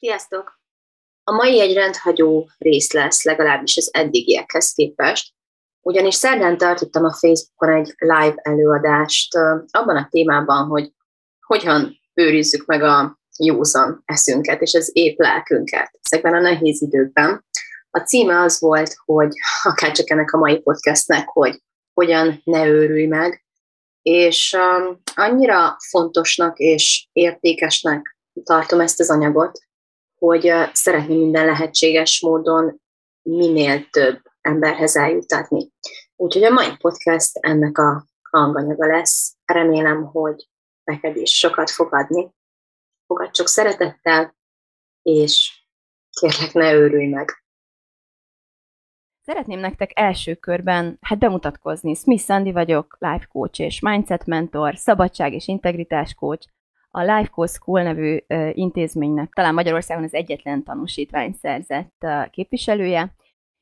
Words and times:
Sziasztok! 0.00 0.60
A 1.24 1.32
mai 1.32 1.60
egy 1.60 1.74
rendhagyó 1.74 2.50
rész 2.58 2.92
lesz, 2.92 3.24
legalábbis 3.24 3.76
az 3.76 3.88
eddigiekhez 3.92 4.72
képest, 4.72 5.34
ugyanis 5.80 6.14
szerdán 6.14 6.58
tartottam 6.58 7.04
a 7.04 7.12
Facebookon 7.12 7.74
egy 7.74 7.94
live 7.96 8.34
előadást 8.42 9.34
abban 9.70 9.96
a 9.96 10.08
témában, 10.10 10.66
hogy 10.66 10.92
hogyan 11.40 12.00
őrizzük 12.14 12.66
meg 12.66 12.82
a 12.82 13.18
józan 13.38 14.02
eszünket 14.04 14.60
és 14.60 14.74
az 14.74 14.90
épp 14.92 15.18
lelkünket 15.18 15.98
ezekben 16.02 16.34
a 16.34 16.40
nehéz 16.40 16.82
időkben. 16.82 17.44
A 17.90 17.98
címe 17.98 18.40
az 18.40 18.60
volt, 18.60 18.94
hogy 19.04 19.32
akár 19.62 19.92
csak 19.92 20.10
ennek 20.10 20.32
a 20.32 20.38
mai 20.38 20.60
podcastnek, 20.60 21.28
hogy 21.28 21.62
hogyan 21.92 22.40
ne 22.44 22.66
őrülj 22.66 23.06
meg, 23.06 23.44
és 24.02 24.56
um, 24.58 25.00
annyira 25.14 25.76
fontosnak 25.90 26.58
és 26.58 27.08
értékesnek 27.12 28.16
tartom 28.44 28.80
ezt 28.80 29.00
az 29.00 29.10
anyagot, 29.10 29.66
hogy 30.18 30.52
szeretném 30.72 31.18
minden 31.18 31.46
lehetséges 31.46 32.20
módon 32.20 32.80
minél 33.22 33.88
több 33.90 34.20
emberhez 34.40 34.96
eljutatni. 34.96 35.70
Úgyhogy 36.16 36.44
a 36.44 36.50
mai 36.50 36.76
podcast 36.76 37.38
ennek 37.40 37.78
a 37.78 38.06
hanganyaga 38.30 38.86
lesz. 38.86 39.36
Remélem, 39.44 40.04
hogy 40.04 40.48
neked 40.84 41.16
is 41.16 41.38
sokat 41.38 41.70
fog 41.70 41.94
adni. 41.94 42.30
Fogad 43.06 43.30
csak 43.30 43.46
szeretettel, 43.46 44.36
és 45.02 45.62
kérlek, 46.10 46.52
ne 46.52 46.72
őrülj 46.72 47.06
meg. 47.06 47.42
Szeretném 49.20 49.58
nektek 49.58 49.90
első 49.94 50.34
körben 50.34 50.98
hát 51.00 51.18
bemutatkozni. 51.18 51.94
Smith 51.94 52.22
Sandy 52.22 52.52
vagyok, 52.52 52.96
life 52.98 53.26
coach 53.32 53.60
és 53.60 53.80
mindset 53.80 54.26
mentor, 54.26 54.76
szabadság 54.76 55.32
és 55.32 55.48
integritás 55.48 56.14
coach, 56.14 56.46
a 56.90 57.00
Life 57.00 57.30
Coach 57.30 57.52
School 57.52 57.82
nevű 57.82 58.18
intézménynek 58.52 59.32
talán 59.32 59.54
Magyarországon 59.54 60.04
az 60.04 60.14
egyetlen 60.14 60.62
tanúsítvány 60.62 61.32
szerzett 61.32 62.06
képviselője, 62.30 63.14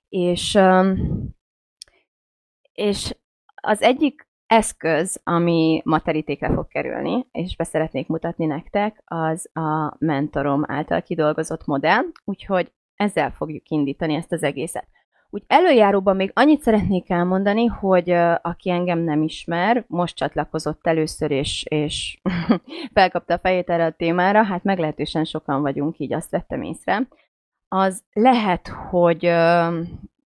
és, 0.09 0.59
és 2.73 3.17
az 3.55 3.83
egyik 3.83 4.29
eszköz, 4.47 5.21
ami 5.25 5.83
ma 5.85 6.01
terítékre 6.01 6.55
fog 6.55 6.69
kerülni, 6.69 7.27
és 7.33 7.57
be 7.57 7.65
szeretnék 7.65 8.07
mutatni 8.07 8.47
nektek, 8.47 9.03
az 9.05 9.51
a 9.53 9.97
mentorom 9.99 10.63
által 10.67 11.03
kidolgozott 11.03 11.67
modell, 11.67 12.03
úgyhogy 12.25 12.73
ezzel 12.97 13.31
fogjuk 13.31 13.69
indítani 13.69 14.15
ezt 14.15 14.33
az 14.33 14.43
egészet. 14.43 14.87
Úgy 15.37 15.45
előjáróban 15.47 16.17
még 16.17 16.31
annyit 16.35 16.61
szeretnék 16.61 17.11
elmondani, 17.11 17.67
hogy 17.67 18.11
aki 18.43 18.71
engem 18.71 18.99
nem 18.99 19.23
ismer, 19.23 19.85
most 19.89 20.17
csatlakozott 20.17 20.87
először, 20.87 21.31
és, 21.31 21.65
és 21.69 22.21
felkapta 22.95 23.35
a 23.35 23.39
fejét 23.39 23.71
erre 23.71 23.85
a 23.85 23.91
témára, 23.91 24.43
hát 24.43 24.65
meglehetősen 24.65 25.25
sokan 25.25 25.63
vagyunk, 25.63 25.99
így 25.99 26.13
azt 26.13 26.31
vettem 26.31 26.63
észre. 26.63 27.09
Az 27.69 28.05
lehet, 28.13 28.69
hogy, 28.69 29.31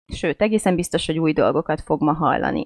sőt, 0.08 0.42
egészen 0.42 0.76
biztos, 0.76 1.06
hogy 1.06 1.20
új 1.20 1.34
dolgokat 1.34 1.82
fog 1.82 2.02
ma 2.02 2.14
hallani. 2.14 2.66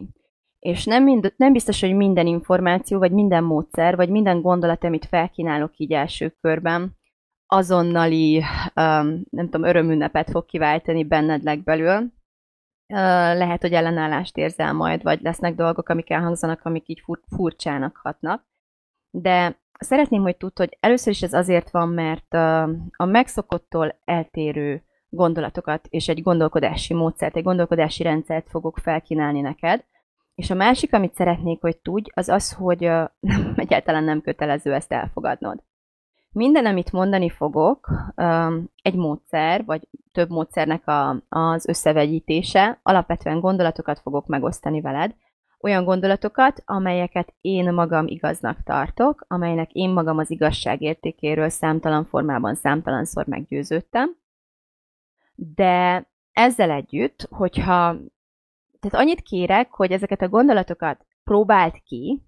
És 0.60 0.86
nem, 0.86 1.04
mind, 1.04 1.34
nem 1.38 1.54
biztos, 1.54 1.82
hogy 1.82 1.94
minden 1.94 2.28
információ, 2.28 3.00
vagy 3.00 3.12
minden 3.12 3.44
módszer, 3.44 3.96
vagy 3.96 4.10
minden 4.10 4.42
gondolat, 4.42 4.84
amit 4.84 5.06
felkínálok 5.06 5.78
így 5.78 5.92
első 5.92 6.36
körben, 6.42 6.98
azonnali, 7.46 8.38
um, 8.76 9.24
nem 9.30 9.50
tudom, 9.50 9.64
örömünnepet 9.64 10.30
fog 10.30 10.46
kiváltani 10.46 11.04
benned 11.04 11.44
legbelül, 11.44 12.12
lehet, 13.34 13.62
hogy 13.62 13.74
ellenállást 13.74 14.38
érzel 14.38 14.74
majd, 14.74 15.04
vagy 15.04 15.22
lesznek 15.22 15.56
dolgok, 15.56 15.90
amik 15.90 16.10
elhangzanak, 16.10 16.60
amik 16.64 16.88
így 16.88 17.00
fur- 17.00 17.24
furcsának 17.36 18.00
hatnak. 18.04 18.46
De 19.10 19.60
szeretném, 19.80 20.22
hogy 20.22 20.38
tudd, 20.38 20.52
hogy 20.56 20.78
először 20.80 21.14
is 21.14 21.22
ez 21.22 21.34
azért 21.34 21.72
van, 21.72 21.90
mert 21.90 22.34
a 22.92 23.06
megszokottól 23.06 24.00
eltérő 24.06 24.84
gondolatokat 25.10 25.88
és 25.90 26.08
egy 26.08 26.22
gondolkodási 26.22 26.94
módszert, 26.94 27.36
egy 27.36 27.44
gondolkodási 27.44 28.04
rendszert 28.04 28.50
fogok 28.50 28.78
felkínálni 28.78 29.42
neked. 29.42 29.86
És 30.36 30.50
a 30.50 30.56
másik, 30.56 30.94
amit 30.94 31.14
szeretnék, 31.14 31.62
hogy 31.62 31.78
tudj, 31.78 32.10
az 32.14 32.30
az, 32.30 32.54
hogy 32.54 32.84
egyáltalán 33.56 34.04
nem 34.04 34.22
kötelező 34.22 34.74
ezt 34.74 34.92
elfogadnod. 34.92 35.64
Minden, 36.34 36.66
amit 36.66 36.92
mondani 36.92 37.30
fogok, 37.30 37.90
egy 38.82 38.96
módszer, 38.96 39.66
vagy 39.66 39.88
több 40.12 40.30
módszernek 40.30 40.88
a, 40.88 41.24
az 41.30 41.68
összevegyítése, 41.68 42.80
alapvetően 42.84 43.40
gondolatokat 43.40 44.00
fogok 44.00 44.26
megosztani 44.28 44.82
veled, 44.82 45.16
olyan 45.62 45.84
gondolatokat, 45.84 46.64
amelyeket 46.66 47.34
én 47.42 47.74
magam 47.74 48.08
igaznak 48.08 48.64
tartok, 48.64 49.26
amelynek 49.28 49.72
én 49.72 49.90
magam 49.90 50.18
az 50.18 50.32
igazság 50.32 50.82
értékéről 50.82 51.50
számtalan 51.50 52.06
formában 52.06 52.56
számtalanszor 52.56 53.26
meggyőződtem. 53.28 54.16
De 55.36 56.08
ezzel 56.32 56.72
együtt, 56.72 57.28
hogyha 57.30 57.96
tehát 58.80 59.06
annyit 59.06 59.22
kérek, 59.22 59.72
hogy 59.72 59.92
ezeket 59.92 60.22
a 60.22 60.30
gondolatokat 60.30 61.06
próbáld 61.24 61.82
ki, 61.84 62.22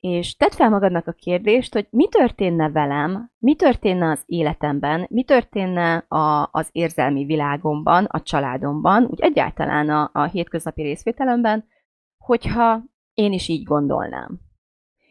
és 0.00 0.36
tedd 0.36 0.50
fel 0.50 0.68
magadnak 0.68 1.06
a 1.06 1.12
kérdést, 1.12 1.72
hogy 1.72 1.86
mi 1.90 2.08
történne 2.08 2.70
velem, 2.70 3.30
mi 3.38 3.54
történne 3.54 4.10
az 4.10 4.22
életemben, 4.26 5.06
mi 5.10 5.24
történne 5.24 5.96
a, 6.08 6.48
az 6.52 6.68
érzelmi 6.72 7.24
világomban, 7.24 8.04
a 8.04 8.22
családomban, 8.22 9.04
úgy 9.04 9.20
egyáltalán 9.20 9.88
a, 9.88 10.10
a 10.12 10.24
hétköznapi 10.24 10.82
részvételemben, 10.82 11.64
hogyha 12.18 12.82
én 13.14 13.32
is 13.32 13.48
így 13.48 13.62
gondolnám. 13.62 14.40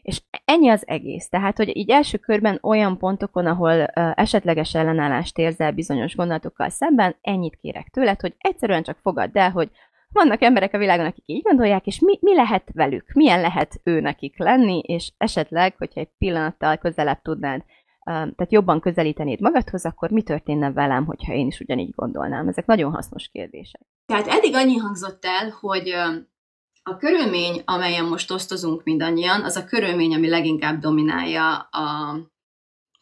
És 0.02 0.22
ennyi 0.46 0.70
az 0.70 0.88
egész. 0.88 1.30
Tehát, 1.30 1.58
hogy 1.58 1.78
így 1.78 1.90
első 1.90 2.18
körben 2.18 2.60
olyan 2.62 2.98
pontokon, 2.98 3.46
ahol 3.46 3.80
uh, 3.80 4.12
esetleges 4.16 4.76
ellenállást 4.76 5.38
érzel 5.38 5.72
bizonyos 5.72 6.16
gondolatokkal 6.16 6.70
szemben, 6.70 7.16
ennyit 7.22 7.56
kérek 7.56 7.88
tőled, 7.88 8.22
hogy 8.22 8.36
egyszerűen 8.38 8.84
csak 8.84 8.98
fogadd 8.98 9.38
el, 9.38 9.52
hogy 9.52 9.72
vannak 10.12 10.42
emberek 10.42 10.74
a 10.74 10.78
világon, 10.78 11.06
akik 11.06 11.24
így 11.26 11.42
gondolják, 11.42 11.86
és 11.86 12.00
mi, 12.00 12.18
mi 12.22 12.36
lehet 12.36 12.70
velük? 12.74 13.14
Milyen 13.14 13.42
lehet 13.42 13.82
ő 13.84 14.00
nekik 14.00 14.38
lenni, 14.38 14.80
és 14.80 15.12
esetleg, 15.18 15.76
hogyha 15.78 16.00
egy 16.00 16.12
pillanattal 16.18 16.78
közelebb 16.78 17.22
tudnád, 17.22 17.64
tehát 18.10 18.52
jobban 18.52 18.80
közelítenéd 18.80 19.42
magadhoz, 19.42 19.86
akkor 19.86 20.10
mi 20.10 20.22
történne 20.22 20.72
velem, 20.72 21.06
hogyha 21.06 21.34
én 21.34 21.48
is 21.48 21.60
ugyanígy 21.60 21.94
gondolnám? 21.96 22.48
Ezek 22.48 22.66
nagyon 22.66 22.92
hasznos 22.92 23.30
kérdések. 23.32 23.82
Tehát 24.06 24.28
eddig 24.28 24.56
annyi 24.56 24.76
hangzott 24.76 25.26
el, 25.26 25.50
hogy 25.60 25.90
a 26.84 26.98
körülmény, 26.98 27.62
amelyen 27.66 28.06
most 28.06 28.32
osztozunk 28.32 28.84
mindannyian, 28.84 29.44
az 29.44 29.56
a 29.56 29.66
körülmény, 29.66 30.16
ami 30.16 30.30
leginkább 30.30 30.80
dominálja 30.80 31.58
a, 31.58 32.16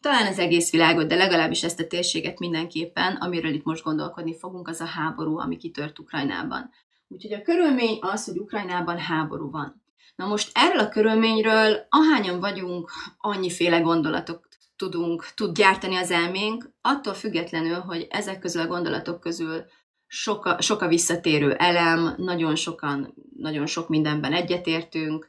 talán 0.00 0.26
az 0.26 0.38
egész 0.38 0.70
világot, 0.70 1.06
de 1.06 1.14
legalábbis 1.14 1.62
ezt 1.62 1.80
a 1.80 1.86
térséget 1.86 2.38
mindenképpen, 2.38 3.16
amiről 3.16 3.52
itt 3.52 3.64
most 3.64 3.84
gondolkodni 3.84 4.38
fogunk, 4.38 4.68
az 4.68 4.80
a 4.80 4.86
háború, 4.86 5.38
ami 5.38 5.56
kitört 5.56 5.98
Ukrajnában. 5.98 6.70
Úgyhogy 7.08 7.32
a 7.32 7.42
körülmény 7.42 7.98
az, 8.00 8.24
hogy 8.24 8.38
Ukrajnában 8.38 8.98
háború 8.98 9.50
van. 9.50 9.82
Na 10.16 10.26
most 10.26 10.50
erről 10.54 10.80
a 10.80 10.88
körülményről 10.88 11.86
ahányan 11.88 12.40
vagyunk, 12.40 12.90
annyiféle 13.18 13.80
gondolatok 13.80 14.48
tudunk, 14.76 15.28
tud 15.34 15.56
gyártani 15.56 15.96
az 15.96 16.10
elménk, 16.10 16.70
attól 16.80 17.14
függetlenül, 17.14 17.80
hogy 17.80 18.06
ezek 18.10 18.38
közül 18.38 18.62
a 18.62 18.66
gondolatok 18.66 19.20
közül 19.20 19.64
sok 20.06 20.44
a, 20.44 20.60
sok 20.60 20.82
a 20.82 20.88
visszatérő 20.88 21.52
elem, 21.52 22.14
nagyon 22.16 22.56
sokan, 22.56 23.14
nagyon 23.36 23.66
sok 23.66 23.88
mindenben 23.88 24.32
egyetértünk, 24.32 25.28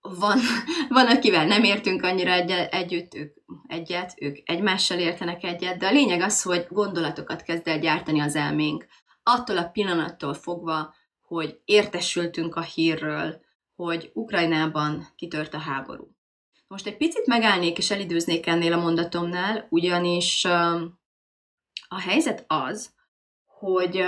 van, 0.00 0.38
van, 0.88 1.06
akivel 1.06 1.46
nem 1.46 1.64
értünk 1.64 2.02
annyira 2.02 2.32
egy, 2.32 2.50
együtt, 2.50 3.14
ők 3.14 3.36
egyet, 3.66 4.14
ők 4.16 4.36
egymással 4.44 4.98
értenek 4.98 5.44
egyet, 5.44 5.78
de 5.78 5.86
a 5.86 5.92
lényeg 5.92 6.20
az, 6.20 6.42
hogy 6.42 6.66
gondolatokat 6.68 7.42
kezd 7.42 7.68
el 7.68 7.78
gyártani 7.78 8.20
az 8.20 8.36
elménk. 8.36 8.86
Attól 9.22 9.56
a 9.58 9.68
pillanattól 9.68 10.34
fogva, 10.34 10.94
hogy 11.30 11.60
értesültünk 11.64 12.54
a 12.56 12.60
hírről, 12.60 13.40
hogy 13.74 14.10
Ukrajnában 14.14 15.06
kitört 15.16 15.54
a 15.54 15.58
háború. 15.58 16.16
Most 16.68 16.86
egy 16.86 16.96
picit 16.96 17.26
megállnék 17.26 17.78
és 17.78 17.90
elidőznék 17.90 18.46
ennél 18.46 18.72
a 18.72 18.80
mondatomnál, 18.80 19.66
ugyanis 19.68 20.44
a 21.88 22.00
helyzet 22.00 22.44
az, 22.48 22.94
hogy 23.46 24.04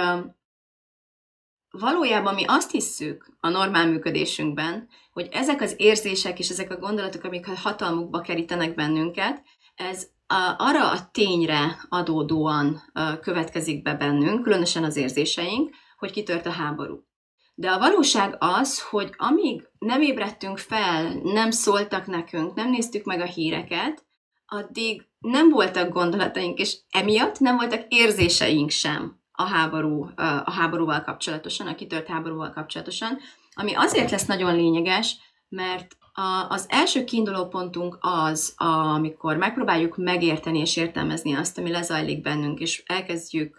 valójában 1.70 2.34
mi 2.34 2.44
azt 2.46 2.70
hisszük 2.70 3.36
a 3.40 3.48
normál 3.48 3.86
működésünkben, 3.86 4.88
hogy 5.12 5.28
ezek 5.32 5.60
az 5.60 5.74
érzések 5.76 6.38
és 6.38 6.48
ezek 6.48 6.70
a 6.70 6.78
gondolatok, 6.78 7.24
amik 7.24 7.46
hatalmukba 7.46 8.20
kerítenek 8.20 8.74
bennünket, 8.74 9.42
ez 9.74 10.08
a, 10.26 10.54
arra 10.58 10.90
a 10.90 11.10
tényre 11.10 11.86
adódóan 11.88 12.82
következik 13.20 13.82
be 13.82 13.94
bennünk, 13.94 14.42
különösen 14.42 14.84
az 14.84 14.96
érzéseink, 14.96 15.74
hogy 15.98 16.10
kitört 16.10 16.46
a 16.46 16.50
háború. 16.50 17.10
De 17.54 17.70
a 17.70 17.78
valóság 17.78 18.36
az, 18.38 18.82
hogy 18.82 19.14
amíg 19.16 19.68
nem 19.78 20.02
ébredtünk 20.02 20.58
fel, 20.58 21.20
nem 21.22 21.50
szóltak 21.50 22.06
nekünk, 22.06 22.54
nem 22.54 22.70
néztük 22.70 23.04
meg 23.04 23.20
a 23.20 23.24
híreket, 23.26 24.06
addig 24.46 25.06
nem 25.18 25.48
voltak 25.50 25.92
gondolataink, 25.92 26.58
és 26.58 26.76
emiatt 26.90 27.38
nem 27.38 27.56
voltak 27.56 27.84
érzéseink 27.88 28.70
sem 28.70 29.20
a, 29.32 29.42
háború, 29.42 30.08
a 30.44 30.50
háborúval 30.50 31.02
kapcsolatosan, 31.02 31.66
a 31.66 31.74
kitört 31.74 32.06
háborúval 32.06 32.50
kapcsolatosan, 32.50 33.18
ami 33.54 33.74
azért 33.74 34.10
lesz 34.10 34.26
nagyon 34.26 34.54
lényeges, 34.54 35.16
mert 35.48 35.96
a, 36.12 36.46
az 36.48 36.66
első 36.68 37.04
kiinduló 37.04 37.46
pontunk 37.48 37.98
az, 38.00 38.54
amikor 38.56 39.36
megpróbáljuk 39.36 39.96
megérteni 39.96 40.58
és 40.58 40.76
értelmezni 40.76 41.34
azt, 41.34 41.58
ami 41.58 41.70
lezajlik 41.70 42.22
bennünk, 42.22 42.60
és 42.60 42.82
elkezdjük, 42.86 43.56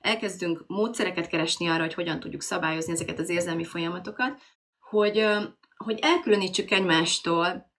elkezdünk 0.00 0.64
módszereket 0.66 1.26
keresni 1.26 1.68
arra, 1.68 1.82
hogy 1.82 1.94
hogyan 1.94 2.20
tudjuk 2.20 2.42
szabályozni 2.42 2.92
ezeket 2.92 3.18
az 3.18 3.28
érzelmi 3.28 3.64
folyamatokat, 3.64 4.40
hogy, 4.78 5.26
hogy 5.76 5.98
elkülönítsük 6.02 6.70
egymástól 6.70 7.72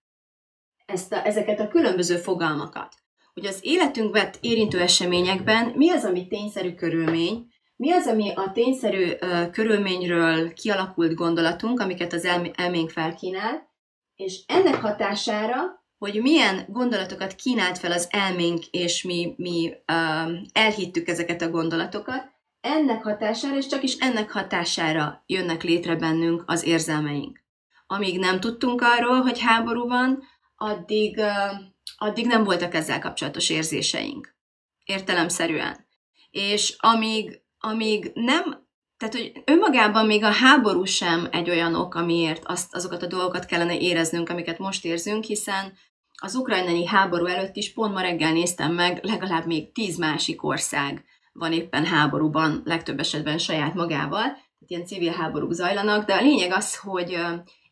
ezt 0.85 1.13
a, 1.13 1.25
ezeket 1.25 1.59
a 1.59 1.67
különböző 1.67 2.17
fogalmakat. 2.17 2.95
Hogy 3.33 3.45
az 3.45 3.59
életünk 3.61 4.13
vett 4.13 4.37
érintő 4.41 4.79
eseményekben 4.79 5.73
mi 5.75 5.89
az, 5.89 6.05
ami 6.05 6.27
tényszerű 6.27 6.73
körülmény, 6.73 7.47
mi 7.75 7.91
az, 7.91 8.07
ami 8.07 8.33
a 8.35 8.51
tényszerű 8.53 9.11
uh, 9.11 9.49
körülményről 9.49 10.53
kialakult 10.53 11.13
gondolatunk, 11.13 11.79
amiket 11.79 12.13
az 12.13 12.25
elm- 12.25 12.59
elménk 12.59 12.89
felkínál, 12.89 13.69
és 14.15 14.43
ennek 14.47 14.75
hatására, 14.75 15.80
hogy 16.01 16.21
milyen 16.21 16.65
gondolatokat 16.67 17.35
kínált 17.35 17.77
fel 17.77 17.91
az 17.91 18.07
elménk, 18.09 18.65
és 18.65 19.03
mi, 19.03 19.33
mi 19.37 19.73
uh, 19.87 20.31
elhittük 20.51 21.07
ezeket 21.07 21.41
a 21.41 21.49
gondolatokat, 21.49 22.31
ennek 22.61 23.03
hatására, 23.03 23.57
és 23.57 23.67
csak 23.67 23.83
is 23.83 23.95
ennek 23.95 24.31
hatására 24.31 25.23
jönnek 25.25 25.63
létre 25.63 25.95
bennünk 25.95 26.43
az 26.45 26.63
érzelmeink. 26.63 27.39
Amíg 27.87 28.19
nem 28.19 28.39
tudtunk 28.39 28.81
arról, 28.81 29.21
hogy 29.21 29.39
háború 29.39 29.87
van, 29.87 30.23
addig, 30.55 31.17
uh, 31.17 31.59
addig 31.97 32.25
nem 32.25 32.43
voltak 32.43 32.73
ezzel 32.73 32.99
kapcsolatos 32.99 33.49
érzéseink. 33.49 34.35
Értelemszerűen. 34.83 35.85
És 36.31 36.75
amíg, 36.79 37.41
amíg 37.59 38.11
nem 38.13 38.69
tehát, 38.97 39.15
hogy 39.15 39.43
önmagában 39.45 40.05
még 40.05 40.23
a 40.23 40.31
háború 40.31 40.83
sem 40.83 41.27
egy 41.31 41.49
olyan 41.49 41.75
ok, 41.75 41.95
amiért 41.95 42.43
azt, 42.45 42.75
azokat 42.75 43.03
a 43.03 43.07
dolgokat 43.07 43.45
kellene 43.45 43.77
éreznünk, 43.77 44.29
amiket 44.29 44.57
most 44.57 44.85
érzünk, 44.85 45.23
hiszen 45.23 45.73
az 46.23 46.35
ukrajnai 46.35 46.85
háború 46.85 47.25
előtt 47.25 47.55
is 47.55 47.73
pont 47.73 47.93
ma 47.93 48.01
reggel 48.01 48.31
néztem 48.31 48.73
meg, 48.73 48.99
legalább 49.03 49.45
még 49.45 49.71
tíz 49.71 49.97
másik 49.97 50.43
ország 50.43 51.05
van 51.33 51.53
éppen 51.53 51.85
háborúban, 51.85 52.61
legtöbb 52.65 52.99
esetben 52.99 53.37
saját 53.37 53.73
magával, 53.73 54.23
tehát 54.23 54.67
ilyen 54.67 54.85
civil 54.85 55.11
háborúk 55.11 55.51
zajlanak, 55.51 56.05
de 56.05 56.13
a 56.13 56.21
lényeg 56.21 56.51
az, 56.51 56.77
hogy 56.77 57.17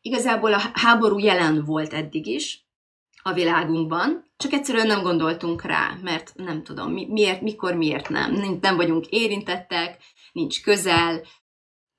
igazából 0.02 0.54
a 0.54 0.62
háború 0.74 1.18
jelen 1.18 1.64
volt 1.66 1.94
eddig 1.94 2.28
is 2.28 2.68
a 3.24 3.34
világunkban, 3.34 4.26
csak 4.38 4.54
egyszerűen 4.54 4.88
nem 4.88 5.02
gondoltunk 5.02 5.62
rá, 5.62 5.98
mert 6.02 6.32
nem 6.36 6.64
tudom, 6.64 6.92
mi, 6.92 7.08
miért, 7.10 7.42
mikor, 7.42 7.74
miért 7.74 8.10
nem. 8.10 8.60
Nem 8.62 8.76
vagyunk 8.76 9.06
érintettek, 9.08 9.98
nincs 10.32 10.62
közel, 10.62 11.22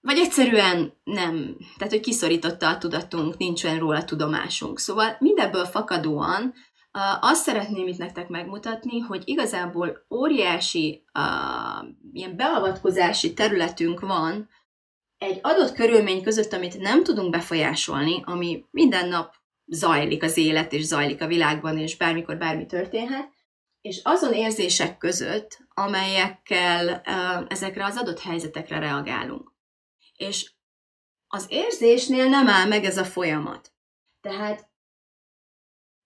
vagy 0.00 0.19
egyszerűen 0.19 0.93
nem, 1.05 1.56
tehát 1.76 1.93
hogy 1.93 2.00
kiszorította 2.00 2.69
a 2.69 2.79
tudatunk, 2.79 3.37
nincs 3.37 3.64
olyan 3.64 3.79
róla 3.79 4.05
tudomásunk. 4.05 4.79
Szóval 4.79 5.17
mindebből 5.19 5.64
fakadóan 5.64 6.55
azt 7.20 7.43
szeretném 7.43 7.87
itt 7.87 7.99
nektek 7.99 8.29
megmutatni, 8.29 8.99
hogy 8.99 9.23
igazából 9.25 10.06
óriási 10.11 11.05
uh, 11.14 11.88
ilyen 12.12 12.37
beavatkozási 12.37 13.35
területünk 13.35 14.00
van 14.00 14.49
egy 15.19 15.38
adott 15.43 15.73
körülmény 15.73 16.23
között, 16.23 16.52
amit 16.52 16.79
nem 16.79 17.05
tudunk 17.05 17.31
befolyásolni, 17.31 18.23
ami 18.25 18.64
minden 18.70 19.08
nap 19.08 19.35
zajlik 19.67 20.23
az 20.23 20.37
élet, 20.37 20.73
és 20.73 20.85
zajlik 20.85 21.23
a 21.23 21.26
világban, 21.26 21.79
és 21.79 21.97
bármikor 21.97 22.37
bármi 22.37 22.67
történhet, 22.67 23.29
és 23.81 24.00
azon 24.05 24.32
érzések 24.32 24.99
között, 24.99 25.58
amelyekkel 25.75 27.00
ezekre 27.49 27.85
az 27.85 27.97
adott 27.97 28.20
helyzetekre 28.20 28.79
reagálunk. 28.79 29.50
És 30.21 30.53
az 31.27 31.47
érzésnél 31.49 32.29
nem 32.29 32.49
áll 32.49 32.69
meg 32.69 32.85
ez 32.85 32.99
a 32.99 33.05
folyamat. 33.05 33.73
Tehát 34.21 34.69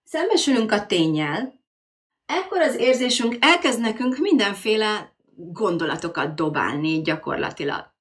szembesülünk 0.04 0.72
a 0.72 0.86
tényel, 0.86 1.60
ekkor 2.26 2.60
az 2.60 2.76
érzésünk 2.76 3.36
elkezd 3.40 3.80
nekünk 3.80 4.16
mindenféle 4.16 5.16
gondolatokat 5.36 6.34
dobálni 6.34 7.02
gyakorlatilag. 7.02 7.92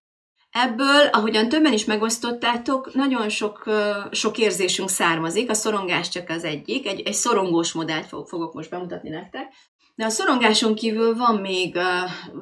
Ebből, 0.50 1.08
ahogyan 1.08 1.50
többen 1.50 1.74
is 1.74 1.86
megosztottátok, 1.86 2.94
nagyon 2.94 3.30
sok, 3.30 3.70
sok 4.12 4.38
érzésünk 4.38 4.90
származik, 4.90 5.50
a 5.50 5.54
szorongás 5.54 6.10
csak 6.10 6.30
az 6.30 6.44
egyik, 6.44 6.88
egy, 6.88 7.02
egy 7.02 7.14
szorongós 7.14 7.72
modellt 7.72 8.08
fogok 8.08 8.54
most 8.54 8.70
bemutatni 8.70 9.10
nektek, 9.10 9.54
de 9.96 10.06
a 10.06 10.10
szorongáson 10.10 10.76
kívül 10.76 11.16
van 11.16 11.36
még, 11.36 11.78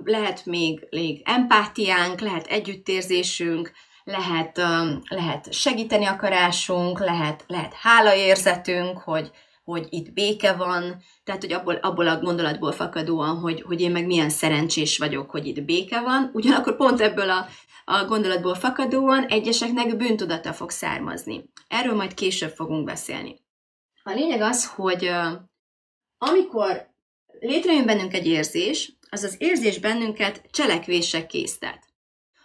lehet 0.04 0.46
még, 0.46 0.88
még 0.90 1.22
empátiánk, 1.26 2.20
lehet 2.20 2.48
együttérzésünk, 2.48 3.72
lehet, 4.04 4.58
lehet 5.10 5.54
segíteni 5.54 6.06
akarásunk, 6.06 7.00
lehet, 7.00 7.44
lehet 7.48 7.74
hálaérzetünk, 7.74 8.98
hogy, 8.98 9.32
hogy 9.64 9.88
itt 9.90 10.14
béke 10.14 10.54
van, 10.54 11.02
tehát 11.24 11.42
hogy 11.42 11.54
abból, 11.54 11.76
abból 11.76 12.08
a 12.08 12.20
gondolatból 12.20 12.72
fakadóan, 12.72 13.38
hogy, 13.38 13.62
hogy 13.62 13.82
én 13.82 13.92
meg 13.92 14.06
milyen 14.06 14.30
szerencsés 14.30 14.98
vagyok, 14.98 15.30
hogy 15.30 15.46
itt 15.46 15.64
béke 15.66 16.02
van, 16.02 16.30
ugyanakkor 16.34 16.76
pont 16.76 17.02
ebből 17.02 17.30
a 17.30 17.48
a 17.86 18.06
gondolatból 18.06 18.56
fakadóan 18.56 19.26
egyeseknek 19.26 19.98
bűntudata 19.98 20.54
fog 20.54 20.70
származni. 20.70 21.50
Erről 21.68 21.96
majd 21.96 22.14
később 22.14 22.50
fogunk 22.50 22.86
beszélni. 22.86 23.36
A 24.04 24.12
lényeg 24.12 24.42
az, 24.42 24.66
hogy 24.66 25.12
amikor 26.18 26.91
létrejön 27.42 27.86
bennünk 27.86 28.14
egy 28.14 28.28
érzés, 28.28 28.94
az 29.10 29.24
az 29.24 29.36
érzés 29.38 29.80
bennünket 29.80 30.42
cselekvések 30.52 31.28
késztet. 31.28 31.80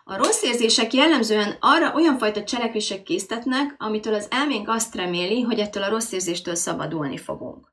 A 0.04 0.16
rossz 0.16 0.42
érzések 0.42 0.92
jellemzően 0.92 1.56
arra 1.60 1.94
olyan 1.94 2.18
fajta 2.18 2.44
cselekvések 2.44 3.02
késztetnek, 3.02 3.74
amitől 3.78 4.14
az 4.14 4.26
elménk 4.30 4.68
azt 4.68 4.94
reméli, 4.94 5.40
hogy 5.40 5.58
ettől 5.58 5.82
a 5.82 5.88
rossz 5.88 6.12
érzéstől 6.12 6.54
szabadulni 6.54 7.16
fogunk. 7.16 7.72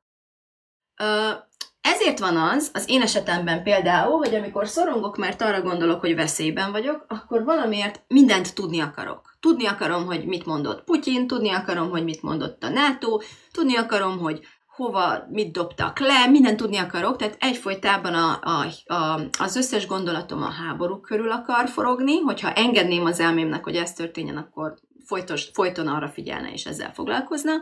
Ezért 1.80 2.18
van 2.18 2.36
az, 2.36 2.70
az 2.72 2.84
én 2.88 3.02
esetemben 3.02 3.62
például, 3.62 4.16
hogy 4.16 4.34
amikor 4.34 4.68
szorongok, 4.68 5.16
mert 5.16 5.42
arra 5.42 5.62
gondolok, 5.62 6.00
hogy 6.00 6.14
veszélyben 6.14 6.70
vagyok, 6.70 7.04
akkor 7.08 7.44
valamiért 7.44 8.02
mindent 8.08 8.54
tudni 8.54 8.80
akarok. 8.80 9.36
Tudni 9.40 9.66
akarom, 9.66 10.04
hogy 10.06 10.26
mit 10.26 10.46
mondott 10.46 10.84
Putyin, 10.84 11.26
tudni 11.26 11.50
akarom, 11.50 11.90
hogy 11.90 12.04
mit 12.04 12.22
mondott 12.22 12.62
a 12.62 12.68
NATO, 12.68 13.18
tudni 13.52 13.76
akarom, 13.76 14.18
hogy 14.18 14.46
hova, 14.76 15.26
mit 15.30 15.52
dobtak 15.52 15.98
le, 15.98 16.26
mindent 16.26 16.56
tudni 16.56 16.76
akarok, 16.76 17.16
tehát 17.16 17.36
egyfolytában 17.40 18.14
a, 18.14 18.40
a, 18.42 18.66
a, 18.94 19.20
az 19.38 19.56
összes 19.56 19.86
gondolatom 19.86 20.42
a 20.42 20.50
háború 20.50 21.00
körül 21.00 21.30
akar 21.30 21.68
forogni, 21.68 22.18
hogyha 22.18 22.52
engedném 22.52 23.04
az 23.04 23.20
elmémnek, 23.20 23.64
hogy 23.64 23.76
ez 23.76 23.92
történjen, 23.92 24.36
akkor 24.36 24.74
folytos, 25.04 25.50
folyton 25.52 25.86
arra 25.86 26.08
figyelne 26.08 26.52
és 26.52 26.64
ezzel 26.64 26.92
foglalkozna, 26.92 27.52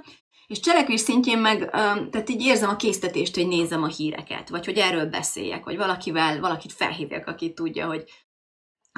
és 0.46 0.60
cselekvés 0.60 1.00
szintjén 1.00 1.38
meg, 1.38 1.70
tehát 1.70 2.28
így 2.28 2.42
érzem 2.42 2.68
a 2.68 2.76
késztetést, 2.76 3.34
hogy 3.34 3.48
nézem 3.48 3.82
a 3.82 3.86
híreket, 3.86 4.48
vagy 4.48 4.64
hogy 4.64 4.78
erről 4.78 5.06
beszéljek, 5.06 5.64
vagy 5.64 5.76
valakivel, 5.76 6.40
valakit 6.40 6.72
felhívjak, 6.72 7.26
aki 7.26 7.52
tudja, 7.52 7.86
hogy, 7.86 8.04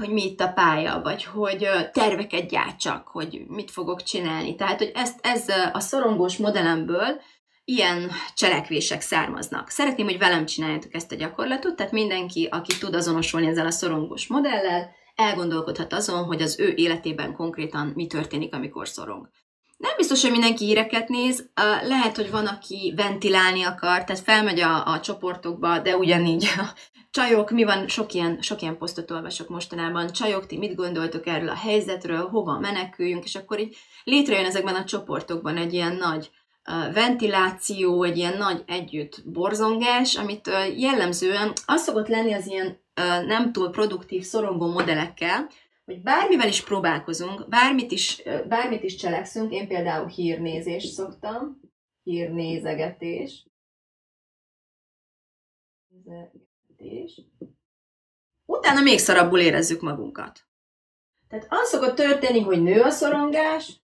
hogy 0.00 0.09
mi 0.09 0.25
itt 0.25 0.40
a 0.40 0.52
pálya, 0.52 1.00
vagy 1.02 1.25
hogy 1.25 1.68
terveket 1.92 2.49
gyártsak, 2.49 3.09
hogy 3.09 3.44
mit 3.49 3.71
fogok 3.71 4.02
csinálni. 4.02 4.54
Tehát, 4.54 4.78
hogy 4.78 4.90
ezt, 4.94 5.18
ez 5.23 5.49
a 5.73 5.80
szorongós 5.80 6.37
modellemből 6.37 7.21
ilyen 7.64 8.11
cselekvések 8.35 9.00
származnak. 9.00 9.68
Szeretném, 9.68 10.06
hogy 10.06 10.18
velem 10.18 10.47
csináljátok 10.47 10.94
ezt 10.94 11.12
a 11.12 11.16
gyakorlatot, 11.16 11.76
tehát 11.76 11.92
mindenki, 11.92 12.49
aki 12.50 12.78
tud 12.78 12.94
azonosulni 12.94 13.47
ezzel 13.47 13.66
a 13.66 13.71
szorongós 13.71 14.26
modellel, 14.26 14.90
elgondolkodhat 15.14 15.92
azon, 15.92 16.25
hogy 16.25 16.42
az 16.42 16.59
ő 16.59 16.73
életében 16.76 17.35
konkrétan 17.35 17.92
mi 17.94 18.06
történik, 18.06 18.54
amikor 18.54 18.88
szorong. 18.88 19.28
Nem 19.76 19.92
biztos, 19.97 20.23
hogy 20.23 20.30
mindenki 20.30 20.64
híreket 20.64 21.09
néz, 21.09 21.50
lehet, 21.83 22.16
hogy 22.16 22.30
van, 22.30 22.47
aki 22.47 22.92
ventilálni 22.97 23.62
akar, 23.62 24.04
tehát 24.04 24.23
felmegy 24.23 24.61
a, 24.61 24.87
a 24.87 25.00
csoportokba, 25.00 25.78
de 25.78 25.97
ugyanígy 25.97 26.44
a 26.56 26.75
csajok, 27.11 27.50
mi 27.50 27.64
van, 27.64 27.88
sok 27.88 28.12
ilyen, 28.12 28.38
sok 28.40 28.62
ilyen 28.62 28.78
posztot 28.78 29.11
olvasok 29.11 29.49
mostanában, 29.49 30.12
csajok, 30.12 30.47
ti 30.47 30.59
mit 30.59 30.75
gondoltok 30.75 31.26
erről 31.26 31.49
a 31.49 31.56
helyzetről, 31.56 32.28
hova 32.28 32.59
meneküljünk, 32.59 33.25
és 33.25 33.35
akkor 33.35 33.61
így 33.61 33.76
létrejön 34.04 34.44
ezekben 34.44 34.75
a 34.75 34.85
csoportokban 34.85 35.56
egy 35.56 35.73
ilyen 35.73 35.97
nagy 35.97 36.30
ventiláció, 36.92 38.02
egy 38.02 38.16
ilyen 38.16 38.37
nagy 38.37 38.62
együtt 38.66 39.23
borzongás, 39.25 40.16
amit 40.16 40.50
jellemzően 40.76 41.52
az 41.66 41.83
szokott 41.83 42.09
lenni 42.09 42.33
az 42.33 42.47
ilyen 42.47 42.78
nem 43.26 43.52
túl 43.52 43.71
produktív, 43.71 44.23
szorongó 44.23 44.73
modellekkel, 44.73 45.49
hogy 45.85 46.02
bármivel 46.02 46.49
is 46.49 46.64
próbálkozunk, 46.64 47.49
bármit 47.49 47.92
is, 47.92 48.23
bármit 48.49 48.83
is 48.83 48.94
cselekszünk, 48.94 49.52
én 49.52 49.68
például 49.68 50.06
hírnézést 50.06 50.92
szoktam, 50.92 51.61
hírnézegetés, 52.02 53.47
nézegetés, 55.88 57.21
utána 58.44 58.80
még 58.80 58.99
szarabbul 58.99 59.40
érezzük 59.40 59.80
magunkat. 59.80 60.47
Tehát 61.28 61.47
az 61.49 61.68
szokott 61.68 61.94
történni, 61.94 62.40
hogy 62.40 62.62
nő 62.62 62.80
a 62.80 62.90
szorongás, 62.90 63.80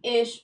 és 0.00 0.42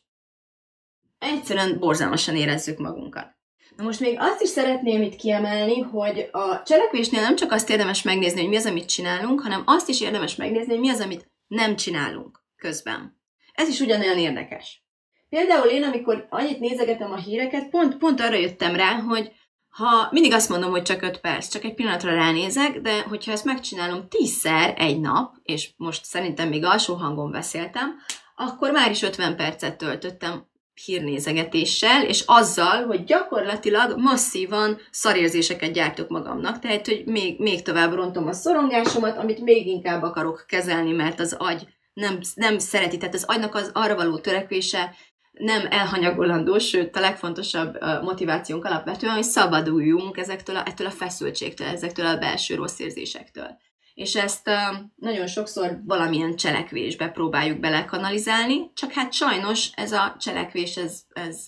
egyszerűen 1.18 1.78
borzalmasan 1.78 2.36
érezzük 2.36 2.78
magunkat. 2.78 3.34
Na 3.76 3.84
most 3.84 4.00
még 4.00 4.16
azt 4.18 4.42
is 4.42 4.48
szeretném 4.48 5.02
itt 5.02 5.16
kiemelni, 5.16 5.80
hogy 5.80 6.28
a 6.32 6.62
cselekvésnél 6.62 7.20
nem 7.20 7.36
csak 7.36 7.52
azt 7.52 7.70
érdemes 7.70 8.02
megnézni, 8.02 8.40
hogy 8.40 8.48
mi 8.48 8.56
az, 8.56 8.66
amit 8.66 8.88
csinálunk, 8.88 9.40
hanem 9.40 9.62
azt 9.66 9.88
is 9.88 10.00
érdemes 10.00 10.36
megnézni, 10.36 10.70
hogy 10.72 10.80
mi 10.80 10.88
az, 10.88 11.00
amit 11.00 11.30
nem 11.46 11.76
csinálunk 11.76 12.44
közben. 12.56 13.20
Ez 13.54 13.68
is 13.68 13.80
ugyanolyan 13.80 14.18
érdekes. 14.18 14.84
Például 15.28 15.68
én, 15.68 15.82
amikor 15.82 16.26
annyit 16.30 16.60
nézegetem 16.60 17.12
a 17.12 17.16
híreket, 17.16 17.68
pont, 17.68 17.96
pont 17.96 18.20
arra 18.20 18.36
jöttem 18.36 18.76
rá, 18.76 18.92
hogy 18.92 19.32
ha 19.68 20.08
mindig 20.10 20.32
azt 20.32 20.48
mondom, 20.48 20.70
hogy 20.70 20.82
csak 20.82 21.02
5 21.02 21.20
perc, 21.20 21.48
csak 21.48 21.64
egy 21.64 21.74
pillanatra 21.74 22.14
ránézek, 22.14 22.80
de 22.80 23.02
hogyha 23.02 23.32
ezt 23.32 23.44
megcsinálom 23.44 24.08
tízszer 24.08 24.74
egy 24.76 25.00
nap, 25.00 25.34
és 25.42 25.70
most 25.76 26.04
szerintem 26.04 26.48
még 26.48 26.64
alsó 26.64 26.94
hangon 26.94 27.30
beszéltem, 27.30 27.94
akkor 28.36 28.70
már 28.70 28.90
is 28.90 29.02
50 29.02 29.36
percet 29.36 29.78
töltöttem 29.78 30.46
hírnézegetéssel, 30.84 32.04
és 32.04 32.22
azzal, 32.26 32.84
hogy 32.86 33.04
gyakorlatilag 33.04 33.98
masszívan 33.98 34.78
szarérzéseket 34.90 35.72
gyártok 35.72 36.08
magamnak, 36.08 36.58
tehát, 36.58 36.86
hogy 36.86 37.02
még, 37.06 37.40
még 37.40 37.62
tovább 37.62 37.92
rontom 37.92 38.26
a 38.26 38.32
szorongásomat, 38.32 39.16
amit 39.16 39.40
még 39.40 39.66
inkább 39.66 40.02
akarok 40.02 40.44
kezelni, 40.48 40.92
mert 40.92 41.20
az 41.20 41.36
agy 41.38 41.66
nem, 41.92 42.18
nem 42.34 42.58
szereti, 42.58 42.96
tehát 42.96 43.14
az 43.14 43.24
agynak 43.24 43.54
az 43.54 43.70
arra 43.72 43.94
való 43.94 44.18
törekvése 44.18 44.94
nem 45.32 45.66
elhanyagolandó, 45.70 46.58
sőt 46.58 46.96
a 46.96 47.00
legfontosabb 47.00 47.78
motivációnk 48.02 48.64
alapvetően, 48.64 49.14
hogy 49.14 49.22
szabaduljunk 49.22 50.16
ezektől 50.16 50.56
a, 50.56 50.62
ettől 50.66 50.86
a 50.86 50.90
feszültségtől, 50.90 51.66
ezektől 51.66 52.06
a 52.06 52.18
belső 52.18 52.54
rossz 52.54 52.78
érzésektől 52.78 53.58
és 53.96 54.14
ezt 54.14 54.50
nagyon 54.96 55.26
sokszor 55.26 55.80
valamilyen 55.84 56.36
cselekvésbe 56.36 57.08
próbáljuk 57.08 57.60
belekanalizálni, 57.60 58.70
csak 58.74 58.92
hát 58.92 59.12
sajnos 59.12 59.70
ez 59.74 59.92
a 59.92 60.16
cselekvés, 60.18 60.76
ez, 60.76 61.02
ez 61.12 61.46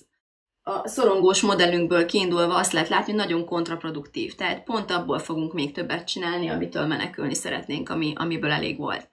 a 0.61 0.87
szorongós 0.87 1.41
modellünkből 1.41 2.05
kiindulva 2.05 2.55
azt 2.55 2.71
lehet 2.71 2.89
látni, 2.89 3.11
hogy 3.11 3.21
nagyon 3.21 3.45
kontraproduktív. 3.45 4.35
Tehát 4.35 4.63
pont 4.63 4.91
abból 4.91 5.19
fogunk 5.19 5.53
még 5.53 5.71
többet 5.71 6.07
csinálni, 6.07 6.49
amitől 6.49 6.85
menekülni 6.85 7.33
szeretnénk, 7.33 7.89
ami, 7.89 8.13
amiből 8.15 8.51
elég 8.51 8.77
volt. 8.77 9.09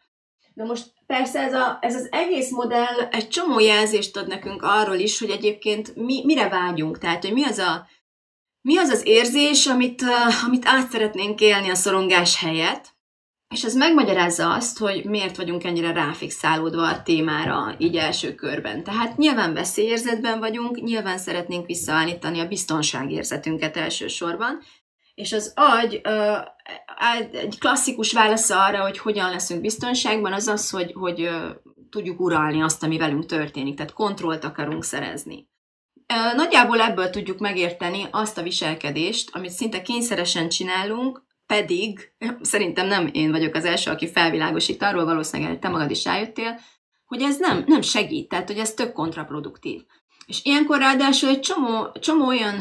De 0.54 0.64
most 0.64 0.92
persze 1.06 1.40
ez, 1.40 1.54
a, 1.54 1.78
ez 1.80 1.94
az 1.94 2.08
egész 2.10 2.50
modell 2.50 3.00
egy 3.10 3.28
csomó 3.28 3.60
jelzést 3.60 4.16
ad 4.16 4.26
nekünk 4.26 4.62
arról 4.62 4.98
is, 4.98 5.18
hogy 5.18 5.30
egyébként 5.30 5.96
mi, 5.96 6.24
mire 6.24 6.48
vágyunk. 6.48 6.98
Tehát, 6.98 7.24
hogy 7.24 7.32
mi 7.32 7.44
az 7.44 7.58
a, 7.58 7.86
mi 8.60 8.76
az, 8.76 8.88
az 8.88 9.06
érzés, 9.06 9.66
amit, 9.66 10.02
amit 10.46 10.66
át 10.66 10.90
szeretnénk 10.90 11.40
élni 11.40 11.70
a 11.70 11.74
szorongás 11.74 12.40
helyett, 12.40 12.95
és 13.48 13.64
ez 13.64 13.74
megmagyarázza 13.74 14.52
azt, 14.52 14.78
hogy 14.78 15.04
miért 15.04 15.36
vagyunk 15.36 15.64
ennyire 15.64 15.92
ráfixálódva 15.92 16.88
a 16.88 17.02
témára 17.02 17.74
így 17.78 17.96
első 17.96 18.34
körben. 18.34 18.84
Tehát 18.84 19.16
nyilván 19.16 19.54
veszélyérzetben 19.54 20.38
vagyunk, 20.38 20.82
nyilván 20.82 21.18
szeretnénk 21.18 21.66
visszaállítani 21.66 22.40
a 22.40 22.48
biztonságérzetünket 22.48 23.76
elsősorban, 23.76 24.60
és 25.14 25.32
az 25.32 25.52
agy 25.54 26.00
egy 27.32 27.58
klasszikus 27.58 28.12
válasz 28.12 28.50
arra, 28.50 28.82
hogy 28.82 28.98
hogyan 28.98 29.30
leszünk 29.30 29.60
biztonságban, 29.60 30.32
az 30.32 30.46
az, 30.46 30.70
hogy, 30.70 30.92
hogy 30.94 31.30
tudjuk 31.90 32.20
uralni 32.20 32.62
azt, 32.62 32.82
ami 32.82 32.98
velünk 32.98 33.26
történik, 33.26 33.76
tehát 33.76 33.92
kontrollt 33.92 34.44
akarunk 34.44 34.84
szerezni. 34.84 35.48
Nagyjából 36.36 36.80
ebből 36.80 37.10
tudjuk 37.10 37.38
megérteni 37.38 38.06
azt 38.10 38.38
a 38.38 38.42
viselkedést, 38.42 39.30
amit 39.32 39.50
szinte 39.50 39.82
kényszeresen 39.82 40.48
csinálunk, 40.48 41.25
pedig 41.46 42.12
szerintem 42.40 42.86
nem 42.86 43.10
én 43.12 43.30
vagyok 43.30 43.54
az 43.54 43.64
első, 43.64 43.90
aki 43.90 44.10
felvilágosít 44.10 44.82
arról, 44.82 45.04
valószínűleg 45.04 45.58
te 45.58 45.68
magad 45.68 45.90
is 45.90 46.04
rájöttél, 46.04 46.60
hogy 47.06 47.22
ez 47.22 47.38
nem, 47.38 47.64
nem 47.66 47.82
segít, 47.82 48.28
tehát 48.28 48.46
hogy 48.46 48.58
ez 48.58 48.74
tök 48.74 48.92
kontraproduktív. 48.92 49.82
És 50.26 50.40
ilyenkor 50.42 50.78
ráadásul 50.78 51.28
egy 51.28 51.40
csomó, 51.40 51.92
csomó 52.00 52.26
olyan 52.26 52.54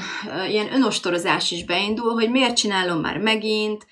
ilyen 0.50 0.74
önostorozás 0.74 1.52
is 1.52 1.66
beindul, 1.66 2.14
hogy 2.14 2.32
miért 2.32 2.56
csinálom 2.56 3.00
már 3.00 3.18
megint, 3.18 3.86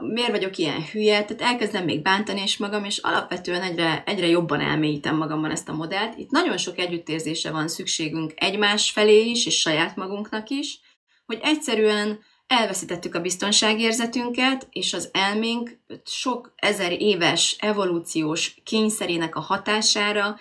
miért 0.00 0.30
vagyok 0.30 0.56
ilyen 0.56 0.84
hülye, 0.92 1.24
tehát 1.24 1.52
elkezdem 1.52 1.84
még 1.84 2.02
bántani 2.02 2.42
is 2.42 2.56
magam, 2.56 2.84
és 2.84 2.98
alapvetően 2.98 3.62
egyre, 3.62 4.02
egyre 4.06 4.26
jobban 4.26 4.60
elmélyítem 4.60 5.16
magamban 5.16 5.50
ezt 5.50 5.68
a 5.68 5.74
modellt. 5.74 6.18
Itt 6.18 6.30
nagyon 6.30 6.56
sok 6.56 6.78
együttérzése 6.78 7.50
van 7.50 7.68
szükségünk 7.68 8.32
egymás 8.36 8.90
felé 8.90 9.24
is, 9.24 9.46
és 9.46 9.60
saját 9.60 9.96
magunknak 9.96 10.48
is, 10.48 10.80
hogy 11.26 11.38
egyszerűen 11.42 12.20
elveszítettük 12.48 13.14
a 13.14 13.20
biztonságérzetünket, 13.20 14.68
és 14.70 14.92
az 14.92 15.08
elménk 15.12 15.78
sok 16.04 16.52
ezer 16.56 16.92
éves 16.92 17.56
evolúciós 17.58 18.54
kényszerének 18.64 19.36
a 19.36 19.40
hatására 19.40 20.38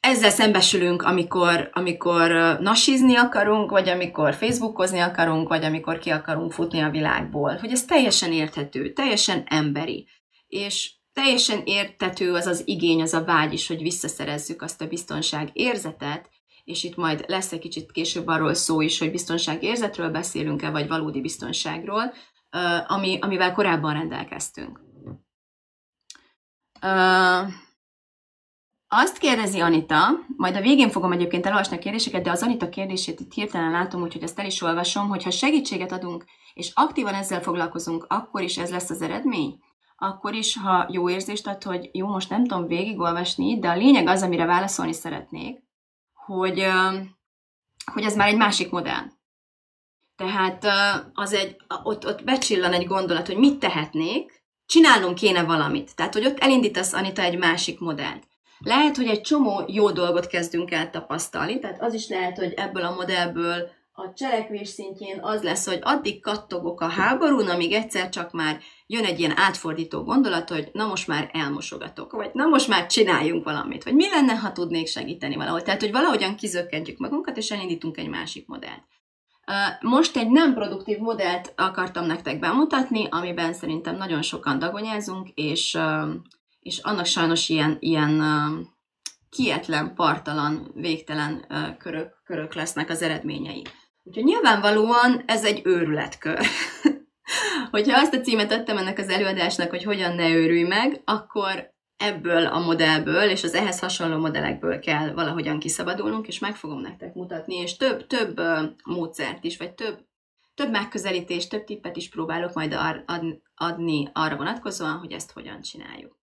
ezzel 0.00 0.30
szembesülünk, 0.30 1.02
amikor, 1.02 1.70
amikor 1.72 2.30
nasizni 2.60 3.16
akarunk, 3.16 3.70
vagy 3.70 3.88
amikor 3.88 4.34
facebookozni 4.34 4.98
akarunk, 4.98 5.48
vagy 5.48 5.64
amikor 5.64 5.98
ki 5.98 6.10
akarunk 6.10 6.52
futni 6.52 6.80
a 6.80 6.90
világból. 6.90 7.56
Hogy 7.56 7.70
ez 7.70 7.84
teljesen 7.84 8.32
érthető, 8.32 8.92
teljesen 8.92 9.44
emberi. 9.46 10.06
És 10.48 10.90
teljesen 11.12 11.62
értető 11.64 12.34
az 12.34 12.46
az 12.46 12.62
igény, 12.64 13.02
az 13.02 13.14
a 13.14 13.24
vágy 13.24 13.52
is, 13.52 13.66
hogy 13.66 13.82
visszaszerezzük 13.82 14.62
azt 14.62 14.80
a 14.80 14.86
biztonság 14.86 15.50
érzetet, 15.52 16.28
és 16.68 16.84
itt 16.84 16.96
majd 16.96 17.24
lesz 17.26 17.52
egy 17.52 17.58
kicsit 17.58 17.92
később 17.92 18.26
arról 18.26 18.54
szó 18.54 18.80
is, 18.80 18.98
hogy 18.98 19.10
biztonságérzetről 19.10 20.10
beszélünk-e, 20.10 20.70
vagy 20.70 20.88
valódi 20.88 21.20
biztonságról, 21.20 22.12
ami, 22.86 23.18
amivel 23.20 23.52
korábban 23.52 23.92
rendelkeztünk. 23.92 24.80
Azt 28.88 29.18
kérdezi 29.18 29.60
Anita, 29.60 30.08
majd 30.36 30.56
a 30.56 30.60
végén 30.60 30.90
fogom 30.90 31.12
egyébként 31.12 31.46
elolvasni 31.46 31.76
a 31.76 31.80
kérdéseket, 31.80 32.22
de 32.22 32.30
az 32.30 32.42
Anita 32.42 32.68
kérdését 32.68 33.20
itt 33.20 33.32
hirtelen 33.32 33.70
látom, 33.70 34.02
úgyhogy 34.02 34.22
ezt 34.22 34.38
el 34.38 34.46
is 34.46 34.62
olvasom, 34.62 35.08
hogy 35.08 35.22
ha 35.22 35.30
segítséget 35.30 35.92
adunk, 35.92 36.24
és 36.54 36.70
aktívan 36.74 37.14
ezzel 37.14 37.42
foglalkozunk, 37.42 38.06
akkor 38.08 38.42
is 38.42 38.58
ez 38.58 38.70
lesz 38.70 38.90
az 38.90 39.02
eredmény? 39.02 39.58
Akkor 39.96 40.34
is, 40.34 40.56
ha 40.56 40.88
jó 40.90 41.10
érzést 41.10 41.46
ad, 41.46 41.62
hogy 41.62 41.90
jó, 41.92 42.06
most 42.06 42.30
nem 42.30 42.44
tudom 42.44 42.66
végigolvasni, 42.66 43.58
de 43.58 43.68
a 43.68 43.76
lényeg 43.76 44.06
az, 44.06 44.22
amire 44.22 44.44
válaszolni 44.44 44.92
szeretnék, 44.92 45.66
hogy, 46.28 46.66
hogy 47.92 48.02
ez 48.02 48.16
már 48.16 48.28
egy 48.28 48.36
másik 48.36 48.70
modell. 48.70 49.04
Tehát 50.16 50.66
az 51.12 51.32
egy, 51.32 51.56
ott, 51.82 52.06
ott 52.06 52.24
becsillan 52.24 52.72
egy 52.72 52.86
gondolat, 52.86 53.26
hogy 53.26 53.36
mit 53.36 53.58
tehetnék, 53.58 54.42
csinálnom 54.66 55.14
kéne 55.14 55.42
valamit. 55.42 55.94
Tehát, 55.96 56.14
hogy 56.14 56.26
ott 56.26 56.38
elindítasz, 56.38 56.92
Anita, 56.92 57.22
egy 57.22 57.38
másik 57.38 57.80
modellt. 57.80 58.26
Lehet, 58.58 58.96
hogy 58.96 59.06
egy 59.06 59.20
csomó 59.20 59.64
jó 59.66 59.90
dolgot 59.90 60.26
kezdünk 60.26 60.70
el 60.70 60.90
tapasztalni, 60.90 61.58
tehát 61.58 61.82
az 61.82 61.94
is 61.94 62.08
lehet, 62.08 62.38
hogy 62.38 62.52
ebből 62.52 62.84
a 62.84 62.94
modellből 62.94 63.70
a 63.92 64.12
cselekvés 64.12 64.68
szintjén 64.68 65.18
az 65.22 65.42
lesz, 65.42 65.66
hogy 65.66 65.78
addig 65.82 66.22
kattogok 66.22 66.80
a 66.80 66.88
háborún, 66.88 67.48
amíg 67.48 67.72
egyszer 67.72 68.08
csak 68.08 68.32
már 68.32 68.60
jön 68.90 69.04
egy 69.04 69.18
ilyen 69.18 69.38
átfordító 69.38 70.02
gondolat, 70.02 70.48
hogy 70.48 70.70
na 70.72 70.86
most 70.86 71.06
már 71.06 71.30
elmosogatok, 71.32 72.12
vagy 72.12 72.30
na 72.32 72.46
most 72.46 72.68
már 72.68 72.86
csináljunk 72.86 73.44
valamit, 73.44 73.84
vagy 73.84 73.94
mi 73.94 74.08
lenne, 74.08 74.34
ha 74.34 74.52
tudnék 74.52 74.86
segíteni 74.86 75.36
valahol. 75.36 75.62
Tehát, 75.62 75.80
hogy 75.80 75.92
valahogyan 75.92 76.36
kizökkentjük 76.36 76.98
magunkat, 76.98 77.36
és 77.36 77.50
elindítunk 77.50 77.96
egy 77.96 78.08
másik 78.08 78.46
modellt. 78.46 78.82
Most 79.80 80.16
egy 80.16 80.30
nem 80.30 80.54
produktív 80.54 80.98
modellt 80.98 81.52
akartam 81.56 82.06
nektek 82.06 82.38
bemutatni, 82.38 83.06
amiben 83.10 83.52
szerintem 83.52 83.96
nagyon 83.96 84.22
sokan 84.22 84.58
dagonyázunk, 84.58 85.28
és, 85.34 85.78
és 86.60 86.78
annak 86.78 87.06
sajnos 87.06 87.48
ilyen, 87.48 87.76
ilyen 87.80 88.22
kietlen, 89.30 89.94
partalan, 89.94 90.70
végtelen 90.74 91.46
körök, 91.78 92.22
körök 92.24 92.54
lesznek 92.54 92.90
az 92.90 93.02
eredményei. 93.02 93.62
Úgyhogy 94.02 94.24
nyilvánvalóan 94.24 95.22
ez 95.26 95.44
egy 95.44 95.60
őrületkör. 95.64 96.38
Hogyha 97.70 98.00
azt 98.00 98.14
a 98.14 98.20
címet 98.20 98.52
adtam 98.52 98.76
ennek 98.76 98.98
az 98.98 99.08
előadásnak, 99.08 99.70
hogy 99.70 99.84
hogyan 99.84 100.14
ne 100.14 100.30
őrülj 100.30 100.62
meg, 100.62 101.00
akkor 101.04 101.76
ebből 101.96 102.46
a 102.46 102.58
modellből 102.58 103.30
és 103.30 103.44
az 103.44 103.54
ehhez 103.54 103.78
hasonló 103.78 104.18
modellekből 104.18 104.78
kell 104.78 105.12
valahogyan 105.12 105.58
kiszabadulnunk, 105.58 106.26
és 106.26 106.38
meg 106.38 106.56
fogom 106.56 106.80
nektek 106.80 107.14
mutatni, 107.14 107.54
és 107.56 107.76
több, 107.76 108.06
több 108.06 108.40
módszert 108.84 109.44
is, 109.44 109.56
vagy 109.56 109.72
több, 109.72 110.06
több 110.54 110.70
megközelítést, 110.70 111.50
több 111.50 111.64
tippet 111.64 111.96
is 111.96 112.08
próbálok 112.08 112.52
majd 112.54 112.76
adni 113.54 114.10
arra 114.12 114.36
vonatkozóan, 114.36 114.98
hogy 114.98 115.12
ezt 115.12 115.32
hogyan 115.32 115.60
csináljuk. 115.60 116.18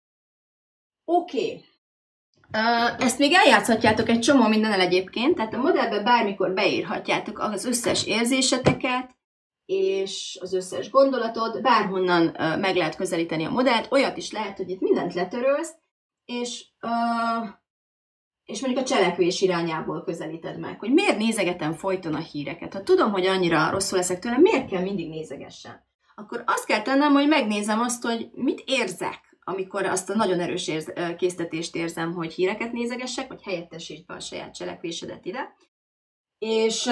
Oké. 1.06 1.46
Okay. 1.46 1.66
Ezt 3.00 3.20
még 3.20 3.34
eljátszhatjátok 3.34 4.10
egy 4.10 4.20
csomó 4.20 4.48
mindennel 4.48 4.80
egyébként, 4.80 5.36
tehát 5.36 5.54
a 5.54 5.62
modellbe 5.62 6.04
bármikor 6.04 6.54
beírhatjátok 6.54 7.40
az 7.40 7.66
összes 7.66 8.06
érzéseteket, 8.06 9.16
és 9.66 10.38
az 10.42 10.54
összes 10.54 10.90
gondolatot, 10.90 11.62
bárhonnan 11.62 12.36
meg 12.60 12.76
lehet 12.76 12.96
közelíteni 12.96 13.46
a 13.46 13.50
modellt, 13.50 13.92
olyat 13.92 14.18
is 14.18 14.32
lehet, 14.32 14.58
hogy 14.58 14.70
itt 14.70 14.82
mindent 14.82 15.14
letörölsz, 15.14 15.74
és, 16.26 16.66
és 18.44 18.62
mondjuk 18.62 18.84
a 18.84 18.88
cselekvés 18.88 19.42
irányából 19.42 20.04
közelíted 20.04 20.60
meg, 20.60 20.80
hogy 20.80 20.92
miért 20.92 21.18
nézegetem 21.18 21.74
folyton 21.74 22.14
a 22.14 22.20
híreket. 22.20 22.74
Ha 22.74 22.84
tudom, 22.84 23.12
hogy 23.12 23.26
annyira 23.26 23.70
rosszul 23.70 23.98
leszek 23.98 24.20
tőle, 24.20 24.38
miért 24.38 24.70
kell 24.70 24.82
mindig 24.82 25.10
nézegessem? 25.10 25.84
Akkor 26.16 26.44
azt 26.46 26.66
kell 26.66 26.82
tennem, 26.82 27.12
hogy 27.12 27.28
megnézem 27.28 27.80
azt, 27.80 28.04
hogy 28.04 28.30
mit 28.34 28.64
érzek, 28.66 29.38
amikor 29.46 29.86
azt 29.86 30.10
a 30.10 30.16
nagyon 30.16 30.40
erős 30.40 30.68
érz, 30.68 30.94
késztetést 31.18 31.76
érzem, 31.76 32.14
hogy 32.14 32.34
híreket 32.34 32.72
nézegessek, 32.72 33.28
vagy 33.28 33.44
helyettesítsd 33.44 34.04
a 34.08 34.20
saját 34.20 34.56
cselekvésedet 34.56 35.26
ide. 35.26 35.56
És 36.38 36.90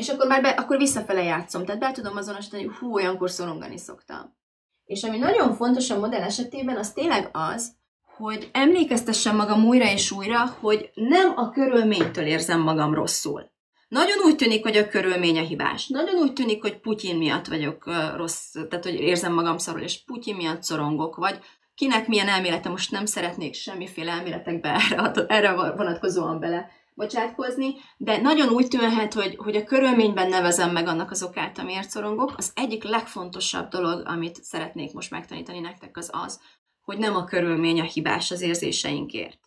és 0.00 0.08
akkor 0.08 0.26
már 0.26 0.42
be, 0.42 0.48
akkor 0.48 0.76
visszafele 0.76 1.22
játszom, 1.22 1.64
tehát 1.64 1.80
be 1.80 1.92
tudom 1.92 2.16
azonosítani, 2.16 2.70
hú, 2.78 2.94
olyankor 2.94 3.30
szorongani 3.30 3.78
szoktam. 3.78 4.36
És 4.84 5.02
ami 5.02 5.18
nagyon 5.18 5.54
fontos 5.54 5.90
a 5.90 5.98
modell 5.98 6.22
esetében, 6.22 6.76
az 6.76 6.92
tényleg 6.92 7.28
az, 7.32 7.72
hogy 8.16 8.50
emlékeztessem 8.52 9.36
magam 9.36 9.64
újra 9.64 9.90
és 9.90 10.10
újra, 10.10 10.56
hogy 10.60 10.90
nem 10.94 11.32
a 11.36 11.50
körülménytől 11.50 12.24
érzem 12.24 12.60
magam 12.60 12.94
rosszul. 12.94 13.50
Nagyon 13.88 14.18
úgy 14.24 14.36
tűnik, 14.36 14.62
hogy 14.62 14.76
a 14.76 14.88
körülmény 14.88 15.38
a 15.38 15.42
hibás. 15.42 15.88
Nagyon 15.88 16.16
úgy 16.16 16.32
tűnik, 16.32 16.62
hogy 16.62 16.80
Putyin 16.80 17.16
miatt 17.16 17.46
vagyok 17.46 17.84
rossz, 18.16 18.52
tehát 18.52 18.84
hogy 18.84 18.94
érzem 18.94 19.32
magam 19.32 19.58
szarul, 19.58 19.80
és 19.80 20.04
Putyin 20.04 20.36
miatt 20.36 20.62
szorongok, 20.62 21.16
vagy 21.16 21.38
kinek 21.74 22.06
milyen 22.06 22.28
elmélete, 22.28 22.68
most 22.68 22.90
nem 22.90 23.06
szeretnék 23.06 23.54
semmiféle 23.54 24.12
elméletekbe 24.12 24.74
erre, 24.90 25.24
erre 25.26 25.52
vonatkozóan 25.52 26.40
bele 26.40 26.70
bocsátkozni, 26.94 27.74
de 27.96 28.20
nagyon 28.20 28.48
úgy 28.48 28.68
tűnhet, 28.68 29.14
hogy, 29.14 29.36
hogy 29.36 29.56
a 29.56 29.64
körülményben 29.64 30.28
nevezem 30.28 30.72
meg 30.72 30.86
annak 30.86 31.10
az 31.10 31.22
okát, 31.22 31.58
amiért 31.58 31.90
szorongok. 31.90 32.34
Az 32.36 32.52
egyik 32.54 32.84
legfontosabb 32.84 33.68
dolog, 33.68 34.06
amit 34.06 34.42
szeretnék 34.42 34.92
most 34.92 35.10
megtanítani 35.10 35.60
nektek, 35.60 35.96
az 35.96 36.10
az, 36.12 36.40
hogy 36.80 36.98
nem 36.98 37.16
a 37.16 37.24
körülmény 37.24 37.80
a 37.80 37.84
hibás 37.84 38.30
az 38.30 38.40
érzéseinkért. 38.40 39.38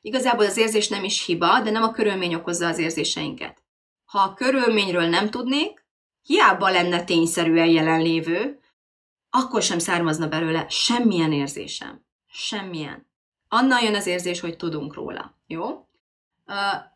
Igazából 0.00 0.44
az 0.44 0.56
érzés 0.56 0.88
nem 0.88 1.04
is 1.04 1.24
hiba, 1.24 1.60
de 1.60 1.70
nem 1.70 1.82
a 1.82 1.90
körülmény 1.90 2.34
okozza 2.34 2.66
az 2.66 2.78
érzéseinket. 2.78 3.62
Ha 4.04 4.18
a 4.18 4.34
körülményről 4.34 5.06
nem 5.06 5.30
tudnék, 5.30 5.86
hiába 6.22 6.70
lenne 6.70 7.04
tényszerűen 7.04 7.66
jelenlévő, 7.66 8.60
akkor 9.30 9.62
sem 9.62 9.78
származna 9.78 10.28
belőle 10.28 10.66
semmilyen 10.68 11.32
érzésem. 11.32 12.06
Semmilyen. 12.26 13.06
Annal 13.48 13.82
jön 13.82 13.94
az 13.94 14.06
érzés, 14.06 14.40
hogy 14.40 14.56
tudunk 14.56 14.94
róla. 14.94 15.38
Jó? 15.46 15.87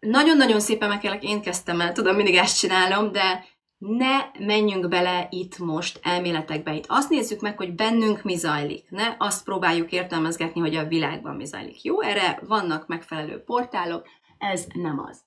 Nagyon-nagyon 0.00 0.60
szépen 0.60 0.88
megkérlek, 0.88 1.22
én 1.22 1.42
kezdtem 1.42 1.80
el, 1.80 1.92
tudom, 1.92 2.16
mindig 2.16 2.34
ezt 2.34 2.58
csinálom, 2.58 3.12
de 3.12 3.44
ne 3.78 4.44
menjünk 4.46 4.88
bele 4.88 5.26
itt 5.30 5.58
most 5.58 6.00
elméletekbe. 6.02 6.74
Itt 6.74 6.84
azt 6.88 7.10
nézzük 7.10 7.40
meg, 7.40 7.56
hogy 7.56 7.74
bennünk 7.74 8.22
mi 8.22 8.36
zajlik. 8.36 8.90
Ne 8.90 9.14
azt 9.18 9.44
próbáljuk 9.44 9.92
értelmezgetni, 9.92 10.60
hogy 10.60 10.76
a 10.76 10.86
világban 10.86 11.36
mi 11.36 11.44
zajlik. 11.44 11.82
Jó, 11.82 12.02
erre 12.02 12.38
vannak 12.46 12.86
megfelelő 12.86 13.42
portálok, 13.42 14.06
ez 14.38 14.66
nem 14.74 14.98
az. 14.98 15.20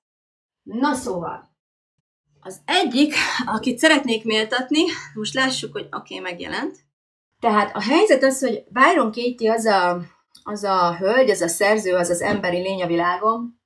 Na 0.63 0.94
szóval, 0.94 1.50
az 2.39 2.62
egyik, 2.65 3.13
akit 3.46 3.77
szeretnék 3.77 4.24
méltatni, 4.24 4.84
most 5.13 5.34
lássuk, 5.34 5.72
hogy 5.72 5.88
oké, 5.91 6.17
okay, 6.17 6.32
megjelent. 6.32 6.77
Tehát 7.39 7.75
a 7.75 7.82
helyzet 7.82 8.24
az, 8.24 8.39
hogy 8.39 8.63
Byron 8.70 9.12
Katie 9.12 9.51
az 9.51 9.65
a, 9.65 10.01
az 10.44 10.63
a 10.63 10.96
hölgy, 10.98 11.29
az 11.29 11.41
a 11.41 11.48
szerző, 11.48 11.96
az 11.96 12.10
az 12.10 12.22
emberi 12.22 12.58
lény 12.58 12.84
a 12.84 12.88
világon, 12.88 13.60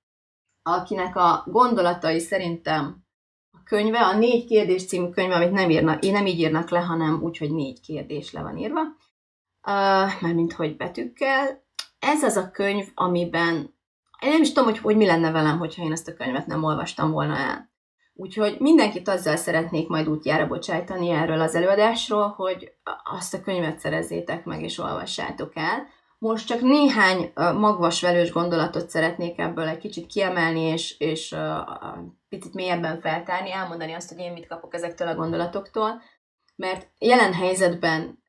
akinek 0.73 1.15
a 1.15 1.43
gondolatai 1.47 2.19
szerintem 2.19 3.03
a 3.51 3.63
könyve, 3.63 3.99
a 3.99 4.17
négy 4.17 4.45
kérdés 4.45 4.85
című 4.85 5.09
könyve, 5.09 5.35
amit 5.35 5.51
nem 5.51 5.69
írnak, 5.69 6.03
én 6.03 6.11
nem 6.11 6.25
így 6.25 6.39
írnak 6.39 6.69
le, 6.69 6.79
hanem 6.79 7.21
úgy, 7.23 7.37
hogy 7.37 7.51
négy 7.51 7.81
kérdés 7.81 8.31
le 8.31 8.41
van 8.41 8.57
írva, 8.57 8.81
uh, 8.81 10.21
mármint 10.21 10.53
hogy 10.53 10.77
betűkkel. 10.77 11.63
Ez 11.99 12.23
az 12.23 12.35
a 12.35 12.51
könyv, 12.51 12.87
amiben 12.93 13.77
én 14.19 14.29
nem 14.29 14.41
is 14.41 14.47
tudom, 14.47 14.69
hogy, 14.69 14.77
hogy 14.77 14.97
mi 14.97 15.05
lenne 15.05 15.31
velem, 15.31 15.57
hogyha 15.57 15.83
én 15.83 15.91
ezt 15.91 16.07
a 16.07 16.13
könyvet 16.13 16.45
nem 16.45 16.63
olvastam 16.63 17.11
volna 17.11 17.37
el. 17.37 17.69
Úgyhogy 18.13 18.59
mindenkit 18.59 19.07
azzal 19.07 19.35
szeretnék 19.35 19.87
majd 19.87 20.07
útjára 20.07 20.47
bocsájtani 20.47 21.09
erről 21.09 21.41
az 21.41 21.55
előadásról, 21.55 22.27
hogy 22.27 22.71
azt 23.03 23.33
a 23.33 23.41
könyvet 23.41 23.79
szerezzétek 23.79 24.45
meg 24.45 24.61
és 24.61 24.77
olvassátok 24.77 25.55
el. 25.55 25.87
Most 26.19 26.47
csak 26.47 26.61
néhány 26.61 27.31
magvas 27.35 28.01
velős 28.01 28.31
gondolatot 28.31 28.89
szeretnék 28.89 29.39
ebből 29.39 29.67
egy 29.67 29.77
kicsit 29.77 30.05
kiemelni, 30.05 30.61
és, 30.61 30.99
és 30.99 31.35
picit 32.29 32.53
mélyebben 32.53 32.99
feltárni, 32.99 33.51
elmondani 33.51 33.93
azt, 33.93 34.09
hogy 34.09 34.19
én 34.19 34.33
mit 34.33 34.47
kapok 34.47 34.73
ezektől 34.73 35.07
a 35.07 35.15
gondolatoktól, 35.15 36.01
mert 36.55 36.87
jelen 36.97 37.33
helyzetben 37.33 38.23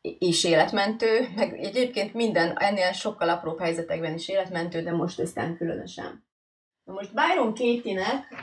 is 0.00 0.44
életmentő, 0.44 1.28
meg 1.34 1.58
egyébként 1.58 2.14
minden 2.14 2.56
ennél 2.56 2.92
sokkal 2.92 3.28
apróbb 3.28 3.58
helyzetekben 3.58 4.14
is 4.14 4.28
életmentő, 4.28 4.82
de 4.82 4.92
most 4.92 5.20
aztán 5.20 5.56
különösen. 5.56 6.27
Most 6.92 7.14
Byron 7.14 7.54
Katie-nek 7.54 8.42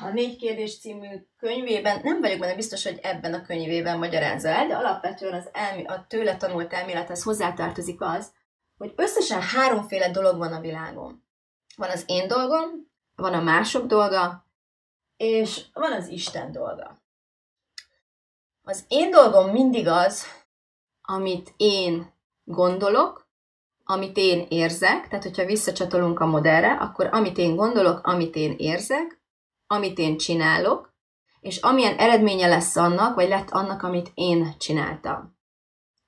a 0.00 0.10
Négy 0.12 0.36
kérdés 0.36 0.78
című 0.78 1.26
könyvében, 1.38 2.00
nem 2.02 2.20
vagyok 2.20 2.38
benne 2.38 2.54
biztos, 2.54 2.84
hogy 2.84 2.98
ebben 3.02 3.34
a 3.34 3.42
könyvében 3.42 3.98
magyarázza 3.98 4.48
el, 4.48 4.66
de 4.66 4.76
alapvetően 4.76 5.34
az 5.34 5.48
elmi, 5.52 5.84
a 5.84 6.04
tőle 6.08 6.36
tanult 6.36 6.72
elmélethez 6.72 7.22
hozzátartozik 7.22 8.00
az, 8.00 8.32
hogy 8.76 8.92
összesen 8.96 9.40
háromféle 9.40 10.10
dolog 10.10 10.38
van 10.38 10.52
a 10.52 10.60
világon. 10.60 11.24
Van 11.76 11.90
az 11.90 12.04
én 12.06 12.28
dolgom, 12.28 12.90
van 13.16 13.34
a 13.34 13.42
mások 13.42 13.86
dolga, 13.86 14.46
és 15.16 15.64
van 15.72 15.92
az 15.92 16.08
Isten 16.08 16.52
dolga. 16.52 17.02
Az 18.62 18.84
én 18.88 19.10
dolgom 19.10 19.50
mindig 19.50 19.88
az, 19.88 20.24
amit 21.02 21.54
én 21.56 22.12
gondolok, 22.44 23.19
amit 23.90 24.16
én 24.16 24.46
érzek, 24.48 25.08
tehát 25.08 25.24
hogyha 25.24 25.44
visszacsatolunk 25.44 26.20
a 26.20 26.26
modellre, 26.26 26.72
akkor 26.72 27.08
amit 27.12 27.38
én 27.38 27.56
gondolok, 27.56 28.06
amit 28.06 28.34
én 28.34 28.54
érzek, 28.58 29.20
amit 29.66 29.98
én 29.98 30.16
csinálok, 30.16 30.94
és 31.40 31.58
amilyen 31.58 31.96
eredménye 31.98 32.46
lesz 32.46 32.76
annak, 32.76 33.14
vagy 33.14 33.28
lett 33.28 33.50
annak, 33.50 33.82
amit 33.82 34.10
én 34.14 34.54
csináltam. 34.58 35.36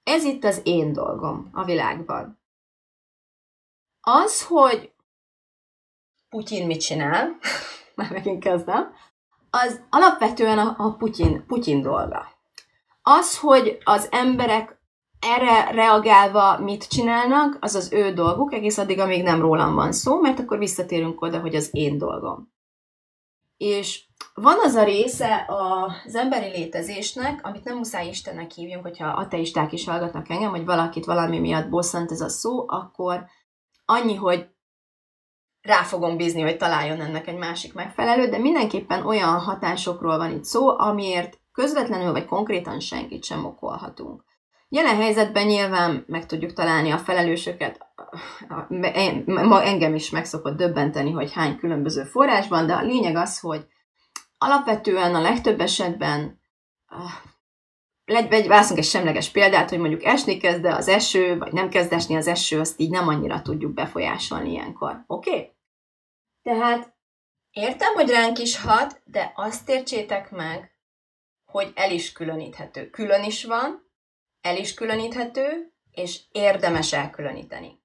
Ez 0.03 0.25
itt 0.25 0.45
az 0.45 0.61
én 0.65 0.93
dolgom 0.93 1.49
a 1.53 1.65
világban. 1.65 2.41
Az, 4.01 4.47
hogy 4.47 4.93
Putyin 6.29 6.67
mit 6.67 6.81
csinál, 6.81 7.39
már 7.97 8.11
megint 8.11 8.43
kezdem, 8.43 8.95
az 9.51 9.81
alapvetően 9.91 10.59
a, 10.59 10.75
a 10.79 10.93
Putyin, 10.93 11.47
Putyin 11.47 11.83
dolga. 11.83 12.27
Az, 13.03 13.39
hogy 13.39 13.79
az 13.85 14.09
emberek 14.11 14.82
erre 15.23 15.71
reagálva 15.71 16.59
mit 16.59 16.89
csinálnak, 16.89 17.57
az 17.61 17.75
az 17.75 17.93
ő 17.93 18.13
dolguk, 18.13 18.53
egész 18.53 18.79
addig, 18.79 18.99
amíg 18.99 19.23
nem 19.23 19.41
rólam 19.41 19.75
van 19.75 19.93
szó, 19.93 20.21
mert 20.21 20.39
akkor 20.39 20.59
visszatérünk 20.59 21.23
oda, 21.23 21.41
hogy 21.41 21.55
az 21.55 21.69
én 21.73 21.99
dolgom. 21.99 22.53
És 23.57 24.05
van 24.35 24.57
az 24.63 24.75
a 24.75 24.85
része 24.85 25.47
az 25.49 26.15
emberi 26.15 26.51
létezésnek, 26.51 27.47
amit 27.47 27.65
nem 27.65 27.77
muszáj 27.77 28.09
Istennek 28.09 28.51
hívjunk, 28.51 28.83
hogyha 28.83 29.09
ateisták 29.09 29.73
is 29.73 29.85
hallgatnak 29.85 30.29
engem, 30.29 30.51
hogy 30.51 30.65
valakit 30.65 31.05
valami 31.05 31.39
miatt 31.39 31.69
bosszant 31.69 32.11
ez 32.11 32.21
a 32.21 32.29
szó, 32.29 32.65
akkor 32.69 33.25
annyi, 33.85 34.15
hogy 34.15 34.49
rá 35.61 35.83
fogom 35.83 36.17
bízni, 36.17 36.43
hogy 36.43 36.57
találjon 36.57 37.01
ennek 37.01 37.27
egy 37.27 37.39
másik 37.39 37.75
megfelelő, 37.75 38.29
de 38.29 38.39
mindenképpen 38.39 39.07
olyan 39.07 39.39
hatásokról 39.39 40.17
van 40.17 40.31
itt 40.31 40.45
szó, 40.45 40.79
amiért 40.79 41.41
közvetlenül 41.53 42.13
vagy 42.13 42.25
konkrétan 42.25 42.81
senkit 42.81 43.25
sem 43.25 43.45
okolhatunk. 43.45 44.25
Jelen 44.75 44.97
helyzetben 44.97 45.47
nyilván 45.47 46.05
meg 46.07 46.27
tudjuk 46.27 46.53
találni 46.53 46.91
a 46.91 46.99
felelősöket, 46.99 47.87
engem 49.65 49.95
is 49.95 50.11
meg 50.11 50.25
szokott 50.25 50.57
döbbenteni, 50.57 51.11
hogy 51.11 51.33
hány 51.33 51.57
különböző 51.57 52.05
forrásban, 52.05 52.67
de 52.67 52.73
a 52.73 52.83
lényeg 52.83 53.17
az, 53.17 53.41
hogy 53.41 53.67
alapvetően 54.39 55.15
a 55.15 55.21
legtöbb 55.21 55.61
esetben 55.61 56.41
válaszunk 58.49 58.79
egy 58.79 58.85
semleges 58.85 59.31
példát, 59.31 59.69
hogy 59.69 59.79
mondjuk 59.79 60.05
esni 60.05 60.37
kezd 60.37 60.65
az 60.65 60.89
eső, 60.89 61.39
vagy 61.39 61.53
nem 61.53 61.69
kezd 61.69 61.93
esni 61.93 62.17
az 62.17 62.27
eső, 62.27 62.61
azt 62.61 62.81
így 62.81 62.91
nem 62.91 63.09
annyira 63.09 63.43
tudjuk 63.43 63.75
befolyásolni 63.75 64.51
ilyenkor. 64.51 65.05
Oké? 65.07 65.31
Okay? 65.31 65.53
Tehát 66.43 66.95
értem, 67.51 67.95
hogy 67.95 68.11
ránk 68.11 68.39
is 68.39 68.61
hat, 68.61 69.03
de 69.05 69.33
azt 69.35 69.69
értsétek 69.69 70.31
meg, 70.31 70.77
hogy 71.45 71.73
el 71.75 71.91
is 71.91 72.13
különíthető. 72.13 72.91
Külön 72.91 73.25
is 73.25 73.45
van, 73.45 73.82
el 74.43 74.57
is 74.57 74.75
különíthető, 74.75 75.73
és 75.91 76.21
érdemes 76.33 76.93
elkülöníteni. 76.93 77.81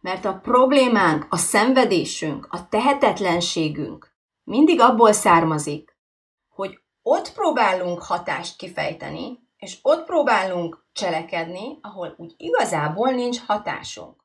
Mert 0.00 0.24
a 0.24 0.38
problémánk, 0.42 1.26
a 1.28 1.36
szenvedésünk, 1.36 2.46
a 2.50 2.68
tehetetlenségünk 2.68 4.16
mindig 4.44 4.80
abból 4.80 5.12
származik, 5.12 5.96
hogy 6.48 6.80
ott 7.02 7.32
próbálunk 7.32 8.02
hatást 8.02 8.56
kifejteni, 8.56 9.46
és 9.56 9.78
ott 9.82 10.04
próbálunk 10.04 10.86
cselekedni, 10.92 11.78
ahol 11.82 12.14
úgy 12.16 12.34
igazából 12.36 13.10
nincs 13.10 13.40
hatásunk. 13.46 14.24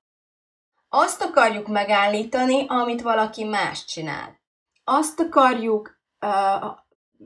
Azt 0.90 1.22
akarjuk 1.22 1.68
megállítani, 1.68 2.66
amit 2.68 3.02
valaki 3.02 3.44
más 3.44 3.86
csinál. 3.86 4.42
Azt 4.84 5.20
akarjuk 5.20 6.02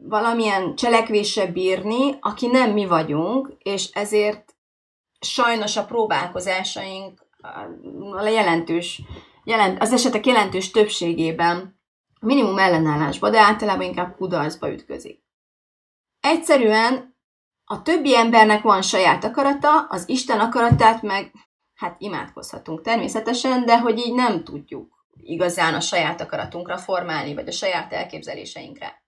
valamilyen 0.04 0.76
cselekvése 0.76 1.46
bírni, 1.46 2.18
aki 2.20 2.48
nem 2.48 2.72
mi 2.72 2.86
vagyunk, 2.86 3.54
és 3.60 3.90
ezért 3.94 4.56
sajnos 5.20 5.78
a 5.78 5.86
próbálkozásaink 5.86 7.26
a 8.12 8.28
jelentős, 8.28 9.02
jelent, 9.44 9.82
az 9.82 9.94
esetek 9.94 10.26
jelentős 10.26 10.72
többségében 10.72 11.80
minimum 12.20 12.58
ellenállásba, 12.58 13.30
de 13.30 13.40
általában 13.40 13.86
inkább 13.86 14.16
kudarcba 14.16 14.72
ütközik. 14.72 15.24
Egyszerűen 16.20 17.16
a 17.66 17.82
többi 17.82 18.16
embernek 18.16 18.62
van 18.62 18.82
saját 18.82 19.24
akarata, 19.24 19.80
az 19.90 20.10
Isten 20.10 20.40
akaratát 20.40 21.02
meg, 21.02 21.32
hát 21.76 21.96
imádkozhatunk 22.00 22.82
természetesen, 22.82 23.66
de 23.66 23.80
hogy 23.80 23.98
így 23.98 24.14
nem 24.14 24.44
tudjuk 24.44 25.06
igazán 25.24 25.74
a 25.74 25.80
saját 25.80 26.22
akaratunkra 26.22 26.78
formálni, 26.78 27.34
vagy 27.34 27.48
a 27.48 27.52
saját 27.52 27.94
elképzeléseinkre. 27.94 29.06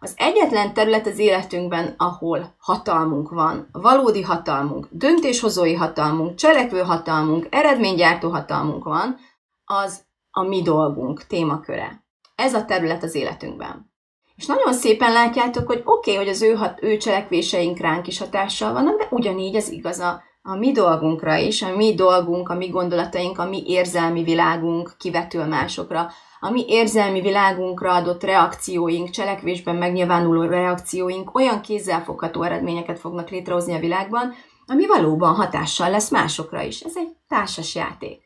Az 0.00 0.14
egyetlen 0.16 0.74
terület 0.74 1.06
az 1.06 1.18
életünkben, 1.18 1.94
ahol 1.96 2.54
hatalmunk 2.58 3.30
van, 3.30 3.68
valódi 3.72 4.22
hatalmunk, 4.22 4.88
döntéshozói 4.90 5.74
hatalmunk, 5.74 6.34
cselekvő 6.34 6.80
hatalmunk, 6.80 7.46
eredménygyártó 7.50 8.30
hatalmunk 8.30 8.84
van, 8.84 9.16
az 9.64 10.04
a 10.30 10.42
mi 10.42 10.62
dolgunk 10.62 11.26
témaköre. 11.26 12.04
Ez 12.34 12.54
a 12.54 12.64
terület 12.64 13.02
az 13.02 13.14
életünkben. 13.14 13.94
És 14.36 14.46
nagyon 14.46 14.72
szépen 14.72 15.12
látjátok, 15.12 15.66
hogy 15.66 15.82
oké, 15.84 16.10
okay, 16.10 16.24
hogy 16.24 16.28
az 16.34 16.42
ő, 16.42 16.54
hat, 16.54 16.82
ő 16.82 16.96
cselekvéseink 16.96 17.78
ránk 17.78 18.06
is 18.06 18.18
hatással 18.18 18.72
vannak, 18.72 18.98
de 18.98 19.06
ugyanígy 19.10 19.54
ez 19.54 19.68
igaz 19.68 19.98
a, 19.98 20.22
a 20.42 20.54
mi 20.54 20.72
dolgunkra 20.72 21.36
is, 21.36 21.62
a 21.62 21.76
mi 21.76 21.94
dolgunk, 21.94 22.48
a 22.48 22.54
mi 22.54 22.68
gondolataink, 22.68 23.38
a 23.38 23.48
mi 23.48 23.62
érzelmi 23.66 24.22
világunk 24.22 24.94
kivetül 24.98 25.44
másokra, 25.44 26.10
a 26.46 26.50
mi 26.50 26.64
érzelmi 26.68 27.20
világunkra 27.20 27.94
adott 27.94 28.22
reakcióink, 28.22 29.10
cselekvésben 29.10 29.76
megnyilvánuló 29.76 30.42
reakcióink 30.42 31.34
olyan 31.34 31.60
kézzelfogható 31.60 32.42
eredményeket 32.42 32.98
fognak 32.98 33.30
létrehozni 33.30 33.74
a 33.74 33.78
világban, 33.78 34.34
ami 34.66 34.86
valóban 34.86 35.34
hatással 35.34 35.90
lesz 35.90 36.10
másokra 36.10 36.62
is. 36.62 36.80
Ez 36.80 36.96
egy 36.96 37.16
társas 37.28 37.74
játék. 37.74 38.22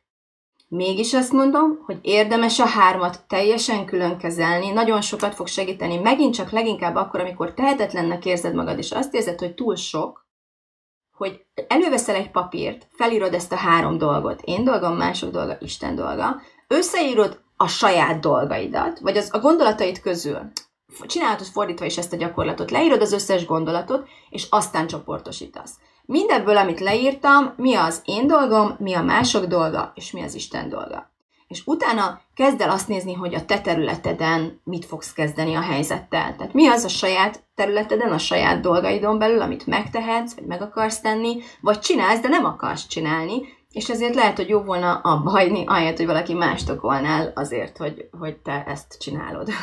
Mégis 0.69 1.15
azt 1.15 1.33
mondom, 1.33 1.83
hogy 1.85 1.99
érdemes 2.03 2.59
a 2.59 2.67
hármat 2.67 3.25
teljesen 3.29 3.85
külön 3.85 4.19
kezelni, 4.19 4.71
nagyon 4.71 5.01
sokat 5.01 5.35
fog 5.35 5.47
segíteni, 5.47 5.97
megint 5.97 6.35
csak 6.35 6.51
leginkább 6.51 6.95
akkor, 6.95 7.21
amikor 7.21 7.55
tehetetlennek 7.55 8.25
érzed 8.25 8.55
magad, 8.55 8.79
és 8.79 8.91
azt 8.93 9.15
érzed, 9.15 9.39
hogy 9.39 9.55
túl 9.55 9.77
sok, 9.77 10.27
hogy 11.17 11.45
előveszel 11.69 12.15
egy 12.15 12.31
papírt, 12.31 12.87
felírod 12.91 13.35
ezt 13.35 13.53
a 13.53 13.57
három 13.57 13.99
dolgot, 13.99 14.41
én 14.45 14.65
dolgom, 14.65 14.97
mások 14.97 15.31
dolga, 15.31 15.57
Isten 15.61 15.95
dolga, 15.95 16.41
összeírod 16.69 17.41
a 17.63 17.67
saját 17.67 18.21
dolgaidat, 18.21 18.99
vagy 18.99 19.17
az, 19.17 19.29
a 19.33 19.39
gondolataid 19.39 20.01
közül, 20.01 20.39
csinálhatod 21.07 21.47
fordítva 21.47 21.85
is 21.85 21.99
ezt 21.99 22.13
a 22.13 22.17
gyakorlatot, 22.17 22.71
leírod 22.71 23.01
az 23.01 23.13
összes 23.13 23.47
gondolatot, 23.47 24.09
és 24.31 24.47
aztán 24.51 24.87
csoportosítasz. 24.87 25.75
Mindebből, 26.05 26.57
amit 26.57 26.81
leírtam, 26.81 27.53
mi 27.57 27.75
az 27.75 28.03
én 28.05 28.27
dolgom, 28.27 28.77
mi 28.79 28.95
a 28.95 29.03
mások 29.03 29.45
dolga, 29.45 29.93
és 29.95 30.11
mi 30.11 30.23
az 30.23 30.35
Isten 30.35 30.69
dolga. 30.69 31.11
És 31.49 31.63
utána 31.65 32.21
kezd 32.35 32.61
el 32.61 32.71
azt 32.71 32.89
nézni, 32.89 33.15
hogy 33.15 33.35
a 33.35 33.45
te 33.45 33.61
területeden 33.61 34.61
mit 34.65 34.85
fogsz 34.85 35.13
kezdeni 35.13 35.55
a 35.55 35.61
helyzettel. 35.61 36.37
Tehát 36.37 36.53
mi 36.53 36.69
az 36.69 36.85
a 36.85 36.89
saját 36.89 37.43
területeden, 37.55 38.13
a 38.13 38.19
saját 38.19 38.61
dolgaidon 38.61 39.19
belül, 39.19 39.41
amit 39.41 39.67
megtehetsz, 39.67 40.35
vagy 40.35 40.47
meg 40.47 40.63
akarsz 40.63 41.01
tenni, 41.01 41.43
vagy 41.61 41.79
csinálsz, 41.79 42.21
de 42.21 42.29
nem 42.29 42.45
akarsz 42.45 42.87
csinálni, 42.87 43.43
és 43.71 43.89
ezért 43.89 44.15
lehet, 44.15 44.37
hogy 44.37 44.49
jó 44.49 44.63
volna 44.63 44.99
abba 44.99 45.31
hagyni, 45.31 45.65
ahelyett, 45.67 45.97
hogy 45.97 46.07
valaki 46.07 46.35
más 46.35 46.69
okolnál 46.69 47.33
azért, 47.35 47.77
hogy, 47.77 48.09
hogy 48.19 48.37
te 48.37 48.65
ezt 48.67 48.97
csinálod. 48.99 49.49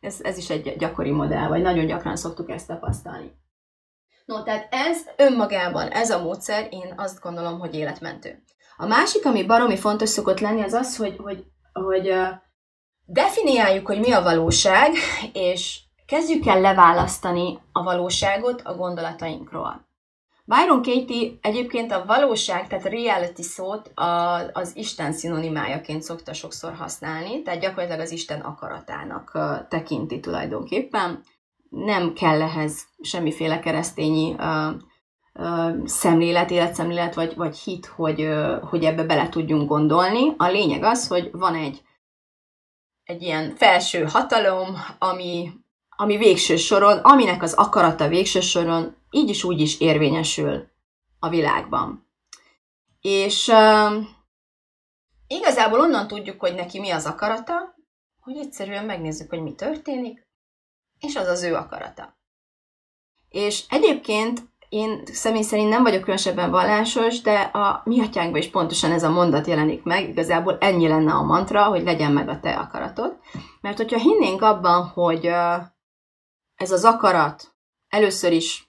Ez, 0.00 0.18
ez 0.22 0.38
is 0.38 0.50
egy 0.50 0.76
gyakori 0.78 1.10
modell, 1.10 1.48
vagy 1.48 1.62
nagyon 1.62 1.86
gyakran 1.86 2.16
szoktuk 2.16 2.50
ezt 2.50 2.66
tapasztalni. 2.66 3.32
No, 4.24 4.42
tehát 4.42 4.68
ez 4.70 4.98
önmagában, 5.16 5.88
ez 5.88 6.10
a 6.10 6.22
módszer, 6.22 6.68
én 6.70 6.94
azt 6.96 7.20
gondolom, 7.20 7.58
hogy 7.58 7.74
életmentő. 7.74 8.42
A 8.76 8.86
másik, 8.86 9.24
ami 9.26 9.46
baromi 9.46 9.76
fontos 9.76 10.08
szokott 10.08 10.40
lenni, 10.40 10.62
az 10.62 10.72
az, 10.72 10.96
hogy, 10.96 11.16
hogy, 11.16 11.44
hogy 11.72 12.12
definiáljuk, 13.04 13.86
hogy 13.86 13.98
mi 13.98 14.12
a 14.12 14.22
valóság, 14.22 14.92
és 15.32 15.80
kezdjük 16.06 16.46
el 16.46 16.60
leválasztani 16.60 17.58
a 17.72 17.82
valóságot 17.82 18.60
a 18.64 18.74
gondolatainkról. 18.74 19.85
Byron 20.48 20.82
Katie 20.82 21.32
egyébként 21.40 21.92
a 21.92 22.04
valóság, 22.04 22.66
tehát 22.66 22.84
a 22.84 22.88
reality 22.88 23.40
szót 23.40 23.88
a, 23.94 24.36
az 24.52 24.76
Isten 24.76 25.12
szinonimájaként 25.12 26.02
szokta 26.02 26.32
sokszor 26.32 26.74
használni, 26.74 27.42
tehát 27.42 27.60
gyakorlatilag 27.60 28.00
az 28.00 28.10
Isten 28.10 28.40
akaratának 28.40 29.38
tekinti 29.68 30.20
tulajdonképpen 30.20 31.22
nem 31.70 32.12
kell 32.12 32.42
ehhez 32.42 32.84
semmiféle 33.02 33.58
keresztényi 33.58 34.32
uh, 34.32 34.74
uh, 35.34 35.86
szemlélet, 35.86 36.50
életszemlélet, 36.50 37.14
vagy, 37.14 37.36
vagy 37.36 37.58
hit, 37.58 37.86
hogy, 37.86 38.20
uh, 38.20 38.62
hogy 38.62 38.84
ebbe 38.84 39.04
bele 39.04 39.28
tudjunk 39.28 39.68
gondolni. 39.68 40.34
A 40.36 40.46
lényeg 40.46 40.82
az, 40.82 41.06
hogy 41.06 41.30
van 41.32 41.54
egy, 41.54 41.82
egy 43.04 43.22
ilyen 43.22 43.54
felső 43.56 44.04
hatalom, 44.04 44.76
ami, 44.98 45.50
ami 45.96 46.16
végső 46.16 46.56
soron, 46.56 46.98
aminek 46.98 47.42
az 47.42 47.54
akarata 47.54 48.08
végső 48.08 48.40
soron 48.40 48.96
így 49.16 49.28
is 49.28 49.44
úgy 49.44 49.60
is 49.60 49.80
érvényesül 49.80 50.68
a 51.18 51.28
világban. 51.28 52.08
És 53.00 53.48
uh, 53.48 54.04
igazából 55.26 55.80
onnan 55.80 56.06
tudjuk, 56.06 56.40
hogy 56.40 56.54
neki 56.54 56.80
mi 56.80 56.90
az 56.90 57.06
akarata, 57.06 57.74
hogy 58.20 58.36
egyszerűen 58.36 58.84
megnézzük, 58.84 59.30
hogy 59.30 59.42
mi 59.42 59.54
történik, 59.54 60.26
és 60.98 61.16
az 61.16 61.26
az 61.26 61.42
ő 61.42 61.54
akarata. 61.54 62.18
És 63.28 63.64
egyébként 63.68 64.42
én 64.68 65.02
személy 65.04 65.42
szerint 65.42 65.68
nem 65.68 65.82
vagyok 65.82 66.00
különösebben 66.00 66.50
vallásos, 66.50 67.20
de 67.20 67.40
a 67.40 67.82
mi 67.84 68.00
atyánkban 68.00 68.40
is 68.40 68.50
pontosan 68.50 68.92
ez 68.92 69.02
a 69.02 69.10
mondat 69.10 69.46
jelenik 69.46 69.82
meg, 69.82 70.08
igazából 70.08 70.58
ennyi 70.60 70.88
lenne 70.88 71.12
a 71.12 71.22
mantra, 71.22 71.64
hogy 71.64 71.82
legyen 71.82 72.12
meg 72.12 72.28
a 72.28 72.40
te 72.40 72.54
akaratod. 72.54 73.18
Mert 73.60 73.76
hogyha 73.76 73.98
hinnénk 73.98 74.42
abban, 74.42 74.86
hogy 74.86 75.26
ez 76.54 76.70
az 76.70 76.84
akarat 76.84 77.54
először 77.88 78.32
is 78.32 78.65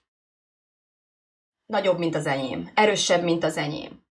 nagyobb, 1.68 1.98
mint 1.98 2.14
az 2.14 2.26
enyém, 2.26 2.70
erősebb, 2.74 3.22
mint 3.22 3.44
az 3.44 3.56
enyém. 3.56 4.04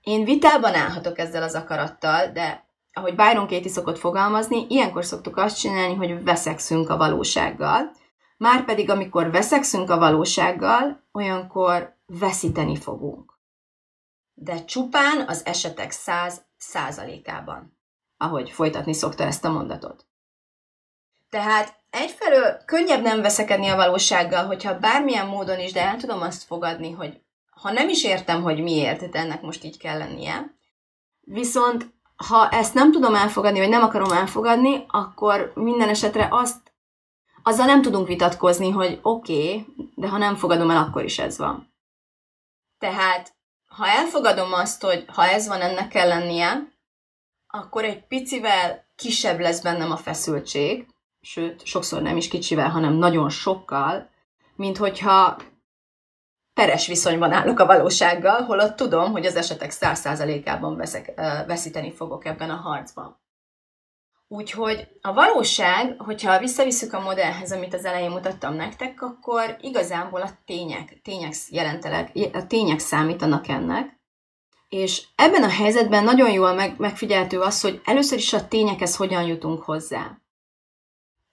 Én 0.00 0.24
vitában 0.24 0.74
állhatok 0.74 1.18
ezzel 1.18 1.42
az 1.42 1.54
akarattal, 1.54 2.30
de 2.32 2.68
ahogy 2.92 3.14
Byron 3.14 3.46
Katie 3.46 3.68
szokott 3.68 3.98
fogalmazni, 3.98 4.66
ilyenkor 4.68 5.04
szoktuk 5.04 5.36
azt 5.36 5.58
csinálni, 5.58 5.94
hogy 5.94 6.22
veszekszünk 6.22 6.90
a 6.90 6.96
valósággal. 6.96 7.90
Márpedig, 8.36 8.90
amikor 8.90 9.30
veszekszünk 9.30 9.90
a 9.90 9.98
valósággal, 9.98 11.02
olyankor 11.12 11.96
veszíteni 12.06 12.76
fogunk. 12.76 13.38
De 14.34 14.64
csupán 14.64 15.28
az 15.28 15.46
esetek 15.46 15.90
száz 15.90 16.44
százalékában, 16.56 17.78
ahogy 18.16 18.50
folytatni 18.50 18.92
szokta 18.92 19.24
ezt 19.24 19.44
a 19.44 19.52
mondatot. 19.52 20.06
Tehát 21.28 21.75
egyfelől 21.96 22.56
könnyebb 22.64 23.02
nem 23.02 23.20
veszekedni 23.20 23.68
a 23.68 23.76
valósággal, 23.76 24.46
hogyha 24.46 24.78
bármilyen 24.78 25.26
módon 25.26 25.60
is, 25.60 25.72
de 25.72 25.82
el 25.82 25.96
tudom 25.96 26.20
azt 26.20 26.42
fogadni, 26.42 26.90
hogy 26.90 27.20
ha 27.50 27.70
nem 27.72 27.88
is 27.88 28.04
értem, 28.04 28.42
hogy 28.42 28.62
miért, 28.62 29.10
de 29.10 29.18
ennek 29.18 29.42
most 29.42 29.64
így 29.64 29.78
kell 29.78 29.98
lennie, 29.98 30.54
viszont 31.20 31.94
ha 32.16 32.48
ezt 32.48 32.74
nem 32.74 32.92
tudom 32.92 33.14
elfogadni, 33.14 33.58
vagy 33.58 33.68
nem 33.68 33.82
akarom 33.82 34.12
elfogadni, 34.12 34.84
akkor 34.88 35.52
minden 35.54 35.88
esetre 35.88 36.28
azt, 36.30 36.72
azzal 37.42 37.66
nem 37.66 37.82
tudunk 37.82 38.06
vitatkozni, 38.06 38.70
hogy 38.70 38.98
oké, 39.02 39.48
okay, 39.48 39.66
de 39.94 40.08
ha 40.08 40.18
nem 40.18 40.36
fogadom 40.36 40.70
el, 40.70 40.76
akkor 40.76 41.04
is 41.04 41.18
ez 41.18 41.38
van. 41.38 41.74
Tehát, 42.78 43.34
ha 43.68 43.86
elfogadom 43.86 44.52
azt, 44.52 44.82
hogy 44.82 45.04
ha 45.06 45.26
ez 45.26 45.48
van, 45.48 45.60
ennek 45.60 45.88
kell 45.88 46.08
lennie, 46.08 46.74
akkor 47.46 47.84
egy 47.84 48.06
picivel 48.06 48.84
kisebb 48.96 49.40
lesz 49.40 49.60
bennem 49.60 49.90
a 49.90 49.96
feszültség, 49.96 50.86
sőt, 51.26 51.66
sokszor 51.66 52.02
nem 52.02 52.16
is 52.16 52.28
kicsivel, 52.28 52.68
hanem 52.68 52.92
nagyon 52.92 53.28
sokkal, 53.28 54.10
mint 54.56 54.76
hogyha 54.76 55.36
peres 56.54 56.86
viszonyban 56.86 57.32
állok 57.32 57.58
a 57.58 57.66
valósággal, 57.66 58.42
holott 58.42 58.76
tudom, 58.76 59.12
hogy 59.12 59.26
az 59.26 59.36
esetek 59.36 59.70
száz 59.70 60.00
százalékában 60.00 60.82
veszíteni 61.46 61.92
fogok 61.92 62.24
ebben 62.24 62.50
a 62.50 62.54
harcban. 62.54 63.20
Úgyhogy 64.28 64.88
a 65.00 65.12
valóság, 65.12 66.00
hogyha 66.02 66.38
visszavisszük 66.38 66.92
a 66.92 67.00
modellhez, 67.00 67.52
amit 67.52 67.74
az 67.74 67.84
elején 67.84 68.10
mutattam 68.10 68.54
nektek, 68.54 69.02
akkor 69.02 69.56
igazából 69.60 70.20
a 70.20 70.30
tények, 70.44 71.00
tények 71.02 71.34
jelentelek, 71.48 72.10
a 72.32 72.46
tények 72.46 72.78
számítanak 72.78 73.48
ennek, 73.48 74.00
és 74.68 75.06
ebben 75.14 75.42
a 75.42 75.50
helyzetben 75.50 76.04
nagyon 76.04 76.30
jól 76.30 76.54
meg, 76.54 76.78
megfigyeltő 76.78 77.40
az, 77.40 77.60
hogy 77.60 77.80
először 77.84 78.18
is 78.18 78.32
a 78.32 78.48
tényekhez 78.48 78.96
hogyan 78.96 79.22
jutunk 79.22 79.62
hozzá. 79.62 80.18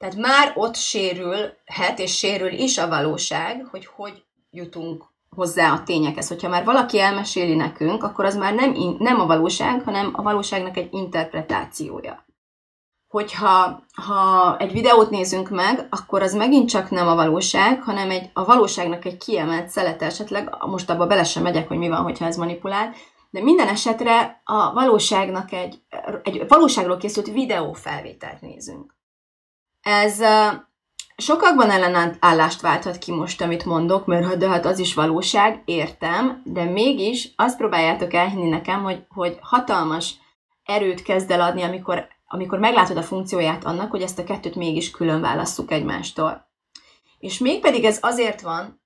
Tehát 0.03 0.17
már 0.17 0.53
ott 0.55 0.75
sérülhet, 0.75 1.99
és 1.99 2.17
sérül 2.17 2.51
is 2.51 2.77
a 2.77 2.87
valóság, 2.87 3.67
hogy 3.71 3.85
hogy 3.85 4.23
jutunk 4.51 5.03
hozzá 5.29 5.71
a 5.71 5.83
tényekhez. 5.83 6.27
Hogyha 6.27 6.49
már 6.49 6.65
valaki 6.65 6.99
elmeséli 6.99 7.55
nekünk, 7.55 8.03
akkor 8.03 8.25
az 8.25 8.35
már 8.35 8.53
nem, 8.53 8.75
nem 8.99 9.19
a 9.19 9.25
valóság, 9.25 9.83
hanem 9.83 10.09
a 10.13 10.21
valóságnak 10.21 10.77
egy 10.77 10.87
interpretációja. 10.91 12.25
hogyha 13.07 13.83
ha 13.93 14.57
egy 14.57 14.71
videót 14.71 15.09
nézünk 15.09 15.49
meg, 15.49 15.87
akkor 15.89 16.21
az 16.21 16.33
megint 16.33 16.69
csak 16.69 16.89
nem 16.89 17.07
a 17.07 17.15
valóság, 17.15 17.81
hanem 17.81 18.09
egy, 18.09 18.29
a 18.33 18.45
valóságnak 18.45 19.05
egy 19.05 19.17
kiemelt 19.17 19.69
szelete 19.69 20.05
esetleg, 20.05 20.55
most 20.65 20.89
abba 20.89 21.07
bele 21.07 21.23
sem 21.23 21.43
megyek, 21.43 21.67
hogy 21.67 21.77
mi 21.77 21.89
van, 21.89 22.03
hogyha 22.03 22.25
ez 22.25 22.37
manipulált, 22.37 22.95
de 23.29 23.41
minden 23.41 23.67
esetre 23.67 24.41
a 24.43 24.73
valóságnak 24.73 25.51
egy, 25.51 25.81
egy 26.23 26.47
valóságról 26.47 26.97
készült 26.97 27.31
videófelvételt 27.31 28.41
nézünk. 28.41 29.01
Ez 29.83 30.21
sokakban 31.17 31.69
ellenállást 31.69 32.61
válthat 32.61 32.97
ki 32.97 33.11
most, 33.11 33.41
amit 33.41 33.65
mondok, 33.65 34.05
mert 34.05 34.37
de 34.37 34.49
hát 34.49 34.65
az 34.65 34.79
is 34.79 34.93
valóság, 34.93 35.61
értem, 35.65 36.41
de 36.45 36.63
mégis 36.63 37.33
azt 37.35 37.57
próbáljátok 37.57 38.13
elhinni 38.13 38.49
nekem, 38.49 38.83
hogy, 38.83 39.05
hogy 39.09 39.37
hatalmas 39.41 40.13
erőt 40.63 41.01
kezd 41.01 41.31
el 41.31 41.41
adni, 41.41 41.61
amikor, 41.61 42.07
amikor 42.27 42.59
meglátod 42.59 42.97
a 42.97 43.03
funkcióját 43.03 43.65
annak, 43.65 43.91
hogy 43.91 44.01
ezt 44.01 44.19
a 44.19 44.23
kettőt 44.23 44.55
mégis 44.55 44.91
külön 44.91 45.21
válasszuk 45.21 45.71
egymástól. 45.71 46.47
És 47.19 47.37
mégpedig 47.37 47.83
ez 47.83 47.97
azért 48.01 48.41
van, 48.41 48.81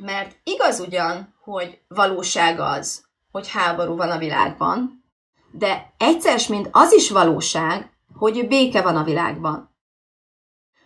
mert 0.00 0.36
igaz 0.42 0.80
ugyan, 0.80 1.34
hogy 1.44 1.80
valóság 1.88 2.60
az, 2.60 3.04
hogy 3.30 3.50
háború 3.50 3.96
van 3.96 4.10
a 4.10 4.18
világban, 4.18 5.04
de 5.50 5.94
egyszer 5.98 6.40
mint 6.48 6.68
az 6.72 6.92
is 6.92 7.10
valóság, 7.10 7.90
hogy 8.14 8.48
béke 8.48 8.82
van 8.82 8.96
a 8.96 9.04
világban. 9.04 9.73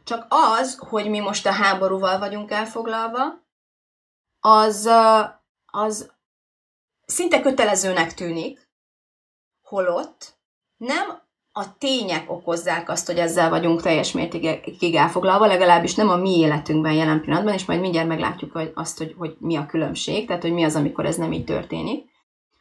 Csak 0.08 0.26
az, 0.28 0.78
hogy 0.88 1.10
mi 1.10 1.20
most 1.20 1.46
a 1.46 1.52
háborúval 1.52 2.18
vagyunk 2.18 2.50
elfoglalva, 2.50 3.22
az, 4.40 4.90
az 5.66 6.12
szinte 7.06 7.40
kötelezőnek 7.40 8.14
tűnik, 8.14 8.68
holott 9.62 10.38
nem 10.76 11.22
a 11.52 11.76
tények 11.78 12.30
okozzák 12.30 12.88
azt, 12.88 13.06
hogy 13.06 13.18
ezzel 13.18 13.50
vagyunk 13.50 13.82
teljes 13.82 14.12
mértékig 14.12 14.94
elfoglalva, 14.94 15.46
legalábbis 15.46 15.94
nem 15.94 16.08
a 16.08 16.16
mi 16.16 16.38
életünkben 16.38 16.92
jelen 16.92 17.20
pillanatban, 17.20 17.54
és 17.54 17.64
majd 17.64 17.80
mindjárt 17.80 18.08
meglátjuk 18.08 18.52
hogy 18.52 18.72
azt, 18.74 18.98
hogy, 18.98 19.14
hogy 19.18 19.36
mi 19.38 19.56
a 19.56 19.66
különbség, 19.66 20.26
tehát 20.26 20.42
hogy 20.42 20.52
mi 20.52 20.64
az, 20.64 20.76
amikor 20.76 21.06
ez 21.06 21.16
nem 21.16 21.32
így 21.32 21.44
történik, 21.44 22.10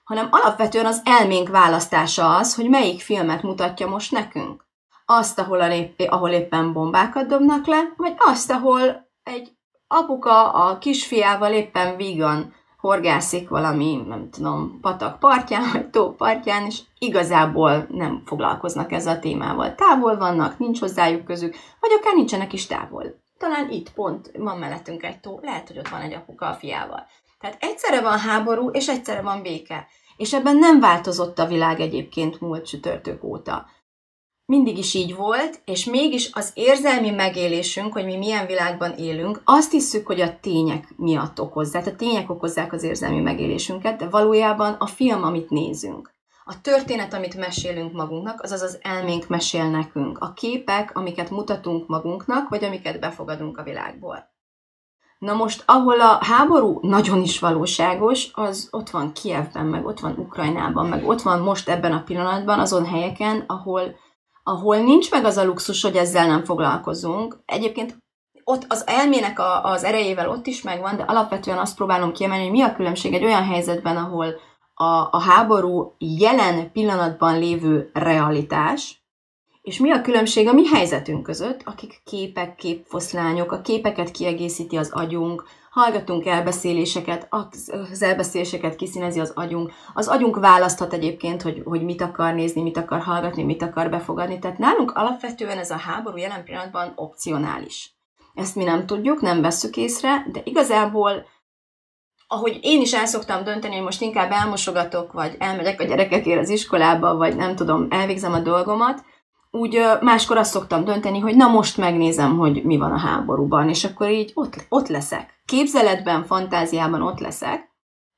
hanem 0.03 0.27
alapvetően 0.31 0.85
az 0.85 1.01
elménk 1.05 1.49
választása 1.49 2.35
az, 2.35 2.55
hogy 2.55 2.69
melyik 2.69 3.01
filmet 3.01 3.41
mutatja 3.41 3.87
most 3.87 4.11
nekünk. 4.11 4.66
Azt, 5.09 5.39
ahol, 5.39 5.61
a 5.61 5.67
lép, 5.67 6.01
ahol 6.09 6.29
éppen 6.29 6.73
bombákat 6.73 7.27
dobnak 7.27 7.65
le, 7.65 7.93
vagy 7.97 8.13
azt, 8.17 8.51
ahol 8.51 9.07
egy 9.23 9.51
apuka 9.87 10.51
a 10.51 10.77
kisfiával 10.77 11.53
éppen 11.53 11.95
vígan 11.95 12.53
horgászik 12.77 13.49
valami, 13.49 14.03
nem 14.07 14.29
tudom, 14.29 14.79
patak 14.81 15.19
partján, 15.19 15.69
vagy 15.71 15.89
tó 15.89 16.13
partján, 16.13 16.65
és 16.65 16.79
igazából 16.99 17.87
nem 17.89 18.21
foglalkoznak 18.25 18.91
ezzel 18.91 19.15
a 19.15 19.19
témával. 19.19 19.75
Távol 19.75 20.17
vannak, 20.17 20.57
nincs 20.57 20.79
hozzájuk 20.79 21.25
közük, 21.25 21.55
vagy 21.79 21.91
akár 21.99 22.13
nincsenek 22.13 22.53
is 22.53 22.65
távol. 22.65 23.03
Talán 23.37 23.69
itt 23.69 23.93
pont 23.93 24.31
van 24.37 24.57
mellettünk 24.57 25.03
egy 25.03 25.19
tó, 25.19 25.39
lehet, 25.41 25.67
hogy 25.67 25.77
ott 25.77 25.89
van 25.89 26.01
egy 26.01 26.13
apuka 26.13 26.45
a 26.45 26.53
fiával. 26.53 27.05
Tehát 27.39 27.57
egyszerre 27.59 28.01
van 28.01 28.17
háború, 28.19 28.69
és 28.69 28.87
egyszerre 28.87 29.21
van 29.21 29.41
béke. 29.41 29.87
És 30.17 30.33
ebben 30.33 30.57
nem 30.57 30.79
változott 30.79 31.39
a 31.39 31.45
világ 31.45 31.79
egyébként 31.79 32.41
múlt 32.41 32.65
csütörtök 32.65 33.23
óta 33.23 33.65
mindig 34.47 34.77
is 34.77 34.93
így 34.93 35.15
volt, 35.15 35.61
és 35.65 35.85
mégis 35.85 36.29
az 36.33 36.51
érzelmi 36.53 37.09
megélésünk, 37.09 37.93
hogy 37.93 38.05
mi 38.05 38.17
milyen 38.17 38.45
világban 38.45 38.91
élünk, 38.91 39.41
azt 39.43 39.71
hiszük, 39.71 40.07
hogy 40.07 40.21
a 40.21 40.39
tények 40.39 40.93
miatt 40.95 41.41
okozzák. 41.41 41.85
A 41.85 41.95
tények 41.95 42.29
okozzák 42.29 42.73
az 42.73 42.83
érzelmi 42.83 43.19
megélésünket, 43.19 43.97
de 43.97 44.09
valójában 44.09 44.73
a 44.73 44.85
film, 44.85 45.23
amit 45.23 45.49
nézünk, 45.49 46.15
a 46.49 46.61
történet, 46.61 47.13
amit 47.13 47.35
mesélünk 47.35 47.93
magunknak, 47.93 48.41
azaz 48.41 48.61
az 48.61 48.79
elménk 48.81 49.27
mesél 49.27 49.69
nekünk. 49.69 50.17
A 50.19 50.33
képek, 50.33 50.97
amiket 50.97 51.29
mutatunk 51.29 51.87
magunknak, 51.87 52.49
vagy 52.49 52.63
amiket 52.63 52.99
befogadunk 52.99 53.57
a 53.57 53.63
világból. 53.63 54.35
Na 55.19 55.33
most, 55.33 55.63
ahol 55.65 56.01
a 56.01 56.19
háború 56.21 56.79
nagyon 56.81 57.21
is 57.21 57.39
valóságos, 57.39 58.29
az 58.33 58.67
ott 58.71 58.89
van 58.89 59.11
Kievben, 59.11 59.65
meg 59.65 59.85
ott 59.85 59.99
van 59.99 60.17
Ukrajnában, 60.17 60.87
meg 60.87 61.07
ott 61.07 61.21
van 61.21 61.39
most 61.39 61.69
ebben 61.69 61.91
a 61.91 62.03
pillanatban 62.03 62.59
azon 62.59 62.85
helyeken, 62.85 63.43
ahol 63.47 63.95
ahol 64.47 64.77
nincs 64.77 65.11
meg 65.11 65.25
az 65.25 65.37
a 65.37 65.45
luxus, 65.45 65.81
hogy 65.81 65.95
ezzel 65.95 66.27
nem 66.27 66.43
foglalkozunk. 66.43 67.39
Egyébként 67.45 67.97
ott 68.43 68.65
az 68.67 68.87
elmének 68.87 69.39
a, 69.39 69.63
az 69.63 69.83
erejével 69.83 70.29
ott 70.29 70.47
is 70.47 70.61
megvan, 70.61 70.97
de 70.97 71.03
alapvetően 71.03 71.57
azt 71.57 71.75
próbálom 71.75 72.11
kiemelni, 72.11 72.43
hogy 72.43 72.51
mi 72.51 72.61
a 72.61 72.75
különbség 72.75 73.13
egy 73.13 73.23
olyan 73.23 73.43
helyzetben, 73.43 73.97
ahol 73.97 74.39
a, 74.73 75.07
a 75.11 75.21
háború 75.21 75.95
jelen 75.97 76.71
pillanatban 76.71 77.39
lévő 77.39 77.89
realitás, 77.93 79.05
és 79.61 79.79
mi 79.79 79.91
a 79.91 80.01
különbség 80.01 80.47
a 80.47 80.53
mi 80.53 80.65
helyzetünk 80.65 81.23
között, 81.23 81.61
akik 81.65 82.01
képek, 82.03 82.55
képfoszlányok, 82.55 83.51
a 83.51 83.61
képeket 83.61 84.11
kiegészíti 84.11 84.77
az 84.77 84.91
agyunk, 84.91 85.43
hallgatunk 85.77 86.25
elbeszéléseket, 86.25 87.27
az 87.29 88.01
elbeszéléseket 88.01 88.75
kiszínezi 88.75 89.19
az 89.19 89.31
agyunk. 89.35 89.71
Az 89.93 90.07
agyunk 90.07 90.39
választhat 90.39 90.93
egyébként, 90.93 91.41
hogy, 91.41 91.61
hogy 91.65 91.83
mit 91.83 92.01
akar 92.01 92.33
nézni, 92.33 92.61
mit 92.61 92.77
akar 92.77 92.99
hallgatni, 92.99 93.43
mit 93.43 93.61
akar 93.61 93.89
befogadni. 93.89 94.39
Tehát 94.39 94.57
nálunk 94.57 94.91
alapvetően 94.91 95.57
ez 95.57 95.71
a 95.71 95.77
háború 95.77 96.17
jelen 96.17 96.43
pillanatban 96.43 96.93
opcionális. 96.95 97.95
Ezt 98.33 98.55
mi 98.55 98.63
nem 98.63 98.85
tudjuk, 98.85 99.21
nem 99.21 99.41
vesszük 99.41 99.77
észre, 99.77 100.25
de 100.31 100.41
igazából 100.43 101.25
ahogy 102.27 102.59
én 102.61 102.81
is 102.81 102.93
el 102.93 103.05
szoktam 103.05 103.43
dönteni, 103.43 103.75
hogy 103.75 103.83
most 103.83 104.01
inkább 104.01 104.31
elmosogatok, 104.31 105.11
vagy 105.11 105.35
elmegyek 105.39 105.81
a 105.81 105.83
gyerekekért 105.83 106.39
az 106.39 106.49
iskolába, 106.49 107.15
vagy 107.15 107.35
nem 107.35 107.55
tudom, 107.55 107.87
elvégzem 107.89 108.33
a 108.33 108.39
dolgomat, 108.39 109.03
úgy 109.57 109.81
máskor 110.01 110.37
azt 110.37 110.51
szoktam 110.51 110.85
dönteni, 110.85 111.19
hogy 111.19 111.35
na 111.35 111.47
most 111.47 111.77
megnézem, 111.77 112.37
hogy 112.37 112.63
mi 112.63 112.77
van 112.77 112.91
a 112.91 112.99
háborúban, 112.99 113.69
és 113.69 113.83
akkor 113.83 114.09
így 114.09 114.31
ott, 114.33 114.65
ott 114.69 114.87
leszek 114.87 115.37
képzeletben, 115.47 116.25
fantáziában 116.25 117.01
ott 117.01 117.19
leszek, 117.19 117.69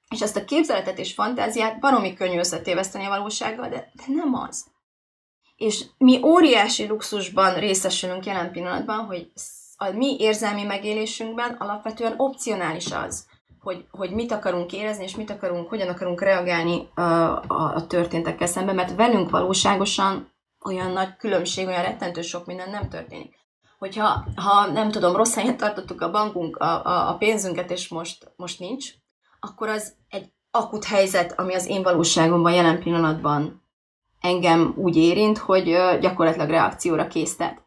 és 0.10 0.22
ezt 0.22 0.38
a 0.38 0.46
képzeletet 0.46 1.00
és 1.00 1.14
fantáziát 1.14 1.80
baromi 1.80 2.14
könnyű 2.14 2.38
összetéveszteni 2.38 3.06
a 3.06 3.10
valósággal, 3.10 3.70
de, 3.70 3.92
de 3.94 4.04
nem 4.08 4.34
az. 4.34 4.66
És 5.56 5.86
mi 5.98 6.20
óriási 6.24 6.88
luxusban 6.88 7.54
részesülünk 7.54 8.26
jelen 8.26 8.52
pillanatban, 8.52 9.06
hogy 9.06 9.32
a 9.78 9.92
mi 9.92 10.16
érzelmi 10.20 10.64
megélésünkben 10.64 11.56
alapvetően 11.60 12.14
opcionális 12.18 12.92
az, 12.92 13.26
hogy, 13.60 13.86
hogy 13.92 14.12
mit 14.12 14.32
akarunk 14.32 14.74
érezni, 14.74 15.04
és 15.04 15.16
mit 15.16 15.30
akarunk, 15.30 15.70
hogyan 15.70 15.88
akarunk 15.88 16.22
reagálni 16.22 16.90
a, 16.96 17.02
a, 17.02 17.74
a 17.76 17.88
történtekkel 17.88 18.48
szemben, 18.48 18.76
mert 18.76 18.96
velünk 18.96 19.30
valóságosan 19.30 20.32
olyan 20.66 20.92
nagy 20.92 21.16
különbség, 21.16 21.68
olyan 21.68 21.82
rettentő 21.82 22.22
sok 22.22 22.46
minden 22.46 22.70
nem 22.70 22.90
történik 22.90 23.40
hogyha 23.80 24.24
ha 24.36 24.66
nem 24.66 24.92
tudom, 24.92 25.16
rossz 25.16 25.36
helyen 25.36 25.58
tartottuk 25.58 26.02
a 26.02 26.12
bankunk 26.12 26.58
a, 26.58 26.86
a, 26.86 27.10
a 27.10 27.18
pénzünket, 27.18 27.72
és 27.72 27.88
most, 27.88 28.32
most 28.36 28.60
nincs, 28.60 28.90
akkor 29.40 29.68
az 29.68 29.94
egy 30.10 30.32
akut 30.52 30.84
helyzet, 30.84 31.40
ami 31.40 31.54
az 31.54 31.68
én 31.68 31.84
valóságomban 31.84 32.54
jelen 32.54 32.80
pillanatban 32.80 33.64
engem 34.20 34.74
úgy 34.76 34.96
érint, 34.96 35.38
hogy 35.38 35.64
gyakorlatilag 36.00 36.50
reakcióra 36.50 37.08
késztet. 37.08 37.62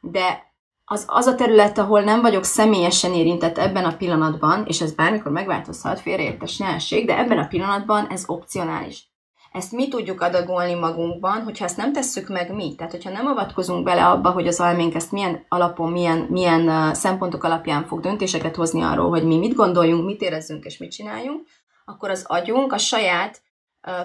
De 0.00 0.46
az, 0.84 1.04
az 1.06 1.26
a 1.26 1.34
terület, 1.34 1.78
ahol 1.78 2.00
nem 2.00 2.20
vagyok 2.20 2.44
személyesen 2.44 3.12
érintett 3.12 3.58
ebben 3.58 3.84
a 3.84 3.96
pillanatban, 3.96 4.64
és 4.66 4.80
ez 4.80 4.94
bármikor 4.94 5.32
megváltozhat, 5.32 6.00
félreértes 6.00 6.58
nyelség, 6.58 7.06
de 7.06 7.18
ebben 7.18 7.38
a 7.38 7.46
pillanatban 7.46 8.06
ez 8.06 8.24
opcionális 8.26 9.06
ezt 9.52 9.72
mi 9.72 9.88
tudjuk 9.88 10.20
adagolni 10.20 10.74
magunkban, 10.74 11.42
hogyha 11.42 11.64
ezt 11.64 11.76
nem 11.76 11.92
tesszük 11.92 12.28
meg 12.28 12.54
mi, 12.54 12.74
tehát 12.74 12.92
hogyha 12.92 13.10
nem 13.10 13.26
avatkozunk 13.26 13.84
bele 13.84 14.06
abba, 14.06 14.30
hogy 14.30 14.46
az 14.46 14.60
alménk 14.60 14.94
ezt 14.94 15.12
milyen 15.12 15.44
alapon, 15.48 15.92
milyen, 15.92 16.18
milyen 16.18 16.94
szempontok 16.94 17.44
alapján 17.44 17.84
fog 17.84 18.00
döntéseket 18.00 18.56
hozni 18.56 18.82
arról, 18.82 19.08
hogy 19.08 19.24
mi 19.24 19.38
mit 19.38 19.54
gondoljunk, 19.54 20.04
mit 20.04 20.20
érezzünk 20.20 20.64
és 20.64 20.78
mit 20.78 20.90
csináljunk, 20.90 21.46
akkor 21.84 22.10
az 22.10 22.24
agyunk 22.26 22.72
a 22.72 22.78
saját 22.78 23.42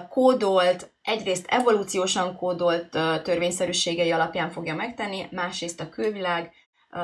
kódolt, 0.08 0.92
egyrészt 1.02 1.46
evolúciósan 1.48 2.36
kódolt 2.36 2.88
törvényszerűségei 3.22 4.10
alapján 4.10 4.50
fogja 4.50 4.74
megtenni, 4.74 5.26
másrészt 5.30 5.80
a 5.80 5.88
külvilág 5.88 6.52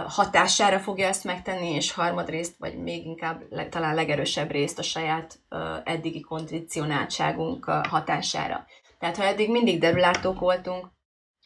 hatására 0.06 0.78
fogja 0.78 1.06
ezt 1.06 1.24
megtenni, 1.24 1.68
és 1.68 1.92
harmadrészt, 1.92 2.54
vagy 2.58 2.78
még 2.78 3.06
inkább 3.06 3.42
talán 3.70 3.94
legerősebb 3.94 4.50
részt 4.50 4.78
a 4.78 4.82
saját 4.82 5.38
eddigi 5.84 6.20
kondicionáltságunk 6.20 7.64
hatására. 7.64 8.66
Tehát 8.98 9.16
ha 9.16 9.24
eddig 9.24 9.50
mindig 9.50 9.80
derülátók 9.80 10.38
voltunk, 10.38 10.86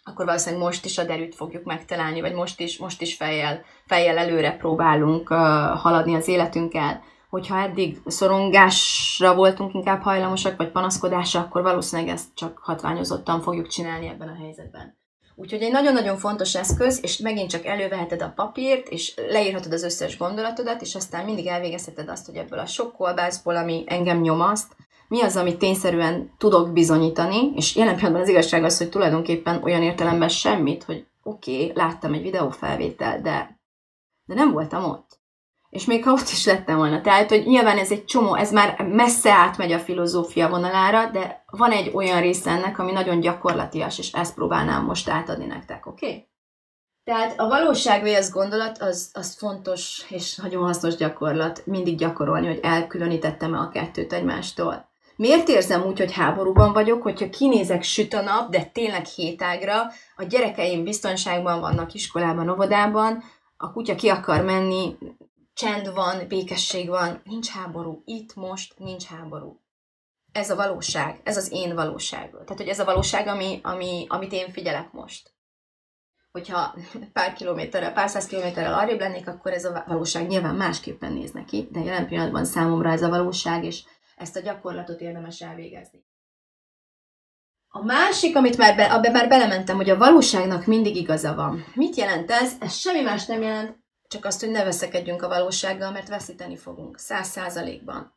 akkor 0.05 0.25
valószínűleg 0.25 0.65
most 0.65 0.85
is 0.85 0.99
a 0.99 1.05
derűt 1.05 1.35
fogjuk 1.35 1.65
megtalálni, 1.65 2.21
vagy 2.21 2.35
most 2.35 2.61
is, 2.61 2.79
most 2.79 3.01
is 3.01 3.17
fejjel, 3.17 3.65
fejjel 3.87 4.19
előre 4.19 4.57
próbálunk 4.57 5.31
uh, 5.31 5.37
haladni 5.79 6.15
az 6.15 6.29
életünkkel. 6.29 7.03
Hogyha 7.31 7.59
eddig 7.59 7.99
szorongásra 8.07 9.35
voltunk 9.35 9.75
inkább 9.75 10.03
hajlamosak, 10.03 10.57
vagy 10.57 10.71
panaszkodásra, 10.71 11.41
akkor 11.41 11.63
valószínűleg 11.63 12.13
ezt 12.13 12.35
csak 12.35 12.59
hatványozottan 12.59 13.41
fogjuk 13.41 13.69
csinálni 13.69 14.09
ebben 14.09 14.29
a 14.29 14.37
helyzetben. 14.37 15.03
Úgyhogy 15.37 15.63
egy 15.63 15.73
nagyon-nagyon 15.73 16.17
fontos 16.17 16.55
eszköz, 16.55 16.99
és 17.03 17.19
megint 17.19 17.51
csak 17.51 17.65
előveheted 17.65 18.23
a 18.23 18.33
papírt, 18.37 18.89
és 18.89 19.15
leírhatod 19.29 19.73
az 19.73 19.83
összes 19.83 20.19
gondolatodat, 20.19 20.83
és 20.83 20.95
aztán 20.95 21.25
mindig 21.25 21.47
elvégezheted 21.47 22.09
azt, 22.09 22.27
hogy 22.27 22.37
ebből 22.37 22.59
a 22.59 22.67
sok 22.67 22.93
kolbászból, 22.97 23.57
ami 23.57 23.85
engem 23.87 24.21
nyomaszt, 24.21 24.77
mi 25.09 25.23
az, 25.23 25.37
amit 25.37 25.59
tényszerűen 25.59 26.31
tudok 26.39 26.73
bizonyítani, 26.73 27.53
és 27.55 27.77
jelen 27.77 27.95
pillanatban 27.95 28.23
az 28.23 28.29
igazság 28.29 28.65
az, 28.65 28.79
hogy 28.79 28.89
tulajdonképpen 28.89 29.63
olyan 29.63 29.83
értelemben 29.83 30.29
semmit, 30.29 30.85
hogy 30.85 31.07
oké, 31.23 31.55
okay, 31.55 31.73
láttam 31.75 32.13
egy 32.13 32.23
videófelvétel, 32.23 33.21
de, 33.21 33.59
de 34.25 34.35
nem 34.35 34.53
voltam 34.53 34.85
ott. 34.85 35.04
És 35.75 35.85
még 35.85 36.05
ha 36.05 36.13
ott 36.13 36.29
is 36.29 36.47
lettem 36.47 36.77
volna. 36.77 37.01
Tehát, 37.01 37.29
hogy 37.29 37.47
nyilván 37.47 37.79
ez 37.79 37.91
egy 37.91 38.05
csomó, 38.05 38.35
ez 38.35 38.53
már 38.53 38.83
messze 38.83 39.33
átmegy 39.33 39.73
a 39.73 39.79
filozófia 39.79 40.49
vonalára, 40.49 41.11
de 41.11 41.45
van 41.51 41.71
egy 41.71 41.91
olyan 41.95 42.21
része 42.21 42.51
ennek, 42.51 42.79
ami 42.79 42.93
nagyon 42.93 43.21
gyakorlatias, 43.21 43.99
és 43.99 44.13
ezt 44.13 44.35
próbálnám 44.35 44.85
most 44.85 45.09
átadni 45.09 45.47
nektek, 45.47 45.87
oké? 45.87 46.07
Okay? 46.07 46.29
Tehát 47.05 47.41
a 47.41 47.49
valóság 47.49 48.05
az 48.05 48.31
gondolat, 48.31 48.79
az, 48.79 49.11
az 49.13 49.37
fontos 49.37 50.05
és 50.09 50.37
nagyon 50.37 50.63
hasznos 50.63 50.97
gyakorlat 50.97 51.67
mindig 51.67 51.99
gyakorolni, 51.99 52.47
hogy 52.47 52.61
elkülönítettem 52.63 53.55
a 53.55 53.69
kettőt 53.69 54.13
egymástól. 54.13 54.89
Miért 55.17 55.49
érzem 55.49 55.83
úgy, 55.83 55.99
hogy 55.99 56.13
háborúban 56.13 56.73
vagyok, 56.73 57.03
hogyha 57.03 57.31
kinézek 57.31 57.83
süt 57.83 58.15
a 58.15 58.23
nap, 58.23 58.51
de 58.51 58.65
tényleg 58.65 59.05
hétágra, 59.05 59.83
a 60.17 60.23
gyerekeim 60.23 60.85
biztonságban 60.85 61.61
vannak 61.61 61.95
iskolában, 61.95 62.51
óvodában, 62.51 63.23
a 63.57 63.73
kutya 63.73 63.95
ki 63.95 64.09
akar 64.09 64.45
menni, 64.45 64.97
csend 65.55 65.95
van, 65.95 66.29
békesség 66.29 66.89
van, 66.89 67.21
nincs 67.25 67.49
háború, 67.49 68.03
itt 68.05 68.35
most 68.35 68.79
nincs 68.79 69.05
háború. 69.05 69.61
Ez 70.33 70.51
a 70.51 70.57
valóság, 70.57 71.21
ez 71.25 71.37
az 71.37 71.53
én 71.53 71.75
valóság. 71.75 72.31
Tehát, 72.31 72.57
hogy 72.57 72.69
ez 72.69 72.79
a 72.79 72.85
valóság, 72.85 73.27
ami, 73.27 73.61
ami, 73.63 74.07
amit 74.09 74.33
én 74.33 74.53
figyelek 74.53 74.93
most. 74.93 75.33
Hogyha 76.33 76.75
pár 77.13 77.33
kilométerrel, 77.33 77.93
pár 77.93 78.09
száz 78.09 78.27
kilométerrel 78.27 78.79
arrébb 78.79 79.01
lennék, 79.01 79.29
akkor 79.29 79.53
ez 79.53 79.65
a 79.65 79.85
valóság 79.87 80.27
nyilván 80.27 80.55
másképpen 80.55 81.13
néz 81.13 81.31
neki, 81.31 81.69
de 81.71 81.81
jelen 81.81 82.07
pillanatban 82.07 82.45
számomra 82.45 82.91
ez 82.91 83.03
a 83.03 83.09
valóság, 83.09 83.65
és 83.65 83.83
ezt 84.17 84.37
a 84.37 84.41
gyakorlatot 84.41 85.01
érdemes 85.01 85.41
elvégezni. 85.41 86.05
A 87.69 87.85
másik, 87.85 88.37
amit 88.37 88.57
már, 88.57 88.77
be, 88.77 88.85
abban 88.85 89.13
már 89.13 89.29
belementem, 89.29 89.77
hogy 89.77 89.91
a 89.91 89.97
valóságnak 89.97 90.67
mindig 90.67 90.97
igaza 90.97 91.35
van. 91.35 91.65
Mit 91.75 91.97
jelent 91.97 92.31
ez? 92.31 92.53
Ez 92.61 92.75
semmi 92.75 93.01
más 93.01 93.27
nem 93.27 93.43
jelent, 93.43 93.84
csak 94.09 94.25
azt, 94.25 94.41
hogy 94.41 94.51
ne 94.51 94.65
veszekedjünk 94.65 95.23
a 95.23 95.29
valósággal, 95.29 95.91
mert 95.91 96.09
veszíteni 96.09 96.57
fogunk. 96.57 96.99
Száz 96.99 97.29
százalékban. 97.29 98.15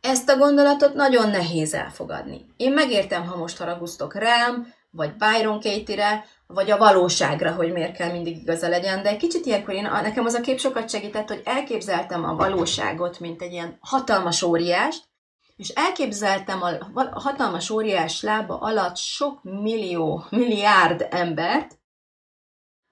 Ezt 0.00 0.28
a 0.28 0.36
gondolatot 0.36 0.94
nagyon 0.94 1.30
nehéz 1.30 1.74
elfogadni. 1.74 2.46
Én 2.56 2.72
megértem, 2.72 3.26
ha 3.26 3.36
most 3.36 3.58
haragusztok 3.58 4.14
rám, 4.14 4.74
vagy 4.90 5.16
Byron 5.16 5.60
Katie-re, 5.60 6.24
vagy 6.46 6.70
a 6.70 6.78
valóságra, 6.78 7.52
hogy 7.52 7.72
miért 7.72 7.96
kell 7.96 8.10
mindig 8.10 8.36
igaza 8.36 8.68
legyen, 8.68 9.02
de 9.02 9.16
kicsit 9.16 9.46
ilyenkor 9.46 9.74
én, 9.74 9.82
nekem 9.82 10.24
az 10.24 10.34
a 10.34 10.40
kép 10.40 10.58
sokat 10.58 10.90
segített, 10.90 11.28
hogy 11.28 11.42
elképzeltem 11.44 12.24
a 12.24 12.34
valóságot, 12.34 13.20
mint 13.20 13.42
egy 13.42 13.52
ilyen 13.52 13.78
hatalmas 13.80 14.42
óriást, 14.42 15.08
és 15.56 15.68
elképzeltem 15.68 16.62
a 16.62 17.00
hatalmas 17.20 17.70
óriás 17.70 18.22
lába 18.22 18.58
alatt 18.58 18.96
sok 18.96 19.42
millió, 19.42 20.24
milliárd 20.30 21.06
embert, 21.10 21.78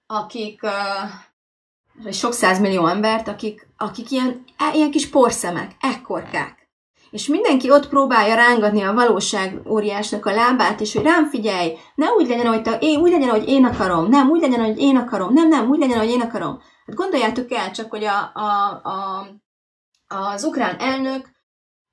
akik, 0.07 0.61
sok 2.13 2.33
százmillió 2.33 2.87
embert, 2.87 3.29
akik, 3.29 3.69
akik 3.77 4.11
ilyen, 4.11 4.45
e, 4.57 4.75
ilyen 4.75 4.91
kis 4.91 5.09
porszemek, 5.09 5.71
ekkorkák. 5.81 6.69
És 7.11 7.27
mindenki 7.27 7.71
ott 7.71 7.89
próbálja 7.89 8.35
rángatni 8.35 8.83
a 8.83 8.93
valóság 8.93 9.61
óriásnak 9.67 10.27
a 10.27 10.35
lábát, 10.35 10.81
és 10.81 10.95
hogy 10.95 11.03
rám 11.03 11.29
figyelj, 11.29 11.73
ne 11.95 12.07
úgy 12.07 12.29
legyen, 12.29 12.47
hogy 12.47 12.63
te, 12.63 12.79
én, 12.81 13.01
úgy 13.01 13.11
legyen, 13.11 13.29
hogy 13.29 13.49
én 13.49 13.65
akarom, 13.65 14.09
nem, 14.09 14.29
úgy 14.29 14.41
legyen, 14.41 14.65
hogy 14.65 14.79
én 14.79 14.97
akarom, 14.97 15.33
nem, 15.33 15.49
nem, 15.49 15.69
úgy 15.69 15.79
legyen, 15.79 15.99
hogy 15.99 16.11
én 16.11 16.21
akarom. 16.21 16.61
Hát 16.87 16.97
gondoljátok 16.97 17.53
el 17.53 17.71
csak, 17.71 17.91
hogy 17.91 18.05
a, 18.05 18.31
a, 18.35 18.81
a, 18.89 19.27
az 20.15 20.45
ukrán 20.45 20.77
elnök 20.79 21.31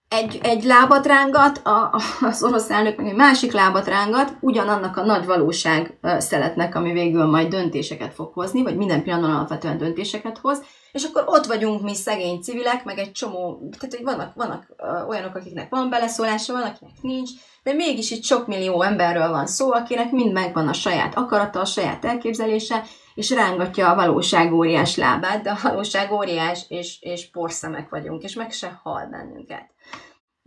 egy, 0.10 0.40
egy 0.44 0.64
lábat 0.64 1.06
rángat, 1.06 1.58
a, 1.58 2.02
az 2.22 2.44
orosz 2.44 2.70
elnök 2.70 2.98
meg 2.98 3.08
egy 3.08 3.16
másik 3.16 3.52
lábat 3.52 3.88
rángat, 3.88 4.38
ugyanannak 4.40 4.98
a 4.98 5.06
nagy 5.06 5.26
valóság 5.26 6.00
szeletnek, 6.18 6.76
ami 6.76 6.92
végül 6.92 7.26
majd 7.26 7.48
döntéseket 7.48 8.14
fog 8.14 8.34
hozni, 8.34 8.64
vagy 8.64 8.78
minden 8.78 9.04
pillanatban 9.04 9.36
alapvetően 9.36 9.78
döntéseket 9.78 10.38
hoz, 10.38 10.64
és 10.92 11.04
akkor 11.04 11.24
ott 11.28 11.46
vagyunk 11.46 11.82
mi 11.82 11.96
szegény 11.96 12.42
civilek, 12.42 12.84
meg 12.84 12.98
egy 12.98 13.12
csomó, 13.12 13.70
tehát 13.80 13.96
hogy 13.96 14.04
vannak, 14.04 14.34
vannak 14.36 14.76
olyanok, 15.08 15.36
akiknek 15.36 15.70
van 15.70 15.90
beleszólása, 15.90 16.54
van, 16.54 16.62
akinek 16.62 17.02
nincs, 17.02 17.30
de 17.64 17.74
mégis 17.74 18.12
itt 18.12 18.24
sok 18.24 18.48
millió 18.48 18.82
emberről 18.82 19.30
van 19.30 19.48
szó, 19.48 19.72
akinek 19.72 20.12
mind 20.12 20.32
megvan 20.32 20.68
a 20.68 20.74
saját 20.74 21.16
akarata, 21.16 21.60
a 21.60 21.66
saját 21.66 22.06
elképzelése, 22.06 22.84
és 23.16 23.30
rángatja 23.30 23.90
a 23.90 23.96
valóság 23.96 24.54
óriás 24.54 24.96
lábát, 24.96 25.42
de 25.42 25.50
a 25.50 25.60
valóság 25.64 26.12
óriás, 26.12 26.66
és, 26.68 26.98
és 27.02 27.30
porszemek 27.30 27.90
vagyunk, 27.90 28.24
és 28.24 28.36
meg 28.36 28.52
se 28.52 28.80
hal 28.84 29.08
bennünket 29.12 29.75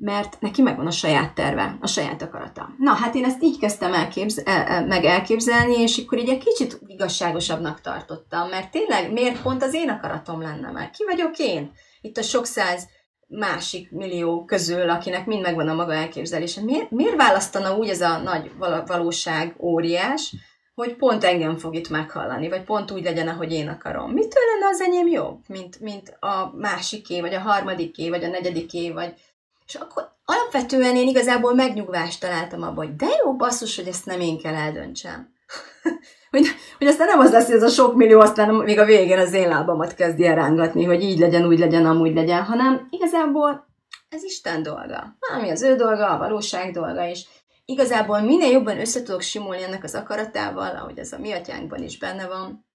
mert 0.01 0.41
neki 0.41 0.63
megvan 0.63 0.87
a 0.87 0.91
saját 0.91 1.35
terve, 1.35 1.77
a 1.81 1.87
saját 1.87 2.23
akarata. 2.23 2.69
Na, 2.79 2.93
hát 2.93 3.15
én 3.15 3.25
ezt 3.25 3.43
így 3.43 3.59
kezdtem 3.59 3.95
elképz- 3.95 4.49
el, 4.49 4.87
meg 4.87 5.05
elképzelni, 5.05 5.81
és 5.81 5.99
akkor 5.99 6.19
így 6.19 6.29
egy 6.29 6.45
kicsit 6.45 6.81
igazságosabbnak 6.87 7.81
tartottam, 7.81 8.49
mert 8.49 8.71
tényleg 8.71 9.13
miért 9.13 9.43
pont 9.43 9.63
az 9.63 9.75
én 9.75 9.89
akaratom 9.89 10.41
lenne 10.41 10.71
meg? 10.71 10.91
Ki 10.91 11.05
vagyok 11.05 11.39
én? 11.39 11.73
Itt 12.01 12.17
a 12.17 12.23
sok 12.23 12.47
száz 12.47 12.89
másik 13.29 13.91
millió 13.91 14.45
közül, 14.45 14.91
akinek 14.91 15.27
mind 15.27 15.43
megvan 15.43 15.69
a 15.69 15.75
maga 15.75 15.95
elképzelése. 15.95 16.63
Miért, 16.63 16.91
miért 16.91 17.17
választana 17.17 17.77
úgy 17.77 17.89
ez 17.89 18.01
a 18.01 18.19
nagy 18.19 18.51
valóság 18.87 19.55
óriás, 19.61 20.35
hogy 20.75 20.97
pont 20.97 21.25
engem 21.25 21.57
fog 21.57 21.75
itt 21.75 21.89
meghallani, 21.89 22.49
vagy 22.49 22.65
pont 22.65 22.91
úgy 22.91 23.03
legyen, 23.03 23.29
ahogy 23.29 23.53
én 23.53 23.69
akarom. 23.69 24.11
Mitől 24.13 24.43
lenne 24.55 24.67
az 24.71 24.81
enyém 24.81 25.07
jobb, 25.07 25.39
mint, 25.49 25.81
mint 25.81 26.17
a 26.21 26.53
másiké, 26.57 27.21
vagy 27.21 27.35
a 27.35 27.41
harmadiké, 27.41 28.09
vagy 28.09 28.25
a 28.25 28.29
negyediké, 28.29 28.91
vagy 28.91 29.15
és 29.69 29.75
akkor 29.75 30.17
alapvetően 30.25 30.97
én 30.97 31.09
igazából 31.09 31.55
megnyugvást 31.55 32.21
találtam 32.21 32.63
abban, 32.63 32.87
hogy 32.87 32.97
de 32.97 33.07
jó 33.25 33.37
basszus, 33.37 33.77
hogy 33.77 33.87
ezt 33.87 34.07
nem 34.07 34.21
én 34.21 34.39
kell 34.39 34.55
eldöntsem. 34.55 35.33
hogy, 36.31 36.47
hogy 36.79 36.87
aztán 36.87 37.07
nem 37.07 37.19
az 37.19 37.33
lesz, 37.33 37.47
hogy 37.47 37.55
ez 37.55 37.63
a 37.63 37.69
sok 37.69 37.95
millió 37.95 38.21
aztán 38.21 38.55
még 38.55 38.79
a 38.79 38.85
végén 38.85 39.19
az 39.19 39.33
én 39.33 39.49
lábamat 39.49 39.95
kezdi 39.95 40.27
elrángatni, 40.27 40.85
hogy 40.85 41.03
így 41.03 41.19
legyen, 41.19 41.47
úgy 41.47 41.59
legyen, 41.59 41.87
amúgy 41.87 42.15
legyen, 42.15 42.45
hanem 42.45 42.87
igazából 42.91 43.67
ez 44.09 44.23
Isten 44.23 44.63
dolga. 44.63 45.17
Ami 45.35 45.51
az 45.51 45.63
ő 45.63 45.77
dolga, 45.77 46.11
a 46.11 46.19
valóság 46.19 46.73
dolga, 46.73 47.09
és 47.09 47.27
igazából 47.65 48.21
minél 48.21 48.51
jobban 48.51 48.81
össze 48.81 49.03
tudok 49.03 49.21
simulni 49.21 49.63
ennek 49.63 49.85
az 49.85 49.95
akaratával, 49.95 50.77
ahogy 50.77 50.99
ez 50.99 51.13
a 51.13 51.19
mi 51.19 51.33
atyánkban 51.33 51.83
is 51.83 51.99
benne 51.99 52.27
van, 52.27 52.67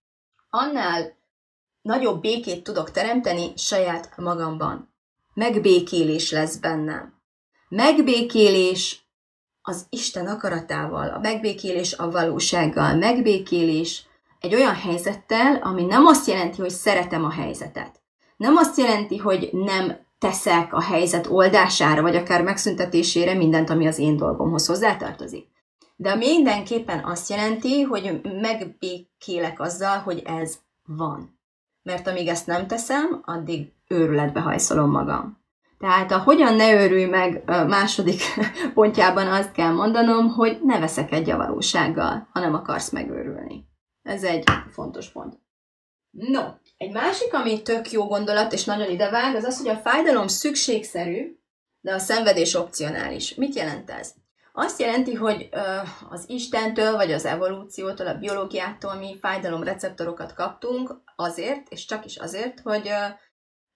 annál 0.49 1.17
nagyobb 1.81 2.21
békét 2.21 2.63
tudok 2.63 2.91
teremteni 2.91 3.53
saját 3.55 4.17
magamban 4.17 4.92
megbékélés 5.33 6.31
lesz 6.31 6.55
bennem. 6.55 7.21
Megbékélés 7.69 9.07
az 9.61 9.85
Isten 9.89 10.27
akaratával, 10.27 11.09
a 11.09 11.19
megbékélés 11.19 11.93
a 11.93 12.11
valósággal, 12.11 12.95
megbékélés 12.95 14.07
egy 14.39 14.55
olyan 14.55 14.75
helyzettel, 14.75 15.55
ami 15.55 15.85
nem 15.85 16.05
azt 16.05 16.27
jelenti, 16.27 16.61
hogy 16.61 16.69
szeretem 16.69 17.23
a 17.23 17.31
helyzetet. 17.31 18.01
Nem 18.37 18.55
azt 18.55 18.77
jelenti, 18.77 19.17
hogy 19.17 19.49
nem 19.51 19.97
teszek 20.17 20.73
a 20.73 20.81
helyzet 20.81 21.27
oldására, 21.27 22.01
vagy 22.01 22.15
akár 22.15 22.41
megszüntetésére 22.41 23.33
mindent, 23.33 23.69
ami 23.69 23.87
az 23.87 23.97
én 23.99 24.17
dolgomhoz 24.17 24.65
hozzátartozik. 24.65 25.47
De 25.95 26.15
mindenképpen 26.15 27.03
azt 27.03 27.29
jelenti, 27.29 27.81
hogy 27.81 28.21
megbékélek 28.23 29.59
azzal, 29.59 29.97
hogy 29.97 30.21
ez 30.25 30.59
van. 30.85 31.39
Mert 31.83 32.07
amíg 32.07 32.27
ezt 32.27 32.47
nem 32.47 32.67
teszem, 32.67 33.21
addig 33.25 33.71
őrületbe 33.93 34.39
hajszolom 34.39 34.91
magam. 34.91 35.41
Tehát 35.79 36.11
a 36.11 36.17
hogyan 36.19 36.55
ne 36.55 36.73
őrülj 36.73 37.05
meg 37.05 37.43
második 37.45 38.21
pontjában 38.73 39.27
azt 39.27 39.51
kell 39.51 39.71
mondanom, 39.71 40.27
hogy 40.27 40.59
ne 40.63 40.79
veszekedj 40.79 41.31
a 41.31 41.37
valósággal, 41.37 42.27
ha 42.31 42.39
nem 42.39 42.53
akarsz 42.53 42.89
megőrülni. 42.89 43.65
Ez 44.03 44.23
egy 44.23 44.43
fontos 44.71 45.11
pont. 45.11 45.39
No, 46.09 46.41
egy 46.77 46.91
másik, 46.91 47.33
ami 47.33 47.61
tök 47.61 47.91
jó 47.91 48.07
gondolat, 48.07 48.53
és 48.53 48.63
nagyon 48.63 48.89
idevág, 48.89 49.35
az 49.35 49.43
az, 49.43 49.57
hogy 49.57 49.67
a 49.67 49.75
fájdalom 49.75 50.27
szükségszerű, 50.27 51.37
de 51.81 51.93
a 51.93 51.99
szenvedés 51.99 52.53
opcionális. 52.53 53.35
Mit 53.35 53.55
jelent 53.55 53.89
ez? 53.89 54.13
Azt 54.53 54.79
jelenti, 54.79 55.13
hogy 55.13 55.49
az 56.09 56.23
Istentől, 56.27 56.95
vagy 56.95 57.11
az 57.11 57.25
evolúciótól, 57.25 58.07
a 58.07 58.17
biológiától 58.17 58.93
mi 58.93 59.17
fájdalomreceptorokat 59.21 60.33
kaptunk 60.33 61.01
azért, 61.15 61.69
és 61.69 61.85
csak 61.85 62.05
is 62.05 62.17
azért, 62.17 62.59
hogy 62.59 62.91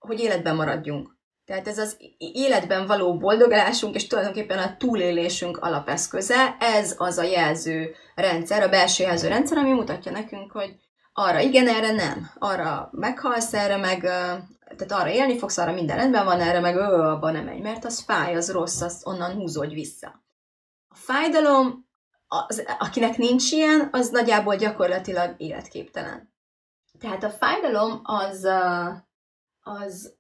hogy 0.07 0.19
életben 0.19 0.55
maradjunk. 0.55 1.15
Tehát 1.45 1.67
ez 1.67 1.77
az 1.77 1.97
életben 2.17 2.85
való 2.85 3.17
boldogulásunk, 3.17 3.95
és 3.95 4.07
tulajdonképpen 4.07 4.57
a 4.57 4.77
túlélésünk 4.77 5.57
alapeszköze, 5.57 6.55
ez 6.59 6.95
az 6.97 7.17
a 7.17 7.23
jelző 7.23 7.95
rendszer, 8.15 8.63
a 8.63 8.69
belső 8.69 9.03
jelző 9.03 9.27
rendszer, 9.27 9.57
ami 9.57 9.71
mutatja 9.71 10.11
nekünk, 10.11 10.51
hogy 10.51 10.75
arra 11.13 11.39
igen, 11.39 11.67
erre 11.67 11.91
nem. 11.91 12.31
Arra 12.37 12.89
meghalsz, 12.91 13.53
erre 13.53 13.77
meg, 13.77 14.01
tehát 14.01 14.91
arra 14.91 15.09
élni 15.09 15.37
fogsz, 15.37 15.57
arra 15.57 15.71
minden 15.71 15.97
rendben 15.97 16.25
van, 16.25 16.39
erre 16.39 16.59
meg 16.59 16.75
ő, 16.75 16.81
abban 16.81 17.33
nem 17.33 17.43
megy, 17.43 17.61
mert 17.61 17.85
az 17.85 17.99
fáj, 17.99 18.35
az 18.35 18.51
rossz, 18.51 18.81
az 18.81 19.01
onnan 19.03 19.33
húzódj 19.33 19.73
vissza. 19.73 20.23
A 20.87 20.95
fájdalom, 20.95 21.87
az, 22.27 22.63
akinek 22.79 23.17
nincs 23.17 23.51
ilyen, 23.51 23.89
az 23.91 24.09
nagyjából 24.09 24.55
gyakorlatilag 24.55 25.33
életképtelen. 25.37 26.33
Tehát 26.99 27.23
a 27.23 27.29
fájdalom 27.29 27.99
az, 28.03 28.47
az 29.67 30.15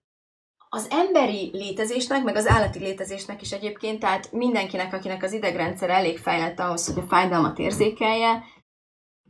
az 0.69 0.87
emberi 0.89 1.49
létezésnek, 1.53 2.23
meg 2.23 2.35
az 2.35 2.47
állati 2.47 2.79
létezésnek 2.79 3.41
is 3.41 3.51
egyébként, 3.51 3.99
tehát 3.99 4.31
mindenkinek, 4.31 4.93
akinek 4.93 5.23
az 5.23 5.33
idegrendszer 5.33 5.89
elég 5.89 6.17
fejlett 6.17 6.59
ahhoz, 6.59 6.93
hogy 6.93 7.03
a 7.03 7.07
fájdalmat 7.07 7.59
érzékelje, 7.59 8.43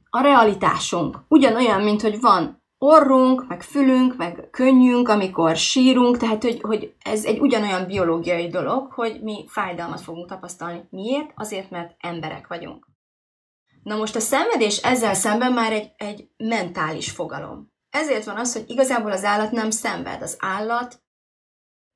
a 0.09 0.21
realitásunk 0.21 1.17
ugyanolyan, 1.27 1.81
mint 1.81 2.01
hogy 2.01 2.19
van 2.19 2.63
orrunk, 2.77 3.47
meg 3.47 3.61
fülünk, 3.61 4.17
meg 4.17 4.47
könnyünk, 4.51 5.09
amikor 5.09 5.55
sírunk, 5.55 6.17
tehát 6.17 6.43
hogy, 6.43 6.61
hogy 6.61 6.95
ez 7.03 7.25
egy 7.25 7.39
ugyanolyan 7.39 7.85
biológiai 7.85 8.47
dolog, 8.47 8.91
hogy 8.91 9.19
mi 9.23 9.45
fájdalmat 9.47 10.01
fogunk 10.01 10.27
tapasztalni. 10.27 10.87
Miért? 10.89 11.31
Azért, 11.35 11.69
mert 11.69 11.95
emberek 11.99 12.47
vagyunk. 12.47 12.87
Na 13.83 13.95
most 13.95 14.15
a 14.15 14.19
szenvedés 14.19 14.77
ezzel 14.77 15.13
szemben 15.13 15.53
már 15.53 15.71
egy, 15.71 15.91
egy 15.97 16.29
mentális 16.37 17.11
fogalom. 17.11 17.75
Ezért 17.97 18.25
van 18.25 18.37
az, 18.37 18.53
hogy 18.53 18.63
igazából 18.67 19.11
az 19.11 19.23
állat 19.23 19.51
nem 19.51 19.69
szenved, 19.69 20.21
az 20.21 20.37
állat 20.39 20.99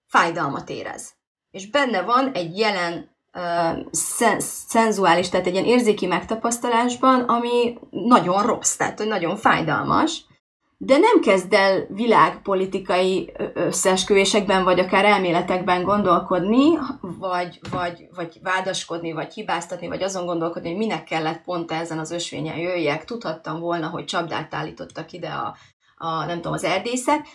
fájdalmat 0.07 0.69
érez. 0.69 1.13
És 1.51 1.69
benne 1.69 2.01
van 2.01 2.31
egy 2.33 2.57
jelen 2.57 3.15
uh, 3.33 3.85
szen- 3.91 4.41
szenzuális, 4.41 5.29
tehát 5.29 5.45
egy 5.47 5.53
ilyen 5.53 5.65
érzéki 5.65 6.05
megtapasztalásban, 6.05 7.21
ami 7.21 7.77
nagyon 7.89 8.43
rossz, 8.43 8.75
tehát 8.75 8.97
hogy 8.97 9.07
nagyon 9.07 9.37
fájdalmas, 9.37 10.25
de 10.83 10.97
nem 10.97 11.21
kezd 11.21 11.53
el 11.53 11.85
világpolitikai 11.89 13.33
összeesküvésekben, 13.53 14.63
vagy 14.63 14.79
akár 14.79 15.05
elméletekben 15.05 15.83
gondolkodni, 15.83 16.77
vagy, 17.01 17.59
vagy, 17.71 18.07
vagy 18.15 18.39
vádaskodni, 18.43 19.11
vagy 19.11 19.33
hibáztatni, 19.33 19.87
vagy 19.87 20.03
azon 20.03 20.25
gondolkodni, 20.25 20.69
hogy 20.69 20.77
minek 20.77 21.03
kellett 21.03 21.43
pont 21.43 21.71
ezen 21.71 21.99
az 21.99 22.11
ösvényen 22.11 22.57
jöjjek. 22.57 23.05
Tudhattam 23.05 23.59
volna, 23.59 23.87
hogy 23.87 24.05
csapdát 24.05 24.53
állítottak 24.53 25.11
ide 25.11 25.29
a, 25.29 25.55
a 26.01 26.25
nem 26.25 26.35
tudom, 26.35 26.53
az 26.53 26.63
erdészek, 26.63 27.27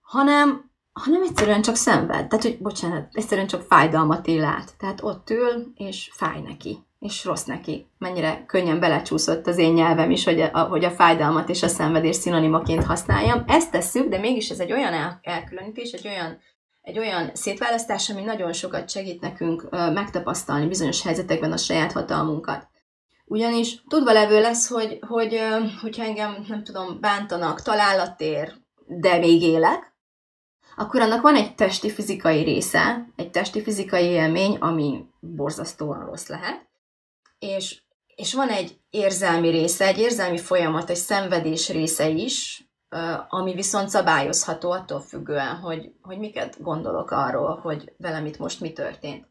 hanem, 0.00 0.70
hanem 0.92 1.22
egyszerűen 1.22 1.62
csak 1.62 1.74
szenved. 1.74 2.28
Tehát, 2.28 2.44
hogy 2.44 2.58
bocsánat, 2.58 3.08
egyszerűen 3.12 3.46
csak 3.46 3.62
fájdalmat 3.62 4.26
él 4.26 4.44
át. 4.44 4.76
Tehát 4.78 5.02
ott 5.02 5.30
ül, 5.30 5.72
és 5.74 6.10
fáj 6.12 6.40
neki 6.40 6.88
és 7.00 7.24
rossz 7.24 7.44
neki. 7.44 7.86
Mennyire 7.98 8.44
könnyen 8.46 8.80
belecsúszott 8.80 9.46
az 9.46 9.58
én 9.58 9.72
nyelvem 9.72 10.10
is, 10.10 10.24
hogy 10.24 10.40
a, 10.40 10.58
hogy 10.58 10.84
a 10.84 10.90
fájdalmat 10.90 11.48
és 11.48 11.62
a 11.62 11.68
szenvedés 11.68 12.16
szinonimaként 12.16 12.84
használjam. 12.84 13.44
Ezt 13.46 13.70
tesszük, 13.70 14.08
de 14.08 14.18
mégis 14.18 14.50
ez 14.50 14.60
egy 14.60 14.72
olyan 14.72 14.92
el, 14.92 15.20
elkülönítés, 15.22 15.92
egy 15.92 16.06
olyan, 16.06 16.38
egy 16.82 16.98
olyan 16.98 17.30
szétválasztás, 17.34 18.10
ami 18.10 18.22
nagyon 18.22 18.52
sokat 18.52 18.90
segít 18.90 19.20
nekünk 19.20 19.70
megtapasztalni 19.70 20.66
bizonyos 20.66 21.02
helyzetekben 21.02 21.52
a 21.52 21.56
saját 21.56 21.92
hatalmunkat. 21.92 22.68
Ugyanis 23.30 23.82
tudva 23.88 24.12
levő 24.12 24.40
lesz, 24.40 24.68
hogy, 24.68 24.98
hogy 25.06 25.40
hogyha 25.80 26.04
engem, 26.04 26.44
nem 26.48 26.64
tudom, 26.64 27.00
bántanak, 27.00 27.62
találatér, 27.62 28.54
de 28.86 29.18
még 29.18 29.42
élek, 29.42 29.94
akkor 30.76 31.00
annak 31.00 31.22
van 31.22 31.34
egy 31.34 31.54
testi 31.54 31.90
fizikai 31.90 32.42
része, 32.42 33.06
egy 33.16 33.30
testi 33.30 33.62
fizikai 33.62 34.04
élmény, 34.04 34.56
ami 34.56 35.04
borzasztóan 35.20 36.06
rossz 36.06 36.26
lehet, 36.26 36.68
és, 37.38 37.82
és 38.14 38.34
van 38.34 38.48
egy 38.48 38.80
érzelmi 38.90 39.50
része, 39.50 39.86
egy 39.86 39.98
érzelmi 39.98 40.38
folyamat, 40.38 40.90
egy 40.90 40.96
szenvedés 40.96 41.68
része 41.68 42.08
is, 42.08 42.64
ami 43.28 43.54
viszont 43.54 43.88
szabályozható 43.88 44.70
attól 44.70 45.00
függően, 45.00 45.56
hogy, 45.56 45.92
hogy 46.02 46.18
miket 46.18 46.62
gondolok 46.62 47.10
arról, 47.10 47.56
hogy 47.56 47.92
velem 47.96 48.26
itt 48.26 48.38
most 48.38 48.60
mi 48.60 48.72
történt. 48.72 49.29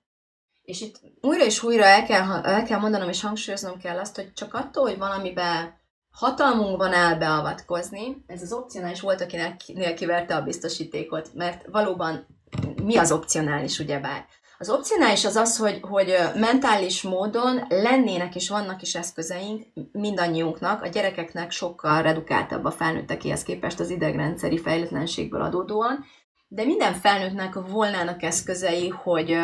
És 0.69 0.81
itt 0.81 0.99
újra 1.21 1.45
és 1.45 1.63
újra 1.63 1.83
el 1.83 2.05
kell, 2.05 2.31
el 2.31 2.63
kell 2.63 2.79
mondanom 2.79 3.09
és 3.09 3.21
hangsúlyoznom 3.21 3.77
kell 3.77 3.97
azt, 3.97 4.15
hogy 4.15 4.33
csak 4.33 4.53
attól, 4.53 4.83
hogy 4.83 4.97
valamibe 4.97 5.79
hatalmunk 6.11 6.77
van 6.77 6.93
el 6.93 7.17
beavatkozni, 7.17 8.23
ez 8.27 8.41
az 8.41 8.53
opcionális 8.53 9.01
volt, 9.01 9.21
akinek 9.21 9.55
kiverte 9.95 10.35
a 10.35 10.41
biztosítékot, 10.41 11.29
mert 11.33 11.65
valóban 11.71 12.27
mi 12.83 12.97
az 12.97 13.11
opcionális, 13.11 13.79
ugyebár? 13.79 14.25
Az 14.57 14.69
opcionális 14.69 15.25
az 15.25 15.35
az, 15.35 15.57
hogy, 15.57 15.79
hogy 15.81 16.15
mentális 16.35 17.01
módon 17.01 17.65
lennének 17.69 18.35
és 18.35 18.49
vannak 18.49 18.81
is 18.81 18.95
eszközeink 18.95 19.65
mindannyiunknak, 19.91 20.83
a 20.83 20.87
gyerekeknek 20.87 21.51
sokkal 21.51 22.01
redukáltabb 22.01 22.65
a 22.65 22.71
felnőttekéhez 22.71 23.43
képest 23.43 23.79
az 23.79 23.89
idegrendszeri 23.89 24.57
fejletlenségből 24.57 25.41
adódóan, 25.41 26.05
de 26.47 26.65
minden 26.65 26.93
felnőttnek 26.93 27.53
volnának 27.53 28.23
eszközei, 28.23 28.89
hogy, 28.89 29.37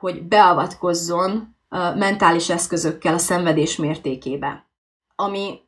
hogy 0.00 0.22
beavatkozzon 0.22 1.56
mentális 1.94 2.50
eszközökkel 2.50 3.14
a 3.14 3.18
szenvedés 3.18 3.76
mértékébe. 3.76 4.66
Ami 5.16 5.60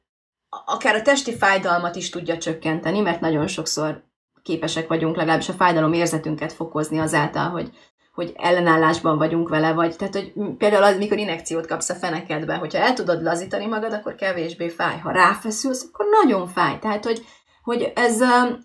akár 0.64 0.94
a 0.94 1.02
testi 1.02 1.36
fájdalmat 1.36 1.96
is 1.96 2.10
tudja 2.10 2.38
csökkenteni, 2.38 3.00
mert 3.00 3.20
nagyon 3.20 3.46
sokszor 3.46 4.04
képesek 4.42 4.88
vagyunk 4.88 5.16
legalábbis 5.16 5.48
a 5.48 5.52
fájdalom 5.52 5.92
érzetünket 5.92 6.52
fokozni 6.52 6.98
azáltal, 6.98 7.48
hogy 7.48 7.70
hogy 8.12 8.32
ellenállásban 8.36 9.18
vagyunk 9.18 9.48
vele, 9.48 9.72
vagy 9.72 9.96
tehát, 9.96 10.14
hogy 10.14 10.32
például 10.58 10.82
az, 10.82 10.96
mikor 10.96 11.18
inekciót 11.18 11.66
kapsz 11.66 11.88
a 11.88 11.94
fenekedbe, 11.94 12.54
hogyha 12.54 12.78
el 12.78 12.92
tudod 12.92 13.22
lazítani 13.22 13.66
magad, 13.66 13.92
akkor 13.92 14.14
kevésbé 14.14 14.68
fáj. 14.68 14.98
Ha 14.98 15.10
ráfeszülsz, 15.10 15.88
akkor 15.88 16.06
nagyon 16.22 16.48
fáj. 16.48 16.78
Tehát, 16.78 17.04
hogy, 17.04 17.24
hogy 17.62 17.92
ez 17.94 18.20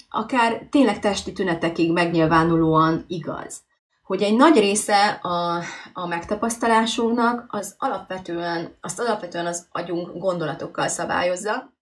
akár 0.10 0.68
tényleg 0.72 1.00
testi 1.00 1.32
tünetekig 1.32 1.92
megnyilvánulóan 1.92 3.06
igaz. 3.08 3.62
Hogy 4.08 4.22
egy 4.22 4.36
nagy 4.36 4.58
része 4.58 5.10
a, 5.10 5.62
a 5.94 6.08
megtapasztalásunknak 6.08 7.46
az 7.48 7.76
alapvetően, 7.78 8.78
azt 8.82 9.00
alapvetően 9.00 9.46
az 9.46 9.68
agyunk 9.72 10.18
gondolatokkal 10.18 10.88
szabályozza, 10.88 11.74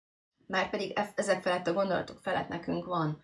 már 0.48 0.70
pedig 0.70 0.98
ezek 1.16 1.42
felett 1.42 1.68
a 1.68 1.74
gondolatok 1.74 2.20
felett 2.22 2.48
nekünk 2.48 2.86
van 2.86 3.22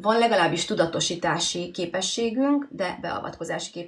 van 0.00 0.18
legalábbis 0.18 0.64
tudatosítási 0.64 1.70
képességünk, 1.70 2.68
de 2.70 2.98
beavatkozási 3.00 3.86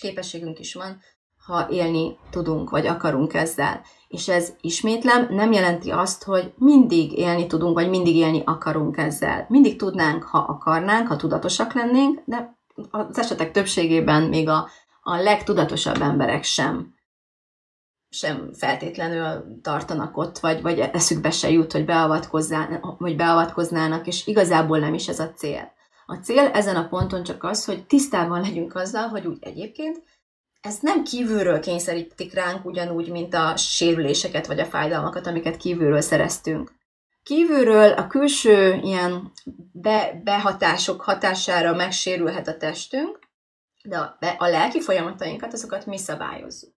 képességünk 0.00 0.58
is 0.58 0.74
van, 0.74 1.00
ha 1.46 1.66
élni 1.70 2.18
tudunk, 2.30 2.70
vagy 2.70 2.86
akarunk 2.86 3.34
ezzel. 3.34 3.82
És 4.08 4.28
ez 4.28 4.52
ismétlem 4.60 5.26
nem 5.30 5.52
jelenti 5.52 5.90
azt, 5.90 6.24
hogy 6.24 6.52
mindig 6.56 7.18
élni 7.18 7.46
tudunk, 7.46 7.74
vagy 7.74 7.88
mindig 7.88 8.16
élni 8.16 8.42
akarunk 8.44 8.96
ezzel. 8.96 9.46
Mindig 9.48 9.78
tudnánk, 9.78 10.22
ha 10.22 10.38
akarnánk, 10.38 11.08
ha 11.08 11.16
tudatosak 11.16 11.72
lennénk, 11.72 12.22
de 12.24 12.56
az 12.90 13.18
esetek 13.18 13.50
többségében 13.50 14.22
még 14.22 14.48
a, 14.48 14.68
a 15.02 15.16
legtudatosabb 15.16 16.00
emberek 16.00 16.44
sem 16.44 16.94
sem 18.14 18.52
feltétlenül 18.52 19.60
tartanak 19.62 20.16
ott, 20.16 20.38
vagy, 20.38 20.62
vagy 20.62 20.78
eszükbe 20.78 21.30
se 21.30 21.50
jut, 21.50 21.72
hogy, 21.72 21.84
hogy 22.80 23.16
beavatkoznának, 23.16 24.06
és 24.06 24.26
igazából 24.26 24.78
nem 24.78 24.94
is 24.94 25.08
ez 25.08 25.18
a 25.18 25.32
cél. 25.32 25.72
A 26.06 26.14
cél 26.14 26.50
ezen 26.52 26.76
a 26.76 26.88
ponton 26.88 27.22
csak 27.22 27.44
az, 27.44 27.64
hogy 27.64 27.86
tisztában 27.86 28.40
legyünk 28.40 28.74
azzal, 28.74 29.08
hogy 29.08 29.26
úgy 29.26 29.38
egyébként 29.40 30.02
ezt 30.60 30.82
nem 30.82 31.04
kívülről 31.04 31.60
kényszerítik 31.60 32.34
ránk 32.34 32.64
ugyanúgy, 32.64 33.10
mint 33.10 33.34
a 33.34 33.56
sérüléseket 33.56 34.46
vagy 34.46 34.60
a 34.60 34.64
fájdalmakat, 34.64 35.26
amiket 35.26 35.56
kívülről 35.56 36.00
szereztünk. 36.00 36.72
Kívülről 37.24 37.92
a 37.92 38.06
külső 38.06 38.80
ilyen 38.82 39.32
be, 39.72 40.20
behatások 40.24 41.00
hatására 41.00 41.74
megsérülhet 41.74 42.48
a 42.48 42.56
testünk, 42.56 43.18
de 43.84 43.98
a, 43.98 44.16
a 44.38 44.46
lelki 44.46 44.80
folyamatainkat, 44.80 45.52
azokat 45.52 45.86
mi 45.86 45.98
szabályozzuk. 45.98 46.74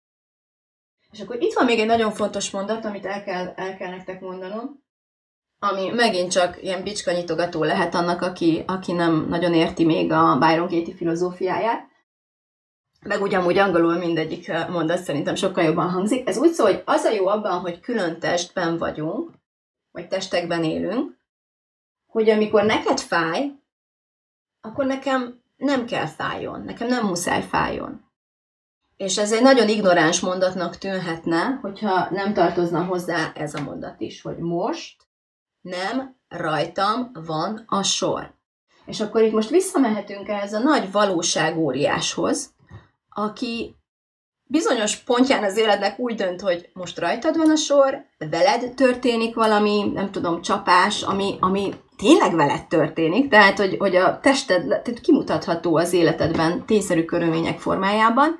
És 1.11 1.21
akkor 1.21 1.41
itt 1.41 1.53
van 1.53 1.65
még 1.65 1.79
egy 1.79 1.85
nagyon 1.85 2.11
fontos 2.11 2.51
mondat, 2.51 2.85
amit 2.85 3.05
el 3.05 3.23
kell, 3.23 3.47
el 3.55 3.77
kell 3.77 3.89
nektek 3.89 4.21
mondanom, 4.21 4.83
ami 5.59 5.89
megint 5.89 6.31
csak 6.31 6.63
ilyen 6.63 6.83
bicskanyitogató 6.83 7.63
lehet 7.63 7.95
annak, 7.95 8.21
aki, 8.21 8.63
aki 8.67 8.91
nem 8.91 9.25
nagyon 9.29 9.53
érti 9.53 9.85
még 9.85 10.11
a 10.11 10.37
Byron 10.37 10.67
Katie 10.67 10.95
filozófiáját. 10.95 11.87
Meg 13.01 13.21
ugyanúgy 13.21 13.57
angolul 13.57 13.97
mindegyik 13.97 14.51
mondat 14.69 15.03
szerintem 15.03 15.35
sokkal 15.35 15.63
jobban 15.63 15.89
hangzik. 15.89 16.27
Ez 16.27 16.37
úgy 16.37 16.51
szól, 16.51 16.65
hogy 16.65 16.81
az 16.85 17.03
a 17.03 17.11
jó 17.11 17.27
abban, 17.27 17.59
hogy 17.59 17.79
külön 17.79 18.19
testben 18.19 18.77
vagyunk, 18.77 19.31
vagy 19.95 20.07
testekben 20.07 20.63
élünk, 20.63 21.17
hogy 22.05 22.29
amikor 22.29 22.63
neked 22.63 22.99
fáj, 22.99 23.51
akkor 24.61 24.85
nekem 24.85 25.41
nem 25.55 25.85
kell 25.85 26.05
fájjon, 26.05 26.61
nekem 26.61 26.87
nem 26.87 27.05
muszáj 27.05 27.41
fájjon. 27.41 28.03
És 28.97 29.17
ez 29.17 29.31
egy 29.31 29.41
nagyon 29.41 29.69
ignoráns 29.69 30.19
mondatnak 30.19 30.77
tűnhetne, 30.77 31.59
hogyha 31.61 32.09
nem 32.09 32.33
tartozna 32.33 32.83
hozzá 32.83 33.31
ez 33.35 33.53
a 33.53 33.61
mondat 33.61 33.99
is, 34.01 34.21
hogy 34.21 34.37
most 34.37 35.07
nem 35.61 36.15
rajtam 36.27 37.11
van 37.13 37.63
a 37.67 37.83
sor. 37.83 38.33
És 38.85 38.99
akkor 38.99 39.21
itt 39.21 39.33
most 39.33 39.49
visszamehetünk 39.49 40.27
ehhez 40.27 40.53
a 40.53 40.59
nagy 40.59 40.91
valóságóriáshoz, 40.91 42.53
aki 43.09 43.75
bizonyos 44.47 44.95
pontján 44.95 45.43
az 45.43 45.57
életnek 45.57 45.99
úgy 45.99 46.15
dönt, 46.15 46.41
hogy 46.41 46.69
most 46.73 46.99
rajtad 46.99 47.37
van 47.37 47.49
a 47.49 47.55
sor, 47.55 48.05
veled 48.17 48.73
történik 48.73 49.35
valami, 49.35 49.91
nem 49.93 50.11
tudom, 50.11 50.41
csapás, 50.41 51.01
ami, 51.01 51.37
ami 51.39 51.73
tényleg 51.97 52.35
veled 52.35 52.67
történik, 52.67 53.29
tehát 53.29 53.57
hogy, 53.57 53.75
hogy 53.79 53.95
a 53.95 54.19
tested 54.19 54.67
tehát 54.67 54.99
kimutatható 55.01 55.77
az 55.77 55.93
életedben 55.93 56.65
tényszerű 56.65 57.05
körülmények 57.05 57.59
formájában, 57.59 58.39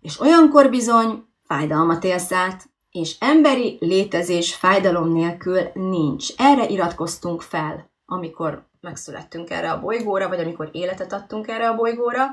és 0.00 0.20
olyankor 0.20 0.70
bizony 0.70 1.24
fájdalmat 1.46 2.04
élsz 2.04 2.32
át, 2.32 2.70
és 2.90 3.16
emberi 3.20 3.76
létezés 3.80 4.54
fájdalom 4.54 5.12
nélkül 5.12 5.60
nincs. 5.74 6.28
Erre 6.36 6.68
iratkoztunk 6.68 7.42
fel, 7.42 7.90
amikor 8.06 8.70
megszülettünk 8.80 9.50
erre 9.50 9.70
a 9.70 9.80
bolygóra, 9.80 10.28
vagy 10.28 10.40
amikor 10.40 10.68
életet 10.72 11.12
adtunk 11.12 11.48
erre 11.48 11.68
a 11.68 11.74
bolygóra, 11.74 12.26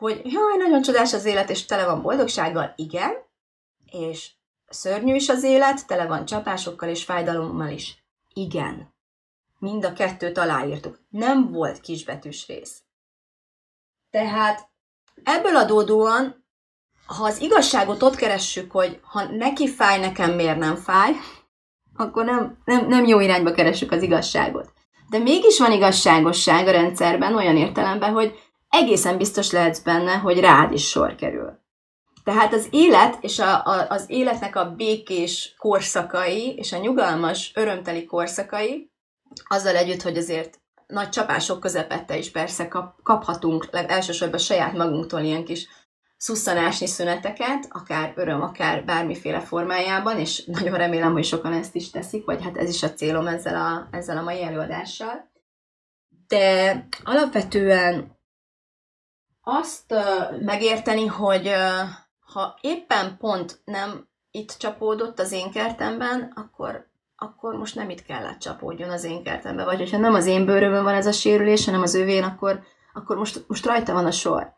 hogy 0.00 0.20
jaj, 0.24 0.56
nagyon 0.56 0.82
csodás 0.82 1.12
az 1.12 1.24
élet, 1.24 1.50
és 1.50 1.64
tele 1.64 1.84
van 1.84 2.02
boldogsággal, 2.02 2.72
igen, 2.76 3.12
és 3.90 4.30
szörnyű 4.68 5.14
is 5.14 5.28
az 5.28 5.42
élet, 5.42 5.86
tele 5.86 6.06
van 6.06 6.24
csapásokkal 6.24 6.88
és 6.88 7.04
fájdalommal 7.04 7.68
is. 7.68 8.04
Igen. 8.34 8.94
Mind 9.58 9.84
a 9.84 9.92
kettőt 9.92 10.38
aláírtuk. 10.38 10.98
Nem 11.08 11.50
volt 11.52 11.80
kisbetűs 11.80 12.46
rész. 12.46 12.82
Tehát 14.10 14.68
ebből 15.22 15.56
adódóan, 15.56 16.44
ha 17.06 17.24
az 17.24 17.40
igazságot 17.40 18.02
ott 18.02 18.14
keressük, 18.14 18.70
hogy 18.70 19.00
ha 19.02 19.24
neki 19.24 19.68
fáj, 19.68 20.00
nekem 20.00 20.34
miért 20.34 20.58
nem 20.58 20.76
fáj, 20.76 21.12
akkor 21.96 22.24
nem, 22.24 22.58
nem, 22.64 22.86
nem 22.86 23.04
jó 23.04 23.20
irányba 23.20 23.52
keressük 23.52 23.92
az 23.92 24.02
igazságot. 24.02 24.72
De 25.10 25.18
mégis 25.18 25.58
van 25.58 25.72
igazságosság 25.72 26.66
a 26.66 26.70
rendszerben 26.70 27.34
olyan 27.34 27.56
értelemben, 27.56 28.12
hogy 28.12 28.49
egészen 28.70 29.16
biztos 29.16 29.50
lehetsz 29.50 29.80
benne, 29.80 30.12
hogy 30.12 30.40
rád 30.40 30.72
is 30.72 30.88
sor 30.88 31.14
kerül. 31.14 31.58
Tehát 32.24 32.52
az 32.52 32.66
élet 32.70 33.18
és 33.20 33.38
a, 33.38 33.66
a, 33.66 33.86
az 33.88 34.04
életnek 34.06 34.56
a 34.56 34.74
békés 34.74 35.54
korszakai 35.58 36.54
és 36.54 36.72
a 36.72 36.78
nyugalmas, 36.78 37.52
örömteli 37.54 38.04
korszakai, 38.04 38.90
azzal 39.48 39.76
együtt, 39.76 40.02
hogy 40.02 40.16
azért 40.16 40.60
nagy 40.86 41.08
csapások 41.08 41.60
közepette 41.60 42.18
is 42.18 42.30
persze 42.30 42.68
kap, 42.68 43.02
kaphatunk 43.02 43.68
elsősorban 43.70 44.38
saját 44.38 44.72
magunktól 44.72 45.20
ilyen 45.20 45.44
kis 45.44 45.68
szusszanásni 46.16 46.86
szüneteket, 46.86 47.66
akár 47.70 48.12
öröm, 48.16 48.42
akár 48.42 48.84
bármiféle 48.84 49.40
formájában, 49.40 50.18
és 50.18 50.44
nagyon 50.44 50.76
remélem, 50.76 51.12
hogy 51.12 51.24
sokan 51.24 51.52
ezt 51.52 51.74
is 51.74 51.90
teszik, 51.90 52.24
vagy 52.24 52.42
hát 52.42 52.56
ez 52.56 52.68
is 52.68 52.82
a 52.82 52.92
célom 52.92 53.26
ezzel 53.26 53.54
a, 53.54 53.96
ezzel 53.96 54.16
a 54.16 54.22
mai 54.22 54.42
előadással. 54.42 55.30
De 56.26 56.86
alapvetően 57.04 58.18
azt 59.42 59.94
megérteni, 60.40 61.06
hogy 61.06 61.52
ha 62.32 62.58
éppen 62.60 63.16
pont 63.18 63.60
nem 63.64 64.08
itt 64.30 64.56
csapódott 64.58 65.18
az 65.18 65.32
én 65.32 65.50
kertemben, 65.50 66.32
akkor, 66.34 66.86
akkor 67.16 67.54
most 67.54 67.74
nem 67.74 67.90
itt 67.90 68.02
kellett 68.02 68.38
csapódjon 68.38 68.90
az 68.90 69.04
én 69.04 69.22
kertemben. 69.22 69.64
Vagy 69.64 69.78
hogyha 69.78 69.98
nem 69.98 70.14
az 70.14 70.26
én 70.26 70.44
bőrömön 70.44 70.82
van 70.82 70.94
ez 70.94 71.06
a 71.06 71.12
sérülés, 71.12 71.64
hanem 71.64 71.82
az 71.82 71.94
övén, 71.94 72.22
akkor, 72.22 72.62
akkor 72.92 73.16
most, 73.16 73.44
most 73.46 73.66
rajta 73.66 73.92
van 73.92 74.06
a 74.06 74.10
sor. 74.10 74.52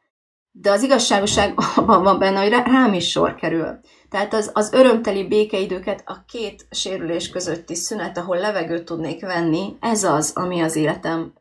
De 0.51 0.71
az 0.71 0.83
igazságosság 0.83 1.55
abban 1.77 2.03
van 2.03 2.19
benne, 2.19 2.41
hogy 2.41 2.51
rám 2.51 2.93
is 2.93 3.11
sor 3.11 3.35
kerül. 3.35 3.81
Tehát 4.09 4.35
az, 4.35 4.51
az 4.55 4.73
örömteli 4.73 5.29
békeidőket, 5.29 6.03
a 6.07 6.25
két 6.25 6.67
sérülés 6.71 7.31
közötti 7.31 7.75
szünet, 7.75 8.19
ahol 8.19 8.37
levegőt 8.37 8.85
tudnék 8.85 9.21
venni, 9.21 9.77
ez 9.81 10.05
az, 10.05 10.33
ami 10.35 10.61
az 10.61 10.77
életem 10.77 11.33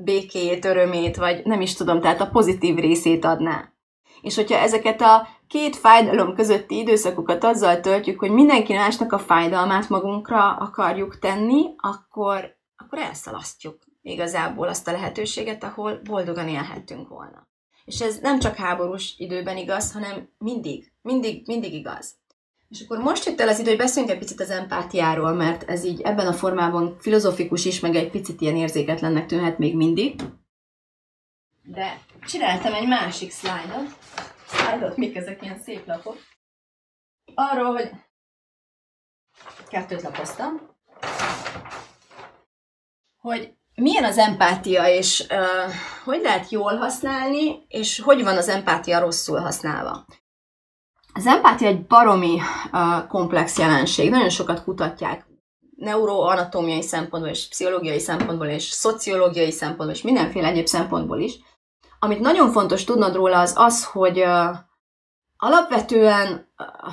békéjét, 0.00 0.64
örömét, 0.64 1.16
vagy 1.16 1.44
nem 1.44 1.60
is 1.60 1.74
tudom, 1.74 2.00
tehát 2.00 2.20
a 2.20 2.30
pozitív 2.30 2.76
részét 2.76 3.24
adná. 3.24 3.72
És 4.20 4.34
hogyha 4.34 4.58
ezeket 4.58 5.00
a 5.00 5.28
két 5.48 5.76
fájdalom 5.76 6.34
közötti 6.34 6.78
időszakokat 6.78 7.44
azzal 7.44 7.80
töltjük, 7.80 8.18
hogy 8.18 8.30
mindenki 8.30 8.72
másnak 8.72 9.12
a 9.12 9.18
fájdalmát 9.18 9.88
magunkra 9.88 10.56
akarjuk 10.56 11.18
tenni, 11.18 11.64
akkor, 11.76 12.56
akkor 12.76 12.98
elszalasztjuk 12.98 13.78
igazából 14.02 14.68
azt 14.68 14.88
a 14.88 14.92
lehetőséget, 14.92 15.64
ahol 15.64 16.00
boldogan 16.04 16.48
élhettünk 16.48 17.08
volna. 17.08 17.48
És 17.84 18.00
ez 18.00 18.18
nem 18.18 18.38
csak 18.38 18.54
háborús 18.56 19.14
időben 19.16 19.56
igaz, 19.56 19.92
hanem 19.92 20.28
mindig, 20.38 20.92
mindig, 21.02 21.46
mindig 21.46 21.74
igaz. 21.74 22.14
És 22.68 22.80
akkor 22.80 22.98
most 22.98 23.24
jött 23.24 23.40
el 23.40 23.48
az 23.48 23.58
idő, 23.58 23.68
hogy 23.68 23.78
beszéljünk 23.78 24.14
egy 24.14 24.20
picit 24.20 24.40
az 24.40 24.50
empátiáról, 24.50 25.32
mert 25.32 25.62
ez 25.62 25.84
így 25.84 26.00
ebben 26.00 26.26
a 26.26 26.32
formában 26.32 26.96
filozofikus 27.00 27.64
is, 27.64 27.80
meg 27.80 27.94
egy 27.94 28.10
picit 28.10 28.40
ilyen 28.40 28.56
érzéketlennek 28.56 29.26
tűnhet 29.26 29.58
még 29.58 29.76
mindig. 29.76 30.20
De 31.62 32.00
csináltam 32.26 32.74
egy 32.74 32.88
másik 32.88 33.30
szlájdot. 33.30 33.98
Szlájdot, 34.46 34.96
mik 34.96 35.16
ezek 35.16 35.42
ilyen 35.42 35.58
szép 35.58 35.86
lapok. 35.86 36.16
Arról, 37.34 37.72
hogy 37.72 37.90
kettőt 39.68 40.02
lapoztam, 40.02 40.76
hogy 43.16 43.52
milyen 43.74 44.04
az 44.04 44.18
empátia, 44.18 44.88
és 44.88 45.26
uh, 45.30 45.72
hogy 46.04 46.20
lehet 46.20 46.50
jól 46.50 46.76
használni, 46.76 47.64
és 47.68 48.00
hogy 48.00 48.22
van 48.22 48.36
az 48.36 48.48
empátia 48.48 49.00
rosszul 49.00 49.38
használva. 49.38 50.06
Az 51.18 51.26
empátia 51.26 51.68
egy 51.68 51.86
baromi 51.86 52.40
uh, 52.72 53.06
komplex 53.08 53.58
jelenség, 53.58 54.10
nagyon 54.10 54.28
sokat 54.28 54.64
kutatják 54.64 55.26
neuroanatómiai 55.76 56.82
szempontból, 56.82 57.32
és 57.32 57.48
pszichológiai 57.48 57.98
szempontból, 57.98 58.46
és 58.46 58.62
szociológiai 58.62 59.50
szempontból, 59.50 59.90
és 59.90 60.02
mindenféle 60.02 60.48
egyéb 60.48 60.66
szempontból 60.66 61.18
is. 61.20 61.38
Amit 61.98 62.20
nagyon 62.20 62.50
fontos 62.50 62.84
tudnod 62.84 63.14
róla 63.14 63.38
az 63.38 63.54
az, 63.56 63.84
hogy 63.84 64.18
uh, 64.18 64.56
alapvetően 65.36 66.48
uh, 66.58 66.92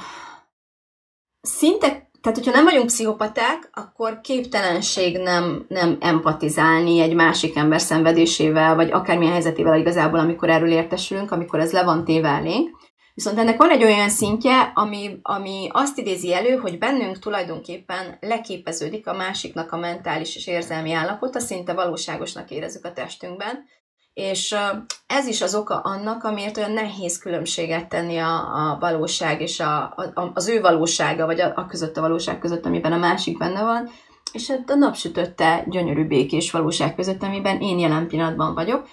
szinte 1.41 2.09
tehát, 2.21 2.39
hogyha 2.39 2.55
nem 2.55 2.63
vagyunk 2.63 2.85
pszichopaták, 2.85 3.69
akkor 3.73 4.21
képtelenség 4.21 5.17
nem, 5.17 5.65
nem 5.67 5.97
empatizálni 5.99 6.99
egy 6.99 7.13
másik 7.13 7.55
ember 7.55 7.81
szenvedésével, 7.81 8.75
vagy 8.75 8.91
akármilyen 8.91 9.33
helyzetével 9.33 9.79
igazából, 9.79 10.19
amikor 10.19 10.49
erről 10.49 10.71
értesülünk, 10.71 11.31
amikor 11.31 11.59
ez 11.59 11.71
le 11.71 11.83
van 11.83 12.05
téve 12.05 12.27
elénk. 12.27 12.69
Viszont 13.15 13.37
ennek 13.37 13.57
van 13.57 13.69
egy 13.69 13.83
olyan 13.83 14.09
szintje, 14.09 14.71
ami, 14.73 15.19
ami 15.21 15.67
azt 15.71 15.97
idézi 15.97 16.33
elő, 16.33 16.55
hogy 16.55 16.77
bennünk 16.77 17.19
tulajdonképpen 17.19 18.17
leképeződik 18.19 19.07
a 19.07 19.13
másiknak 19.13 19.71
a 19.71 19.77
mentális 19.77 20.35
és 20.35 20.47
érzelmi 20.47 20.91
állapota, 20.91 21.39
szinte 21.39 21.73
valóságosnak 21.73 22.51
érezzük 22.51 22.85
a 22.85 22.93
testünkben, 22.93 23.65
és 24.13 24.55
ez 25.07 25.27
is 25.27 25.41
az 25.41 25.55
oka 25.55 25.79
annak, 25.79 26.23
amiért 26.23 26.57
olyan 26.57 26.71
nehéz 26.71 27.17
különbséget 27.17 27.89
tenni 27.89 28.17
a, 28.17 28.35
a 28.35 28.77
valóság 28.79 29.41
és 29.41 29.59
a, 29.59 29.81
a, 30.13 30.31
az 30.33 30.47
ő 30.47 30.61
valósága, 30.61 31.25
vagy 31.25 31.39
a, 31.39 31.53
a 31.55 31.65
között 31.65 31.97
a 31.97 32.01
valóság 32.01 32.39
között, 32.39 32.65
amiben 32.65 32.91
a 32.91 32.97
másik 32.97 33.37
benne 33.37 33.63
van, 33.63 33.89
és 34.31 34.53
a 34.67 34.75
napsütötte 34.75 35.63
gyönyörű 35.67 36.07
békés 36.07 36.51
valóság 36.51 36.95
között, 36.95 37.23
amiben 37.23 37.61
én 37.61 37.79
jelen 37.79 38.07
pillanatban 38.07 38.53
vagyok, 38.53 38.87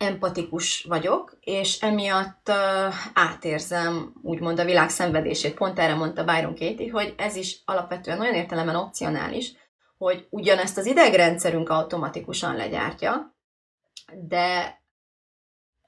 empatikus 0.00 0.84
vagyok, 0.88 1.36
és 1.40 1.80
emiatt 1.80 2.48
uh, 2.48 2.94
átérzem 3.14 4.12
úgymond 4.22 4.58
a 4.58 4.64
világ 4.64 4.88
szenvedését. 4.88 5.54
Pont 5.54 5.78
erre 5.78 5.94
mondta 5.94 6.24
Byron 6.24 6.54
Katie, 6.54 6.90
hogy 6.92 7.14
ez 7.18 7.36
is 7.36 7.62
alapvetően 7.64 8.20
olyan 8.20 8.34
értelemben 8.34 8.76
opcionális, 8.76 9.52
hogy 9.98 10.26
ugyanezt 10.30 10.78
az 10.78 10.86
idegrendszerünk 10.86 11.68
automatikusan 11.68 12.56
legyártja, 12.56 13.36
de 14.12 14.80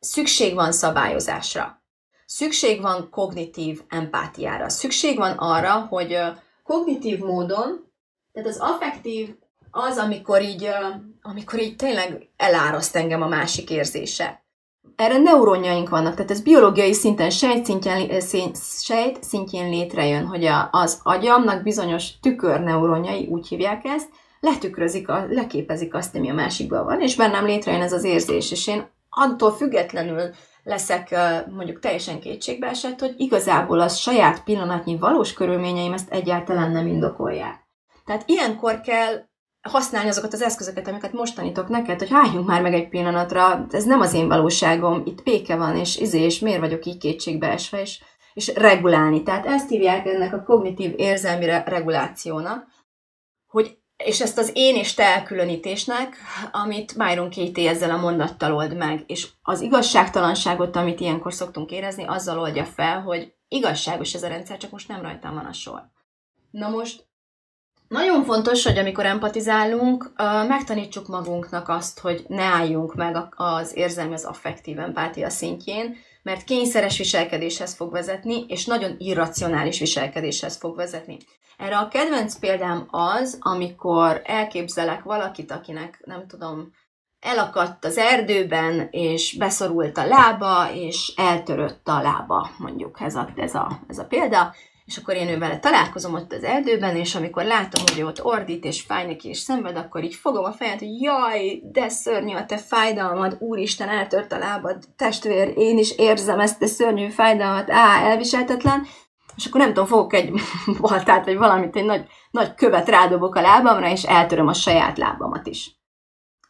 szükség 0.00 0.54
van 0.54 0.72
szabályozásra. 0.72 1.82
Szükség 2.26 2.80
van 2.80 3.10
kognitív 3.10 3.80
empátiára. 3.88 4.68
Szükség 4.68 5.16
van 5.16 5.36
arra, 5.38 5.86
hogy 5.86 6.18
kognitív 6.62 7.18
módon, 7.18 7.92
tehát 8.32 8.48
az 8.48 8.58
affektív 8.58 9.34
az, 9.70 9.98
amikor 9.98 10.42
így, 10.42 10.68
amikor 11.22 11.60
így 11.60 11.76
tényleg 11.76 12.28
eláraszt 12.36 12.96
engem 12.96 13.22
a 13.22 13.28
másik 13.28 13.70
érzése. 13.70 14.42
Erre 14.96 15.18
neuronjaink 15.18 15.88
vannak, 15.88 16.14
tehát 16.14 16.30
ez 16.30 16.42
biológiai 16.42 16.92
szinten 16.92 17.30
sejt 17.30 17.64
szintjén, 17.64 18.54
sejt 18.80 19.22
szintjén 19.22 19.68
létrejön, 19.68 20.26
hogy 20.26 20.48
az 20.70 21.00
agyamnak 21.02 21.62
bizonyos 21.62 22.18
tükörneuronjai, 22.20 23.26
úgy 23.26 23.48
hívják 23.48 23.84
ezt, 23.84 24.08
letükrözik, 24.40 25.08
a, 25.08 25.26
leképezik 25.28 25.94
azt, 25.94 26.16
ami 26.16 26.30
a 26.30 26.34
másikban 26.34 26.84
van, 26.84 27.00
és 27.00 27.16
bennem 27.16 27.44
létrejön 27.44 27.82
ez 27.82 27.92
az 27.92 28.04
érzés, 28.04 28.50
és 28.50 28.66
én 28.66 28.90
attól 29.10 29.52
függetlenül 29.52 30.30
leszek 30.64 31.14
mondjuk 31.50 31.78
teljesen 31.78 32.20
kétségbe 32.20 32.68
esett, 32.68 33.00
hogy 33.00 33.14
igazából 33.16 33.80
az 33.80 33.96
saját 33.96 34.44
pillanatnyi 34.44 34.96
valós 34.96 35.32
körülményeim 35.32 35.92
ezt 35.92 36.10
egyáltalán 36.10 36.70
nem 36.70 36.86
indokolják. 36.86 37.66
Tehát 38.04 38.22
ilyenkor 38.26 38.80
kell 38.80 39.30
használni 39.62 40.08
azokat 40.08 40.32
az 40.32 40.42
eszközöket, 40.42 40.88
amiket 40.88 41.12
most 41.12 41.34
tanítok 41.34 41.68
neked, 41.68 41.98
hogy 41.98 42.08
álljunk 42.12 42.46
már 42.46 42.62
meg 42.62 42.74
egy 42.74 42.88
pillanatra, 42.88 43.66
ez 43.70 43.84
nem 43.84 44.00
az 44.00 44.14
én 44.14 44.28
valóságom, 44.28 45.02
itt 45.04 45.22
péke 45.22 45.56
van, 45.56 45.76
és 45.76 45.96
izé, 45.96 46.20
és 46.20 46.38
miért 46.38 46.60
vagyok 46.60 46.86
így 46.86 46.98
kétségbe 46.98 47.50
esve, 47.50 47.80
és, 47.80 48.02
és 48.34 48.52
regulálni. 48.54 49.22
Tehát 49.22 49.46
ezt 49.46 49.68
hívják 49.68 50.06
ennek 50.06 50.32
a 50.32 50.42
kognitív 50.42 50.94
érzelmi 50.96 51.44
regulációnak, 51.46 52.66
hogy 53.46 53.76
és 54.04 54.20
ezt 54.20 54.38
az 54.38 54.50
én 54.54 54.76
és 54.76 54.94
te 54.94 55.04
elkülönítésnek, 55.04 56.16
amit 56.52 56.96
Byron 56.96 57.30
Katie 57.30 57.70
ezzel 57.70 57.90
a 57.90 58.00
mondattal 58.00 58.54
old 58.54 58.76
meg, 58.76 59.04
és 59.06 59.28
az 59.42 59.60
igazságtalanságot, 59.60 60.76
amit 60.76 61.00
ilyenkor 61.00 61.32
szoktunk 61.32 61.70
érezni, 61.70 62.04
azzal 62.06 62.38
oldja 62.38 62.64
fel, 62.64 63.00
hogy 63.00 63.34
igazságos 63.48 64.14
ez 64.14 64.22
a 64.22 64.28
rendszer, 64.28 64.56
csak 64.56 64.70
most 64.70 64.88
nem 64.88 65.02
rajtam 65.02 65.34
van 65.34 65.44
a 65.44 65.52
sor. 65.52 65.82
Na 66.50 66.68
most 66.68 67.06
nagyon 67.92 68.24
fontos, 68.24 68.64
hogy 68.64 68.78
amikor 68.78 69.06
empatizálunk, 69.06 70.12
megtanítsuk 70.48 71.08
magunknak 71.08 71.68
azt, 71.68 72.00
hogy 72.00 72.24
ne 72.28 72.42
álljunk 72.42 72.94
meg 72.94 73.16
az 73.36 73.76
érzelmi, 73.76 74.14
az 74.14 74.24
affektív 74.24 74.78
empátia 74.78 75.30
szintjén, 75.30 75.96
mert 76.22 76.44
kényszeres 76.44 76.98
viselkedéshez 76.98 77.74
fog 77.74 77.92
vezetni, 77.92 78.44
és 78.48 78.66
nagyon 78.66 78.94
irracionális 78.98 79.78
viselkedéshez 79.78 80.56
fog 80.56 80.76
vezetni. 80.76 81.16
Erre 81.58 81.78
a 81.78 81.88
kedvenc 81.88 82.38
példám 82.38 82.86
az, 82.90 83.38
amikor 83.40 84.22
elképzelek 84.24 85.02
valakit, 85.02 85.50
akinek 85.50 86.02
nem 86.04 86.26
tudom, 86.26 86.72
elakadt 87.20 87.84
az 87.84 87.98
erdőben, 87.98 88.88
és 88.90 89.36
beszorult 89.38 89.98
a 89.98 90.06
lába, 90.06 90.72
és 90.74 91.12
eltörött 91.16 91.88
a 91.88 92.02
lába, 92.02 92.50
mondjuk 92.58 93.00
ez 93.00 93.14
a, 93.14 93.28
ez 93.36 93.54
a, 93.54 93.80
ez 93.88 93.98
a 93.98 94.04
példa, 94.04 94.54
és 94.84 94.96
akkor 94.96 95.14
én 95.14 95.28
ővel 95.28 95.60
találkozom 95.60 96.14
ott 96.14 96.32
az 96.32 96.42
erdőben, 96.42 96.96
és 96.96 97.14
amikor 97.14 97.44
látom, 97.44 97.82
hogy 97.92 98.02
ott 98.02 98.24
ordít, 98.24 98.64
és 98.64 98.82
fáj 98.82 99.06
neki, 99.06 99.28
és 99.28 99.38
szenved, 99.38 99.76
akkor 99.76 100.04
így 100.04 100.14
fogom 100.14 100.44
a 100.44 100.52
fejet, 100.52 100.78
hogy 100.78 101.00
jaj, 101.00 101.60
de 101.72 101.88
szörnyű 101.88 102.34
a 102.34 102.46
te 102.46 102.56
fájdalmad, 102.56 103.36
úristen, 103.38 103.88
eltört 103.88 104.32
a 104.32 104.38
lábad, 104.38 104.84
testvér, 104.96 105.52
én 105.56 105.78
is 105.78 105.96
érzem 105.96 106.40
ezt 106.40 106.62
a 106.62 106.66
szörnyű 106.66 107.08
fájdalmat, 107.08 107.70
á, 107.70 108.02
elviselhetetlen, 108.02 108.86
és 109.36 109.46
akkor 109.46 109.60
nem 109.60 109.68
tudom, 109.68 109.86
fogok 109.86 110.12
egy 110.12 110.32
baltát, 110.80 111.24
vagy 111.24 111.36
valamit, 111.36 111.76
egy 111.76 111.84
nagy, 111.84 112.06
nagy 112.30 112.54
követ 112.54 112.88
rádobok 112.88 113.34
a 113.34 113.40
lábamra, 113.40 113.90
és 113.90 114.02
eltöröm 114.02 114.46
a 114.46 114.52
saját 114.52 114.98
lábamat 114.98 115.46
is. 115.46 115.80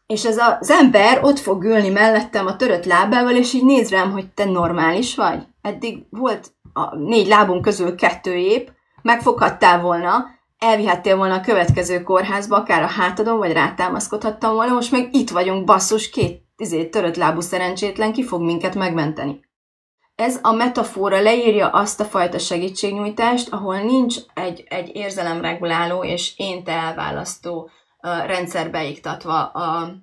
És 0.06 0.24
ez 0.24 0.36
az 0.36 0.70
ember 0.70 1.24
ott 1.24 1.38
fog 1.38 1.64
ülni 1.64 1.88
mellettem 1.88 2.46
a 2.46 2.56
törött 2.56 2.84
lábával, 2.84 3.36
és 3.36 3.52
így 3.52 3.64
néz 3.64 3.90
rám, 3.90 4.10
hogy 4.10 4.28
te 4.28 4.44
normális 4.44 5.14
vagy. 5.14 5.46
Eddig 5.62 6.06
volt 6.10 6.52
a 6.72 6.96
négy 6.96 7.26
lábunk 7.26 7.62
közül 7.62 7.94
kettő 7.94 8.34
épp, 8.34 8.68
megfoghattál 9.02 9.80
volna, 9.80 10.26
elvihettél 10.58 11.16
volna 11.16 11.34
a 11.34 11.40
következő 11.40 12.02
kórházba, 12.02 12.56
akár 12.56 12.82
a 12.82 12.86
hátadon, 12.86 13.38
vagy 13.38 13.52
rátámaszkodhattam 13.52 14.54
volna, 14.54 14.72
most 14.72 14.92
meg 14.92 15.14
itt 15.14 15.30
vagyunk, 15.30 15.64
basszus, 15.64 16.10
két 16.10 16.42
izé, 16.56 16.84
törött 16.84 17.16
lábú 17.16 17.40
szerencsétlen, 17.40 18.12
ki 18.12 18.24
fog 18.24 18.42
minket 18.42 18.74
megmenteni. 18.74 19.40
Ez 20.14 20.38
a 20.42 20.52
metafora 20.52 21.20
leírja 21.20 21.68
azt 21.68 22.00
a 22.00 22.04
fajta 22.04 22.38
segítségnyújtást, 22.38 23.52
ahol 23.52 23.78
nincs 23.78 24.16
egy, 24.34 24.64
egy 24.68 24.90
érzelemreguláló 24.94 26.04
és 26.04 26.32
én 26.36 26.64
te 26.64 26.72
elválasztó 26.72 27.70
uh, 28.02 28.26
rendszer 28.26 28.70
beiktatva 28.70 29.44
a, 29.44 29.94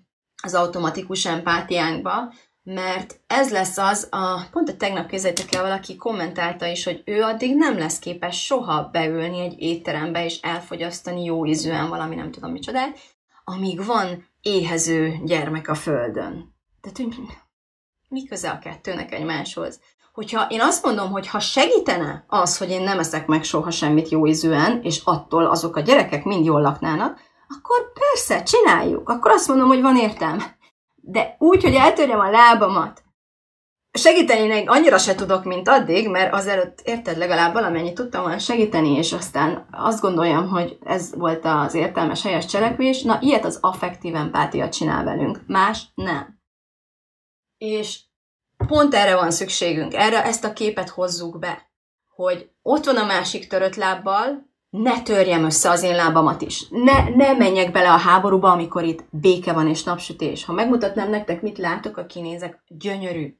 az 0.44 0.54
automatikus 0.54 1.26
empátiánkba, 1.26 2.34
mert 2.74 3.20
ez 3.28 3.52
lesz 3.52 3.78
az, 3.78 4.08
a, 4.12 4.42
pont 4.52 4.70
a 4.70 4.78
tegnap 4.78 5.08
képzeljétek 5.10 5.54
el, 5.56 5.62
valaki 5.62 5.96
kommentálta 5.96 6.66
is, 6.66 6.84
hogy 6.84 7.02
ő 7.06 7.22
addig 7.22 7.56
nem 7.56 7.78
lesz 7.78 8.00
képes 8.00 8.46
soha 8.46 8.90
beülni 8.92 9.40
egy 9.40 9.56
étterembe 9.60 10.26
és 10.26 10.40
elfogyasztani 10.42 11.24
jó 11.24 11.46
ízűen 11.46 11.90
valami 11.90 12.16
nem 12.16 12.32
tudom 12.32 12.52
micsodát, 12.52 12.98
amíg 13.44 13.86
van 13.86 14.28
éhező 14.42 15.20
gyermek 15.24 15.68
a 15.68 15.76
földön. 15.76 16.56
Tehát, 16.82 16.98
hogy 16.98 17.08
mi 18.10 18.26
köze 18.26 18.50
a 18.50 18.60
kettőnek 18.60 19.14
egymáshoz? 19.14 19.80
Hogyha 20.14 20.48
én 20.50 20.62
azt 20.62 20.86
mondom, 20.86 21.12
hogy 21.12 21.28
ha 21.28 21.40
segítene 21.40 22.26
az, 22.28 22.58
hogy 22.58 22.70
én 22.70 22.82
nem 22.82 23.00
eszek 23.00 23.28
meg 23.28 23.44
soha 23.44 23.72
semmit 23.72 24.10
jó 24.10 24.28
ízűen, 24.28 24.80
és 24.84 25.02
attól 25.04 25.46
azok 25.46 25.76
a 25.76 25.82
gyerekek 25.82 26.24
mind 26.24 26.46
jól 26.46 26.62
laknának, 26.62 27.20
akkor 27.48 27.92
persze, 27.94 28.44
csináljuk. 28.44 29.10
Akkor 29.10 29.32
azt 29.32 29.48
mondom, 29.48 29.68
hogy 29.68 29.82
van 29.82 29.98
értelme 29.98 30.58
de 31.02 31.36
úgy, 31.40 31.64
hogy 31.64 31.74
eltörjem 31.74 32.20
a 32.20 32.30
lábamat, 32.30 33.04
segíteni 33.92 34.48
még 34.48 34.70
annyira 34.70 34.98
se 34.98 35.16
tudok, 35.16 35.44
mint 35.44 35.68
addig, 35.68 36.10
mert 36.10 36.34
azelőtt 36.34 36.82
érted, 36.84 37.18
legalább 37.18 37.54
valamennyit 37.54 37.94
tudtam 37.94 38.22
volna 38.22 38.38
segíteni, 38.38 38.90
és 38.98 39.14
aztán 39.14 39.68
azt 39.72 40.02
gondoljam, 40.02 40.48
hogy 40.48 40.78
ez 40.84 41.16
volt 41.16 41.46
az 41.46 41.74
értelmes, 41.74 42.24
helyes 42.24 42.46
cselekvés. 42.46 43.02
Na, 43.02 43.18
ilyet 43.22 43.46
az 43.46 43.58
affektív 43.62 44.16
empátia 44.16 44.70
csinál 44.70 45.04
velünk, 45.04 45.44
más 45.48 45.84
nem. 45.96 46.40
És 47.58 48.00
pont 48.68 48.94
erre 48.94 49.16
van 49.16 49.32
szükségünk, 49.32 49.94
erre 49.94 50.24
ezt 50.24 50.44
a 50.44 50.54
képet 50.54 50.90
hozzuk 50.90 51.40
be, 51.40 51.72
hogy 52.08 52.52
ott 52.62 52.86
van 52.86 52.98
a 52.98 53.06
másik 53.06 53.48
törött 53.48 53.76
lábbal, 53.76 54.49
ne 54.70 55.02
törjem 55.02 55.44
össze 55.44 55.70
az 55.70 55.84
én 55.84 55.96
lábamat 55.96 56.42
is. 56.42 56.68
Ne, 56.70 57.10
ne 57.16 57.34
menjek 57.34 57.72
bele 57.72 57.92
a 57.92 57.98
háborúba, 57.98 58.52
amikor 58.52 58.84
itt 58.84 59.04
béke 59.12 59.54
van 59.54 59.68
és 59.68 59.84
napsütés. 59.84 60.46
Ha 60.46 60.54
megmutatnám 60.54 61.10
nektek, 61.10 61.42
mit 61.42 61.58
látok, 61.58 61.98
a 61.98 62.06
kinézek, 62.06 62.64
gyönyörű. 62.68 63.38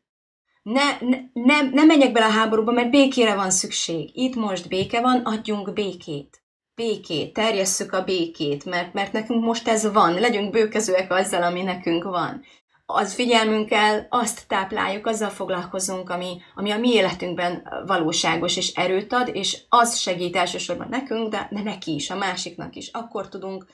Ne, 0.64 0.84
ne, 1.00 1.18
ne, 1.34 1.62
ne 1.62 1.84
menjek 1.84 2.12
bele 2.12 2.26
a 2.26 2.32
háborúba, 2.32 2.72
mert 2.72 2.92
békére 2.92 3.36
van 3.36 3.50
szükség. 3.50 4.10
Itt 4.14 4.36
most 4.36 4.68
béke 4.68 5.02
van, 5.02 5.22
adjunk 5.24 5.74
békét. 5.74 6.42
Békét, 6.76 7.34
terjesszük 7.34 7.94
a 7.94 8.04
békét, 8.04 8.66
mert, 8.66 8.94
mert 8.94 9.14
nekünk 9.14 9.44
most 9.44 9.68
ez 9.68 9.92
van. 9.92 10.14
Legyünk 10.14 10.52
bőkezőek 10.52 11.12
azzal, 11.12 11.44
ami 11.44 11.62
nekünk 11.62 12.04
van 12.04 12.44
az 12.92 13.14
figyelmünkkel 13.14 14.08
azt 14.10 14.48
tápláljuk, 14.48 15.06
azzal 15.06 15.30
foglalkozunk, 15.30 16.10
ami, 16.10 16.42
ami 16.56 16.72
a 16.72 16.78
mi 16.78 16.94
életünkben 16.94 17.84
valóságos 17.86 18.58
és 18.58 18.74
erőt 18.74 19.14
ad, 19.14 19.30
és 19.34 19.62
az 19.70 19.98
segít 19.98 20.36
elsősorban 20.36 20.88
nekünk, 20.90 21.30
de, 21.30 21.48
de 21.52 21.62
neki 21.62 21.94
is, 21.94 22.10
a 22.10 22.16
másiknak 22.16 22.76
is. 22.76 22.90
Akkor 22.94 23.30
tudunk 23.30 23.66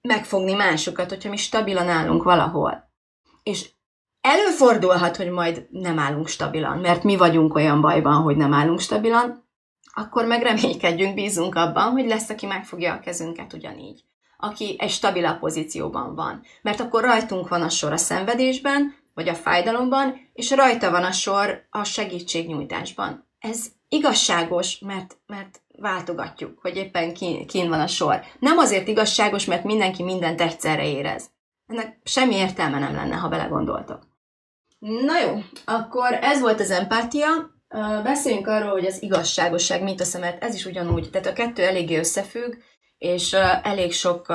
megfogni 0.00 0.52
másokat, 0.52 1.08
hogyha 1.08 1.28
mi 1.28 1.36
stabilan 1.36 1.88
állunk 1.88 2.22
valahol. 2.22 2.90
És 3.42 3.70
előfordulhat, 4.20 5.16
hogy 5.16 5.30
majd 5.30 5.66
nem 5.70 5.98
állunk 5.98 6.28
stabilan, 6.28 6.78
mert 6.78 7.02
mi 7.02 7.16
vagyunk 7.16 7.54
olyan 7.54 7.80
bajban, 7.80 8.22
hogy 8.22 8.36
nem 8.36 8.52
állunk 8.52 8.80
stabilan, 8.80 9.48
akkor 9.94 10.26
meg 10.26 10.42
reménykedjünk, 10.42 11.14
bízunk 11.14 11.54
abban, 11.54 11.90
hogy 11.90 12.06
lesz, 12.06 12.30
aki 12.30 12.46
megfogja 12.46 12.92
a 12.92 13.00
kezünket 13.00 13.52
ugyanígy 13.52 14.04
aki 14.42 14.76
egy 14.78 14.90
stabilabb 14.90 15.38
pozícióban 15.38 16.14
van. 16.14 16.42
Mert 16.62 16.80
akkor 16.80 17.02
rajtunk 17.02 17.48
van 17.48 17.62
a 17.62 17.68
sor 17.68 17.92
a 17.92 17.96
szenvedésben, 17.96 18.94
vagy 19.14 19.28
a 19.28 19.34
fájdalomban, 19.34 20.30
és 20.32 20.50
rajta 20.50 20.90
van 20.90 21.04
a 21.04 21.12
sor 21.12 21.66
a 21.70 21.84
segítségnyújtásban. 21.84 23.28
Ez 23.38 23.66
igazságos, 23.88 24.78
mert, 24.78 25.16
mert 25.26 25.60
váltogatjuk, 25.78 26.58
hogy 26.60 26.76
éppen 26.76 27.14
kín, 27.46 27.68
van 27.68 27.80
a 27.80 27.86
sor. 27.86 28.20
Nem 28.38 28.58
azért 28.58 28.88
igazságos, 28.88 29.44
mert 29.44 29.64
mindenki 29.64 30.02
mindent 30.02 30.40
egyszerre 30.40 30.88
érez. 30.88 31.30
Ennek 31.66 31.98
semmi 32.04 32.34
értelme 32.34 32.78
nem 32.78 32.94
lenne, 32.94 33.16
ha 33.16 33.28
belegondoltok. 33.28 34.06
Na 34.78 35.20
jó, 35.20 35.38
akkor 35.64 36.18
ez 36.20 36.40
volt 36.40 36.60
az 36.60 36.70
empátia. 36.70 37.28
Beszéljünk 38.02 38.46
arról, 38.46 38.70
hogy 38.70 38.86
az 38.86 39.02
igazságosság 39.02 39.82
mit 39.82 40.00
a 40.00 40.18
mert 40.18 40.44
ez 40.44 40.54
is 40.54 40.64
ugyanúgy, 40.64 41.10
tehát 41.10 41.26
a 41.26 41.32
kettő 41.32 41.62
eléggé 41.62 41.98
összefügg, 41.98 42.54
és 43.02 43.32
elég 43.62 43.92
sok 43.92 44.26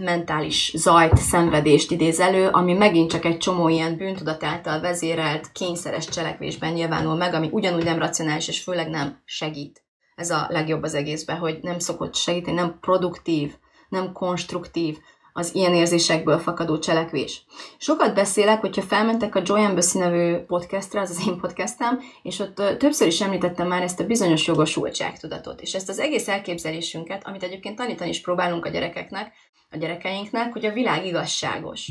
mentális 0.00 0.72
zajt, 0.76 1.16
szenvedést 1.16 1.90
idéz 1.90 2.20
elő, 2.20 2.48
ami 2.48 2.72
megint 2.72 3.10
csak 3.10 3.24
egy 3.24 3.36
csomó 3.36 3.68
ilyen 3.68 3.96
bűntudat 3.96 4.44
által 4.44 4.80
vezérelt, 4.80 5.52
kényszeres 5.52 6.08
cselekvésben 6.08 6.72
nyilvánul 6.72 7.16
meg, 7.16 7.34
ami 7.34 7.48
ugyanúgy 7.50 7.84
nem 7.84 7.98
racionális, 7.98 8.48
és 8.48 8.62
főleg 8.62 8.88
nem 8.88 9.22
segít. 9.24 9.84
Ez 10.14 10.30
a 10.30 10.46
legjobb 10.48 10.82
az 10.82 10.94
egészben, 10.94 11.36
hogy 11.36 11.58
nem 11.62 11.78
szokott 11.78 12.14
segíteni, 12.14 12.56
nem 12.56 12.78
produktív, 12.80 13.54
nem 13.88 14.12
konstruktív, 14.12 14.98
az 15.36 15.54
ilyen 15.54 15.74
érzésekből 15.74 16.38
fakadó 16.38 16.78
cselekvés. 16.78 17.44
Sokat 17.78 18.14
beszélek, 18.14 18.60
hogyha 18.60 18.82
felmentek 18.82 19.34
a 19.34 19.42
Joy 19.44 19.62
Embassy 19.62 19.98
nevű 19.98 20.36
podcastra, 20.36 21.00
az 21.00 21.10
az 21.10 21.26
én 21.26 21.40
podcastem, 21.40 22.00
és 22.22 22.38
ott 22.38 22.62
többször 22.78 23.06
is 23.06 23.20
említettem 23.20 23.68
már 23.68 23.82
ezt 23.82 24.00
a 24.00 24.06
bizonyos 24.06 24.46
jogosultságtudatot, 24.46 25.60
és 25.60 25.74
ezt 25.74 25.88
az 25.88 25.98
egész 25.98 26.28
elképzelésünket, 26.28 27.26
amit 27.26 27.42
egyébként 27.42 27.76
tanítani 27.76 28.10
is 28.10 28.20
próbálunk 28.20 28.64
a 28.64 28.68
gyerekeknek, 28.68 29.32
a 29.70 29.76
gyerekeinknek, 29.76 30.52
hogy 30.52 30.64
a 30.64 30.72
világ 30.72 31.06
igazságos 31.06 31.90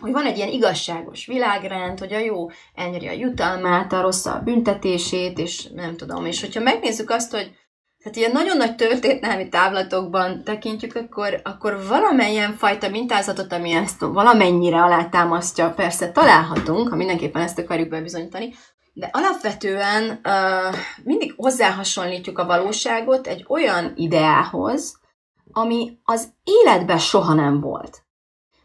hogy 0.00 0.12
van 0.12 0.26
egy 0.26 0.36
ilyen 0.36 0.48
igazságos 0.48 1.26
világrend, 1.26 1.98
hogy 1.98 2.12
a 2.12 2.18
jó 2.18 2.50
elnyeri 2.74 3.06
a 3.06 3.12
jutalmát, 3.12 3.92
a 3.92 4.00
rossz 4.00 4.26
a 4.26 4.40
büntetését, 4.44 5.38
és 5.38 5.66
nem 5.74 5.96
tudom. 5.96 6.26
És 6.26 6.40
hogyha 6.40 6.60
megnézzük 6.60 7.10
azt, 7.10 7.30
hogy 7.30 7.52
tehát 8.02 8.18
ilyen 8.18 8.32
nagyon 8.32 8.56
nagy 8.56 8.74
történelmi 8.74 9.48
távlatokban 9.48 10.44
tekintjük, 10.44 10.94
akkor, 10.94 11.40
akkor 11.44 11.86
valamelyen 11.88 12.54
fajta 12.54 12.88
mintázatot, 12.88 13.52
ami 13.52 13.72
ezt 13.72 14.00
valamennyire 14.00 14.82
alátámasztja, 14.82 15.70
persze 15.70 16.12
találhatunk, 16.12 16.88
ha 16.88 16.96
mindenképpen 16.96 17.42
ezt 17.42 17.58
akarjuk 17.58 17.88
bebizonyítani, 17.88 18.54
de 18.92 19.08
alapvetően 19.12 20.20
uh, 20.24 20.76
mindig 21.04 21.34
hozzáhasonlítjuk 21.36 22.38
a 22.38 22.46
valóságot 22.46 23.26
egy 23.26 23.44
olyan 23.48 23.92
ideához, 23.96 25.00
ami 25.52 25.98
az 26.04 26.32
életben 26.64 26.98
soha 26.98 27.34
nem 27.34 27.60
volt. 27.60 28.02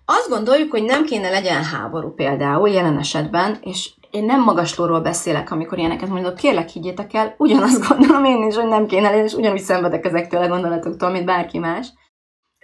Azt 0.10 0.30
gondoljuk, 0.30 0.72
hogy 0.72 0.84
nem 0.84 1.06
kéne 1.06 1.30
legyen 1.30 1.64
háború 1.64 2.14
például 2.14 2.70
jelen 2.70 2.98
esetben, 2.98 3.58
és 3.62 3.94
én 4.12 4.26
nem 4.26 4.44
magaslóról 4.44 5.02
beszélek, 5.02 5.52
amikor 5.52 5.78
ilyeneket 5.78 6.10
mondok, 6.10 6.36
kérlek 6.36 6.70
higgyétek 6.70 7.14
el, 7.14 7.36
ugyanazt 7.38 7.88
gondolom 7.88 8.24
én 8.24 8.44
is, 8.44 8.56
hogy 8.56 8.68
nem 8.68 8.88
kéne 8.88 9.10
lenni, 9.10 9.24
és 9.24 9.34
ugyanúgy 9.34 9.60
szenvedek 9.60 10.06
ezektől 10.06 10.42
a 10.42 10.48
gondolatoktól, 10.48 11.10
mint 11.10 11.26
bárki 11.26 11.60
más. 11.60 11.88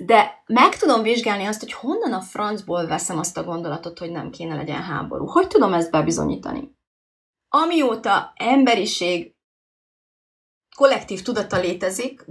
De 0.06 0.44
meg 0.46 0.78
tudom 0.78 1.02
vizsgálni 1.02 1.46
azt, 1.46 1.60
hogy 1.60 1.74
honnan 1.74 2.14
a 2.14 2.22
francból 2.22 2.88
veszem 2.88 3.18
azt 3.18 3.38
a 3.38 3.44
gondolatot, 3.44 4.00
hogy 4.00 4.12
nem 4.12 4.30
kéne 4.30 4.56
legyen 4.56 4.82
háború. 4.82 5.26
Hogy 5.26 5.48
tudom 5.48 5.74
ezt 5.74 5.92
bebizonyítani? 5.92 6.76
Amióta 7.50 8.34
emberiség 8.36 9.36
kollektív 10.76 11.22
tudata 11.22 11.58
létezik, 11.60 12.26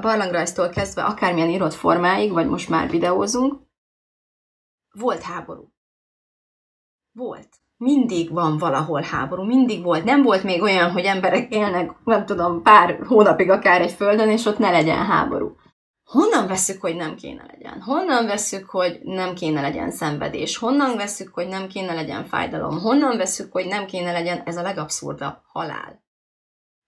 barlangrajztól 0.00 0.68
kezdve 0.68 1.02
akármilyen 1.04 1.48
írott 1.48 1.74
formáig, 1.74 2.32
vagy 2.32 2.48
most 2.48 2.68
már 2.68 2.90
videózunk, 2.90 3.62
volt 4.94 5.22
háború. 5.22 5.72
Volt 7.12 7.48
mindig 7.76 8.32
van 8.32 8.58
valahol 8.58 9.00
háború, 9.00 9.42
mindig 9.42 9.82
volt. 9.82 10.04
Nem 10.04 10.22
volt 10.22 10.42
még 10.42 10.62
olyan, 10.62 10.90
hogy 10.90 11.04
emberek 11.04 11.52
élnek, 11.52 11.92
nem 12.04 12.26
tudom, 12.26 12.62
pár 12.62 12.98
hónapig 13.06 13.50
akár 13.50 13.80
egy 13.80 13.92
földön, 13.92 14.28
és 14.28 14.44
ott 14.44 14.58
ne 14.58 14.70
legyen 14.70 15.04
háború. 15.04 15.56
Honnan 16.04 16.46
veszük, 16.46 16.80
hogy 16.80 16.96
nem 16.96 17.14
kéne 17.14 17.46
legyen? 17.52 17.82
Honnan 17.82 18.26
veszük, 18.26 18.70
hogy 18.70 19.00
nem 19.02 19.34
kéne 19.34 19.60
legyen 19.60 19.90
szenvedés? 19.90 20.56
Honnan 20.56 20.96
veszük, 20.96 21.34
hogy 21.34 21.48
nem 21.48 21.68
kéne 21.68 21.94
legyen 21.94 22.24
fájdalom? 22.24 22.80
Honnan 22.80 23.16
veszük, 23.16 23.52
hogy 23.52 23.66
nem 23.66 23.86
kéne 23.86 24.12
legyen 24.12 24.42
ez 24.44 24.56
a 24.56 24.62
legabszurdabb 24.62 25.36
halál? 25.46 26.04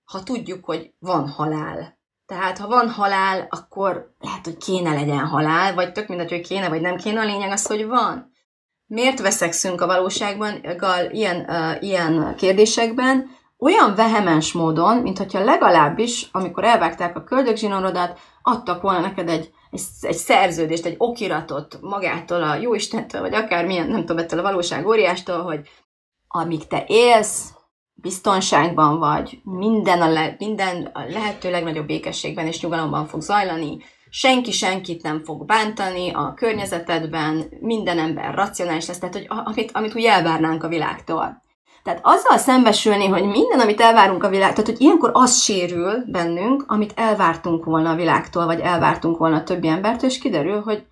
ha 0.06 0.22
tudjuk, 0.22 0.64
hogy 0.64 0.94
van 0.98 1.28
halál. 1.28 1.95
Tehát, 2.26 2.58
ha 2.58 2.68
van 2.68 2.90
halál, 2.90 3.46
akkor 3.50 4.14
lehet, 4.20 4.44
hogy 4.44 4.56
kéne 4.56 4.94
legyen 4.94 5.26
halál, 5.26 5.74
vagy 5.74 5.92
tök 5.92 6.08
mindegy, 6.08 6.30
hogy 6.30 6.46
kéne, 6.46 6.68
vagy 6.68 6.80
nem 6.80 6.96
kéne, 6.96 7.20
a 7.20 7.24
lényeg 7.24 7.50
az, 7.50 7.66
hogy 7.66 7.86
van. 7.86 8.30
Miért 8.86 9.20
veszekszünk 9.20 9.80
a 9.80 9.86
valóságban 9.86 10.60
gal, 10.76 11.10
ilyen, 11.10 11.36
uh, 11.48 11.82
ilyen 11.82 12.34
kérdésekben? 12.36 13.30
Olyan 13.58 13.94
vehemens 13.94 14.52
módon, 14.52 14.96
mint 14.96 15.18
hogyha 15.18 15.44
legalábbis, 15.44 16.28
amikor 16.32 16.64
elvágták 16.64 17.16
a 17.16 17.24
köldögzsinorodat, 17.24 18.18
adtak 18.42 18.82
volna 18.82 19.00
neked 19.00 19.28
egy, 19.28 19.50
egy, 19.70 19.80
egy 20.00 20.16
szerződést, 20.16 20.84
egy 20.84 20.94
okiratot 20.98 21.78
magától, 21.80 22.42
a 22.42 22.54
jóistentől, 22.54 23.20
vagy 23.20 23.34
akármilyen, 23.34 23.88
nem 23.88 24.00
tudom, 24.00 24.18
ettől 24.18 24.38
a 24.38 24.42
valóság 24.42 24.86
óriástól, 24.86 25.42
hogy 25.42 25.68
amíg 26.28 26.66
te 26.66 26.84
élsz, 26.86 27.55
biztonságban 28.02 28.98
vagy, 28.98 29.40
minden 29.42 30.00
a, 30.00 30.08
le, 30.08 30.36
minden 30.38 30.90
a 30.92 31.00
lehető 31.08 31.50
legnagyobb 31.50 31.86
békességben 31.86 32.46
és 32.46 32.60
nyugalomban 32.60 33.06
fog 33.06 33.20
zajlani, 33.20 33.78
senki 34.10 34.52
senkit 34.52 35.02
nem 35.02 35.24
fog 35.24 35.44
bántani 35.44 36.10
a 36.10 36.34
környezetedben, 36.36 37.44
minden 37.60 37.98
ember 37.98 38.34
racionális 38.34 38.86
lesz, 38.86 38.98
tehát 38.98 39.14
hogy 39.14 39.26
amit, 39.44 39.70
amit 39.72 39.94
úgy 39.94 40.04
elvárnánk 40.04 40.64
a 40.64 40.68
világtól. 40.68 41.44
Tehát 41.82 42.00
azzal 42.02 42.38
szembesülni, 42.38 43.06
hogy 43.06 43.24
minden, 43.24 43.60
amit 43.60 43.80
elvárunk 43.80 44.22
a 44.24 44.28
világtól, 44.28 44.64
tehát 44.64 44.78
hogy 44.78 44.86
ilyenkor 44.86 45.10
az 45.12 45.42
sérül 45.42 46.04
bennünk, 46.06 46.64
amit 46.66 46.92
elvártunk 46.96 47.64
volna 47.64 47.90
a 47.90 47.94
világtól, 47.94 48.46
vagy 48.46 48.60
elvártunk 48.60 49.18
volna 49.18 49.36
a 49.36 49.42
többi 49.42 49.68
embertől, 49.68 50.10
és 50.10 50.18
kiderül, 50.18 50.60
hogy 50.60 50.86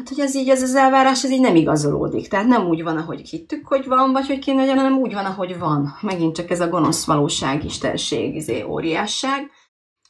hát 0.00 0.08
hogy 0.08 0.20
ez 0.20 0.34
így, 0.34 0.48
ez 0.48 0.62
az 0.62 0.74
elvárás, 0.74 1.24
ez 1.24 1.30
így 1.30 1.40
nem 1.40 1.56
igazolódik. 1.56 2.28
Tehát 2.28 2.46
nem 2.46 2.66
úgy 2.66 2.82
van, 2.82 2.96
ahogy 2.96 3.28
hittük, 3.28 3.66
hogy 3.66 3.86
van, 3.86 4.12
vagy 4.12 4.26
hogy 4.26 4.38
kéne 4.38 4.60
legyen, 4.60 4.76
hanem 4.76 4.98
úgy 4.98 5.12
van, 5.12 5.24
ahogy 5.24 5.58
van. 5.58 5.96
Megint 6.00 6.34
csak 6.34 6.50
ez 6.50 6.60
a 6.60 6.68
gonosz 6.68 7.04
valóság, 7.04 7.64
istenség, 7.64 8.34
izé, 8.34 8.62
óriásság 8.62 9.50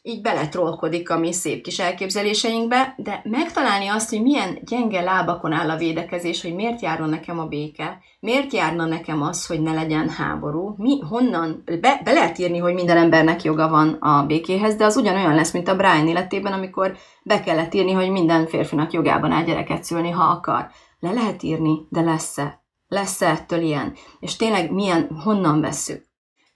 így 0.02 0.20
beletrolkodik 0.20 1.10
a 1.10 1.18
mi 1.18 1.32
szép 1.32 1.62
kis 1.62 1.78
elképzeléseinkbe, 1.78 2.94
de 2.96 3.20
megtalálni 3.24 3.86
azt, 3.86 4.10
hogy 4.10 4.22
milyen 4.22 4.58
gyenge 4.62 5.00
lábakon 5.00 5.52
áll 5.52 5.70
a 5.70 5.76
védekezés, 5.76 6.42
hogy 6.42 6.54
miért 6.54 6.80
járna 6.80 7.06
nekem 7.06 7.38
a 7.38 7.46
béke, 7.46 7.98
miért 8.20 8.52
járna 8.52 8.84
nekem 8.84 9.22
az, 9.22 9.46
hogy 9.46 9.60
ne 9.60 9.72
legyen 9.72 10.08
háború, 10.08 10.74
mi, 10.76 11.00
honnan, 11.00 11.62
be, 11.64 12.00
be 12.04 12.12
lehet 12.12 12.38
írni, 12.38 12.58
hogy 12.58 12.74
minden 12.74 12.96
embernek 12.96 13.42
joga 13.42 13.68
van 13.68 13.88
a 13.88 14.26
békéhez, 14.26 14.76
de 14.76 14.84
az 14.84 14.96
ugyanolyan 14.96 15.34
lesz, 15.34 15.52
mint 15.52 15.68
a 15.68 15.76
Brian 15.76 16.08
életében, 16.08 16.52
amikor 16.52 16.96
be 17.22 17.40
kellett 17.40 17.74
írni, 17.74 17.92
hogy 17.92 18.10
minden 18.10 18.46
férfinak 18.46 18.92
jogában 18.92 19.30
áll 19.30 19.44
gyereket 19.44 19.84
szülni, 19.84 20.10
ha 20.10 20.24
akar. 20.24 20.70
Le 21.00 21.12
lehet 21.12 21.42
írni, 21.42 21.86
de 21.88 22.00
lesz-e? 22.00 22.62
Lesz-e 22.88 23.28
ettől 23.28 23.60
ilyen? 23.60 23.94
És 24.20 24.36
tényleg 24.36 24.72
milyen, 24.72 25.20
honnan 25.24 25.60
vesszük? 25.60 26.09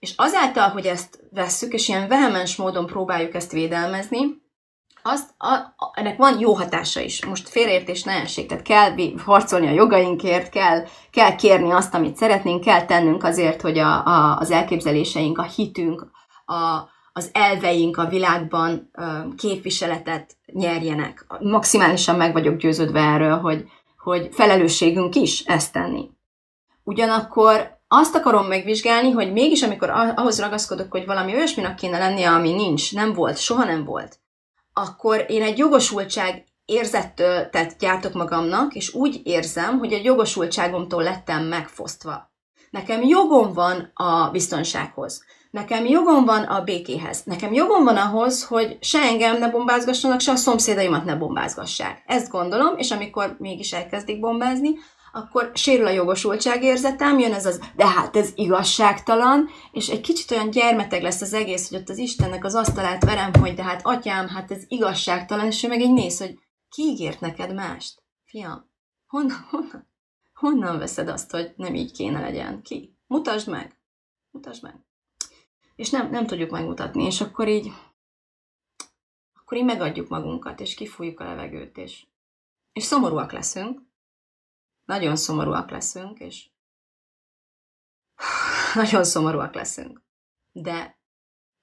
És 0.05 0.13
azáltal, 0.15 0.69
hogy 0.69 0.85
ezt 0.85 1.19
vesszük, 1.31 1.73
és 1.73 1.87
ilyen 1.87 2.07
vehemens 2.07 2.55
módon 2.55 2.85
próbáljuk 2.85 3.33
ezt 3.33 3.51
védelmezni, 3.51 4.43
azt, 5.01 5.29
a, 5.37 5.53
a, 5.53 5.91
ennek 5.93 6.17
van 6.17 6.39
jó 6.39 6.53
hatása 6.53 6.99
is. 6.99 7.25
Most 7.25 7.49
félreértés 7.49 8.03
ne 8.03 8.11
essék, 8.11 8.47
tehát 8.47 8.63
kell 8.63 8.95
harcolni 9.25 9.67
a 9.67 9.71
jogainkért, 9.71 10.49
kell, 10.49 10.85
kell 11.11 11.35
kérni 11.35 11.71
azt, 11.71 11.93
amit 11.93 12.15
szeretnénk, 12.15 12.63
kell 12.63 12.85
tennünk 12.85 13.23
azért, 13.23 13.61
hogy 13.61 13.77
a, 13.77 14.05
a, 14.05 14.37
az 14.37 14.51
elképzeléseink, 14.51 15.37
a 15.37 15.43
hitünk, 15.43 16.07
a, 16.45 16.89
az 17.13 17.29
elveink 17.33 17.97
a 17.97 18.07
világban 18.07 18.91
képviseletet 19.37 20.37
nyerjenek. 20.45 21.25
Maximálisan 21.39 22.15
meg 22.15 22.33
vagyok 22.33 22.55
győződve 22.55 22.99
erről, 22.99 23.37
hogy, 23.37 23.65
hogy 23.97 24.29
felelősségünk 24.31 25.15
is 25.15 25.43
ezt 25.45 25.73
tenni. 25.73 26.09
Ugyanakkor 26.83 27.74
azt 27.87 28.15
akarom 28.15 28.45
megvizsgálni, 28.45 29.11
hogy 29.11 29.31
mégis 29.31 29.63
amikor 29.63 29.89
ahhoz 29.89 30.39
ragaszkodok, 30.39 30.91
hogy 30.91 31.05
valami 31.05 31.33
olyasminak 31.33 31.75
kéne 31.75 31.97
lennie, 31.97 32.29
ami 32.29 32.53
nincs, 32.53 32.93
nem 32.93 33.13
volt, 33.13 33.37
soha 33.37 33.63
nem 33.63 33.83
volt, 33.83 34.19
akkor 34.73 35.25
én 35.27 35.41
egy 35.41 35.57
jogosultság 35.57 36.45
érzettől 36.65 37.49
tehát 37.49 37.77
gyártok 37.79 38.13
magamnak, 38.13 38.73
és 38.73 38.93
úgy 38.93 39.21
érzem, 39.23 39.77
hogy 39.77 39.93
a 39.93 40.01
jogosultságomtól 40.03 41.03
lettem 41.03 41.43
megfosztva. 41.43 42.33
Nekem 42.69 43.03
jogom 43.03 43.53
van 43.53 43.91
a 43.93 44.29
biztonsághoz. 44.31 45.23
Nekem 45.51 45.85
jogom 45.85 46.25
van 46.25 46.43
a 46.43 46.63
békéhez. 46.63 47.21
Nekem 47.23 47.53
jogom 47.53 47.83
van 47.83 47.97
ahhoz, 47.97 48.43
hogy 48.43 48.77
se 48.81 48.99
engem 48.99 49.37
ne 49.37 49.49
bombázgassanak, 49.49 50.19
se 50.19 50.31
a 50.31 50.35
szomszédaimat 50.35 51.05
ne 51.05 51.15
bombázgassák. 51.15 52.03
Ezt 52.05 52.31
gondolom, 52.31 52.77
és 52.77 52.91
amikor 52.91 53.35
mégis 53.39 53.73
elkezdik 53.73 54.19
bombázni, 54.19 54.69
akkor 55.15 55.51
sérül 55.53 55.85
a 55.85 55.89
jogosultság 55.89 56.63
érzetem, 56.63 57.19
jön 57.19 57.33
ez 57.33 57.45
az, 57.45 57.59
de 57.75 57.87
hát 57.87 58.15
ez 58.15 58.31
igazságtalan, 58.35 59.49
és 59.71 59.87
egy 59.87 60.01
kicsit 60.01 60.31
olyan 60.31 60.49
gyermeteg 60.49 61.01
lesz 61.01 61.21
az 61.21 61.33
egész, 61.33 61.69
hogy 61.69 61.77
ott 61.77 61.89
az 61.89 61.97
Istennek 61.97 62.43
az 62.43 62.55
asztalát 62.55 63.03
verem, 63.03 63.33
hogy 63.33 63.53
de 63.53 63.63
hát 63.63 63.81
atyám, 63.83 64.27
hát 64.27 64.51
ez 64.51 64.63
igazságtalan, 64.67 65.45
és 65.45 65.63
ő 65.63 65.67
meg 65.67 65.81
egy 65.81 65.93
néz, 65.93 66.19
hogy 66.19 66.39
ki 66.69 66.81
ígért 66.81 67.19
neked 67.19 67.53
mást? 67.53 68.03
Fiam, 68.23 68.71
honnan, 69.07 69.47
honnan, 69.49 69.89
honnan 70.33 70.77
veszed 70.77 71.07
azt, 71.07 71.31
hogy 71.31 71.53
nem 71.55 71.75
így 71.75 71.91
kéne 71.91 72.19
legyen? 72.19 72.61
Ki? 72.61 72.97
Mutasd 73.07 73.49
meg! 73.49 73.79
Mutasd 74.31 74.63
meg! 74.63 74.85
És 75.75 75.89
nem, 75.89 76.09
nem 76.09 76.27
tudjuk 76.27 76.49
megmutatni, 76.49 77.03
és 77.03 77.21
akkor 77.21 77.47
így 77.47 77.71
akkor 79.33 79.57
így 79.57 79.65
megadjuk 79.65 80.07
magunkat, 80.07 80.59
és 80.59 80.73
kifújjuk 80.73 81.19
a 81.19 81.23
levegőt, 81.23 81.77
és, 81.77 82.05
és 82.73 82.83
szomorúak 82.83 83.31
leszünk, 83.31 83.84
nagyon 84.85 85.15
szomorúak 85.15 85.69
leszünk, 85.69 86.19
és 86.19 86.49
nagyon 88.75 89.03
szomorúak 89.03 89.53
leszünk. 89.53 90.01
De, 90.51 90.99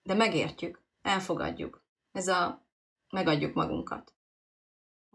de 0.03 0.15
megértjük, 0.15 0.83
elfogadjuk. 1.03 1.83
Ez 2.13 2.29
a 2.29 2.67
megadjuk 3.11 3.55
magunkat. 3.55 4.15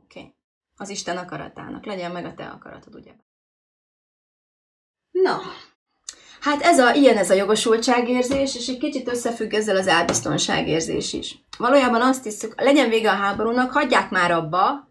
Oké. 0.03 0.20
Okay. 0.20 0.36
Az 0.76 0.89
Isten 0.89 1.18
akaratának. 1.18 1.86
Legyen 1.86 2.12
meg 2.12 2.26
a 2.26 2.34
te 2.34 2.47
akaratod, 2.47 2.95
ugye? 2.95 3.14
Na, 5.12 5.39
hát 6.39 6.62
ez 6.62 6.80
a, 6.80 6.93
ilyen 6.93 7.18
ez 7.18 7.30
a 7.30 7.34
jogosultságérzés, 7.34 8.55
és 8.55 8.68
egy 8.68 8.78
kicsit 8.78 9.08
összefügg 9.08 9.53
ezzel 9.53 9.76
az 9.76 9.88
elbiztonságérzés 9.88 11.14
is. 11.14 11.45
Valójában 11.58 12.01
azt 12.01 12.24
hiszük, 12.24 12.62
legyen 12.62 12.89
vége 12.89 13.12
a 13.12 13.16
háborúnak, 13.16 13.72
hagyják 13.72 14.10
már 14.10 14.32
abba, 14.32 14.87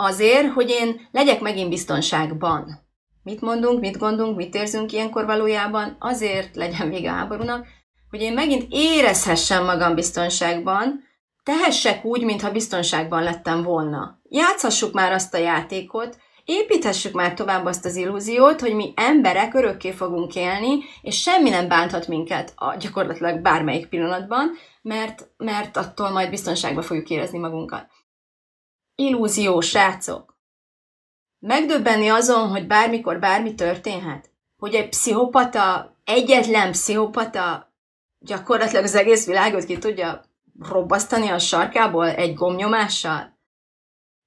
Azért, 0.00 0.52
hogy 0.52 0.70
én 0.70 1.08
legyek 1.10 1.40
megint 1.40 1.68
biztonságban. 1.68 2.86
Mit 3.22 3.40
mondunk, 3.40 3.80
mit 3.80 3.98
gondolunk, 3.98 4.36
mit 4.36 4.54
érzünk 4.54 4.92
ilyenkor 4.92 5.24
valójában? 5.24 5.96
Azért 5.98 6.56
legyen 6.56 6.88
vége 6.88 7.10
a 7.10 7.14
háborúnak, 7.14 7.66
hogy 8.10 8.20
én 8.20 8.32
megint 8.32 8.66
érezhessem 8.68 9.64
magam 9.64 9.94
biztonságban, 9.94 11.04
tehessek 11.42 12.04
úgy, 12.04 12.24
mintha 12.24 12.52
biztonságban 12.52 13.22
lettem 13.22 13.62
volna. 13.62 14.20
Játszhassuk 14.28 14.92
már 14.92 15.12
azt 15.12 15.34
a 15.34 15.38
játékot, 15.38 16.18
építhessük 16.44 17.12
már 17.12 17.34
tovább 17.34 17.64
azt 17.64 17.84
az 17.84 17.96
illúziót, 17.96 18.60
hogy 18.60 18.74
mi 18.74 18.92
emberek 18.96 19.54
örökké 19.54 19.90
fogunk 19.90 20.34
élni, 20.34 20.78
és 21.02 21.20
semmi 21.20 21.50
nem 21.50 21.68
bánthat 21.68 22.08
minket 22.08 22.52
a, 22.56 22.76
gyakorlatilag 22.76 23.40
bármelyik 23.40 23.86
pillanatban, 23.86 24.50
mert, 24.82 25.28
mert 25.36 25.76
attól 25.76 26.10
majd 26.10 26.30
biztonságban 26.30 26.82
fogjuk 26.82 27.10
érezni 27.10 27.38
magunkat 27.38 27.86
illúzió, 28.98 29.60
srácok. 29.60 30.36
Megdöbbenni 31.38 32.08
azon, 32.08 32.48
hogy 32.48 32.66
bármikor 32.66 33.18
bármi 33.18 33.54
történhet? 33.54 34.30
Hogy 34.56 34.74
egy 34.74 34.88
pszichopata, 34.88 35.96
egyetlen 36.04 36.70
pszichopata 36.70 37.72
gyakorlatilag 38.18 38.84
az 38.84 38.94
egész 38.94 39.26
világot 39.26 39.64
ki 39.64 39.78
tudja 39.78 40.24
robbasztani 40.68 41.28
a 41.28 41.38
sarkából 41.38 42.08
egy 42.08 42.34
gomnyomással? 42.34 43.38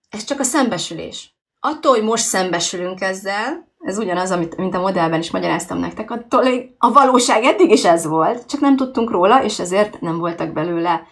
Ez 0.09 0.23
csak 0.23 0.39
a 0.39 0.43
szembesülés. 0.43 1.35
Attól, 1.59 1.91
hogy 1.91 2.03
most 2.03 2.23
szembesülünk 2.23 3.01
ezzel, 3.01 3.69
ez 3.79 3.97
ugyanaz, 3.97 4.31
amit, 4.31 4.55
mint 4.55 4.75
a 4.75 4.79
modellben 4.79 5.19
is 5.19 5.31
magyaráztam 5.31 5.77
nektek, 5.77 6.11
attól, 6.11 6.43
hogy 6.43 6.75
a 6.77 6.91
valóság 6.91 7.43
eddig 7.43 7.71
is 7.71 7.85
ez 7.85 8.05
volt, 8.05 8.45
csak 8.45 8.59
nem 8.59 8.75
tudtunk 8.75 9.11
róla, 9.11 9.43
és 9.43 9.59
ezért 9.59 10.01
nem 10.01 10.17
voltak 10.17 10.53
belőle 10.53 11.07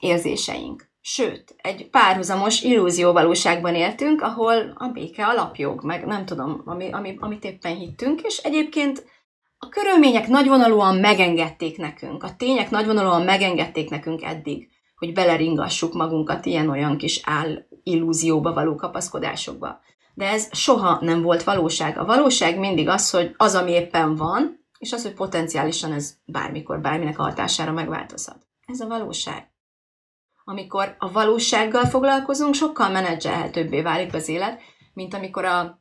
érzéseink. 0.00 0.88
Sőt, 1.08 1.54
egy 1.56 1.88
párhuzamos 1.90 2.62
illúzióvalóságban 2.62 3.74
éltünk, 3.74 4.22
ahol 4.22 4.72
a 4.76 4.88
béke 4.88 5.26
alapjog, 5.26 5.84
meg 5.84 6.06
nem 6.06 6.24
tudom, 6.24 6.62
ami, 6.64 6.92
ami, 6.92 7.16
amit 7.20 7.44
éppen 7.44 7.76
hittünk, 7.76 8.22
és 8.22 8.36
egyébként 8.36 9.04
a 9.58 9.68
körülmények 9.68 10.28
nagyvonalúan 10.28 10.96
megengedték 10.96 11.78
nekünk, 11.78 12.22
a 12.22 12.36
tények 12.36 12.70
nagyvonalúan 12.70 13.22
megengedték 13.22 13.90
nekünk 13.90 14.22
eddig, 14.22 14.68
hogy 14.96 15.12
beleringassuk 15.12 15.92
magunkat 15.92 16.46
ilyen-olyan 16.46 16.96
kis 16.96 17.20
áll 17.24 17.66
illúzióba 17.82 18.52
való 18.52 18.74
kapaszkodásokba. 18.74 19.80
De 20.14 20.28
ez 20.28 20.48
soha 20.52 20.98
nem 21.00 21.22
volt 21.22 21.42
valóság. 21.42 21.98
A 21.98 22.04
valóság 22.04 22.58
mindig 22.58 22.88
az, 22.88 23.10
hogy 23.10 23.34
az, 23.36 23.54
ami 23.54 23.70
éppen 23.70 24.14
van, 24.14 24.66
és 24.78 24.92
az, 24.92 25.02
hogy 25.02 25.14
potenciálisan 25.14 25.92
ez 25.92 26.14
bármikor, 26.24 26.80
bárminek 26.80 27.18
a 27.18 27.22
hatására 27.22 27.72
megváltozhat. 27.72 28.46
Ez 28.66 28.80
a 28.80 28.86
valóság 28.86 29.54
amikor 30.48 30.94
a 30.98 31.12
valósággal 31.12 31.84
foglalkozunk, 31.84 32.54
sokkal 32.54 32.90
menedzselhetőbbé 32.90 33.82
válik 33.82 34.14
az 34.14 34.28
élet, 34.28 34.60
mint 34.92 35.14
amikor 35.14 35.44
a, 35.44 35.80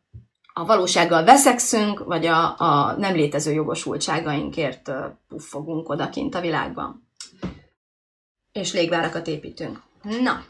a 0.53 0.65
valósággal 0.65 1.23
veszekszünk, 1.23 1.99
vagy 1.99 2.25
a, 2.25 2.59
a 2.59 2.95
nem 2.97 3.13
létező 3.15 3.51
jogosultságainkért 3.53 4.91
puffogunk 5.27 5.89
odakint 5.89 6.35
a 6.35 6.41
világban. 6.41 7.09
és 8.51 8.73
légvárakat 8.73 9.27
építünk. 9.27 9.81
Na, 10.01 10.43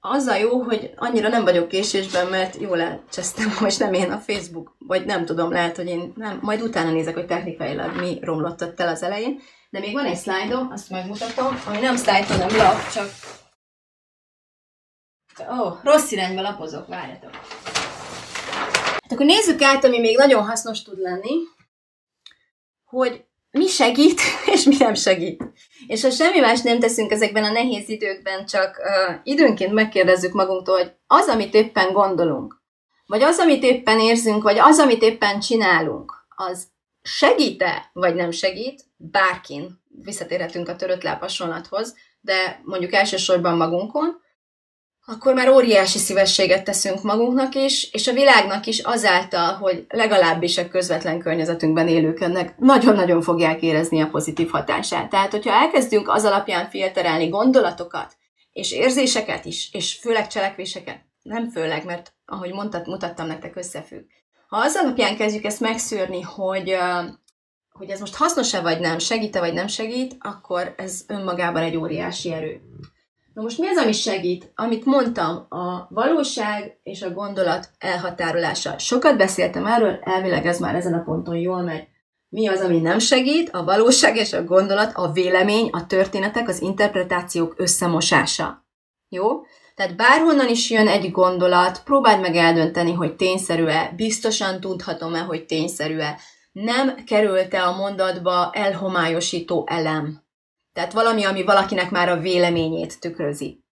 az 0.00 0.26
a 0.26 0.36
jó, 0.36 0.62
hogy 0.62 0.90
annyira 0.96 1.28
nem 1.28 1.44
vagyok 1.44 1.68
késésben, 1.68 2.26
mert 2.26 2.60
jól 2.60 2.80
elcsesztem, 2.80 3.52
most 3.60 3.78
nem 3.78 3.92
én 3.92 4.10
a 4.10 4.18
Facebook, 4.18 4.76
vagy 4.78 5.04
nem 5.04 5.24
tudom, 5.24 5.50
lehet, 5.50 5.76
hogy 5.76 5.86
én 5.86 6.12
nem, 6.16 6.38
majd 6.42 6.62
utána 6.62 6.90
nézek, 6.90 7.14
hogy 7.14 7.26
technikailag 7.26 7.96
mi 7.96 8.18
romlott 8.22 8.62
ott 8.62 8.80
el 8.80 8.88
az 8.88 9.02
elején. 9.02 9.40
De 9.70 9.78
még 9.78 9.92
van 9.92 10.04
egy 10.04 10.16
szlájdom, 10.16 10.70
azt 10.70 10.90
megmutatom, 10.90 11.60
ami 11.66 11.78
nem 11.78 11.96
szlájd, 11.96 12.24
hanem 12.24 12.56
lap, 12.56 12.88
csak... 12.92 13.08
Ó, 15.48 15.62
oh, 15.62 15.78
rossz 15.82 16.10
irányba 16.10 16.40
lapozok, 16.40 16.86
várjatok. 16.88 17.30
Hát 19.02 19.12
akkor 19.12 19.26
nézzük 19.26 19.62
át, 19.62 19.84
ami 19.84 19.98
még 19.98 20.16
nagyon 20.16 20.44
hasznos 20.44 20.82
tud 20.82 20.98
lenni, 20.98 21.34
hogy 22.84 23.24
mi 23.50 23.66
segít, 23.66 24.20
és 24.54 24.64
mi 24.64 24.76
nem 24.78 24.94
segít. 24.94 25.44
És 25.86 26.02
ha 26.02 26.10
semmi 26.10 26.38
más 26.38 26.60
nem 26.60 26.80
teszünk 26.80 27.10
ezekben 27.10 27.44
a 27.44 27.50
nehéz 27.50 27.88
időkben, 27.88 28.46
csak 28.46 28.76
uh, 28.78 29.16
időnként 29.22 29.72
megkérdezzük 29.72 30.32
magunktól, 30.32 30.76
hogy 30.76 30.92
az, 31.06 31.28
amit 31.28 31.54
éppen 31.54 31.92
gondolunk, 31.92 32.62
vagy 33.06 33.22
az, 33.22 33.38
amit 33.38 33.62
éppen 33.62 34.00
érzünk, 34.00 34.42
vagy 34.42 34.58
az, 34.58 34.78
amit 34.78 35.02
éppen 35.02 35.40
csinálunk, 35.40 36.26
az 36.28 36.66
segít-e, 37.02 37.90
vagy 37.92 38.14
nem 38.14 38.30
segít, 38.30 38.84
bárkin, 38.96 39.82
visszatérhetünk 40.04 40.68
a 40.68 40.76
törött 40.76 41.02
lábhasonlathoz, 41.02 41.96
de 42.20 42.60
mondjuk 42.64 42.92
elsősorban 42.92 43.56
magunkon, 43.56 44.20
akkor 45.10 45.34
már 45.34 45.48
óriási 45.48 45.98
szívességet 45.98 46.64
teszünk 46.64 47.02
magunknak 47.02 47.54
is, 47.54 47.92
és 47.92 48.06
a 48.06 48.12
világnak 48.12 48.66
is 48.66 48.78
azáltal, 48.78 49.52
hogy 49.54 49.84
legalábbis 49.88 50.58
a 50.58 50.68
közvetlen 50.68 51.18
környezetünkben 51.18 51.88
élők 51.88 52.20
ennek 52.20 52.58
nagyon-nagyon 52.58 53.22
fogják 53.22 53.62
érezni 53.62 54.00
a 54.00 54.08
pozitív 54.08 54.50
hatását. 54.50 55.10
Tehát, 55.10 55.30
hogyha 55.30 55.52
elkezdünk 55.52 56.08
az 56.08 56.24
alapján 56.24 56.68
filterelni 56.68 57.28
gondolatokat, 57.28 58.16
és 58.52 58.72
érzéseket 58.72 59.44
is, 59.44 59.68
és 59.72 59.98
főleg 60.00 60.26
cselekvéseket, 60.26 61.00
nem 61.22 61.50
főleg, 61.50 61.84
mert 61.84 62.12
ahogy 62.26 62.52
mondtat, 62.52 62.86
mutattam 62.86 63.26
nektek, 63.26 63.56
összefügg. 63.56 64.04
Ha 64.48 64.56
az 64.56 64.76
alapján 64.82 65.16
kezdjük 65.16 65.44
ezt 65.44 65.60
megszűrni, 65.60 66.20
hogy, 66.20 66.76
hogy 67.72 67.90
ez 67.90 68.00
most 68.00 68.14
hasznos-e 68.14 68.60
vagy 68.60 68.80
nem, 68.80 68.98
segít-e 68.98 69.38
vagy 69.38 69.52
nem 69.52 69.66
segít, 69.66 70.16
akkor 70.18 70.74
ez 70.76 71.04
önmagában 71.06 71.62
egy 71.62 71.76
óriási 71.76 72.32
erő. 72.32 72.60
Na 73.40 73.46
most 73.46 73.58
mi 73.58 73.68
az, 73.68 73.76
ami 73.76 73.92
segít? 73.92 74.52
Amit 74.54 74.84
mondtam, 74.84 75.46
a 75.48 75.86
valóság 75.88 76.78
és 76.82 77.02
a 77.02 77.10
gondolat 77.10 77.70
elhatárolása. 77.78 78.78
Sokat 78.78 79.16
beszéltem 79.16 79.66
erről, 79.66 79.98
elvileg 80.02 80.46
ez 80.46 80.58
már 80.58 80.74
ezen 80.74 80.94
a 80.94 81.02
ponton 81.02 81.36
jól 81.36 81.62
megy. 81.62 81.86
Mi 82.28 82.48
az, 82.48 82.60
ami 82.60 82.80
nem 82.80 82.98
segít? 82.98 83.50
A 83.50 83.64
valóság 83.64 84.16
és 84.16 84.32
a 84.32 84.44
gondolat, 84.44 84.92
a 84.94 85.12
vélemény, 85.12 85.68
a 85.72 85.86
történetek, 85.86 86.48
az 86.48 86.62
interpretációk 86.62 87.54
összemosása. 87.56 88.66
Jó? 89.08 89.28
Tehát 89.74 89.96
bárhonnan 89.96 90.48
is 90.48 90.70
jön 90.70 90.88
egy 90.88 91.10
gondolat, 91.10 91.82
próbáld 91.82 92.20
meg 92.20 92.36
eldönteni, 92.36 92.92
hogy 92.92 93.16
tényszerű-e, 93.16 93.92
biztosan 93.96 94.60
tudhatom-e, 94.60 95.20
hogy 95.20 95.46
tényszerű-e. 95.46 96.18
Nem 96.52 97.04
került-e 97.04 97.66
a 97.66 97.76
mondatba 97.76 98.50
elhomályosító 98.52 99.66
elem. 99.70 100.28
Tehát 100.72 100.92
valami, 100.92 101.24
ami 101.24 101.44
valakinek 101.44 101.90
már 101.90 102.08
a 102.08 102.20
véleményét 102.20 103.00
tükrözi. 103.00 103.64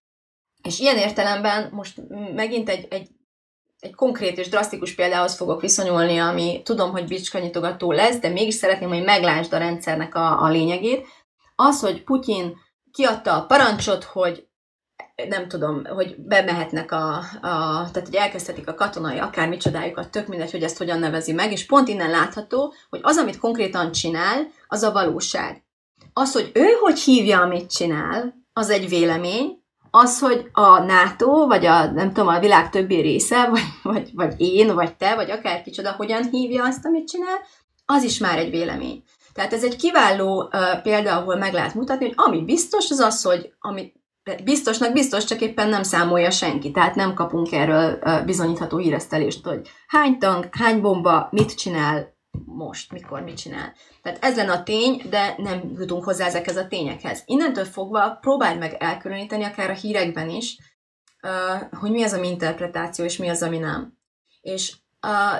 És 0.63 0.79
ilyen 0.79 0.97
értelemben 0.97 1.69
most 1.71 2.01
megint 2.35 2.69
egy, 2.69 2.87
egy, 2.89 3.09
egy 3.79 3.95
konkrét 3.95 4.37
és 4.37 4.49
drasztikus 4.49 4.95
példához 4.95 5.35
fogok 5.35 5.61
viszonyulni, 5.61 6.17
ami 6.17 6.61
tudom, 6.63 6.91
hogy 6.91 7.07
bicskanyitogató 7.07 7.91
lesz, 7.91 8.19
de 8.19 8.29
mégis 8.29 8.53
szeretném, 8.53 8.89
hogy 8.89 9.03
meglásd 9.03 9.53
a 9.53 9.57
rendszernek 9.57 10.15
a, 10.15 10.43
a 10.43 10.49
lényegét. 10.49 11.07
Az, 11.55 11.79
hogy 11.79 12.03
Putyin 12.03 12.57
kiadta 12.91 13.35
a 13.35 13.45
parancsot, 13.45 14.03
hogy 14.03 14.47
nem 15.27 15.47
tudom, 15.47 15.85
hogy 15.85 16.15
bemehetnek 16.17 16.91
a, 16.91 17.17
a 17.41 17.89
tehát 17.91 18.05
hogy 18.05 18.15
elkezdhetik 18.15 18.67
a 18.67 18.73
katonai 18.73 19.17
akármicsodájukat, 19.17 20.11
tök 20.11 20.27
mindegy, 20.27 20.51
hogy 20.51 20.63
ezt 20.63 20.77
hogyan 20.77 20.99
nevezi 20.99 21.31
meg, 21.31 21.51
és 21.51 21.65
pont 21.65 21.87
innen 21.87 22.09
látható, 22.09 22.73
hogy 22.89 22.99
az, 23.03 23.17
amit 23.17 23.37
konkrétan 23.37 23.91
csinál, 23.91 24.47
az 24.67 24.83
a 24.83 24.91
valóság. 24.91 25.63
Az, 26.19 26.33
hogy 26.33 26.51
ő 26.53 26.67
hogy 26.81 26.99
hívja, 26.99 27.41
amit 27.41 27.71
csinál, 27.71 28.33
az 28.53 28.69
egy 28.69 28.89
vélemény, 28.89 29.63
az, 29.91 30.19
hogy 30.19 30.49
a 30.51 30.79
NATO, 30.79 31.47
vagy 31.47 31.65
a, 31.65 31.91
nem 31.91 32.07
tudom, 32.07 32.27
a 32.27 32.39
világ 32.39 32.69
többi 32.69 33.01
része, 33.01 33.47
vagy, 33.49 33.61
vagy, 33.83 34.09
vagy 34.13 34.33
én, 34.37 34.73
vagy 34.75 34.95
te, 34.95 35.15
vagy 35.15 35.31
akár 35.31 35.61
kicsoda, 35.61 35.91
hogyan 35.91 36.29
hívja 36.31 36.63
azt, 36.63 36.85
amit 36.85 37.07
csinál, 37.07 37.37
az 37.85 38.03
is 38.03 38.17
már 38.17 38.37
egy 38.37 38.49
vélemény. 38.49 39.03
Tehát 39.33 39.53
ez 39.53 39.63
egy 39.63 39.75
kiváló 39.75 40.41
uh, 40.41 40.81
példa, 40.81 41.17
ahol 41.17 41.35
meg 41.35 41.53
lehet 41.53 41.73
mutatni, 41.73 42.05
hogy 42.05 42.13
ami 42.17 42.43
biztos, 42.43 42.91
az 42.91 42.99
az, 42.99 43.23
hogy 43.23 43.53
ami 43.59 43.93
biztosnak 44.43 44.93
biztos, 44.93 45.25
csak 45.25 45.41
éppen 45.41 45.69
nem 45.69 45.83
számolja 45.83 46.31
senki. 46.31 46.71
Tehát 46.71 46.95
nem 46.95 47.13
kapunk 47.13 47.51
erről 47.51 47.99
uh, 48.03 48.25
bizonyítható 48.25 48.77
híresztelést, 48.77 49.45
hogy 49.45 49.69
hány 49.87 50.17
tank, 50.17 50.55
hány 50.55 50.81
bomba, 50.81 51.27
mit 51.31 51.55
csinál, 51.55 52.17
most, 52.45 52.91
mikor 52.91 53.21
mit 53.21 53.37
csinál. 53.37 53.73
Tehát 54.01 54.23
ez 54.23 54.35
lenne 54.35 54.51
a 54.51 54.63
tény, 54.63 55.01
de 55.09 55.35
nem 55.37 55.71
jutunk 55.77 56.03
hozzá 56.03 56.25
ezekhez 56.25 56.57
a 56.57 56.67
tényekhez. 56.67 57.23
Innentől 57.25 57.65
fogva 57.65 58.17
próbáld 58.21 58.57
meg 58.57 58.75
elkülöníteni, 58.79 59.43
akár 59.43 59.69
a 59.69 59.73
hírekben 59.73 60.29
is, 60.29 60.57
hogy 61.79 61.91
mi 61.91 62.03
az, 62.03 62.13
ami 62.13 62.27
interpretáció, 62.27 63.05
és 63.05 63.17
mi 63.17 63.29
az, 63.29 63.43
ami 63.43 63.57
nem. 63.57 63.97
És 64.41 64.75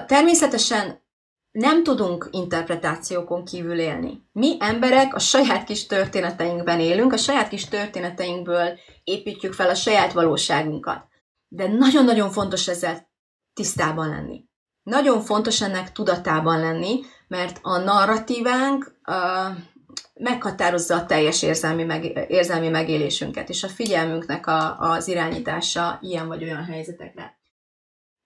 természetesen 0.06 1.08
nem 1.52 1.84
tudunk 1.84 2.28
interpretációkon 2.32 3.46
kívül 3.46 3.80
élni. 3.80 4.28
Mi 4.32 4.58
emberek 4.60 5.16
a 5.16 5.20
saját 5.20 5.64
kis 5.64 5.86
történeteinkben 5.86 6.80
élünk, 6.80 7.14
a 7.14 7.18
saját 7.18 7.48
kis 7.48 7.68
történeteinkből 7.68 8.80
építjük 9.04 9.54
fel 9.54 9.70
a 9.70 9.76
saját 9.76 10.14
valóságunkat. 10.14 11.08
De 11.48 11.68
nagyon-nagyon 11.68 12.32
fontos 12.32 12.68
ezzel 12.68 13.10
tisztában 13.54 14.10
lenni. 14.10 14.48
Nagyon 14.84 15.22
fontos 15.22 15.62
ennek 15.62 15.92
tudatában 15.92 16.60
lenni, 16.60 17.00
mert 17.30 17.60
a 17.62 17.78
narratívánk 17.78 18.96
uh, 19.08 19.58
meghatározza 20.14 20.96
a 20.96 21.06
teljes 21.06 21.44
érzelmi, 21.44 21.84
meg, 21.84 22.26
érzelmi 22.28 22.70
megélésünket, 22.70 23.50
és 23.50 23.64
a 23.64 23.68
figyelmünknek 23.68 24.48
a, 24.48 24.80
az 24.80 25.08
irányítása 25.08 26.00
ilyen 26.02 26.28
vagy 26.28 26.44
olyan 26.44 26.64
helyzetekre. 26.64 27.38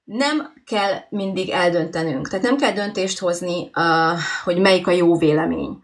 Nem 0.03 0.53
kell 0.65 0.93
mindig 1.09 1.49
eldöntenünk, 1.49 2.29
tehát 2.29 2.45
nem 2.45 2.57
kell 2.57 2.73
döntést 2.73 3.19
hozni, 3.19 3.69
uh, 3.75 4.19
hogy 4.43 4.59
melyik 4.59 4.87
a 4.87 4.91
jó 4.91 5.17
vélemény. 5.17 5.83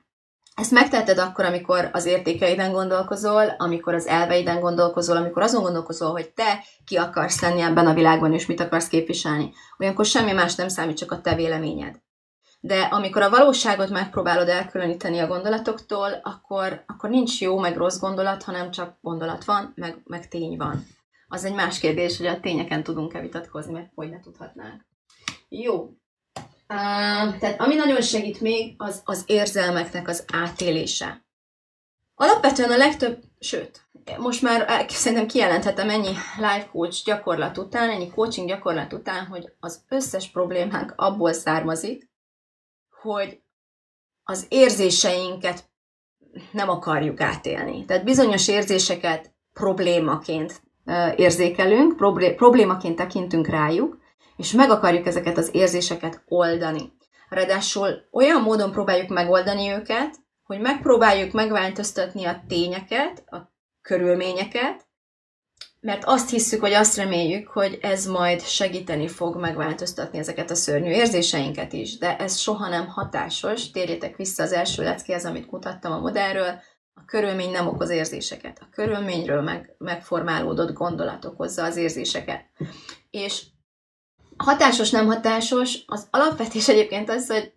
Ezt 0.55 0.71
megteheted 0.71 1.17
akkor, 1.17 1.45
amikor 1.45 1.89
az 1.91 2.05
értékeiden 2.05 2.71
gondolkozol, 2.71 3.55
amikor 3.57 3.93
az 3.93 4.07
elveiden 4.07 4.59
gondolkozol, 4.59 5.17
amikor 5.17 5.41
azon 5.41 5.61
gondolkozol, 5.61 6.11
hogy 6.11 6.29
te 6.29 6.63
ki 6.85 6.95
akarsz 6.95 7.41
lenni 7.41 7.61
ebben 7.61 7.87
a 7.87 7.93
világban, 7.93 8.33
és 8.33 8.45
mit 8.45 8.59
akarsz 8.59 8.87
képviselni. 8.87 9.53
Olyankor 9.77 10.05
semmi 10.05 10.31
más 10.31 10.55
nem 10.55 10.67
számít, 10.67 10.97
csak 10.97 11.11
a 11.11 11.21
te 11.21 11.35
véleményed. 11.35 11.95
De 12.59 12.81
amikor 12.81 13.21
a 13.21 13.29
valóságot 13.29 13.89
megpróbálod 13.89 14.47
elkülöníteni 14.47 15.19
a 15.19 15.27
gondolatoktól, 15.27 16.19
akkor, 16.23 16.83
akkor 16.87 17.09
nincs 17.09 17.41
jó 17.41 17.59
meg 17.59 17.77
rossz 17.77 17.99
gondolat, 17.99 18.43
hanem 18.43 18.71
csak 18.71 18.97
gondolat 19.01 19.43
van, 19.45 19.73
meg, 19.75 20.01
meg 20.03 20.27
tény 20.27 20.57
van. 20.57 20.85
Az 21.27 21.45
egy 21.45 21.53
más 21.53 21.79
kérdés, 21.79 22.17
hogy 22.17 22.25
a 22.25 22.39
tényeken 22.39 22.83
tudunk-e 22.83 23.21
vitatkozni, 23.21 23.73
mert 23.73 23.91
hogy 23.95 24.09
ne 24.09 24.19
tudhatnánk. 24.19 24.85
Jó, 25.49 25.89
tehát 27.39 27.59
ami 27.59 27.75
nagyon 27.75 28.01
segít 28.01 28.41
még, 28.41 28.73
az 28.77 29.01
az 29.03 29.23
érzelmeknek 29.25 30.07
az 30.07 30.25
átélése. 30.33 31.23
Alapvetően 32.15 32.71
a 32.71 32.77
legtöbb, 32.77 33.23
sőt, 33.39 33.89
most 34.17 34.41
már 34.41 34.85
szerintem 34.89 35.27
kijelenthetem 35.27 35.89
ennyi 35.89 36.13
life 36.37 36.69
coach 36.71 37.05
gyakorlat 37.05 37.57
után, 37.57 37.89
ennyi 37.89 38.09
coaching 38.09 38.47
gyakorlat 38.47 38.93
után, 38.93 39.25
hogy 39.25 39.53
az 39.59 39.83
összes 39.89 40.29
problémánk 40.29 40.93
abból 40.95 41.33
származik, 41.33 42.08
hogy 43.01 43.41
az 44.23 44.45
érzéseinket 44.49 45.69
nem 46.51 46.69
akarjuk 46.69 47.21
átélni. 47.21 47.85
Tehát 47.85 48.03
bizonyos 48.03 48.47
érzéseket 48.47 49.33
problémaként 49.53 50.61
érzékelünk, 51.15 51.95
problémaként 52.35 52.95
tekintünk 52.95 53.47
rájuk, 53.47 53.97
és 54.37 54.51
meg 54.51 54.69
akarjuk 54.69 55.05
ezeket 55.05 55.37
az 55.37 55.49
érzéseket 55.55 56.23
oldani. 56.27 56.93
Ráadásul 57.29 58.07
olyan 58.11 58.41
módon 58.41 58.71
próbáljuk 58.71 59.09
megoldani 59.09 59.71
őket, 59.71 60.15
hogy 60.43 60.59
megpróbáljuk 60.59 61.31
megváltoztatni 61.31 62.25
a 62.25 62.43
tényeket, 62.47 63.23
a 63.27 63.51
körülményeket, 63.81 64.87
mert 65.81 66.03
azt 66.05 66.29
hisszük, 66.29 66.61
vagy 66.61 66.73
azt 66.73 66.95
reméljük, 66.95 67.47
hogy 67.47 67.77
ez 67.81 68.05
majd 68.05 68.41
segíteni 68.41 69.07
fog 69.07 69.35
megváltoztatni 69.35 70.17
ezeket 70.17 70.49
a 70.49 70.55
szörnyű 70.55 70.89
érzéseinket 70.91 71.73
is, 71.73 71.97
de 71.97 72.17
ez 72.17 72.37
soha 72.37 72.67
nem 72.67 72.87
hatásos. 72.87 73.71
Térjetek 73.71 74.15
vissza 74.15 74.43
az 74.43 74.51
első 74.51 74.83
leckéhez, 74.83 75.25
amit 75.25 75.51
mutattam 75.51 75.91
a 75.91 75.99
modellről. 75.99 76.61
A 76.93 77.05
körülmény 77.05 77.51
nem 77.51 77.67
okoz 77.67 77.89
érzéseket. 77.89 78.57
A 78.61 78.69
körülményről 78.71 79.41
meg, 79.41 79.75
megformálódott 79.77 80.73
gondolat 80.73 81.25
okozza 81.25 81.63
az 81.63 81.75
érzéseket. 81.75 82.45
És 83.09 83.43
hatásos, 84.37 84.89
nem 84.89 85.05
hatásos, 85.05 85.83
az 85.85 86.07
alapvetés 86.11 86.67
egyébként 86.67 87.09
az, 87.09 87.27
hogy 87.27 87.53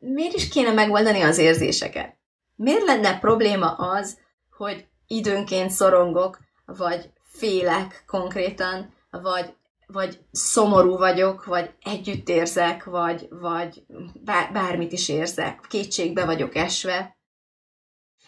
miért 0.00 0.34
is 0.34 0.48
kéne 0.48 0.72
megoldani 0.72 1.20
az 1.20 1.38
érzéseket? 1.38 2.16
Miért 2.56 2.84
lenne 2.84 3.18
probléma 3.18 3.70
az, 3.70 4.18
hogy 4.56 4.86
időnként 5.06 5.70
szorongok, 5.70 6.38
vagy 6.64 7.10
félek 7.32 8.04
konkrétan, 8.06 8.94
vagy, 9.10 9.54
vagy 9.86 10.18
szomorú 10.32 10.96
vagyok, 10.96 11.44
vagy 11.44 11.70
együtt 11.82 12.28
érzek, 12.28 12.84
vagy, 12.84 13.28
vagy 13.30 13.84
bár, 14.24 14.52
bármit 14.52 14.92
is 14.92 15.08
érzek, 15.08 15.66
kétségbe 15.68 16.24
vagyok 16.24 16.54
esve. 16.54 17.16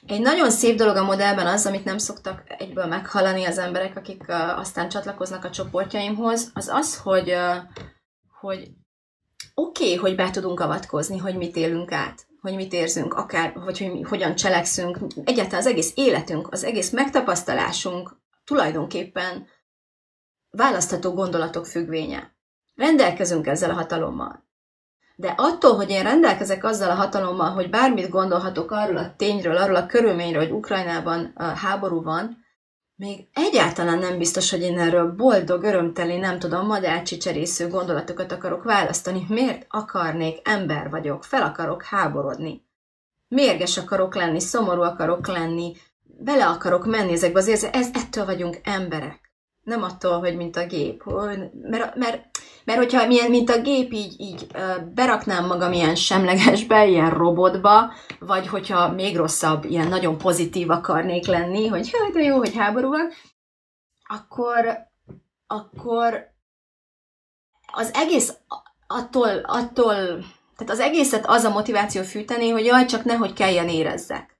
Egy 0.06 0.20
nagyon 0.20 0.50
szép 0.50 0.76
dolog 0.76 0.96
a 0.96 1.04
modellben 1.04 1.46
az, 1.46 1.66
amit 1.66 1.84
nem 1.84 1.98
szoktak 1.98 2.42
egyből 2.46 2.86
meghallani 2.86 3.44
az 3.44 3.58
emberek, 3.58 3.96
akik 3.96 4.24
aztán 4.56 4.88
csatlakoznak 4.88 5.44
a 5.44 5.50
csoportjaimhoz, 5.50 6.50
az 6.54 6.68
az, 6.68 6.98
hogy, 6.98 7.36
hogy 8.40 8.70
oké, 9.54 9.84
okay, 9.84 9.96
hogy 9.96 10.14
be 10.16 10.30
tudunk 10.30 10.60
avatkozni, 10.60 11.18
hogy 11.18 11.36
mit 11.36 11.56
élünk 11.56 11.92
át, 11.92 12.26
hogy 12.40 12.54
mit 12.54 12.72
érzünk, 12.72 13.14
akár, 13.14 13.52
hogy, 13.52 13.78
hogy 13.78 14.08
hogyan 14.08 14.34
cselekszünk, 14.34 14.98
egyáltalán 15.24 15.60
az 15.60 15.66
egész 15.66 15.92
életünk, 15.94 16.52
az 16.52 16.64
egész 16.64 16.90
megtapasztalásunk 16.90 18.16
tulajdonképpen 18.44 19.46
választható 20.50 21.12
gondolatok 21.12 21.66
függvénye. 21.66 22.36
Rendelkezünk 22.74 23.46
ezzel 23.46 23.70
a 23.70 23.74
hatalommal. 23.74 24.44
De 25.16 25.34
attól, 25.36 25.74
hogy 25.76 25.90
én 25.90 26.02
rendelkezek 26.02 26.64
azzal 26.64 26.90
a 26.90 26.94
hatalommal, 26.94 27.50
hogy 27.50 27.70
bármit 27.70 28.08
gondolhatok 28.08 28.70
arról 28.70 28.96
a 28.96 29.14
tényről, 29.16 29.56
arról 29.56 29.76
a 29.76 29.86
körülményről, 29.86 30.42
hogy 30.42 30.52
Ukrajnában 30.52 31.32
háború 31.36 32.02
van, 32.02 32.42
még 32.96 33.28
egyáltalán 33.32 33.98
nem 33.98 34.18
biztos, 34.18 34.50
hogy 34.50 34.60
én 34.60 34.78
erről 34.78 35.12
boldog, 35.12 35.62
örömteli, 35.62 36.16
nem 36.16 36.38
tudom, 36.38 36.66
madárcsicserésző 36.66 37.68
gondolatokat 37.68 38.32
akarok 38.32 38.62
választani. 38.62 39.24
Miért 39.28 39.66
akarnék, 39.68 40.48
ember 40.48 40.90
vagyok, 40.90 41.24
fel 41.24 41.42
akarok 41.42 41.82
háborodni. 41.82 42.66
Mérges 43.28 43.78
akarok 43.78 44.14
lenni, 44.14 44.40
szomorú 44.40 44.80
akarok 44.80 45.26
lenni, 45.26 45.76
bele 46.18 46.46
akarok 46.46 46.86
menni 46.86 47.12
ezekbe 47.12 47.38
az 47.38 47.46
érzek, 47.46 47.76
ez, 47.76 47.88
ettől 47.92 48.24
vagyunk 48.24 48.60
emberek. 48.62 49.32
Nem 49.62 49.82
attól, 49.82 50.18
hogy 50.18 50.36
mint 50.36 50.56
a 50.56 50.66
gép. 50.66 51.04
Mert, 51.52 51.94
mert, 51.94 52.28
mert 52.64 52.78
hogyha 52.78 53.06
milyen, 53.06 53.30
mint 53.30 53.50
a 53.50 53.60
gép, 53.60 53.92
így, 53.92 54.20
így 54.20 54.46
beraknám 54.94 55.46
magam 55.46 55.72
ilyen 55.72 55.94
semlegesbe, 55.94 56.86
ilyen 56.86 57.10
robotba, 57.10 57.92
vagy 58.18 58.46
hogyha 58.46 58.92
még 58.92 59.16
rosszabb, 59.16 59.64
ilyen 59.64 59.88
nagyon 59.88 60.18
pozitív 60.18 60.70
akarnék 60.70 61.26
lenni, 61.26 61.66
hogy 61.66 61.90
jaj, 61.92 62.10
de 62.10 62.22
jó, 62.22 62.36
hogy 62.36 62.56
háború 62.56 62.88
van, 62.88 63.10
akkor, 64.04 64.78
akkor 65.46 66.32
az 67.72 67.90
egész 67.94 68.34
attól, 68.86 69.28
attól, 69.44 69.94
tehát 70.56 70.72
az 70.72 70.80
egészet 70.80 71.26
az 71.26 71.44
a 71.44 71.50
motiváció 71.50 72.02
fűteni, 72.02 72.50
hogy 72.50 72.64
jaj, 72.64 72.84
csak 72.84 73.04
nehogy 73.04 73.32
kelljen 73.32 73.68
érezzek. 73.68 74.33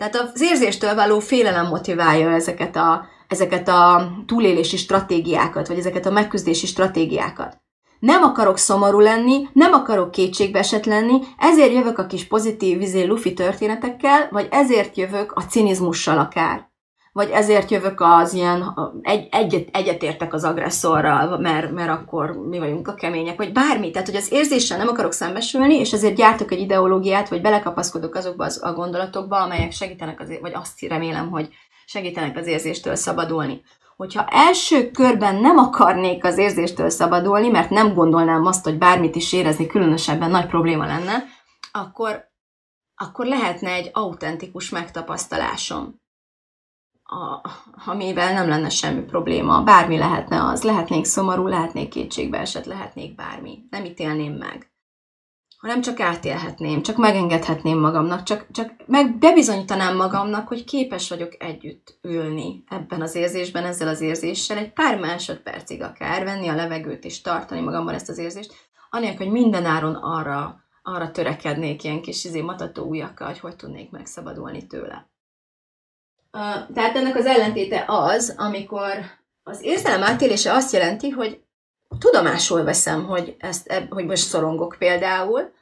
Tehát 0.00 0.30
az 0.34 0.40
érzéstől 0.40 0.94
való 0.94 1.18
félelem 1.18 1.66
motiválja 1.66 2.30
ezeket 2.30 2.76
a, 2.76 3.06
ezeket 3.28 3.68
a 3.68 4.12
túlélési 4.26 4.76
stratégiákat, 4.76 5.68
vagy 5.68 5.78
ezeket 5.78 6.06
a 6.06 6.10
megküzdési 6.10 6.66
stratégiákat. 6.66 7.56
Nem 7.98 8.22
akarok 8.22 8.58
szomorú 8.58 9.00
lenni, 9.00 9.48
nem 9.52 9.72
akarok 9.72 10.10
kétségbeesett 10.10 10.84
lenni, 10.84 11.20
ezért 11.38 11.72
jövök 11.72 11.98
a 11.98 12.06
kis 12.06 12.26
pozitív 12.26 12.78
vizé 12.78 13.04
lufi 13.04 13.32
történetekkel, 13.32 14.28
vagy 14.30 14.48
ezért 14.50 14.96
jövök 14.96 15.32
a 15.32 15.40
cinizmussal 15.40 16.18
akár. 16.18 16.69
Vagy 17.20 17.30
ezért 17.30 17.70
jövök 17.70 18.00
az 18.00 18.32
ilyen, 18.32 18.74
egy, 19.02 19.28
egyet, 19.30 19.68
egyetértek 19.72 20.34
az 20.34 20.44
agresszorral, 20.44 21.38
mert, 21.38 21.70
mert 21.72 21.90
akkor 21.90 22.30
mi 22.30 22.58
vagyunk 22.58 22.88
a 22.88 22.94
kemények, 22.94 23.36
vagy 23.36 23.52
bármi. 23.52 23.90
Tehát, 23.90 24.08
hogy 24.08 24.16
az 24.16 24.32
érzéssel 24.32 24.78
nem 24.78 24.88
akarok 24.88 25.12
szembesülni, 25.12 25.74
és 25.74 25.92
ezért 25.92 26.14
gyártok 26.14 26.52
egy 26.52 26.60
ideológiát, 26.60 27.28
vagy 27.28 27.40
belekapaszkodok 27.40 28.14
azokba 28.14 28.44
az, 28.44 28.62
a 28.62 28.72
gondolatokba, 28.72 29.42
amelyek 29.42 29.72
segítenek, 29.72 30.20
azért, 30.20 30.40
vagy 30.40 30.52
azt 30.54 30.80
remélem, 30.80 31.30
hogy 31.30 31.48
segítenek 31.86 32.36
az 32.36 32.46
érzéstől 32.46 32.94
szabadulni. 32.94 33.62
Hogyha 33.96 34.26
első 34.30 34.90
körben 34.90 35.34
nem 35.34 35.58
akarnék 35.58 36.24
az 36.24 36.38
érzéstől 36.38 36.90
szabadulni, 36.90 37.48
mert 37.48 37.70
nem 37.70 37.94
gondolnám 37.94 38.46
azt, 38.46 38.64
hogy 38.64 38.78
bármit 38.78 39.16
is 39.16 39.32
érezni 39.32 39.66
különösebben 39.66 40.30
nagy 40.30 40.46
probléma 40.46 40.86
lenne, 40.86 41.24
akkor, 41.72 42.24
akkor 42.94 43.26
lehetne 43.26 43.72
egy 43.72 43.90
autentikus 43.92 44.70
megtapasztalásom, 44.70 45.99
a, 47.10 47.40
amivel 47.86 48.32
nem 48.32 48.48
lenne 48.48 48.68
semmi 48.68 49.00
probléma. 49.00 49.62
Bármi 49.62 49.98
lehetne 49.98 50.44
az. 50.44 50.62
Lehetnék 50.62 51.04
szomorú, 51.04 51.46
lehetnék 51.46 51.88
kétségbeesett, 51.88 52.64
lehetnék 52.64 53.14
bármi. 53.14 53.58
Nem 53.70 53.84
ítélném 53.84 54.32
meg 54.32 54.70
hanem 55.60 55.80
csak 55.80 56.00
átélhetném, 56.00 56.82
csak 56.82 56.96
megengedhetném 56.96 57.78
magamnak, 57.78 58.22
csak, 58.22 58.46
csak 58.50 58.72
meg 58.86 59.18
bebizonyítanám 59.18 59.96
magamnak, 59.96 60.48
hogy 60.48 60.64
képes 60.64 61.08
vagyok 61.08 61.42
együtt 61.42 61.98
ülni 62.02 62.64
ebben 62.68 63.00
az 63.00 63.14
érzésben, 63.14 63.64
ezzel 63.64 63.88
az 63.88 64.00
érzéssel, 64.00 64.58
egy 64.58 64.72
pár 64.72 64.98
másodpercig 64.98 65.82
akár, 65.82 66.24
venni 66.24 66.48
a 66.48 66.54
levegőt 66.54 67.04
és 67.04 67.20
tartani 67.20 67.60
magamban 67.60 67.94
ezt 67.94 68.08
az 68.08 68.18
érzést, 68.18 68.54
anélkül, 68.90 69.26
hogy 69.26 69.40
minden 69.40 69.64
áron 69.64 69.94
arra, 69.94 70.64
arra 70.82 71.10
törekednék 71.10 71.84
ilyen 71.84 72.02
kis 72.02 72.24
izé, 72.24 72.40
matató 72.40 72.84
ujjakkal, 72.84 73.26
hogy 73.26 73.38
hogy 73.38 73.56
tudnék 73.56 73.90
megszabadulni 73.90 74.66
tőle. 74.66 75.09
Tehát 76.74 76.96
ennek 76.96 77.16
az 77.16 77.26
ellentéte 77.26 77.84
az, 77.86 78.34
amikor 78.36 78.92
az 79.42 79.62
érzelem 79.62 80.02
átélése 80.02 80.52
azt 80.52 80.72
jelenti, 80.72 81.08
hogy 81.08 81.40
tudomásul 81.98 82.62
veszem, 82.62 83.06
hogy, 83.06 83.36
ezt, 83.38 83.86
hogy 83.90 84.04
most 84.04 84.28
szorongok 84.28 84.76
például, 84.78 85.52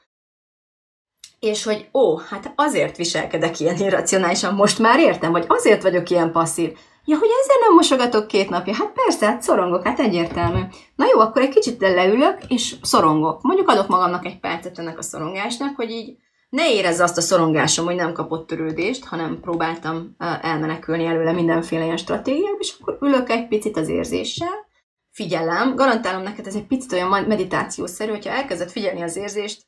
és 1.39 1.65
hogy 1.65 1.89
ó, 1.93 2.17
hát 2.17 2.53
azért 2.57 2.97
viselkedek 2.97 3.61
ilyen 3.61 3.77
irracionálisan, 3.77 4.55
most 4.55 4.79
már 4.79 5.01
értem, 5.01 5.33
vagy 5.33 5.45
azért 5.49 5.83
vagyok 5.83 6.11
ilyen 6.11 6.33
passzív. 6.33 6.79
Ja, 7.05 7.19
hogy 7.19 7.29
ezzel 7.43 7.57
nem 7.61 7.75
mosogatok 7.75 8.27
két 8.27 8.49
napja. 8.49 8.75
Hát 8.75 8.93
persze, 8.93 9.27
hát 9.27 9.43
szorongok, 9.43 9.87
hát 9.87 9.99
egyértelmű. 9.99 10.61
Na 10.97 11.07
jó, 11.13 11.21
akkor 11.21 11.43
egy 11.43 11.55
kicsit 11.55 11.81
leülök, 11.81 12.39
és 12.49 12.75
szorongok. 12.83 13.43
Mondjuk 13.43 13.69
adok 13.69 13.89
magamnak 13.89 14.25
egy 14.25 14.41
percet 14.41 14.79
ennek 14.79 14.99
a 14.99 15.03
szorongásnak, 15.03 15.77
hogy 15.77 15.91
így 15.91 16.17
ne 16.49 16.73
érezze 16.73 17.03
azt 17.03 17.17
a 17.17 17.21
szorongásom, 17.21 17.85
hogy 17.85 17.95
nem 17.95 18.13
kapott 18.13 18.47
törődést, 18.47 19.05
hanem 19.05 19.41
próbáltam 19.41 20.15
elmenekülni 20.41 21.05
előle 21.05 21.33
mindenféle 21.33 21.85
ilyen 21.85 21.97
stratégiát, 21.97 22.57
és 22.59 22.75
akkor 22.81 22.99
ülök 23.01 23.31
egy 23.31 23.49
picit 23.49 23.77
az 23.77 23.89
érzéssel, 23.89 24.67
figyelem, 25.11 25.75
garantálom 25.75 26.23
neked 26.23 26.47
ez 26.47 26.55
egy 26.55 26.67
picit 26.67 26.93
olyan 26.93 27.25
meditációszerű, 27.25 28.11
hogyha 28.11 28.31
elkezded 28.31 28.71
figyelni 28.71 29.03
az 29.03 29.17
érzést, 29.17 29.67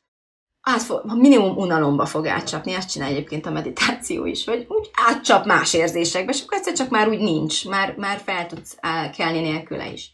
átfog, 0.61 1.03
minimum 1.16 1.57
unalomba 1.57 2.07
fog 2.07 2.26
átcsapni, 2.26 2.72
ezt 2.72 2.91
csinál 2.91 3.09
egyébként 3.09 3.47
a 3.47 3.51
meditáció 3.51 4.24
is, 4.24 4.45
hogy 4.45 4.66
úgy 4.68 4.91
átcsap 4.93 5.47
más 5.47 5.74
érzésekbe, 5.74 6.33
és 6.33 6.43
akkor 6.43 6.57
egyszer 6.57 6.72
csak 6.72 6.89
már 6.89 7.09
úgy 7.09 7.18
nincs, 7.18 7.68
már, 7.68 7.95
már 7.97 8.20
fel 8.24 8.47
tudsz 8.47 8.76
kelni 9.16 9.41
nélküle 9.41 9.93
is. 9.93 10.12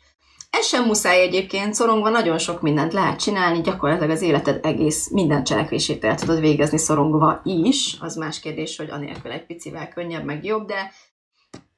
Ez 0.58 0.66
sem 0.66 0.84
muszáj 0.84 1.20
egyébként, 1.20 1.74
szorongva 1.74 2.08
nagyon 2.08 2.38
sok 2.38 2.60
mindent 2.60 2.92
lehet 2.92 3.20
csinálni, 3.20 3.60
gyakorlatilag 3.60 4.10
az 4.10 4.22
életed 4.22 4.64
egész 4.64 5.10
minden 5.10 5.44
cselekvését 5.44 6.04
el 6.04 6.14
tudod 6.14 6.40
végezni 6.40 6.78
szorongva 6.78 7.40
is, 7.44 7.96
az 8.00 8.16
más 8.16 8.40
kérdés, 8.40 8.76
hogy 8.76 8.90
anélkül 8.90 9.30
egy 9.30 9.46
picivel 9.46 9.88
könnyebb, 9.88 10.24
meg 10.24 10.44
jobb, 10.44 10.66
de 10.66 10.92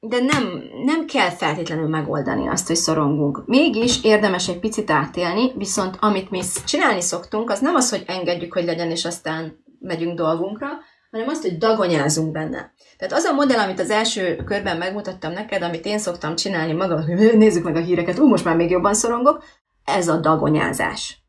de 0.01 0.19
nem, 0.19 0.63
nem 0.85 1.05
kell 1.05 1.29
feltétlenül 1.29 1.87
megoldani 1.87 2.47
azt, 2.47 2.67
hogy 2.67 2.75
szorongunk. 2.75 3.43
Mégis 3.45 4.03
érdemes 4.03 4.47
egy 4.47 4.59
picit 4.59 4.89
átélni, 4.89 5.51
viszont 5.55 5.97
amit 5.99 6.29
mi 6.29 6.41
csinálni 6.65 7.01
szoktunk, 7.01 7.49
az 7.49 7.59
nem 7.59 7.75
az, 7.75 7.89
hogy 7.89 8.03
engedjük, 8.07 8.53
hogy 8.53 8.65
legyen, 8.65 8.91
és 8.91 9.05
aztán 9.05 9.63
megyünk 9.79 10.17
dolgunkra, 10.17 10.67
hanem 11.11 11.27
azt, 11.27 11.41
hogy 11.41 11.57
dagonyázunk 11.57 12.31
benne. 12.31 12.73
Tehát 12.97 13.13
az 13.13 13.23
a 13.23 13.33
modell, 13.33 13.59
amit 13.59 13.79
az 13.79 13.89
első 13.89 14.35
körben 14.45 14.77
megmutattam 14.77 15.31
neked, 15.31 15.61
amit 15.61 15.85
én 15.85 15.99
szoktam 15.99 16.35
csinálni 16.35 16.73
magam, 16.73 17.05
hogy 17.05 17.37
nézzük 17.37 17.63
meg 17.63 17.75
a 17.75 17.79
híreket, 17.79 18.19
ú, 18.19 18.27
most 18.27 18.45
már 18.45 18.55
még 18.55 18.69
jobban 18.69 18.93
szorongok, 18.93 19.43
ez 19.85 20.07
a 20.07 20.17
dagonyázás. 20.17 21.23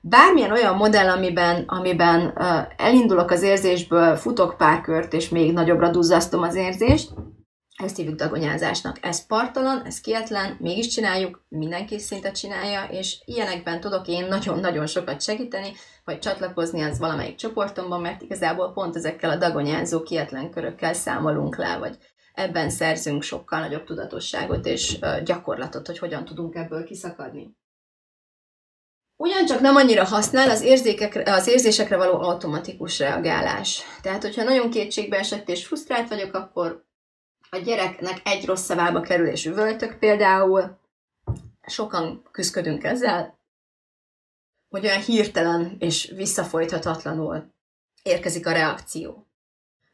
Bármilyen 0.00 0.50
olyan 0.50 0.76
modell, 0.76 1.08
amiben, 1.08 1.64
amiben 1.66 2.32
elindulok 2.76 3.30
az 3.30 3.42
érzésből, 3.42 4.16
futok 4.16 4.56
pár 4.56 4.80
kört, 4.80 5.12
és 5.12 5.28
még 5.28 5.52
nagyobbra 5.52 5.90
duzzasztom 5.90 6.42
az 6.42 6.54
érzést, 6.54 7.10
ezt 7.82 7.96
hívjuk 7.96 8.16
dagonyázásnak. 8.16 8.98
Ez 9.00 9.26
partalan, 9.26 9.82
ez 9.84 10.00
kietlen, 10.00 10.56
mégis 10.60 10.86
csináljuk, 10.86 11.44
mindenki 11.48 11.98
szinte 11.98 12.30
csinálja, 12.30 12.84
és 12.90 13.22
ilyenekben 13.24 13.80
tudok 13.80 14.08
én 14.08 14.26
nagyon-nagyon 14.26 14.86
sokat 14.86 15.22
segíteni, 15.22 15.72
vagy 16.04 16.18
csatlakozni 16.18 16.82
az 16.82 16.98
valamelyik 16.98 17.36
csoportomban, 17.36 18.00
mert 18.00 18.22
igazából 18.22 18.72
pont 18.72 18.96
ezekkel 18.96 19.30
a 19.30 19.36
dagonyázó 19.36 20.02
kietlen 20.02 20.50
körökkel 20.50 20.92
számolunk 20.92 21.56
le, 21.56 21.78
vagy 21.78 21.98
ebben 22.34 22.70
szerzünk 22.70 23.22
sokkal 23.22 23.60
nagyobb 23.60 23.84
tudatosságot 23.84 24.66
és 24.66 24.98
gyakorlatot, 25.24 25.86
hogy 25.86 25.98
hogyan 25.98 26.24
tudunk 26.24 26.54
ebből 26.54 26.84
kiszakadni. 26.84 27.56
Ugyancsak 29.16 29.60
nem 29.60 29.76
annyira 29.76 30.04
használ 30.04 30.50
az, 30.50 30.62
érzékekre, 30.62 31.32
az 31.32 31.46
érzésekre 31.46 31.96
való 31.96 32.20
automatikus 32.20 32.98
reagálás. 32.98 33.82
Tehát, 34.02 34.22
hogyha 34.22 34.42
nagyon 34.42 34.70
kétségbe 34.70 35.18
esett 35.18 35.48
és 35.48 35.66
frusztrált 35.66 36.08
vagyok, 36.08 36.34
akkor 36.34 36.84
a 37.50 37.56
gyereknek 37.56 38.20
egy 38.24 38.46
rossz 38.46 38.64
szavába 38.64 39.00
kerül 39.00 39.26
és 39.26 39.46
üvöltök 39.46 39.98
például, 39.98 40.78
sokan 41.66 42.22
küzdködünk 42.30 42.84
ezzel, 42.84 43.38
hogy 44.74 44.84
olyan 44.84 45.00
hirtelen 45.00 45.76
és 45.78 46.12
visszafolythatatlanul 46.16 47.52
érkezik 48.02 48.46
a 48.46 48.52
reakció. 48.52 49.26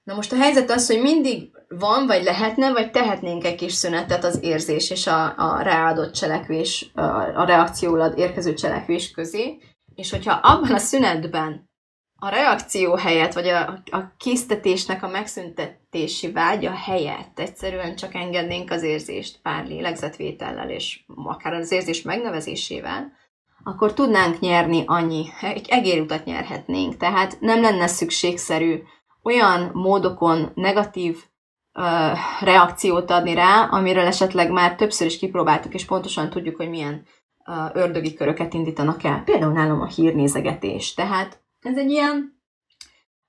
Na 0.03 0.15
most 0.15 0.33
a 0.33 0.37
helyzet 0.37 0.71
az, 0.71 0.87
hogy 0.87 1.01
mindig 1.01 1.51
van, 1.69 2.07
vagy 2.07 2.23
lehetne, 2.23 2.73
vagy 2.73 2.91
tehetnénk 2.91 3.45
egy 3.45 3.55
kis 3.55 3.73
szünetet 3.73 4.25
az 4.25 4.39
érzés 4.43 4.91
és 4.91 5.07
a, 5.07 5.35
a 5.37 5.63
ráadott 5.63 6.13
cselekvés, 6.13 6.91
a, 6.95 7.03
a 7.41 7.45
reakciólad 7.45 8.19
érkező 8.19 8.55
cselekvés 8.55 9.11
közé, 9.11 9.59
és 9.95 10.11
hogyha 10.11 10.33
abban 10.33 10.73
a 10.73 10.79
szünetben 10.79 11.71
a 12.19 12.29
reakció 12.29 12.95
helyett, 12.95 13.33
vagy 13.33 13.49
a, 13.49 13.83
a 13.91 14.15
késztetésnek 14.17 15.03
a 15.03 15.09
megszüntetési 15.09 16.33
vágya 16.33 16.75
helyett 16.75 17.39
egyszerűen 17.39 17.97
csak 17.97 18.15
engednénk 18.15 18.71
az 18.71 18.83
érzést 18.83 19.41
pár 19.43 19.67
lélegzetvétellel, 19.67 20.71
és 20.71 21.01
akár 21.07 21.53
az 21.53 21.73
érzés 21.73 22.03
megnevezésével, 22.03 23.19
akkor 23.63 23.95
tudnánk 23.95 24.39
nyerni 24.39 24.83
annyi, 24.87 25.27
egy 25.41 25.67
egérutat 25.69 26.25
nyerhetnénk. 26.25 26.97
Tehát 26.97 27.41
nem 27.41 27.61
lenne 27.61 27.87
szükségszerű 27.87 28.83
olyan 29.23 29.71
módokon 29.73 30.51
negatív 30.55 31.25
ö, 31.73 32.13
reakciót 32.41 33.11
adni 33.11 33.35
rá, 33.35 33.69
amiről 33.71 34.07
esetleg 34.07 34.51
már 34.51 34.75
többször 34.75 35.07
is 35.07 35.19
kipróbáltuk, 35.19 35.75
és 35.75 35.85
pontosan 35.85 36.31
tudjuk, 36.31 36.57
hogy 36.57 36.69
milyen 36.69 37.07
ö, 37.47 37.53
ördögi 37.73 38.15
köröket 38.15 38.55
indítanak 38.55 39.05
el. 39.05 39.23
Például 39.25 39.53
nálam 39.53 39.81
a 39.81 39.87
hírnézegetés. 39.87 40.95
Tehát 40.95 41.41
ez 41.61 41.77
egy 41.77 41.91
ilyen, 41.91 42.41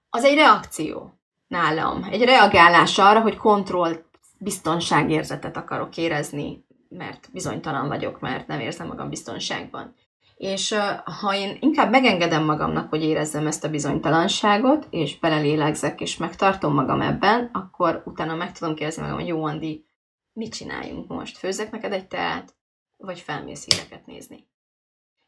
az 0.10 0.24
egy 0.24 0.36
reakció 0.36 1.20
nálam. 1.48 2.08
Egy 2.12 2.24
reagálás 2.24 2.98
arra, 2.98 3.22
hogy 3.22 3.38
kontroll 3.38 3.96
biztonságérzetet 4.40 5.58
akarok 5.58 5.98
érezni, 5.98 6.66
mert 6.90 7.30
bizonytalan 7.32 7.88
vagyok, 7.88 8.20
mert 8.20 8.48
nem 8.48 8.60
érzem 8.60 8.88
magam 8.88 9.10
biztonságban. 9.10 9.96
És 10.42 10.76
ha 11.22 11.36
én 11.36 11.58
inkább 11.60 11.92
megengedem 11.92 12.46
magamnak, 12.46 12.90
hogy 12.90 13.04
érezzem 13.04 13.48
ezt 13.48 13.64
a 13.64 13.70
bizonytalanságot, 13.70 14.88
és 14.90 15.20
belelélegzek, 15.20 16.02
és 16.02 16.18
megtartom 16.18 16.74
magam 16.74 17.02
ebben, 17.02 17.50
akkor 17.54 18.02
utána 18.06 18.36
meg 18.36 18.52
tudom 18.52 18.76
kérdezni 18.76 19.02
magam, 19.02 19.18
hogy 19.18 19.28
jó, 19.28 19.44
Andi, 19.44 19.86
mit 20.34 20.54
csináljunk 20.54 21.08
most? 21.08 21.38
Főzzek 21.38 21.72
neked 21.72 21.92
egy 21.92 22.08
teát, 22.08 22.56
vagy 22.98 23.20
felmész 23.20 23.66
híreket 23.66 24.06
nézni? 24.06 24.48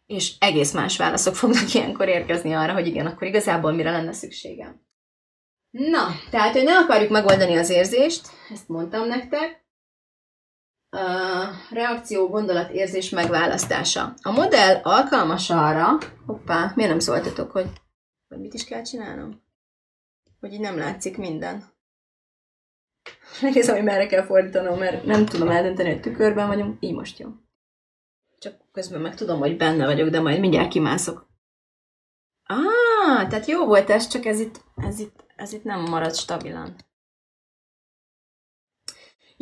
És 0.06 0.36
egész 0.40 0.74
más 0.74 0.98
válaszok 0.98 1.36
fognak 1.36 1.74
ilyenkor 1.74 2.08
érkezni 2.08 2.54
arra, 2.54 2.74
hogy 2.74 2.88
igen, 2.88 3.06
akkor 3.06 3.28
igazából 3.28 3.72
mire 3.72 3.92
lenne 3.92 4.14
szükségem. 4.14 4.82
Na, 5.70 6.08
tehát, 6.30 6.54
hogy 6.54 6.64
ne 6.64 6.78
akarjuk 6.78 7.10
megoldani 7.10 7.58
az 7.58 7.70
érzést, 7.70 8.28
ezt 8.50 8.68
mondtam 8.68 9.08
nektek, 9.08 9.63
reakció, 11.70 12.28
gondolat, 12.28 12.72
érzés 12.72 13.10
megválasztása. 13.10 14.14
A 14.22 14.32
modell 14.32 14.80
alkalmas 14.84 15.50
arra, 15.50 15.98
hoppá, 16.26 16.72
miért 16.76 16.90
nem 16.92 17.00
szóltatok, 17.00 17.52
hogy, 17.52 17.70
hogy 18.28 18.40
mit 18.40 18.54
is 18.54 18.66
kell 18.66 18.82
csinálnom? 18.82 19.42
Hogy 20.40 20.54
így 20.54 20.60
nem 20.60 20.78
látszik 20.78 21.18
minden. 21.18 21.72
Megnézem, 23.42 23.76
hogy 23.76 23.84
merre 23.84 24.06
kell 24.06 24.24
fordítanom, 24.24 24.80
mert 24.80 25.06
nem 25.06 25.26
tudom 25.26 25.50
eldönteni, 25.50 25.90
hogy 25.90 26.02
tükörben 26.02 26.48
vagyunk. 26.48 26.78
Így 26.80 26.94
most 26.94 27.20
jó. 27.20 27.30
Csak 28.40 28.56
közben 28.72 29.02
meg 29.02 29.16
tudom, 29.16 29.40
hogy 29.40 29.58
benne 29.58 29.86
vagyok, 29.86 30.10
de 30.10 30.22
majd 30.22 30.40
mindjárt 30.40 30.70
kimászok. 30.70 31.28
Ah, 32.44 33.28
tehát 33.28 33.46
jó 33.46 33.66
volt 33.66 33.90
ez, 33.90 34.08
csak 34.08 34.26
ez 34.26 34.40
itt, 34.40 34.64
ez 34.76 35.00
itt, 35.00 35.26
ez 35.36 35.54
itt 35.54 35.64
nem 35.64 35.82
marad 35.82 36.16
stabilan. 36.16 36.76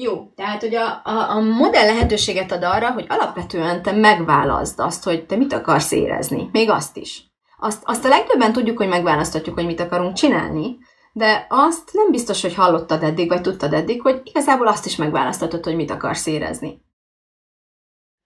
Jó, 0.04 0.32
tehát 0.36 0.62
hogy 0.62 0.76
a, 0.76 1.02
a, 1.04 1.30
a 1.30 1.39
modell 1.39 1.86
lehetőséget 1.86 2.52
ad 2.52 2.64
arra, 2.64 2.91
hogy 2.91 3.06
alapvetően 3.10 3.82
te 3.82 3.91
megválaszd 3.91 4.80
azt, 4.80 5.04
hogy 5.04 5.26
te 5.26 5.36
mit 5.36 5.54
akarsz 5.54 5.91
érezni. 5.91 6.49
Még 6.52 6.70
azt 6.70 6.97
is. 6.97 7.24
Azt, 7.60 7.82
azt 7.86 8.06
a 8.06 8.08
legtöbben 8.08 8.54
tudjuk, 8.54 8.78
hogy 8.78 8.88
megválaszthatjuk, 8.88 9.56
hogy 9.56 9.66
mit 9.66 9.80
akarunk 9.80 10.14
csinálni, 10.14 10.78
de 11.14 11.45
azt 11.49 11.89
nem 11.93 12.12
biztos, 12.12 12.41
hogy 12.41 12.56
hallottad 12.56 13.04
eddig, 13.04 13.28
vagy 13.28 13.41
tudtad 13.41 13.74
eddig, 13.74 14.02
hogy 14.02 14.22
igazából 14.24 14.68
azt 14.68 14.86
is 14.86 14.95
megválaszthatod, 14.95 15.64
hogy 15.64 15.76
mit 15.76 15.91
akarsz 15.91 16.26
érezni. 16.26 16.82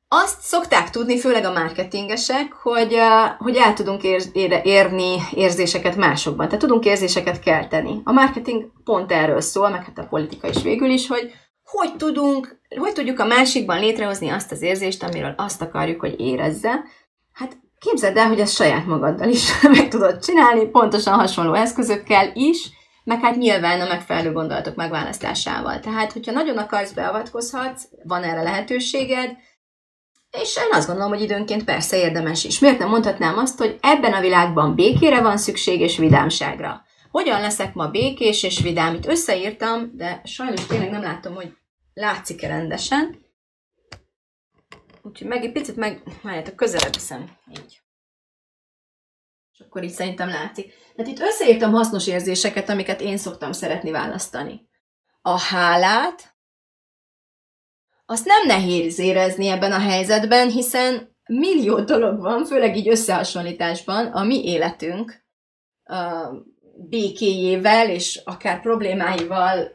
Azt 0.07 0.41
szokták 0.41 0.89
tudni, 0.89 1.19
főleg 1.19 1.45
a 1.45 1.51
marketingesek, 1.51 2.53
hogy, 2.53 2.97
hogy 3.37 3.55
el 3.55 3.73
tudunk 3.73 4.03
ér, 4.03 4.61
érni 4.63 5.17
érzéseket 5.33 5.95
másokban. 5.95 6.45
Tehát 6.45 6.61
tudunk 6.61 6.85
érzéseket 6.85 7.39
kelteni. 7.39 8.01
A 8.03 8.11
marketing 8.11 8.71
pont 8.83 9.11
erről 9.11 9.41
szól, 9.41 9.69
meg 9.69 9.83
hát 9.85 9.97
a 9.97 10.07
politika 10.09 10.47
is 10.47 10.61
végül 10.61 10.89
is, 10.89 11.07
hogy 11.07 11.31
hogy 11.75 11.95
tudunk, 11.95 12.59
hogy 12.77 12.93
tudjuk 12.93 13.19
a 13.19 13.25
másikban 13.25 13.79
létrehozni 13.79 14.29
azt 14.29 14.51
az 14.51 14.61
érzést, 14.61 15.03
amiről 15.03 15.33
azt 15.37 15.61
akarjuk, 15.61 15.99
hogy 15.99 16.19
érezze. 16.19 16.83
Hát 17.33 17.57
képzeld 17.79 18.17
el, 18.17 18.27
hogy 18.27 18.39
ezt 18.39 18.55
saját 18.55 18.85
magaddal 18.85 19.29
is 19.29 19.61
meg 19.77 19.87
tudod 19.87 20.19
csinálni, 20.19 20.65
pontosan 20.65 21.13
hasonló 21.13 21.53
eszközökkel 21.53 22.31
is, 22.33 22.69
meg 23.03 23.21
hát 23.21 23.35
nyilván 23.35 23.81
a 23.81 23.87
megfelelő 23.87 24.31
gondolatok 24.31 24.75
megválasztásával. 24.75 25.79
Tehát, 25.79 26.11
hogyha 26.11 26.31
nagyon 26.31 26.57
akarsz, 26.57 26.91
beavatkozhatsz, 26.91 27.83
van 28.03 28.23
erre 28.23 28.41
lehetőséged, 28.41 29.31
és 30.41 30.57
én 30.57 30.69
azt 30.71 30.87
gondolom, 30.87 31.11
hogy 31.11 31.21
időnként 31.21 31.63
persze 31.63 31.97
érdemes 31.97 32.43
is. 32.43 32.59
Miért 32.59 32.79
nem 32.79 32.89
mondhatnám 32.89 33.37
azt, 33.37 33.57
hogy 33.57 33.77
ebben 33.81 34.13
a 34.13 34.21
világban 34.21 34.75
békére 34.75 35.21
van 35.21 35.37
szükség 35.37 35.79
és 35.79 35.97
vidámságra. 35.97 36.83
Hogyan 37.11 37.41
leszek 37.41 37.73
ma 37.73 37.87
békés 37.87 38.43
és 38.43 38.59
vidám? 38.59 38.93
Itt 38.93 39.07
összeírtam, 39.07 39.91
de 39.93 40.21
sajnos 40.23 40.65
tényleg 40.65 40.89
nem 40.89 41.01
látom, 41.01 41.35
hogy 41.35 41.53
látszik-e 41.95 42.47
rendesen. 42.47 43.23
Úgyhogy 45.01 45.27
meg 45.27 45.43
egy 45.43 45.51
picit 45.51 45.75
meg, 45.75 46.03
várjátok, 46.21 46.55
közelebb 46.55 46.93
viszem. 46.93 47.37
Így. 47.59 47.81
És 49.51 49.59
akkor 49.59 49.83
így 49.83 49.91
szerintem 49.91 50.29
látszik. 50.29 50.73
Tehát 50.95 51.11
itt 51.11 51.19
összeírtam 51.19 51.71
hasznos 51.71 52.07
érzéseket, 52.07 52.69
amiket 52.69 53.01
én 53.01 53.17
szoktam 53.17 53.51
szeretni 53.51 53.91
választani. 53.91 54.69
A 55.21 55.39
hálát, 55.39 56.35
azt 58.05 58.25
nem 58.25 58.45
nehéz 58.45 58.99
érezni 58.99 59.47
ebben 59.47 59.71
a 59.71 59.79
helyzetben, 59.79 60.49
hiszen 60.49 61.17
millió 61.25 61.79
dolog 61.79 62.19
van, 62.19 62.45
főleg 62.45 62.75
így 62.77 62.89
összehasonlításban, 62.89 64.07
a 64.07 64.23
mi 64.23 64.43
életünk 64.43 65.25
békéjével 66.77 67.89
és 67.89 68.21
akár 68.23 68.61
problémáival 68.61 69.71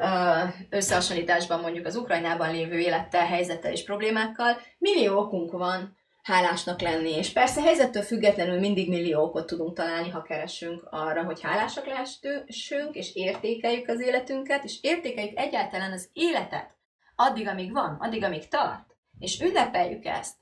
összehasonlításban 0.70 1.60
mondjuk 1.60 1.86
az 1.86 1.96
Ukrajnában 1.96 2.52
lévő 2.52 2.78
élettel, 2.78 3.26
helyzettel 3.26 3.72
és 3.72 3.84
problémákkal, 3.84 4.60
millió 4.78 5.18
okunk 5.18 5.52
van 5.52 5.96
hálásnak 6.22 6.80
lenni. 6.80 7.16
És 7.16 7.32
persze 7.32 7.62
helyzettől 7.62 8.02
függetlenül 8.02 8.58
mindig 8.58 8.88
millió 8.88 9.22
okot 9.22 9.46
tudunk 9.46 9.76
találni, 9.76 10.08
ha 10.08 10.22
keresünk 10.22 10.86
arra, 10.90 11.24
hogy 11.24 11.40
hálásak 11.40 11.86
lehessünk, 11.86 12.94
és 12.94 13.14
értékeljük 13.14 13.88
az 13.88 14.00
életünket, 14.00 14.64
és 14.64 14.78
értékeljük 14.80 15.38
egyáltalán 15.38 15.92
az 15.92 16.08
életet 16.12 16.78
addig, 17.16 17.48
amíg 17.48 17.72
van, 17.72 17.96
addig, 18.00 18.24
amíg 18.24 18.48
tart. 18.48 18.96
És 19.18 19.40
ünnepeljük 19.40 20.04
ezt. 20.04 20.36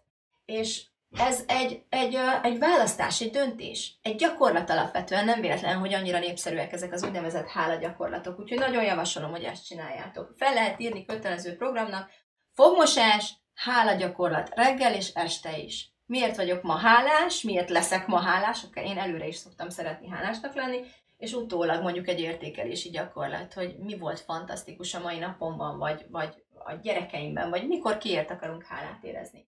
És 0.45 0.83
ez 1.17 1.45
egy, 1.47 1.83
egy, 1.89 2.19
egy 2.43 2.59
választás, 2.59 3.21
egy 3.21 3.31
döntés, 3.31 3.99
egy 4.03 4.17
gyakorlat 4.17 4.71
alapvetően, 4.71 5.25
nem 5.25 5.41
véletlen, 5.41 5.79
hogy 5.79 5.95
annyira 5.95 6.19
népszerűek 6.19 6.73
ezek 6.73 6.93
az 6.93 7.05
úgynevezett 7.05 7.49
hála 7.49 7.75
gyakorlatok, 7.75 8.39
úgyhogy 8.39 8.59
nagyon 8.59 8.85
javasolom, 8.85 9.31
hogy 9.31 9.43
ezt 9.43 9.67
csináljátok. 9.67 10.35
Fel 10.37 10.55
lehet 10.55 10.81
írni 10.81 11.05
kötelező 11.05 11.57
programnak, 11.57 12.11
fogmosás, 12.53 13.35
hála 13.55 13.93
gyakorlat, 13.93 14.55
reggel 14.55 14.95
és 14.95 15.09
este 15.15 15.59
is. 15.59 15.93
Miért 16.07 16.37
vagyok 16.37 16.63
ma 16.63 16.77
hálás, 16.77 17.43
miért 17.43 17.71
leszek 17.71 18.07
ma 18.07 18.21
hálás, 18.21 18.63
akár 18.65 18.85
én 18.85 18.99
előre 18.99 19.27
is 19.27 19.37
szoktam 19.37 19.69
szeretni 19.69 20.09
hálásnak 20.09 20.55
lenni, 20.55 20.81
és 21.17 21.33
utólag 21.33 21.83
mondjuk 21.83 22.09
egy 22.09 22.21
értékelési 22.21 22.91
gyakorlat, 22.91 23.53
hogy 23.53 23.77
mi 23.79 23.99
volt 23.99 24.21
fantasztikus 24.21 24.95
a 24.95 25.01
mai 25.01 25.19
napomban, 25.19 25.79
vagy, 25.79 26.07
vagy 26.11 26.43
a 26.65 26.73
gyerekeimben, 26.83 27.51
vagy 27.51 27.67
mikor 27.67 27.99
kiért 27.99 28.31
akarunk 28.31 28.65
hálát 28.65 29.03
érezni. 29.05 29.48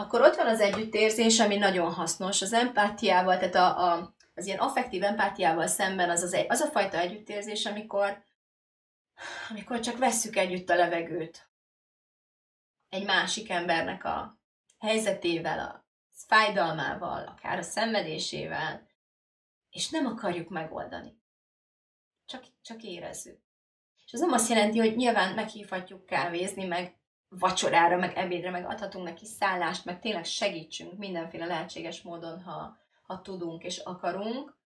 Akkor 0.00 0.20
ott 0.20 0.36
van 0.36 0.46
az 0.46 0.60
együttérzés, 0.60 1.40
ami 1.40 1.56
nagyon 1.56 1.92
hasznos. 1.92 2.42
Az 2.42 2.52
empátiával, 2.52 3.38
tehát 3.38 3.54
a, 3.54 3.92
a, 3.92 4.14
az 4.34 4.46
ilyen 4.46 4.58
affektív 4.58 5.02
empátiával 5.02 5.66
szemben 5.66 6.10
az, 6.10 6.22
az, 6.22 6.36
az 6.48 6.60
a 6.60 6.66
fajta 6.66 6.98
együttérzés, 6.98 7.66
amikor, 7.66 8.24
amikor 9.50 9.80
csak 9.80 9.98
vesszük 9.98 10.36
együtt 10.36 10.70
a 10.70 10.74
levegőt 10.74 11.50
egy 12.88 13.04
másik 13.04 13.50
embernek 13.50 14.04
a 14.04 14.40
helyzetével, 14.78 15.58
a 15.58 15.86
fájdalmával, 16.26 17.26
akár 17.26 17.58
a 17.58 17.62
szenvedésével, 17.62 18.88
és 19.70 19.90
nem 19.90 20.06
akarjuk 20.06 20.48
megoldani. 20.48 21.20
Csak, 22.26 22.44
csak 22.62 22.82
érezzük. 22.82 23.38
És 24.06 24.12
ez 24.12 24.20
nem 24.20 24.32
azt 24.32 24.48
jelenti, 24.48 24.78
hogy 24.78 24.96
nyilván 24.96 25.34
meghívhatjuk 25.34 26.06
kávézni, 26.06 26.64
meg 26.64 26.99
vacsorára, 27.30 27.96
meg 27.96 28.16
ebédre, 28.16 28.50
meg 28.50 28.66
adhatunk 28.66 29.04
neki 29.04 29.26
szállást, 29.26 29.84
meg 29.84 30.00
tényleg 30.00 30.24
segítsünk 30.24 30.98
mindenféle 30.98 31.46
lehetséges 31.46 32.02
módon, 32.02 32.42
ha, 32.42 32.76
ha 33.02 33.20
tudunk 33.20 33.62
és 33.62 33.78
akarunk, 33.78 34.58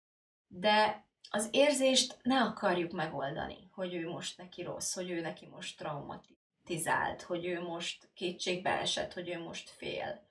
de 0.47 1.07
az 1.31 1.49
érzést 1.51 2.19
ne 2.23 2.41
akarjuk 2.41 2.93
megoldani, 2.93 3.71
hogy 3.73 3.95
ő 3.95 4.09
most 4.09 4.39
neki 4.39 4.63
rossz, 4.63 4.95
hogy 4.95 5.11
ő 5.11 5.21
neki 5.21 5.47
most 5.47 5.79
traumatizált, 5.79 7.23
hogy 7.23 7.47
ő 7.47 7.63
most 7.63 8.11
kétségbe 8.15 8.71
esett, 8.71 9.13
hogy 9.13 9.29
ő 9.29 9.43
most 9.43 9.71
fél. 9.71 10.29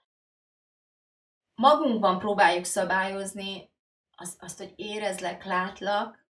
Magunkban 1.55 2.19
próbáljuk 2.19 2.65
szabályozni 2.65 3.71
azt, 4.15 4.41
azt 4.41 4.57
hogy 4.57 4.73
érezlek, 4.75 5.43
látlak, 5.43 6.25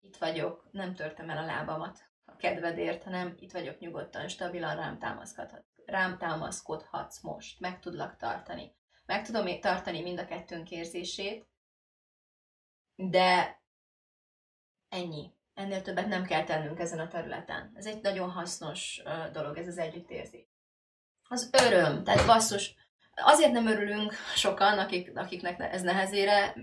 itt 0.00 0.16
vagyok, 0.16 0.68
nem 0.70 0.94
törtem 0.94 1.30
el 1.30 1.38
a 1.38 1.44
lábamat 1.44 2.09
kedvedért, 2.40 3.02
hanem 3.02 3.34
itt 3.38 3.52
vagyok 3.52 3.78
nyugodtan, 3.78 4.28
stabilan 4.28 4.76
rám 4.76 4.98
támaszkodhatsz, 4.98 5.66
rám 5.86 6.18
támaszkodhatsz 6.18 7.20
most, 7.20 7.60
meg 7.60 7.80
tudlak 7.80 8.16
tartani. 8.16 8.74
Meg 9.06 9.24
tudom 9.24 9.60
tartani 9.60 10.02
mind 10.02 10.18
a 10.18 10.26
kettőnk 10.26 10.70
érzését, 10.70 11.48
de 12.94 13.60
ennyi. 14.88 15.32
Ennél 15.54 15.82
többet 15.82 16.06
nem 16.06 16.24
kell 16.24 16.44
tennünk 16.44 16.78
ezen 16.78 16.98
a 16.98 17.08
területen. 17.08 17.72
Ez 17.74 17.86
egy 17.86 18.02
nagyon 18.02 18.30
hasznos 18.30 19.02
dolog, 19.32 19.58
ez 19.58 19.66
az 19.66 19.78
együttérzés. 19.78 20.46
Az 21.28 21.50
öröm, 21.52 22.04
tehát 22.04 22.26
basszus, 22.26 22.74
azért 23.14 23.52
nem 23.52 23.66
örülünk 23.66 24.12
sokan, 24.34 24.78
akik, 24.78 25.18
akiknek 25.18 25.60
ez 25.72 25.82
nehezére 25.82 26.54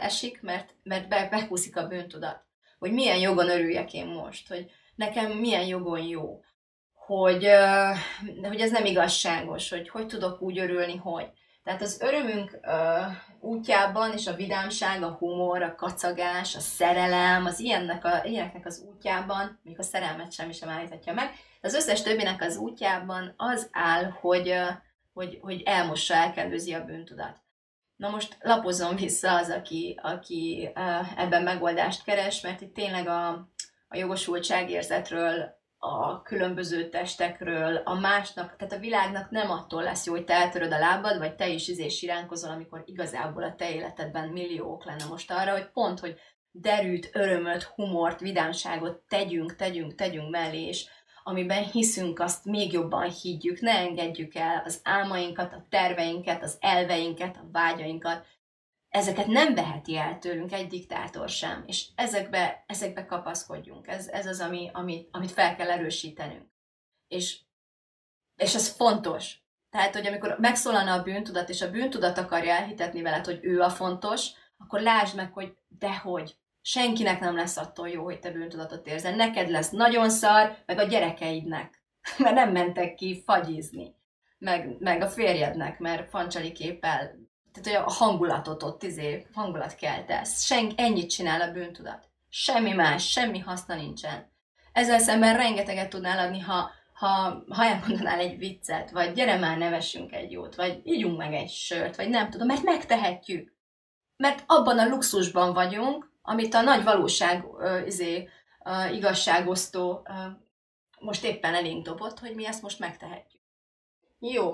esik, 0.00 0.42
mert, 0.42 0.74
mert 0.82 1.08
be, 1.08 1.28
bekúszik 1.28 1.76
a 1.76 1.86
bűntudat. 1.86 2.44
Hogy 2.78 2.92
milyen 2.92 3.18
jogon 3.18 3.48
örüljek 3.48 3.92
én 3.92 4.06
most, 4.06 4.48
hogy 4.48 4.70
nekem 4.96 5.30
milyen 5.30 5.66
jogon 5.66 6.02
jó, 6.02 6.40
hogy, 6.94 7.48
hogy 8.42 8.60
ez 8.60 8.70
nem 8.70 8.84
igazságos, 8.84 9.70
hogy 9.70 9.88
hogy 9.88 10.06
tudok 10.06 10.42
úgy 10.42 10.58
örülni, 10.58 10.96
hogy. 10.96 11.30
Tehát 11.64 11.82
az 11.82 12.00
örömünk 12.00 12.58
útjában, 13.40 14.12
és 14.12 14.26
a 14.26 14.34
vidámság, 14.34 15.02
a 15.02 15.16
humor, 15.18 15.62
a 15.62 15.74
kacagás, 15.74 16.56
a 16.56 16.60
szerelem, 16.60 17.44
az 17.44 17.60
ilyennek, 17.60 18.04
a, 18.04 18.24
ilyeneknek 18.24 18.66
az 18.66 18.84
útjában, 18.88 19.60
még 19.62 19.78
a 19.78 19.82
szerelmet 19.82 20.32
sem 20.32 20.52
sem 20.52 20.68
állíthatja 20.68 21.12
meg, 21.12 21.30
az 21.60 21.74
összes 21.74 22.02
többinek 22.02 22.42
az 22.42 22.56
útjában 22.56 23.34
az 23.36 23.68
áll, 23.72 24.04
hogy, 24.04 24.54
hogy, 25.12 25.38
hogy 25.42 25.62
elmossa, 25.62 26.14
elkendőzi 26.14 26.72
a 26.72 26.84
bűntudat. 26.84 27.36
Na 27.96 28.10
most 28.10 28.36
lapozom 28.40 28.96
vissza 28.96 29.34
az, 29.34 29.50
aki, 29.50 29.98
aki 30.02 30.70
ebben 31.16 31.42
megoldást 31.42 32.04
keres, 32.04 32.40
mert 32.40 32.60
itt 32.60 32.74
tényleg 32.74 33.08
a, 33.08 33.48
a 33.88 33.96
jogosultságérzetről, 33.96 35.54
a 35.78 36.22
különböző 36.22 36.88
testekről, 36.88 37.76
a 37.76 37.94
másnak, 37.94 38.56
tehát 38.56 38.72
a 38.72 38.78
világnak 38.78 39.30
nem 39.30 39.50
attól 39.50 39.82
lesz 39.82 40.06
jó, 40.06 40.12
hogy 40.12 40.24
te 40.24 40.34
eltöröd 40.34 40.72
a 40.72 40.78
lábad, 40.78 41.18
vagy 41.18 41.34
te 41.34 41.48
is 41.48 41.68
izés 41.68 41.96
siránkozol, 41.96 42.50
amikor 42.50 42.82
igazából 42.86 43.42
a 43.42 43.54
te 43.54 43.74
életedben 43.74 44.28
milliók 44.28 44.84
lenne 44.84 45.04
most 45.04 45.30
arra, 45.30 45.52
hogy 45.52 45.70
pont, 45.72 46.00
hogy 46.00 46.18
derűt, 46.50 47.10
örömöt, 47.12 47.62
humort, 47.62 48.20
vidámságot 48.20 49.02
tegyünk, 49.08 49.56
tegyünk, 49.56 49.94
tegyünk 49.94 50.30
mellé, 50.30 50.66
és 50.66 50.86
amiben 51.22 51.64
hiszünk, 51.64 52.20
azt 52.20 52.44
még 52.44 52.72
jobban 52.72 53.10
higgyük, 53.10 53.60
ne 53.60 53.78
engedjük 53.78 54.34
el 54.34 54.62
az 54.64 54.80
álmainkat, 54.84 55.52
a 55.52 55.66
terveinket, 55.68 56.42
az 56.42 56.56
elveinket, 56.60 57.36
a 57.36 57.48
vágyainkat, 57.52 58.26
ezeket 58.88 59.26
nem 59.26 59.54
veheti 59.54 59.96
el 59.96 60.18
tőlünk 60.18 60.52
egy 60.52 60.66
diktátor 60.66 61.28
sem, 61.28 61.64
és 61.66 61.86
ezekbe, 61.94 62.64
ezekbe 62.66 63.06
kapaszkodjunk. 63.06 63.86
Ez, 63.86 64.08
ez 64.08 64.26
az, 64.26 64.40
ami, 64.40 64.70
amit, 64.72 65.08
amit 65.12 65.30
fel 65.30 65.56
kell 65.56 65.70
erősítenünk. 65.70 66.46
És, 67.08 67.38
és 68.36 68.54
ez 68.54 68.68
fontos. 68.68 69.38
Tehát, 69.70 69.94
hogy 69.94 70.06
amikor 70.06 70.36
megszólana 70.38 70.92
a 70.92 71.02
bűntudat, 71.02 71.48
és 71.48 71.62
a 71.62 71.70
bűntudat 71.70 72.18
akarja 72.18 72.52
elhitetni 72.52 73.02
veled, 73.02 73.24
hogy 73.24 73.38
ő 73.42 73.60
a 73.60 73.70
fontos, 73.70 74.30
akkor 74.58 74.80
lásd 74.80 75.16
meg, 75.16 75.32
hogy 75.32 75.56
dehogy. 75.68 76.36
Senkinek 76.62 77.20
nem 77.20 77.36
lesz 77.36 77.56
attól 77.56 77.88
jó, 77.88 78.04
hogy 78.04 78.18
te 78.18 78.30
bűntudatot 78.30 78.86
érzel. 78.86 79.14
Neked 79.14 79.48
lesz 79.48 79.70
nagyon 79.70 80.10
szar, 80.10 80.56
meg 80.66 80.78
a 80.78 80.82
gyerekeidnek. 80.82 81.82
Mert 82.18 82.34
nem 82.34 82.52
mentek 82.52 82.94
ki 82.94 83.22
fagyizni. 83.24 83.94
Meg, 84.38 84.76
meg 84.78 85.02
a 85.02 85.08
férjednek, 85.08 85.78
mert 85.78 86.08
fancsali 86.08 86.52
képpel 86.52 87.25
tehát 87.60 87.82
hogy 87.82 87.92
a 87.92 87.96
hangulatot 88.04 88.62
ott 88.62 88.82
izé, 88.82 89.26
hangulat 89.34 89.74
keltesz. 89.74 90.44
Senk, 90.44 90.72
ennyit 90.76 91.10
csinál 91.10 91.40
a 91.40 91.52
bűntudat. 91.52 92.08
Semmi 92.28 92.72
más, 92.72 93.10
semmi 93.10 93.38
haszna 93.38 93.74
nincsen. 93.74 94.32
Ezzel 94.72 94.98
szemben 94.98 95.36
rengeteget 95.36 95.90
tudnál 95.90 96.26
adni, 96.26 96.40
ha, 96.40 96.70
ha, 96.92 97.42
ha 97.48 97.64
elmondanál 97.64 98.18
egy 98.18 98.38
viccet, 98.38 98.90
vagy 98.90 99.12
gyere 99.12 99.38
már 99.38 99.58
nevessünk 99.58 100.12
egy 100.12 100.30
jót, 100.30 100.54
vagy 100.54 100.80
ígyunk 100.84 101.16
meg 101.16 101.34
egy 101.34 101.50
sört, 101.50 101.96
vagy 101.96 102.08
nem 102.08 102.30
tudom, 102.30 102.46
mert 102.46 102.62
megtehetjük. 102.62 103.54
Mert 104.16 104.44
abban 104.46 104.78
a 104.78 104.88
luxusban 104.88 105.52
vagyunk, 105.52 106.10
amit 106.22 106.54
a 106.54 106.60
nagy 106.60 106.84
valóság 106.84 107.44
uh, 107.44 107.86
izé, 107.86 108.28
uh, 108.64 108.94
igazságosztó 108.94 110.06
uh, 110.08 110.16
most 111.00 111.24
éppen 111.24 111.54
elénk 111.54 111.84
dobott, 111.84 112.18
hogy 112.18 112.34
mi 112.34 112.46
ezt 112.46 112.62
most 112.62 112.78
megtehetjük. 112.78 113.42
Jó, 114.18 114.52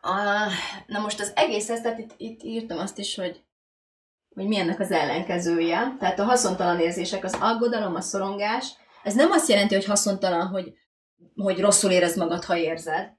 a, 0.00 0.48
na 0.86 1.00
most 1.00 1.20
az 1.20 1.32
egész 1.34 1.68
ezt, 1.68 1.82
tehát 1.82 1.98
itt, 1.98 2.14
itt 2.16 2.42
írtam 2.42 2.78
azt 2.78 2.98
is, 2.98 3.14
hogy, 3.14 3.42
hogy 4.34 4.46
mi 4.46 4.58
ennek 4.58 4.80
az 4.80 4.90
ellenkezője. 4.90 5.96
Tehát 5.98 6.18
a 6.18 6.24
haszontalan 6.24 6.80
érzések, 6.80 7.24
az 7.24 7.36
aggodalom, 7.40 7.94
a 7.94 8.00
szorongás, 8.00 8.72
ez 9.02 9.14
nem 9.14 9.30
azt 9.30 9.48
jelenti, 9.48 9.74
hogy 9.74 9.84
haszontalan, 9.84 10.46
hogy, 10.46 10.72
hogy 11.34 11.60
rosszul 11.60 11.90
érez 11.90 12.16
magad, 12.16 12.44
ha 12.44 12.56
érzed. 12.56 13.16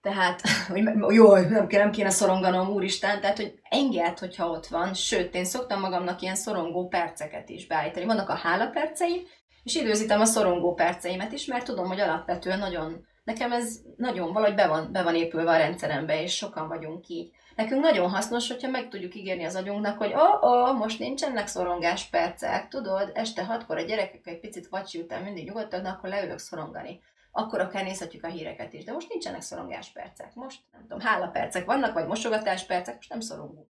Tehát, 0.00 0.40
hogy 0.68 0.82
jó, 1.08 1.36
nem, 1.36 1.66
nem 1.70 1.90
kéne 1.90 2.10
szoronganom, 2.10 2.68
úristen, 2.68 3.20
tehát, 3.20 3.36
hogy 3.36 3.60
enged, 3.70 4.18
hogyha 4.18 4.48
ott 4.48 4.66
van. 4.66 4.94
Sőt, 4.94 5.34
én 5.34 5.44
szoktam 5.44 5.80
magamnak 5.80 6.20
ilyen 6.20 6.36
szorongó 6.36 6.88
perceket 6.88 7.48
is 7.48 7.66
beállítani. 7.66 8.06
Vannak 8.06 8.28
a 8.28 8.34
hála 8.34 8.70
perceim, 8.70 9.22
és 9.62 9.74
időzítem 9.74 10.20
a 10.20 10.24
szorongó 10.24 10.74
perceimet 10.74 11.32
is, 11.32 11.46
mert 11.46 11.64
tudom, 11.64 11.86
hogy 11.86 12.00
alapvetően 12.00 12.58
nagyon 12.58 13.06
Nekem 13.26 13.52
ez 13.52 13.80
nagyon 13.96 14.32
valahogy 14.32 14.54
be 14.54 14.66
van, 14.66 14.92
be 14.92 15.02
van 15.02 15.14
épülve 15.14 15.50
a 15.50 15.56
rendszerembe, 15.56 16.22
és 16.22 16.36
sokan 16.36 16.68
vagyunk 16.68 17.08
így. 17.08 17.30
Nekünk 17.56 17.82
nagyon 17.82 18.10
hasznos, 18.10 18.48
hogyha 18.48 18.70
meg 18.70 18.88
tudjuk 18.88 19.14
ígérni 19.14 19.44
az 19.44 19.54
agyunknak, 19.54 19.98
hogy 19.98 20.14
ó, 20.14 20.38
oh, 20.40 20.76
most 20.78 20.98
nincsenek 20.98 21.46
szorongás 21.46 22.08
percek, 22.08 22.68
tudod, 22.68 23.10
este 23.14 23.44
hatkor 23.44 23.76
a 23.76 23.82
gyerekek 23.82 24.26
egy 24.26 24.40
picit 24.40 24.68
vacsi 24.68 25.00
után 25.00 25.22
mindig 25.22 25.46
nyugodtak, 25.46 25.86
akkor 25.86 26.08
leülök 26.08 26.38
szorongani. 26.38 27.00
Akkor 27.30 27.60
akár 27.60 27.84
nézhetjük 27.84 28.24
a 28.24 28.28
híreket 28.28 28.72
is, 28.72 28.84
de 28.84 28.92
most 28.92 29.08
nincsenek 29.08 29.40
szorongás 29.40 29.92
percek. 29.92 30.34
Most 30.34 30.60
nem 30.72 30.80
tudom, 30.80 31.00
hála 31.00 31.26
percek 31.26 31.64
vannak, 31.64 31.92
vagy 31.92 32.06
mosogatás 32.06 32.64
percek, 32.64 32.94
most 32.94 33.10
nem 33.10 33.20
szorongunk. 33.20 33.68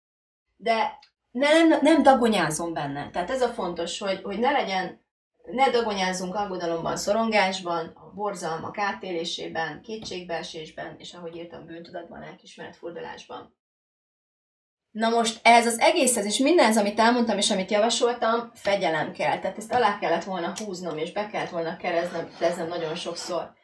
De 0.56 0.98
nem, 1.30 1.68
nem 1.80 2.02
dagonyázom 2.02 2.72
benne. 2.72 3.10
Tehát 3.10 3.30
ez 3.30 3.42
a 3.42 3.48
fontos, 3.48 3.98
hogy, 3.98 4.22
hogy 4.22 4.38
ne 4.38 4.50
legyen 4.50 5.00
ne 5.44 5.70
dagonyázzunk 5.70 6.34
aggodalomban, 6.34 6.96
szorongásban, 6.96 7.92
borzalmak 8.14 8.78
átélésében, 8.78 9.82
kétségbeesésben, 9.82 10.94
és 10.98 11.14
ahogy 11.14 11.36
írtam, 11.36 11.66
bűntudatban, 11.66 12.20
lelkismeret 12.20 12.76
fordulásban. 12.76 13.58
Na 14.90 15.08
most 15.08 15.40
ez 15.42 15.66
az 15.66 15.78
egészhez, 15.78 16.24
és 16.24 16.38
minden, 16.38 16.76
amit 16.76 16.98
elmondtam, 16.98 17.38
és 17.38 17.50
amit 17.50 17.70
javasoltam, 17.70 18.50
fegyelem 18.54 19.12
kell. 19.12 19.38
Tehát 19.38 19.58
ezt 19.58 19.72
alá 19.72 19.98
kellett 19.98 20.24
volna 20.24 20.52
húznom, 20.64 20.98
és 20.98 21.12
be 21.12 21.26
kellett 21.26 21.50
volna 21.50 21.76
kereznem 21.76 22.68
nagyon 22.68 22.94
sokszor. 22.94 23.58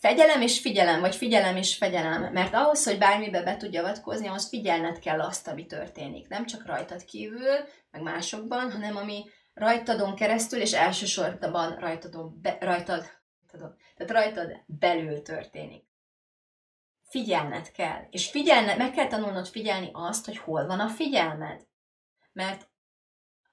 Fegyelem 0.00 0.40
és 0.40 0.60
figyelem, 0.60 1.00
vagy 1.00 1.14
figyelem 1.14 1.56
és 1.56 1.76
fegyelem. 1.76 2.32
Mert 2.32 2.54
ahhoz, 2.54 2.84
hogy 2.84 2.98
bármibe 2.98 3.42
be 3.42 3.56
tudj 3.56 3.76
avatkozni, 3.76 4.28
ahhoz 4.28 4.48
figyelned 4.48 4.98
kell 4.98 5.20
azt, 5.20 5.48
ami 5.48 5.66
történik. 5.66 6.28
Nem 6.28 6.46
csak 6.46 6.66
rajtad 6.66 7.04
kívül, 7.04 7.56
meg 7.90 8.02
másokban, 8.02 8.72
hanem 8.72 8.96
ami, 8.96 9.24
rajtadon 9.54 10.14
keresztül, 10.14 10.60
és 10.60 10.72
elsősorban 10.72 11.76
rajtadon, 11.78 12.38
be, 12.42 12.56
rajtad, 12.60 13.04
rajtadon, 13.50 13.76
tehát 13.96 14.12
rajtad 14.12 14.62
belül 14.66 15.22
történik. 15.22 15.84
Figyelned 17.02 17.70
kell, 17.70 18.06
és 18.10 18.30
figyelned, 18.30 18.78
meg 18.78 18.90
kell 18.90 19.06
tanulnod 19.06 19.46
figyelni 19.46 19.90
azt, 19.92 20.24
hogy 20.24 20.38
hol 20.38 20.66
van 20.66 20.80
a 20.80 20.88
figyelmed. 20.88 21.66
Mert 22.32 22.68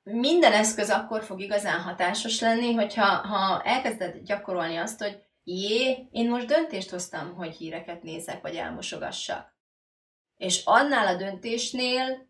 minden 0.04 0.54
eszköz 0.54 0.90
akkor 0.90 1.24
fog 1.24 1.42
igazán 1.42 1.82
hatásos 1.82 2.40
lenni, 2.40 2.74
hogyha 2.74 3.06
ha 3.06 3.62
elkezded 3.64 4.18
gyakorolni 4.18 4.76
azt, 4.78 5.00
hogy 5.00 5.24
jé, 5.44 6.08
én 6.12 6.30
most 6.30 6.48
döntést 6.48 6.90
hoztam, 6.90 7.36
hogy 7.36 7.56
híreket 7.56 8.04
nézek, 8.04 8.42
vagy 8.42 8.56
elmosogassak. 8.56 9.56
És 10.38 10.66
annál 10.66 11.08
a 11.08 11.18
döntésnél 11.18 12.27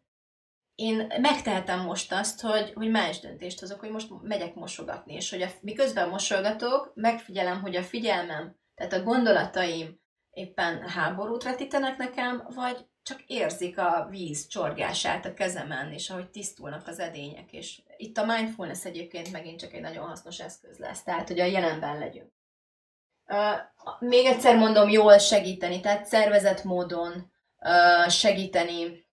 én 0.77 1.13
megtehetem 1.21 1.79
most 1.79 2.11
azt, 2.11 2.41
hogy, 2.41 2.73
hogy 2.73 2.89
más 2.89 3.19
döntést 3.19 3.59
hozok, 3.59 3.79
hogy 3.79 3.89
most 3.89 4.09
megyek 4.21 4.55
mosogatni, 4.55 5.13
és 5.13 5.29
hogy 5.29 5.41
a, 5.41 5.47
miközben 5.61 6.09
mosogatok, 6.09 6.91
megfigyelem, 6.95 7.61
hogy 7.61 7.75
a 7.75 7.83
figyelmem, 7.83 8.55
tehát 8.75 8.93
a 8.93 9.03
gondolataim 9.03 9.99
éppen 10.31 10.89
háborút 10.89 11.43
vetítenek 11.43 11.97
nekem, 11.97 12.47
vagy 12.55 12.85
csak 13.03 13.23
érzik 13.27 13.77
a 13.77 14.07
víz 14.09 14.47
csorgását 14.47 15.25
a 15.25 15.33
kezemen, 15.33 15.91
és 15.91 16.09
ahogy 16.09 16.29
tisztulnak 16.29 16.87
az 16.87 16.99
edények, 16.99 17.53
és 17.53 17.81
itt 17.97 18.17
a 18.17 18.25
mindfulness 18.25 18.85
egyébként 18.85 19.31
megint 19.31 19.59
csak 19.59 19.73
egy 19.73 19.81
nagyon 19.81 20.07
hasznos 20.07 20.39
eszköz 20.39 20.77
lesz, 20.77 21.03
tehát 21.03 21.27
hogy 21.27 21.39
a 21.39 21.45
jelenben 21.45 21.97
legyünk. 21.97 22.31
Uh, 23.27 23.99
még 23.99 24.25
egyszer 24.25 24.57
mondom, 24.57 24.89
jól 24.89 25.17
segíteni, 25.17 25.79
tehát 25.79 26.05
szervezett 26.05 26.63
módon 26.63 27.31
uh, 27.59 28.09
segíteni 28.09 29.06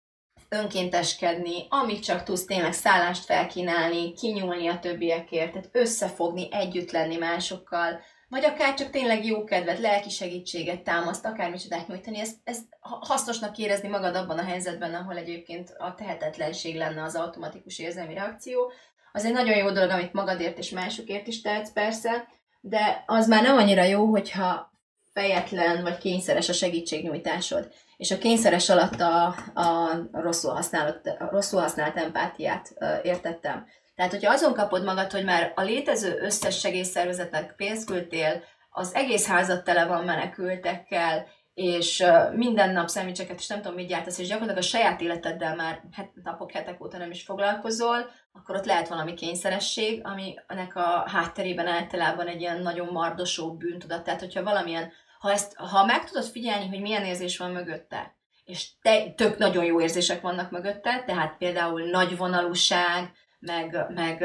önkénteskedni, 0.54 1.66
amit 1.68 2.04
csak 2.04 2.22
tudsz 2.22 2.44
tényleg 2.44 2.72
szállást 2.72 3.24
felkínálni, 3.24 4.12
kinyúlni 4.12 4.68
a 4.68 4.78
többiekért, 4.78 5.52
tehát 5.52 5.68
összefogni, 5.72 6.48
együtt 6.50 6.90
lenni 6.90 7.16
másokkal, 7.16 8.00
vagy 8.28 8.44
akár 8.44 8.74
csak 8.74 8.90
tényleg 8.90 9.24
jó 9.24 9.44
kedvet, 9.44 9.78
lelki 9.78 10.10
segítséget 10.10 10.82
támaszt, 10.82 11.26
akármicsodát 11.26 11.88
nyújtani, 11.88 12.18
ezt, 12.18 12.36
ezt 12.44 12.64
hasznosnak 12.80 13.58
érezni 13.58 13.88
magad 13.88 14.16
abban 14.16 14.38
a 14.38 14.44
helyzetben, 14.44 14.94
ahol 14.94 15.16
egyébként 15.16 15.74
a 15.78 15.94
tehetetlenség 15.94 16.76
lenne 16.76 17.02
az 17.02 17.14
automatikus 17.14 17.78
érzelmi 17.78 18.14
reakció, 18.14 18.72
az 19.12 19.24
egy 19.24 19.32
nagyon 19.32 19.56
jó 19.56 19.70
dolog, 19.70 19.90
amit 19.90 20.12
magadért 20.12 20.58
és 20.58 20.70
másokért 20.70 21.26
is 21.26 21.40
tehetsz 21.40 21.72
persze, 21.72 22.28
de 22.60 23.04
az 23.06 23.28
már 23.28 23.42
nem 23.42 23.56
annyira 23.56 23.82
jó, 23.82 24.04
hogyha 24.04 24.72
fejetlen 25.14 25.82
vagy 25.82 25.98
kényszeres 25.98 26.48
a 26.48 26.52
segítségnyújtásod. 26.52 27.72
És 27.96 28.10
a 28.10 28.18
kényszeres 28.18 28.70
alatt 28.70 29.00
a, 29.00 29.24
a 29.54 29.90
rosszul, 30.12 30.52
használt, 30.52 31.06
a 31.06 31.28
rosszul 31.30 31.60
használt 31.60 31.96
empátiát 31.96 32.74
értettem. 33.02 33.66
Tehát, 33.94 34.10
hogyha 34.10 34.32
azon 34.32 34.54
kapod 34.54 34.84
magad, 34.84 35.10
hogy 35.10 35.24
már 35.24 35.52
a 35.54 35.62
létező 35.62 36.18
összes 36.20 36.58
segélyszervezetnek 36.58 37.54
pénzt 37.56 37.86
küldtél, 37.86 38.42
az 38.70 38.94
egész 38.94 39.26
házat 39.26 39.64
tele 39.64 39.86
van 39.86 40.04
menekültekkel, 40.04 41.26
és 41.54 42.04
minden 42.32 42.72
nap 42.72 42.88
személycseket, 42.88 43.38
és 43.38 43.46
nem 43.46 43.60
tudom, 43.60 43.76
mit 43.76 43.88
gyártasz, 43.88 44.18
és 44.18 44.26
gyakorlatilag 44.26 44.62
a 44.62 44.66
saját 44.66 45.00
életeddel 45.00 45.54
már 45.54 45.82
het, 45.92 46.10
napok, 46.22 46.52
hetek 46.52 46.84
óta 46.84 46.98
nem 46.98 47.10
is 47.10 47.22
foglalkozol, 47.22 48.10
akkor 48.32 48.56
ott 48.56 48.64
lehet 48.64 48.88
valami 48.88 49.14
kényszeresség, 49.14 50.02
aminek 50.04 50.76
a 50.76 51.04
hátterében 51.06 51.66
általában 51.66 52.26
egy 52.26 52.40
ilyen 52.40 52.62
nagyon 52.62 52.88
mardosó 52.92 53.52
bűntudat. 53.52 54.04
Tehát, 54.04 54.20
hogyha 54.20 54.42
valamilyen, 54.42 54.92
ha, 55.24 55.32
ezt, 55.32 55.54
ha 55.56 55.84
meg 55.84 56.04
tudod 56.04 56.24
figyelni, 56.24 56.68
hogy 56.68 56.80
milyen 56.80 57.04
érzés 57.04 57.36
van 57.36 57.50
mögötte, 57.50 58.16
és 58.44 58.78
te, 58.82 59.10
tök 59.10 59.38
nagyon 59.38 59.64
jó 59.64 59.80
érzések 59.80 60.20
vannak 60.20 60.50
mögötte, 60.50 61.02
tehát 61.06 61.36
például 61.36 61.82
nagy 61.82 62.16
vonalúság, 62.16 63.12
meg, 63.38 63.86
meg, 63.88 64.20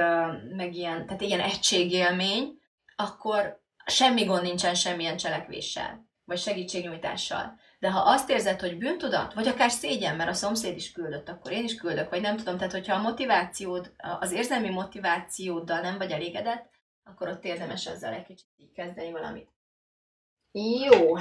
meg 0.56 0.74
ilyen, 0.74 1.06
tehát 1.06 1.22
ilyen 1.22 1.40
egységélmény, 1.40 2.60
akkor 2.96 3.62
semmi 3.86 4.24
gond 4.24 4.42
nincsen 4.42 4.76
semmilyen 4.76 5.18
cselekvéssel, 5.18 6.08
vagy 6.26 6.38
segítségnyújtással. 6.38 7.60
De 7.80 7.92
ha 7.92 8.00
azt 8.00 8.30
érzed, 8.30 8.60
hogy 8.60 8.78
bűntudat, 8.78 9.34
vagy 9.34 9.48
akár 9.48 9.72
szégyen, 9.72 10.16
mert 10.16 10.30
a 10.30 10.34
szomszéd 10.34 10.76
is 10.76 10.92
küldött, 10.92 11.30
akkor 11.30 11.52
én 11.52 11.64
is 11.64 11.76
küldök, 11.76 12.10
vagy 12.10 12.22
nem 12.22 12.38
tudom, 12.38 12.58
tehát 12.58 12.74
hogyha 12.74 12.96
a 12.96 13.02
motivációd, 13.02 13.94
az 14.20 14.32
érzelmi 14.32 14.70
motivációddal 14.70 15.82
nem 15.82 15.98
vagy 15.98 16.12
elégedett, 16.12 16.70
akkor 17.04 17.28
ott 17.28 17.46
érdemes 17.46 17.86
ezzel 17.86 18.14
egy 18.14 18.26
kicsit 18.26 18.74
kezdeni 18.74 19.12
valamit. 19.12 19.58
Jó. 20.52 21.16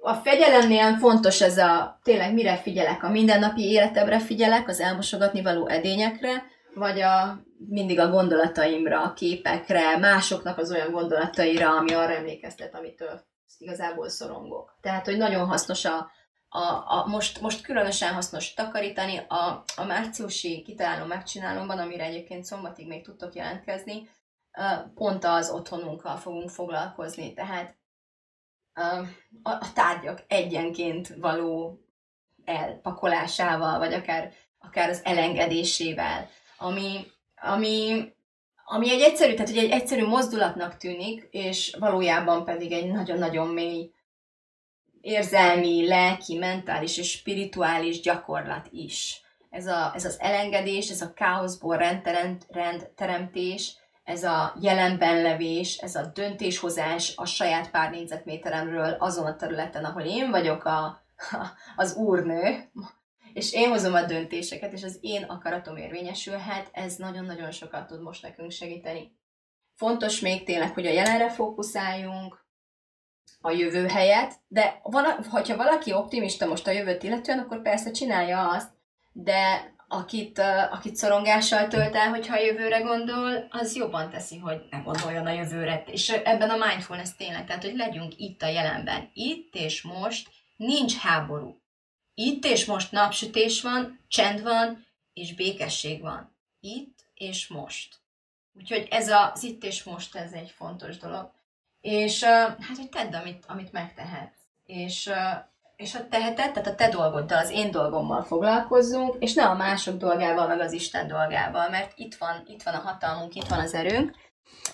A 0.00 0.14
fegyelemnél 0.14 0.96
fontos 0.96 1.40
ez 1.40 1.58
a, 1.58 2.00
tényleg 2.02 2.34
mire 2.34 2.56
figyelek, 2.56 3.02
a 3.02 3.10
mindennapi 3.10 3.62
életemre 3.62 4.18
figyelek, 4.20 4.68
az 4.68 4.80
elmosogatni 4.80 5.42
való 5.42 5.68
edényekre, 5.68 6.42
vagy 6.74 7.00
a, 7.00 7.42
mindig 7.68 8.00
a 8.00 8.10
gondolataimra, 8.10 9.02
a 9.02 9.12
képekre, 9.12 9.96
másoknak 9.98 10.58
az 10.58 10.70
olyan 10.70 10.90
gondolataira, 10.90 11.76
ami 11.76 11.92
arra 11.92 12.14
emlékeztet, 12.14 12.74
amitől 12.74 13.20
igazából 13.58 14.08
szorongok. 14.08 14.78
Tehát, 14.80 15.04
hogy 15.04 15.16
nagyon 15.16 15.46
hasznos 15.46 15.84
a, 15.84 16.10
a, 16.48 16.84
a 16.86 17.06
most, 17.06 17.40
most 17.40 17.62
különösen 17.62 18.14
hasznos 18.14 18.54
takarítani. 18.54 19.18
A, 19.28 19.64
a 19.76 19.84
márciusi 19.86 20.62
kitalálom 20.62 21.08
megcsinálomban, 21.08 21.78
amire 21.78 22.04
egyébként 22.04 22.44
szombatig 22.44 22.86
még 22.86 23.04
tudtok 23.04 23.34
jelentkezni, 23.34 24.08
pont 24.94 25.24
az 25.24 25.50
otthonunkkal 25.50 26.16
fogunk 26.16 26.50
foglalkozni. 26.50 27.34
Tehát 27.34 27.80
a, 29.42 29.72
tárgyak 29.74 30.24
egyenként 30.28 31.08
való 31.08 31.80
elpakolásával, 32.44 33.78
vagy 33.78 33.92
akár, 33.92 34.32
akár 34.58 34.88
az 34.88 35.00
elengedésével 35.04 36.28
ami, 36.62 37.06
ami, 37.36 38.12
ami 38.64 38.90
egy 38.90 39.00
egyszerű, 39.00 39.34
tehát 39.34 39.50
egy 39.50 39.70
egyszerű 39.70 40.06
mozdulatnak 40.06 40.76
tűnik, 40.76 41.28
és 41.30 41.76
valójában 41.78 42.44
pedig 42.44 42.72
egy 42.72 42.90
nagyon-nagyon 42.90 43.48
mély 43.48 43.90
érzelmi, 45.00 45.86
lelki, 45.88 46.36
mentális 46.36 46.98
és 46.98 47.10
spirituális 47.10 48.00
gyakorlat 48.00 48.68
is. 48.70 49.20
Ez, 49.50 49.66
a, 49.66 49.92
ez 49.94 50.04
az 50.04 50.20
elengedés, 50.20 50.90
ez 50.90 51.00
a 51.00 51.12
káoszból 51.12 51.76
rendteremtés, 52.48 53.76
ez 54.04 54.24
a 54.24 54.54
jelenben 54.60 55.22
levés, 55.22 55.76
ez 55.76 55.94
a 55.94 56.06
döntéshozás 56.06 57.12
a 57.16 57.24
saját 57.24 57.70
pár 57.70 57.90
négyzetméteremről 57.90 58.96
azon 58.98 59.26
a 59.26 59.36
területen, 59.36 59.84
ahol 59.84 60.02
én 60.02 60.30
vagyok 60.30 60.64
a, 60.64 61.02
az 61.76 61.96
úrnő, 61.96 62.70
és 63.32 63.52
én 63.52 63.68
hozom 63.68 63.94
a 63.94 64.04
döntéseket, 64.04 64.72
és 64.72 64.82
az 64.82 64.98
én 65.00 65.22
akaratom 65.22 65.76
érvényesülhet, 65.76 66.68
ez 66.72 66.96
nagyon-nagyon 66.96 67.50
sokat 67.50 67.86
tud 67.86 68.02
most 68.02 68.22
nekünk 68.22 68.50
segíteni. 68.50 69.16
Fontos 69.74 70.20
még 70.20 70.44
tényleg, 70.44 70.74
hogy 70.74 70.86
a 70.86 70.92
jelenre 70.92 71.30
fókuszáljunk, 71.30 72.40
a 73.40 73.50
jövő 73.50 73.86
helyet, 73.86 74.34
de 74.48 74.80
vala, 74.82 75.18
hogyha 75.30 75.56
valaki 75.56 75.92
optimista 75.92 76.46
most 76.46 76.66
a 76.66 76.70
jövőt 76.70 77.02
illetően, 77.02 77.38
akkor 77.38 77.62
persze 77.62 77.90
csinálja 77.90 78.48
azt, 78.48 78.70
de 79.12 79.74
akit, 79.92 80.38
akit 80.70 80.96
szorongással 80.96 81.68
tölt 81.68 81.94
el, 81.94 82.08
hogyha 82.08 82.34
a 82.34 82.40
jövőre 82.40 82.80
gondol, 82.80 83.46
az 83.50 83.76
jobban 83.76 84.10
teszi, 84.10 84.38
hogy 84.38 84.62
ne 84.70 84.78
gondoljon 84.78 85.26
a 85.26 85.32
jövőre. 85.32 85.82
És 85.86 86.08
ebben 86.08 86.50
a 86.50 86.66
mindfulness 86.66 87.10
tényleg, 87.16 87.46
tehát 87.46 87.64
hogy 87.64 87.76
legyünk 87.76 88.12
itt 88.16 88.42
a 88.42 88.46
jelenben. 88.48 89.10
Itt 89.14 89.54
és 89.54 89.82
most 89.82 90.30
nincs 90.56 90.96
háború. 90.96 91.60
Itt 92.14 92.44
és 92.44 92.64
most 92.64 92.92
napsütés 92.92 93.62
van, 93.62 94.00
csend 94.08 94.42
van, 94.42 94.86
és 95.12 95.34
békesség 95.34 96.00
van. 96.00 96.36
Itt 96.60 96.98
és 97.14 97.48
most. 97.48 97.96
Úgyhogy 98.52 98.86
ez 98.90 99.08
az 99.08 99.42
itt 99.42 99.64
és 99.64 99.82
most, 99.82 100.16
ez 100.16 100.32
egy 100.32 100.50
fontos 100.50 100.96
dolog. 100.96 101.30
És 101.80 102.24
hát, 102.24 102.76
hogy 102.76 102.88
tedd, 102.88 103.14
amit, 103.14 103.44
amit 103.46 103.72
megtehetsz. 103.72 104.38
És, 104.66 105.10
és 105.82 105.92
ha 105.92 106.08
teheted, 106.10 106.52
tehát 106.52 106.66
a 106.66 106.74
te 106.74 106.88
dolgoddal, 106.88 107.38
az 107.38 107.50
én 107.50 107.70
dolgommal 107.70 108.22
foglalkozzunk, 108.22 109.16
és 109.18 109.34
ne 109.34 109.44
a 109.44 109.54
mások 109.54 109.96
dolgával, 109.96 110.46
meg 110.46 110.60
az 110.60 110.72
Isten 110.72 111.08
dolgával, 111.08 111.68
mert 111.70 111.92
itt 111.94 112.14
van, 112.14 112.42
itt 112.46 112.62
van 112.62 112.74
a 112.74 112.82
hatalmunk, 112.84 113.34
itt 113.34 113.48
van 113.48 113.58
az 113.58 113.74
erőnk, 113.74 114.10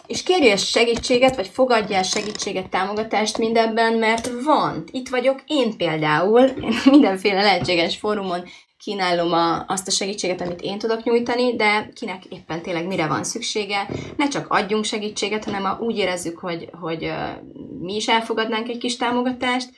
és 0.06 0.22
kérjél 0.22 0.56
segítséget, 0.56 1.36
vagy 1.36 1.48
fogadjál 1.48 2.02
segítséget, 2.02 2.70
támogatást 2.70 3.39
mindebben, 3.39 3.93
mert 3.93 4.30
van. 4.44 4.85
Itt 4.90 5.09
vagyok 5.09 5.43
én 5.47 5.76
például, 5.76 6.40
én 6.40 6.74
mindenféle 6.90 7.43
lehetséges 7.43 7.97
fórumon 7.97 8.44
kínálom 8.78 9.32
a, 9.32 9.64
azt 9.66 9.89
a 9.89 9.90
segítséget, 9.90 10.40
amit 10.40 10.60
én 10.60 10.78
tudok 10.78 11.02
nyújtani, 11.02 11.56
de 11.56 11.90
kinek 11.94 12.24
éppen 12.24 12.62
tényleg 12.62 12.86
mire 12.86 13.06
van 13.06 13.24
szüksége. 13.24 13.89
Ne 14.16 14.28
csak 14.28 14.48
adjunk 14.48 14.85
segítséget, 14.85 15.44
hanem 15.44 15.64
ha 15.64 15.78
úgy 15.80 15.97
érezzük, 15.97 16.39
hogy, 16.39 16.68
hogy 16.80 17.12
mi 17.80 17.94
is 17.94 18.09
elfogadnánk 18.09 18.68
egy 18.68 18.78
kis 18.78 18.97
támogatást, 18.97 19.70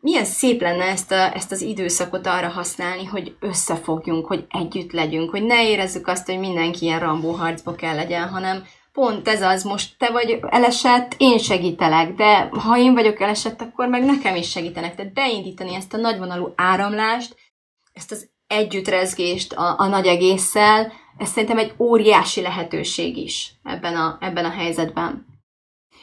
milyen 0.00 0.24
szép 0.24 0.60
lenne 0.60 0.84
ezt, 0.84 1.10
a, 1.10 1.34
ezt 1.34 1.52
az 1.52 1.60
időszakot 1.60 2.26
arra 2.26 2.48
használni, 2.48 3.04
hogy 3.04 3.36
összefogjunk, 3.40 4.26
hogy 4.26 4.44
együtt 4.48 4.92
legyünk, 4.92 5.30
hogy 5.30 5.42
ne 5.42 5.68
érezzük 5.68 6.06
azt, 6.06 6.26
hogy 6.26 6.38
mindenki 6.38 6.84
ilyen 6.84 7.00
rambó 7.00 7.30
harcba 7.30 7.74
kell 7.74 7.94
legyen, 7.94 8.28
hanem 8.28 8.64
pont 8.92 9.28
ez 9.28 9.42
az, 9.42 9.62
most 9.62 9.94
te 9.98 10.10
vagy 10.10 10.38
elesett, 10.48 11.14
én 11.16 11.38
segítelek, 11.38 12.14
de 12.14 12.48
ha 12.52 12.78
én 12.78 12.94
vagyok 12.94 13.20
elesett, 13.20 13.60
akkor 13.60 13.88
meg 13.88 14.04
nekem 14.04 14.36
is 14.36 14.50
segítenek. 14.50 14.94
Tehát 14.94 15.12
beindítani 15.12 15.74
ezt 15.74 15.94
a 15.94 15.96
nagyvonalú 15.96 16.52
áramlást, 16.56 17.36
ezt 17.92 18.12
az 18.12 18.28
együttrezgést 18.46 19.52
a, 19.52 19.74
a 19.78 19.86
nagy 19.86 20.06
egésszel, 20.06 20.92
ez 21.18 21.28
szerintem 21.28 21.58
egy 21.58 21.74
óriási 21.78 22.40
lehetőség 22.40 23.16
is 23.16 23.52
ebben 23.64 23.96
a, 23.96 24.18
ebben 24.20 24.44
a 24.44 24.50
helyzetben. 24.50 25.26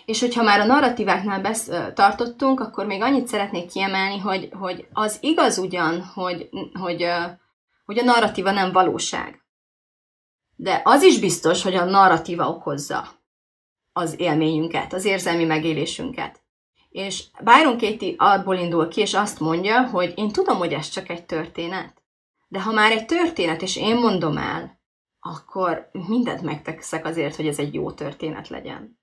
És 0.06 0.20
hogyha 0.20 0.44
már 0.44 0.60
a 0.60 0.66
narratíváknál 0.66 1.42
besz, 1.42 1.70
tartottunk, 1.94 2.60
akkor 2.60 2.86
még 2.86 3.02
annyit 3.02 3.28
szeretnék 3.28 3.72
kiemelni, 3.72 4.20
hogy, 4.20 4.50
hogy 4.52 4.88
az 4.94 5.18
igaz 5.22 5.58
ugyan, 5.58 6.04
hogy, 6.04 6.50
hogy, 6.80 7.08
hogy 7.86 8.00
a 8.00 8.04
narratíva 8.04 8.52
nem 8.52 8.72
valóság. 8.72 9.44
De 10.56 10.82
az 10.84 11.04
is 11.04 11.20
biztos, 11.20 11.64
hogy 11.64 11.76
a 11.76 11.84
narratíva 11.86 12.50
okozza 12.50 13.08
az 13.94 14.20
élményünket, 14.20 14.94
az 14.94 15.06
érzelmi 15.06 15.44
megélésünket. 15.44 16.44
És 16.90 17.24
Byron 17.44 17.78
Katie 17.78 18.14
abból 18.18 18.56
indul 18.56 18.88
ki, 18.88 19.02
és 19.02 19.14
azt 19.14 19.40
mondja, 19.40 19.88
hogy 19.88 20.14
én 20.16 20.32
tudom, 20.32 20.58
hogy 20.58 20.74
ez 20.74 20.90
csak 20.90 21.10
egy 21.10 21.26
történet, 21.26 22.04
de 22.48 22.62
ha 22.62 22.72
már 22.72 22.92
egy 22.92 23.06
történet, 23.06 23.62
és 23.62 23.76
én 23.76 23.96
mondom 23.96 24.38
el, 24.38 24.80
akkor 25.20 25.90
mindent 26.08 26.42
megteszek 26.42 27.06
azért, 27.06 27.36
hogy 27.36 27.48
ez 27.48 27.60
egy 27.60 27.74
jó 27.74 27.92
történet 27.92 28.48
legyen. 28.48 29.00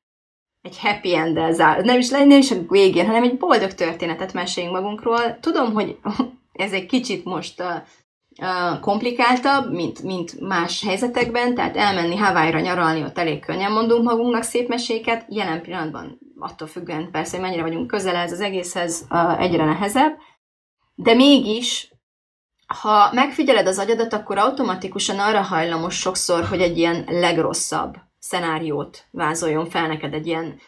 Egy 0.62 0.78
happy 0.78 1.14
end 1.14 1.52
zár, 1.52 1.84
nem 1.84 1.98
is, 1.98 2.08
nem 2.08 2.30
is 2.30 2.50
a 2.50 2.56
végén, 2.68 3.06
hanem 3.06 3.22
egy 3.22 3.36
boldog 3.36 3.74
történetet 3.74 4.32
meséljünk 4.32 4.76
magunkról. 4.76 5.38
Tudom, 5.40 5.72
hogy 5.72 5.98
ez 6.52 6.72
egy 6.72 6.86
kicsit 6.86 7.24
most 7.24 7.62
komplikáltabb, 8.80 9.72
mint, 9.72 10.02
mint 10.02 10.40
más 10.40 10.84
helyzetekben, 10.84 11.54
tehát 11.54 11.76
elmenni 11.76 12.16
Hawaii-ra 12.16 12.60
nyaralni, 12.60 13.02
ott 13.02 13.18
elég 13.18 13.40
könnyen 13.40 13.72
mondunk 13.72 14.04
magunknak 14.04 14.42
szép 14.42 14.68
meséket, 14.68 15.24
jelen 15.28 15.62
pillanatban 15.62 16.18
attól 16.38 16.68
függően 16.68 17.10
persze, 17.10 17.36
hogy 17.36 17.44
mennyire 17.44 17.62
vagyunk 17.62 17.86
közel 17.86 18.16
ez 18.16 18.32
az 18.32 18.40
egészhez, 18.40 19.06
egyre 19.38 19.64
nehezebb, 19.64 20.18
de 20.94 21.14
mégis, 21.14 21.92
ha 22.66 23.12
megfigyeled 23.12 23.66
az 23.66 23.78
agyadat, 23.78 24.12
akkor 24.12 24.38
automatikusan 24.38 25.18
arra 25.18 25.40
hajlamos 25.40 25.94
sokszor, 25.94 26.44
hogy 26.44 26.60
egy 26.60 26.78
ilyen 26.78 27.04
legrosszabb 27.08 27.96
szenáriót 28.22 29.06
vázoljon 29.10 29.66
fel 29.66 29.86
neked, 29.86 30.14
egy 30.14 30.26
ilyen 30.26 30.60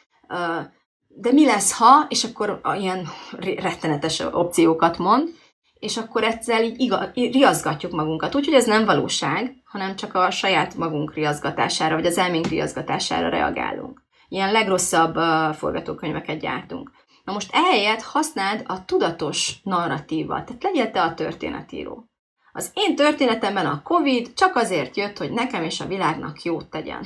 de 1.17 1.33
mi 1.33 1.45
lesz, 1.45 1.79
ha, 1.79 2.07
és 2.09 2.25
akkor 2.25 2.61
ilyen 2.79 3.09
rettenetes 3.57 4.21
opciókat 4.21 4.99
mond, 4.99 5.29
és 5.75 5.97
akkor 5.97 6.25
ezzel 6.25 6.63
így 6.63 6.81
igaz, 6.81 7.09
riazgatjuk 7.15 7.93
magunkat. 7.93 8.35
Úgyhogy 8.35 8.55
ez 8.55 8.67
nem 8.67 8.85
valóság, 8.85 9.55
hanem 9.65 9.97
csak 9.97 10.15
a 10.15 10.31
saját 10.31 10.75
magunk 10.75 11.15
riazgatására, 11.15 11.95
vagy 11.95 12.07
az 12.07 12.19
elménk 12.19 12.47
riazgatására 12.47 13.29
reagálunk. 13.29 14.03
Ilyen 14.29 14.53
legrosszabb 14.53 15.17
uh, 15.17 15.55
forgatókönyveket 15.55 16.41
gyártunk. 16.41 16.91
Na 17.25 17.33
most 17.33 17.51
ehelyett 17.53 18.03
használd 18.03 18.63
a 18.67 18.85
tudatos 18.85 19.53
narratívát, 19.63 20.47
tehát 20.47 20.63
legyél 20.63 20.91
te 20.91 21.03
a 21.03 21.15
történetíró. 21.15 22.09
Az 22.53 22.71
én 22.75 22.97
történetemben 22.97 23.67
a 23.67 23.83
Covid 23.83 24.33
csak 24.35 24.57
azért 24.57 24.97
jött, 24.97 25.19
hogy 25.19 25.33
nekem 25.33 25.63
és 25.63 25.81
a 25.81 25.87
világnak 25.87 26.43
jót 26.43 26.71
tegyen. 26.71 27.05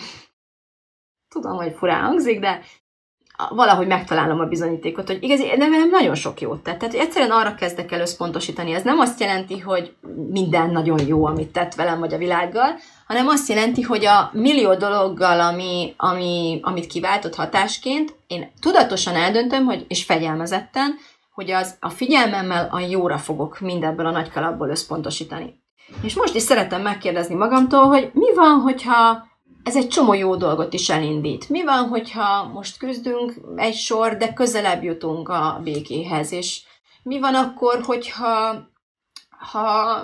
Tudom, 1.29 1.57
hogy 1.57 1.75
furán 1.79 2.05
hangzik, 2.05 2.41
de 2.41 2.61
valahogy 3.49 3.87
megtalálom 3.87 4.41
a 4.41 4.45
bizonyítékot, 4.45 5.07
hogy 5.07 5.23
igazi, 5.23 5.53
nem, 5.57 5.71
nem 5.71 5.89
nagyon 5.89 6.15
sok 6.15 6.41
jót 6.41 6.63
tett. 6.63 6.79
Tehát 6.79 6.95
egyszerűen 6.95 7.31
arra 7.31 7.55
kezdek 7.55 7.93
el 7.93 8.01
összpontosítani. 8.01 8.73
Ez 8.73 8.83
nem 8.83 8.99
azt 8.99 9.21
jelenti, 9.21 9.59
hogy 9.59 9.95
minden 10.31 10.71
nagyon 10.71 11.07
jó, 11.07 11.27
amit 11.27 11.53
tett 11.53 11.75
velem 11.75 11.99
vagy 11.99 12.15
a 12.15 12.19
világgal, 12.19 12.79
hanem 13.07 13.29
azt 13.29 13.49
jelenti, 13.49 13.83
hogy 13.83 14.05
a 14.05 14.31
millió 14.33 14.75
dologgal, 14.75 15.41
ami, 15.41 15.95
ami, 15.97 16.61
amit 16.63 16.87
kiváltott 16.87 17.35
hatásként, 17.35 18.15
én 18.27 18.51
tudatosan 18.61 19.15
eldöntöm, 19.15 19.65
hogy, 19.65 19.85
és 19.89 20.05
fegyelmezetten, 20.05 20.95
hogy 21.35 21.51
az 21.51 21.77
a 21.81 21.89
figyelmemmel 21.89 22.69
a 22.71 22.81
jóra 22.81 23.19
fogok 23.19 23.61
mindebből 23.61 24.07
a 24.07 24.11
nagy 24.11 24.31
kalapból 24.31 24.69
összpontosítani. 24.69 25.63
És 26.03 26.15
most 26.15 26.35
is 26.35 26.43
szeretem 26.43 26.83
megkérdezni 26.83 27.35
magamtól, 27.35 27.85
hogy 27.85 28.11
mi 28.13 28.35
van, 28.35 28.61
hogyha 28.61 29.27
ez 29.69 29.77
egy 29.77 29.89
csomó 29.89 30.15
jó 30.15 30.36
dolgot 30.36 30.73
is 30.73 30.89
elindít. 30.89 31.49
Mi 31.49 31.65
van, 31.65 31.89
hogyha 31.89 32.45
most 32.45 32.78
küzdünk 32.78 33.35
egy 33.57 33.74
sor, 33.74 34.16
de 34.16 34.32
közelebb 34.32 34.82
jutunk 34.82 35.28
a 35.28 35.61
békéhez, 35.65 36.32
és 36.32 36.62
mi 37.03 37.20
van 37.20 37.35
akkor, 37.35 37.81
hogyha 37.85 38.66
ha 39.53 40.01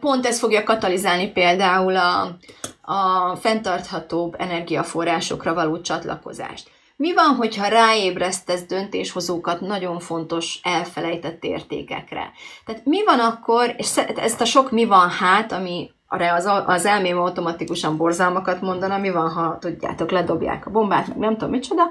pont 0.00 0.26
ez 0.26 0.38
fogja 0.38 0.62
katalizálni 0.62 1.32
például 1.32 1.96
a, 1.96 2.36
a 2.82 3.36
fenntarthatóbb 3.36 4.34
energiaforrásokra 4.38 5.54
való 5.54 5.80
csatlakozást. 5.80 6.70
Mi 6.96 7.14
van, 7.14 7.34
hogyha 7.34 7.68
ráébresztesz 7.68 8.66
döntéshozókat 8.66 9.60
nagyon 9.60 9.98
fontos 10.00 10.60
elfelejtett 10.62 11.44
értékekre? 11.44 12.32
Tehát 12.64 12.84
mi 12.84 13.04
van 13.04 13.20
akkor, 13.20 13.74
és 13.76 13.96
ezt 13.96 14.40
a 14.40 14.44
sok 14.44 14.70
mi 14.70 14.84
van 14.84 15.10
hát, 15.10 15.52
ami 15.52 15.90
arra 16.12 16.34
az, 16.34 16.46
az 16.66 16.86
elmém 16.86 17.18
automatikusan 17.18 17.96
borzalmakat 17.96 18.60
mondana, 18.60 18.98
mi 18.98 19.10
van, 19.10 19.30
ha 19.30 19.58
tudjátok, 19.58 20.10
ledobják 20.10 20.66
a 20.66 20.70
bombát, 20.70 21.08
meg 21.08 21.16
nem 21.16 21.32
tudom 21.32 21.50
micsoda, 21.50 21.82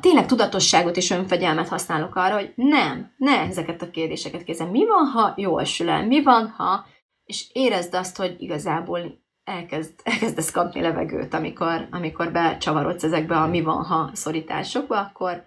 tényleg 0.00 0.26
tudatosságot 0.26 0.96
és 0.96 1.10
önfegyelmet 1.10 1.68
használok 1.68 2.16
arra, 2.16 2.34
hogy 2.34 2.52
nem, 2.54 3.14
ne 3.16 3.40
ezeket 3.40 3.82
a 3.82 3.90
kérdéseket 3.90 4.42
kézem. 4.42 4.68
Mi 4.68 4.86
van, 4.86 5.06
ha 5.06 5.34
jól 5.36 5.64
sül 5.64 5.88
el? 5.88 6.06
Mi 6.06 6.22
van, 6.22 6.48
ha... 6.48 6.84
És 7.24 7.50
érezd 7.52 7.94
azt, 7.94 8.16
hogy 8.16 8.36
igazából 8.38 9.00
elkezd, 9.44 9.92
elkezdesz 10.04 10.50
kapni 10.50 10.80
levegőt, 10.80 11.34
amikor, 11.34 11.88
amikor 11.90 12.32
becsavarodsz 12.32 13.04
ezekbe 13.04 13.36
a 13.36 13.46
mi 13.46 13.62
van, 13.62 13.84
ha 13.84 14.10
szorításokba, 14.12 14.98
akkor, 14.98 15.44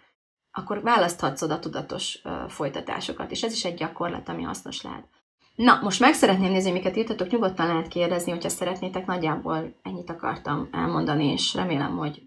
akkor 0.52 0.82
választhatsz 0.82 1.42
oda 1.42 1.60
tudatos 1.60 2.20
uh, 2.24 2.50
folytatásokat, 2.50 3.32
és 3.32 3.44
ez 3.44 3.54
is 3.54 3.66
egy 3.66 3.76
gyakorlat, 3.76 4.30
ami 4.30 4.42
hasznos 4.42 4.82
lehet. 4.82 5.08
Na, 5.56 5.80
most 5.82 6.00
meg 6.00 6.14
szeretném 6.14 6.52
nézni, 6.52 6.72
miket 6.72 6.96
írtatok, 6.96 7.30
nyugodtan 7.30 7.68
lehet 7.68 7.88
kérdezni, 7.88 8.32
hogyha 8.32 8.50
szeretnétek, 8.50 9.06
nagyjából 9.06 9.76
ennyit 9.84 10.10
akartam 10.10 10.70
elmondani, 10.72 11.32
és 11.32 11.54
remélem, 11.54 11.98
hogy 11.98 12.22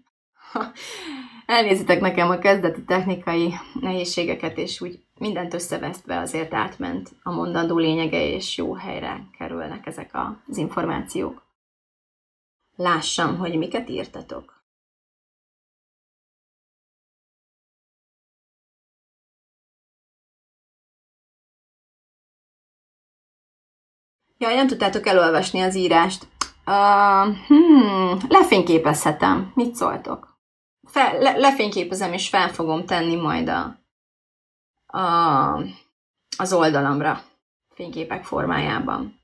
elnézitek 1.45 2.01
nekem 2.01 2.29
a 2.29 2.37
kezdeti 2.37 2.83
technikai 2.83 3.53
nehézségeket, 3.79 4.57
és 4.57 4.81
úgy 4.81 4.99
mindent 5.19 5.53
összevesztve 5.53 6.19
azért 6.19 6.53
átment 6.53 7.11
a 7.23 7.31
mondandó 7.31 7.77
lényege, 7.77 8.25
és 8.25 8.57
jó 8.57 8.73
helyre 8.73 9.27
kerülnek 9.37 9.85
ezek 9.85 10.11
az 10.47 10.57
információk. 10.57 11.45
Lássam, 12.75 13.37
hogy 13.37 13.57
miket 13.57 13.89
írtatok. 13.89 14.56
Jaj, 24.37 24.55
nem 24.55 24.67
tudtátok 24.67 25.07
elolvasni 25.07 25.61
az 25.61 25.75
írást. 25.75 26.27
Uh, 26.65 27.35
hmm, 27.47 28.17
lefényképezhetem. 28.27 29.51
Mit 29.55 29.75
szóltok? 29.75 30.37
Fel, 30.87 31.17
le, 31.19 31.37
lefényképezem, 31.37 32.13
és 32.13 32.29
fel 32.29 32.49
fogom 32.49 32.85
tenni 32.85 33.15
majd 33.15 33.49
a, 33.49 33.79
a, 34.97 35.63
az 36.37 36.53
oldalamra 36.53 37.21
fényképek 37.73 38.23
formájában. 38.23 39.19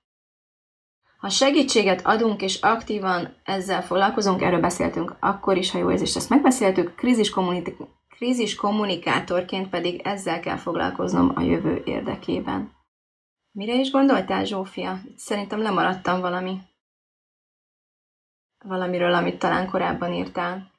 Ha 1.18 1.30
segítséget 1.30 2.06
adunk 2.06 2.42
és 2.42 2.62
aktívan 2.62 3.36
ezzel 3.44 3.84
foglalkozunk, 3.84 4.42
erről 4.42 4.60
beszéltünk 4.60 5.16
akkor 5.20 5.58
is, 5.58 5.72
ha 5.72 5.78
jó 5.78 5.92
érzés, 5.92 6.16
ezt 6.16 6.30
megbeszéltük, 6.30 6.96
krízis, 6.96 7.30
kommunik- 7.30 7.76
krízis 8.10 8.56
kommunikátorként 8.56 9.70
pedig 9.70 10.02
ezzel 10.04 10.40
kell 10.40 10.58
foglalkoznom 10.58 11.32
a 11.36 11.42
jövő 11.42 11.82
érdekében. 11.86 12.72
Mire 13.56 13.74
is 13.74 13.92
gondoltál, 13.92 14.46
Zsófia? 14.46 15.00
Szerintem 15.16 15.60
lemaradtam 15.62 16.20
valami. 16.22 16.62
Valamiről, 18.64 19.14
amit 19.14 19.40
talán 19.40 19.68
korábban 19.70 20.14
írtál. 20.14 20.72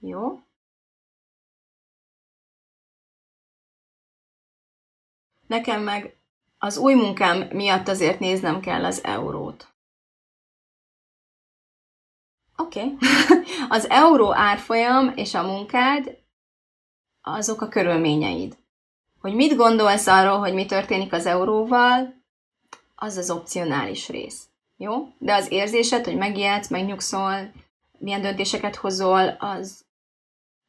Jó. 0.00 0.40
Nekem 5.46 5.82
meg 5.82 6.18
az 6.58 6.76
új 6.76 6.94
munkám 6.94 7.48
miatt 7.52 7.88
azért 7.88 8.18
néznem 8.18 8.60
kell 8.60 8.84
az 8.84 9.04
eurót. 9.04 9.72
Oké. 12.56 12.80
Okay. 12.82 12.96
az 13.76 13.88
euró 13.90 14.34
árfolyam 14.34 15.12
és 15.16 15.34
a 15.34 15.42
munkád 15.42 16.17
azok 17.34 17.60
a 17.60 17.68
körülményeid. 17.68 18.56
Hogy 19.20 19.34
mit 19.34 19.56
gondolsz 19.56 20.06
arról, 20.06 20.38
hogy 20.38 20.54
mi 20.54 20.66
történik 20.66 21.12
az 21.12 21.26
euróval, 21.26 22.14
az 22.94 23.16
az 23.16 23.30
opcionális 23.30 24.08
rész. 24.08 24.42
Jó? 24.76 25.08
De 25.18 25.34
az 25.34 25.50
érzésed, 25.50 26.04
hogy 26.04 26.16
megijedsz, 26.16 26.68
megnyugszol, 26.68 27.52
milyen 27.98 28.20
döntéseket 28.22 28.76
hozol, 28.76 29.36
az, 29.38 29.84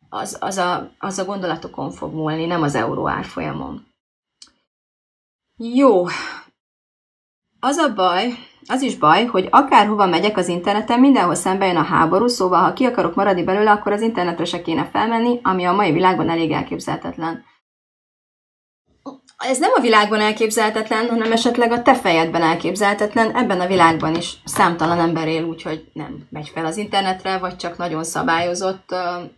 az, 0.10 0.38
az, 0.40 0.58
a, 0.58 0.92
az 1.00 1.18
a 1.18 1.26
gondolatokon 1.26 1.92
fog 1.92 2.14
múlni, 2.14 2.46
nem 2.46 2.62
az 2.62 2.76
euró 2.76 3.08
árfolyamon. 3.08 3.88
Jó. 5.58 6.06
Az 7.60 7.78
a 7.78 7.94
baj, 7.94 8.34
az 8.68 8.82
is 8.82 8.98
baj, 8.98 9.26
hogy 9.26 9.48
akárhova 9.52 10.06
megyek 10.06 10.38
az 10.38 10.48
interneten, 10.48 11.00
mindenhol 11.00 11.36
szembe 11.36 11.66
jön 11.66 11.76
a 11.76 11.84
háború, 11.84 12.28
szóval 12.28 12.62
ha 12.62 12.74
ki 12.74 12.86
akarok 12.86 13.16
maradni 13.16 13.44
belőle, 13.44 13.72
akkor 13.72 13.92
az 13.92 14.02
internetre 14.02 14.46
se 14.46 14.62
kéne 14.62 14.90
felmenni, 14.92 15.40
ami 15.44 15.66
a 15.66 15.74
mai 15.74 15.92
világban 15.92 16.30
elég 16.30 16.52
elképzelhetetlen. 16.52 17.46
Ez 19.38 19.60
nem 19.60 19.72
a 19.76 19.82
világban 19.82 20.20
elképzelhetetlen, 20.20 21.10
hanem 21.10 21.32
esetleg 21.32 21.72
a 21.72 21.82
te 21.82 21.96
fejedben 21.96 22.42
elképzelhetetlen, 22.42 23.36
ebben 23.36 23.60
a 23.60 23.68
világban 23.68 24.16
is 24.16 24.34
számtalan 24.46 25.00
ember 25.00 25.28
él 25.28 25.44
úgy, 25.44 25.62
hogy 25.62 25.90
nem 25.94 26.28
megy 26.30 26.50
fel 26.50 26.66
az 26.66 26.78
internetre, 26.78 27.38
vagy 27.38 27.56
csak 27.56 27.78
nagyon 27.78 28.04
szabályozott 28.04 28.96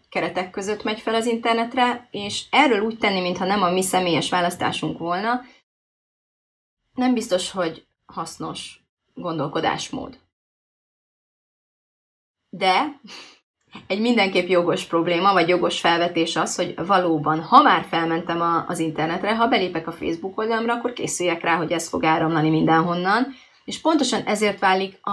keretek 0.10 0.50
között 0.50 0.84
megy 0.84 1.00
fel 1.00 1.16
az 1.16 1.26
internetre, 1.26 2.08
és 2.12 2.46
erről 2.50 2.82
úgy 2.82 2.98
tenni, 2.98 3.22
mintha 3.22 3.46
nem 3.46 3.62
a 3.62 3.72
mi 3.72 3.82
személyes 3.82 4.30
választásunk 4.30 4.98
volna, 4.98 5.42
nem 6.94 7.14
biztos, 7.14 7.52
hogy 7.52 7.86
hasznos 8.12 8.84
gondolkodásmód. 9.14 10.20
De 12.50 13.00
egy 13.88 14.02
mindenképp 14.02 14.48
jogos 14.48 14.84
probléma, 14.84 15.34
vagy 15.34 15.48
jogos 15.48 15.80
felvetés 15.80 16.36
az, 16.36 16.56
hogy 16.56 16.74
valóban, 16.86 17.42
ha 17.42 17.62
már 17.62 17.86
felmentem 17.90 18.42
a, 18.42 18.66
az 18.68 18.80
internetre, 18.80 19.36
ha 19.36 19.48
belépek 19.48 19.88
a 19.88 19.92
Facebook 19.92 20.38
oldalamra, 20.38 20.74
akkor 20.74 20.94
készüljek 20.94 21.42
rá, 21.42 21.56
hogy 21.56 21.72
ez 21.72 21.90
fog 21.90 22.04
áramlani 22.04 22.50
mindenhonnan, 22.50 23.28
és 23.66 23.82
pontosan 23.82 24.22
ezért 24.22 24.60
válik 24.60 25.00
a, 25.02 25.12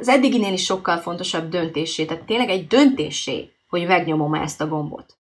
az 0.00 0.08
eddiginél 0.08 0.52
is 0.52 0.64
sokkal 0.64 0.96
fontosabb 0.96 1.48
döntésé, 1.48 2.04
tehát 2.04 2.24
tényleg 2.24 2.48
egy 2.48 2.66
döntésé, 2.66 3.52
hogy 3.68 3.86
megnyomom 3.86 4.34
ezt 4.34 4.60
a 4.60 4.68
gombot. 4.68 5.19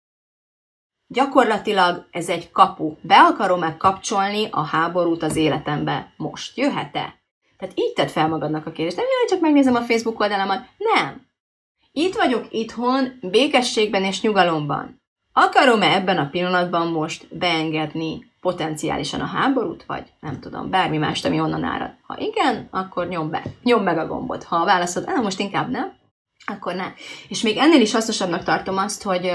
Gyakorlatilag 1.09 2.07
ez 2.11 2.28
egy 2.28 2.51
kapu. 2.51 2.97
Be 3.01 3.16
akarom-e 3.16 3.77
kapcsolni 3.77 4.49
a 4.51 4.62
háborút 4.62 5.23
az 5.23 5.37
életembe? 5.37 6.12
Most 6.16 6.57
jöhet-e? 6.57 7.15
Tehát 7.59 7.78
így 7.78 7.93
tett 7.93 8.11
fel 8.11 8.28
magadnak 8.28 8.66
a 8.66 8.73
kérdést. 8.73 8.97
Nem 8.97 9.07
jaj, 9.19 9.28
csak 9.28 9.41
megnézem 9.41 9.74
a 9.74 9.81
Facebook 9.81 10.20
oldalamat. 10.20 10.65
Nem. 10.78 11.27
Itt 11.93 12.15
vagyok 12.15 12.47
itthon, 12.51 13.19
békességben 13.20 14.05
és 14.05 14.20
nyugalomban. 14.20 15.03
Akarom-e 15.33 15.95
ebben 15.95 16.19
a 16.19 16.28
pillanatban 16.28 16.87
most 16.87 17.37
beengedni 17.37 18.31
potenciálisan 18.41 19.20
a 19.20 19.27
háborút, 19.27 19.85
vagy 19.87 20.12
nem 20.20 20.41
tudom, 20.41 20.70
bármi 20.70 20.97
mást, 20.97 21.24
ami 21.24 21.41
onnan 21.41 21.65
árad? 21.65 21.91
Ha 22.07 22.19
igen, 22.19 22.69
akkor 22.70 23.09
nyom 23.09 23.31
be, 23.31 23.43
nyom 23.62 23.83
meg 23.83 23.99
a 23.99 24.07
gombot. 24.07 24.45
Ha 24.45 24.57
a 24.57 24.65
válaszod, 24.65 25.23
most 25.23 25.41
inkább 25.41 25.70
nem, 25.70 25.93
akkor 26.47 26.74
nem. 26.74 26.95
És 27.28 27.43
még 27.43 27.57
ennél 27.57 27.81
is 27.81 27.93
hasznosabbnak 27.93 28.45
tartom 28.45 28.77
azt, 28.77 29.03
hogy 29.03 29.33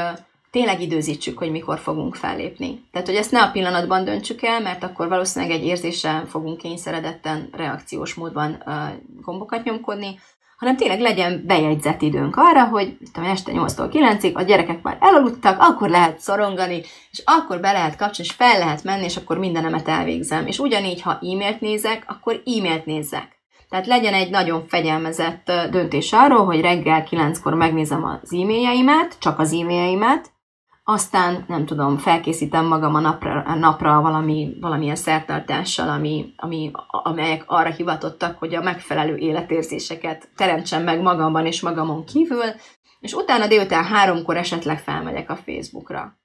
tényleg 0.52 0.82
időzítsük, 0.82 1.38
hogy 1.38 1.52
mikor 1.52 1.80
fogunk 1.80 2.16
fellépni. 2.16 2.84
Tehát, 2.92 3.08
hogy 3.08 3.16
ezt 3.16 3.32
ne 3.32 3.42
a 3.42 3.52
pillanatban 3.52 4.06
döntsük 4.06 4.42
el, 4.42 4.62
mert 4.62 4.84
akkor 4.84 5.08
valószínűleg 5.08 5.56
egy 5.56 5.66
érzéssel 5.66 6.26
fogunk 6.26 6.58
kényszeredetten, 6.58 7.50
reakciós 7.52 8.14
módban 8.14 8.64
uh, 8.66 8.74
gombokat 9.22 9.64
nyomkodni, 9.64 10.20
hanem 10.62 10.76
tényleg 10.76 11.00
legyen 11.00 11.44
bejegyzett 11.46 12.02
időnk 12.02 12.36
arra, 12.38 12.68
hogy 12.68 12.98
tudom, 13.14 13.30
este 13.30 13.52
8-tól 13.56 13.90
9-ig 13.94 14.34
a 14.34 14.42
gyerekek 14.42 14.82
már 14.82 14.98
elaludtak, 15.00 15.60
akkor 15.60 15.90
lehet 15.90 16.20
szorongani, 16.20 16.82
és 17.12 17.22
akkor 17.26 17.60
be 17.60 17.72
lehet 17.72 17.96
kapcsolni, 17.96 18.30
és 18.30 18.36
fel 18.36 18.60
lehet 18.60 18.84
menni, 18.84 19.04
és 19.04 19.18
akkor 19.18 19.38
mindenemet 19.38 19.88
elvégzem. 19.88 20.48
És 20.48 20.60
ugyanígy, 20.60 21.02
ha 21.02 21.12
e-mailt 21.12 21.62
nézek, 21.62 22.04
akkor 22.08 22.42
e-mailt 22.46 22.86
nézzek. 22.86 23.40
Tehát 23.70 23.88
legyen 23.88 24.14
egy 24.14 24.30
nagyon 24.30 24.68
fegyelmezett 24.68 25.52
döntés 25.72 26.14
arról, 26.14 26.46
hogy 26.46 26.62
reggel 26.62 27.08
9-kor 27.10 27.54
megnézem 27.54 28.04
az 28.04 28.34
e-mailjeimet, 28.34 29.16
csak 29.20 29.40
az 29.40 29.54
e-mailjeimet, 29.54 30.32
aztán 30.84 31.46
nem 31.48 31.66
tudom, 31.66 31.98
felkészítem 31.98 32.66
magam 32.66 32.96
a 32.96 33.00
napra, 33.00 33.42
a 33.42 33.56
napra 33.56 34.02
valami, 34.02 34.58
valamilyen 34.60 34.96
szertartással, 34.96 35.90
ami, 35.90 36.34
ami, 36.38 36.72
amelyek 36.88 37.44
arra 37.48 37.70
hivatottak, 37.70 38.38
hogy 38.38 38.56
a 38.56 38.62
megfelelő 38.62 39.18
életérzéseket 39.18 40.30
teremtsem 40.36 40.84
meg 40.84 41.02
magamban 41.02 41.46
és 41.46 41.62
magamon 41.62 42.06
kívül, 42.06 42.46
és 43.00 43.14
utána 43.14 43.48
délután 43.48 43.84
háromkor 43.84 44.38
esetleg 44.38 44.80
felmegyek 44.80 45.30
a 45.30 45.36
Facebookra. 45.36 46.20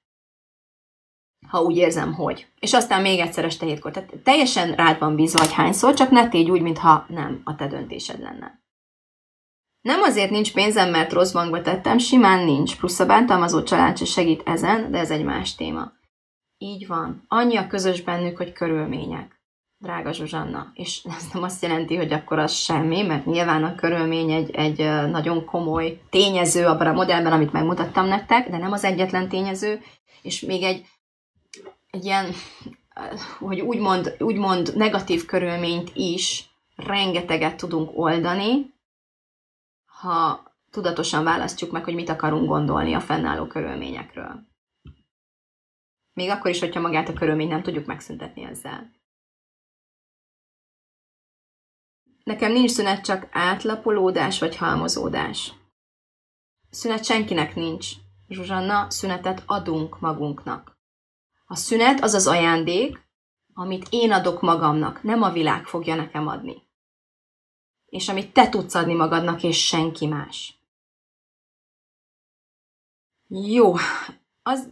Ha 1.47 1.61
úgy 1.61 1.77
érzem, 1.77 2.13
hogy. 2.13 2.47
És 2.59 2.73
aztán 2.73 3.01
még 3.01 3.19
egyszer 3.19 3.45
este 3.45 3.65
hétkor. 3.65 3.91
Tehát 3.91 4.13
teljesen 4.23 4.75
rád 4.75 4.99
van 4.99 5.15
bízva, 5.15 5.39
hogy 5.39 5.53
hányszor, 5.53 5.93
csak 5.93 6.09
ne 6.09 6.29
tégy 6.29 6.51
úgy, 6.51 6.61
mintha 6.61 7.05
nem 7.07 7.41
a 7.43 7.55
te 7.55 7.67
döntésed 7.67 8.19
lenne. 8.19 8.61
Nem 9.87 10.01
azért 10.01 10.29
nincs 10.29 10.53
pénzem, 10.53 10.89
mert 10.89 11.13
rossz 11.13 11.31
bankba 11.31 11.61
tettem, 11.61 11.97
simán 11.97 12.45
nincs, 12.45 12.77
plusz 12.77 12.99
a 12.99 13.05
bántalmazó 13.05 13.63
család 13.63 13.97
se 13.97 14.05
segít 14.05 14.41
ezen, 14.45 14.91
de 14.91 14.97
ez 14.97 15.11
egy 15.11 15.23
más 15.23 15.55
téma. 15.55 15.91
Így 16.57 16.87
van. 16.87 17.23
Annyi 17.27 17.55
a 17.55 17.67
közös 17.67 18.01
bennük, 18.01 18.37
hogy 18.37 18.51
körülmények. 18.51 19.41
Drága 19.77 20.13
Zsuzsanna. 20.13 20.71
És 20.73 21.03
ez 21.17 21.27
nem 21.33 21.43
azt 21.43 21.61
jelenti, 21.61 21.95
hogy 21.95 22.13
akkor 22.13 22.39
az 22.39 22.51
semmi, 22.51 23.01
mert 23.01 23.25
nyilván 23.25 23.63
a 23.63 23.75
körülmény 23.75 24.31
egy, 24.31 24.51
egy 24.51 24.77
nagyon 25.11 25.45
komoly 25.45 26.01
tényező 26.09 26.65
abban 26.65 26.87
a 26.87 26.93
modellben, 26.93 27.31
amit 27.31 27.51
megmutattam 27.51 28.07
nektek, 28.07 28.49
de 28.49 28.57
nem 28.57 28.71
az 28.71 28.83
egyetlen 28.83 29.29
tényező, 29.29 29.81
és 30.21 30.41
még 30.41 30.63
egy, 30.63 30.85
egy 31.89 32.05
ilyen, 32.05 32.25
hogy 33.39 33.59
úgymond, 33.59 34.15
úgymond 34.19 34.75
negatív 34.75 35.25
körülményt 35.25 35.91
is 35.93 36.49
rengeteget 36.75 37.55
tudunk 37.55 37.89
oldani, 37.93 38.75
ha 40.01 40.43
tudatosan 40.69 41.23
választjuk 41.23 41.71
meg, 41.71 41.83
hogy 41.83 41.93
mit 41.93 42.09
akarunk 42.09 42.47
gondolni 42.47 42.93
a 42.93 42.99
fennálló 42.99 43.47
körülményekről. 43.47 44.45
Még 46.13 46.29
akkor 46.29 46.51
is, 46.51 46.59
hogyha 46.59 46.79
magát 46.79 47.09
a 47.09 47.13
körülményt 47.13 47.49
nem 47.49 47.61
tudjuk 47.61 47.85
megszüntetni 47.85 48.43
ezzel. 48.43 48.91
Nekem 52.23 52.51
nincs 52.51 52.71
szünet, 52.71 53.03
csak 53.05 53.27
átlapolódás 53.31 54.39
vagy 54.39 54.55
halmozódás. 54.55 55.53
Szünet 56.69 57.05
senkinek 57.05 57.55
nincs. 57.55 57.91
Zsuzsanna, 58.27 58.89
szünetet 58.89 59.43
adunk 59.45 59.99
magunknak. 59.99 60.77
A 61.45 61.55
szünet 61.55 62.03
az 62.03 62.13
az 62.13 62.27
ajándék, 62.27 63.05
amit 63.53 63.87
én 63.89 64.11
adok 64.11 64.41
magamnak, 64.41 65.03
nem 65.03 65.21
a 65.21 65.31
világ 65.31 65.65
fogja 65.65 65.95
nekem 65.95 66.27
adni 66.27 66.66
és 67.89 68.09
amit 68.09 68.33
te 68.33 68.49
tudsz 68.49 68.75
adni 68.75 68.93
magadnak, 68.93 69.43
és 69.43 69.65
senki 69.65 70.07
más. 70.07 70.55
Jó, 73.27 73.73
az, 74.43 74.69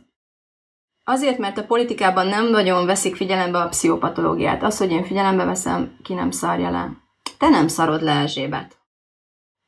azért, 1.04 1.38
mert 1.38 1.58
a 1.58 1.66
politikában 1.66 2.28
nem 2.28 2.50
nagyon 2.50 2.86
veszik 2.86 3.16
figyelembe 3.16 3.60
a 3.60 3.68
pszichopatológiát. 3.68 4.64
Az, 4.64 4.78
hogy 4.78 4.92
én 4.92 5.04
figyelembe 5.04 5.44
veszem, 5.44 5.98
ki 6.04 6.14
nem 6.14 6.32
szarja 6.32 6.70
le. 6.70 7.04
Te 7.38 7.50
nem 7.50 7.68
szarod 7.68 8.02
le, 8.02 8.12
Erzsébet. 8.12 8.78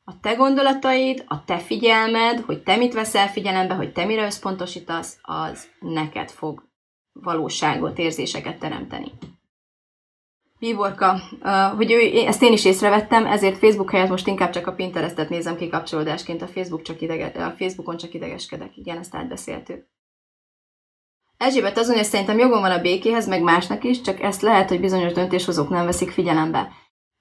A 0.04 0.20
te 0.20 0.34
gondolataid, 0.34 1.24
a 1.26 1.44
te 1.44 1.58
figyelmed, 1.58 2.40
hogy 2.40 2.62
te 2.62 2.76
mit 2.76 2.94
veszel 2.94 3.28
figyelembe, 3.28 3.74
hogy 3.74 3.92
te 3.92 4.04
mire 4.04 4.24
összpontosítasz, 4.24 5.18
az 5.22 5.68
neked 5.80 6.30
fog 6.30 6.68
valóságot, 7.12 7.98
érzéseket 7.98 8.58
teremteni. 8.58 9.12
Bíborka, 10.58 11.20
hogy 11.76 11.92
ő, 11.92 12.26
ezt 12.26 12.42
én 12.42 12.52
is 12.52 12.64
észrevettem, 12.64 13.26
ezért 13.26 13.58
Facebook 13.58 13.90
helyett 13.90 14.08
most 14.08 14.26
inkább 14.26 14.50
csak 14.50 14.66
a 14.66 14.72
Pinterestet 14.72 15.28
nézem 15.28 15.56
kikapcsolódásként, 15.56 16.42
a, 16.42 16.46
Facebook 16.46 16.82
csak 16.82 17.00
idege, 17.00 17.44
a 17.44 17.54
Facebookon 17.58 17.96
csak 17.96 18.14
idegeskedek. 18.14 18.76
Igen, 18.76 18.98
ezt 18.98 19.14
átbeszéltük. 19.14 19.86
Erzsébet 21.36 21.78
azon, 21.78 21.94
hogy 21.94 22.04
szerintem 22.04 22.38
jogom 22.38 22.60
van 22.60 22.70
a 22.70 22.80
békéhez, 22.80 23.28
meg 23.28 23.42
másnak 23.42 23.84
is, 23.84 24.00
csak 24.00 24.20
ezt 24.20 24.42
lehet, 24.42 24.68
hogy 24.68 24.80
bizonyos 24.80 25.12
döntéshozók 25.12 25.68
nem 25.68 25.84
veszik 25.84 26.10
figyelembe. 26.10 26.72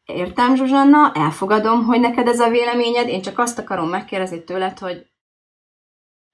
Értem, 0.05 0.55
Zsuzsanna, 0.55 1.11
elfogadom, 1.13 1.85
hogy 1.85 1.99
neked 1.99 2.27
ez 2.27 2.39
a 2.39 2.49
véleményed, 2.49 3.07
én 3.07 3.21
csak 3.21 3.39
azt 3.39 3.59
akarom 3.59 3.89
megkérdezni 3.89 4.43
tőled, 4.43 4.79
hogy 4.79 5.05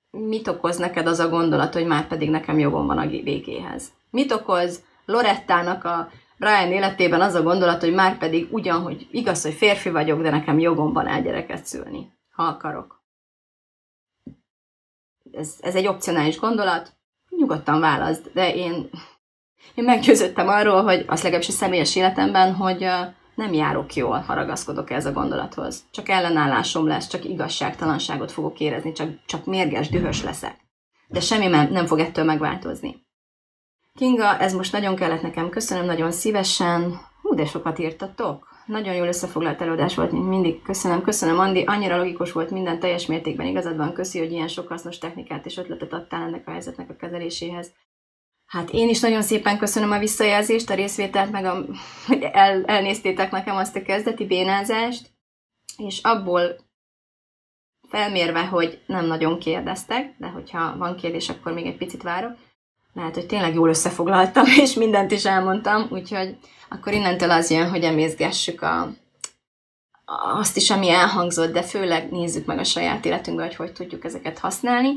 mit 0.10 0.48
okoz 0.48 0.78
neked 0.78 1.08
az 1.08 1.20
a 1.20 1.30
gondolat, 1.30 1.74
hogy 1.74 1.86
már 1.86 2.08
pedig 2.08 2.30
nekem 2.30 2.60
jogom 2.60 2.86
van 2.86 2.98
a 2.98 3.08
békéhez? 3.08 3.92
Mit 4.10 4.32
okoz 4.32 4.84
Lorettának 5.06 5.84
a 5.84 6.10
Brian 6.44 6.72
életében 6.72 7.22
az 7.22 7.34
a 7.34 7.44
gondolat, 7.44 7.82
hogy 7.82 7.94
már 7.94 8.18
pedig 8.18 8.48
ugyan, 8.52 8.82
hogy 8.82 9.08
igaz, 9.12 9.42
hogy 9.42 9.54
férfi 9.54 9.90
vagyok, 9.90 10.22
de 10.22 10.30
nekem 10.30 10.60
jogom 10.60 10.94
van 10.94 11.08
el 11.08 11.22
gyereket 11.22 11.66
szülni, 11.66 12.12
ha 12.32 12.44
akarok. 12.44 13.04
Ez, 15.32 15.56
ez 15.62 15.76
egy 15.76 15.88
opcionális 15.88 16.40
gondolat, 16.40 16.94
nyugodtan 17.30 17.80
választ, 17.80 18.34
de 18.34 18.56
én, 18.56 18.90
én 19.76 19.84
meggyőződtem 19.84 20.48
arról, 20.48 20.84
hogy 20.84 21.06
az 21.08 21.22
legalábbis 21.22 21.48
a 21.48 21.52
személyes 21.52 21.96
életemben, 21.96 22.56
hogy 22.56 22.88
nem 23.36 23.54
járok 23.54 23.94
jól, 23.94 24.20
ha 24.20 24.34
ragaszkodok 24.34 24.90
ez 24.90 25.06
a 25.06 25.12
gondolathoz. 25.12 25.84
Csak 25.92 26.10
ellenállásom 26.10 26.88
lesz, 26.88 27.08
csak 27.08 27.26
igazságtalanságot 27.26 28.32
fogok 28.32 28.60
érezni, 28.60 28.92
csak, 28.92 29.10
csak 29.26 29.46
mérges, 29.46 29.90
dühös 29.90 30.24
leszek. 30.24 30.56
De 31.08 31.20
semmi 31.20 31.48
nem 31.48 31.86
fog 31.86 32.00
ettől 32.00 32.26
megváltozni. 32.26 33.03
Kinga, 34.00 34.38
ez 34.40 34.54
most 34.54 34.72
nagyon 34.72 34.96
kellett 34.96 35.22
nekem, 35.22 35.50
köszönöm 35.50 35.86
nagyon 35.86 36.12
szívesen. 36.12 37.00
Hú, 37.22 37.36
de 37.36 37.46
sokat 37.46 37.80
írtatok. 37.80 38.48
Nagyon 38.66 38.94
jól 38.94 39.08
összefoglalt 39.08 39.62
előadás 39.62 39.96
volt, 39.96 40.12
mint 40.12 40.28
mindig. 40.28 40.62
Köszönöm, 40.62 41.02
köszönöm, 41.02 41.40
Andi. 41.40 41.64
Annyira 41.64 41.98
logikus 41.98 42.32
volt 42.32 42.50
minden, 42.50 42.80
teljes 42.80 43.06
mértékben 43.06 43.46
igazad 43.46 43.78
van. 43.78 43.94
Köszi, 43.94 44.20
hogy 44.20 44.32
ilyen 44.32 44.48
sok 44.48 44.68
hasznos 44.68 44.98
technikát 44.98 45.46
és 45.46 45.58
ötletet 45.58 45.94
adtál 45.94 46.22
ennek 46.22 46.48
a 46.48 46.52
helyzetnek 46.52 46.90
a 46.90 46.96
kezeléséhez. 46.96 47.72
Hát 48.46 48.70
én 48.70 48.90
is 48.90 49.00
nagyon 49.00 49.22
szépen 49.22 49.58
köszönöm 49.58 49.92
a 49.92 50.00
visszajelzést, 50.00 50.70
a 50.70 50.76
részvételt, 50.76 51.32
meg 51.32 51.46
a, 51.46 51.66
hogy 52.08 52.24
el, 52.24 52.64
elnéztétek 52.66 53.32
nekem 53.32 53.56
azt 53.56 53.76
a 53.76 53.82
kezdeti 53.82 54.26
bénázást, 54.26 55.10
és 55.78 56.00
abból 56.02 56.56
felmérve, 57.88 58.46
hogy 58.46 58.82
nem 58.86 59.06
nagyon 59.06 59.40
kérdeztek, 59.40 60.16
de 60.18 60.28
hogyha 60.28 60.78
van 60.78 60.96
kérdés, 60.96 61.30
akkor 61.30 61.54
még 61.54 61.66
egy 61.66 61.78
picit 61.78 62.02
várok, 62.02 62.38
lehet, 62.94 63.14
hogy 63.14 63.26
tényleg 63.26 63.54
jól 63.54 63.70
összefoglaltam, 63.70 64.46
és 64.64 64.74
mindent 64.74 65.12
is 65.12 65.26
elmondtam, 65.26 65.88
úgyhogy 65.90 66.38
akkor 66.70 66.94
innentől 66.94 67.32
az 67.32 67.50
jön, 67.50 67.70
hogy 67.70 67.84
emészgessük 67.84 68.62
a, 68.62 68.90
azt 70.40 70.58
is, 70.58 70.70
ami 70.70 70.90
elhangzott, 70.90 71.54
de 71.54 71.62
főleg 71.62 72.12
nézzük 72.12 72.46
meg 72.46 72.60
a 72.60 72.64
saját 72.64 73.06
életünkbe, 73.06 73.44
hogy 73.44 73.56
hogy 73.56 73.74
tudjuk 73.74 74.06
ezeket 74.06 74.40
használni. 74.40 74.90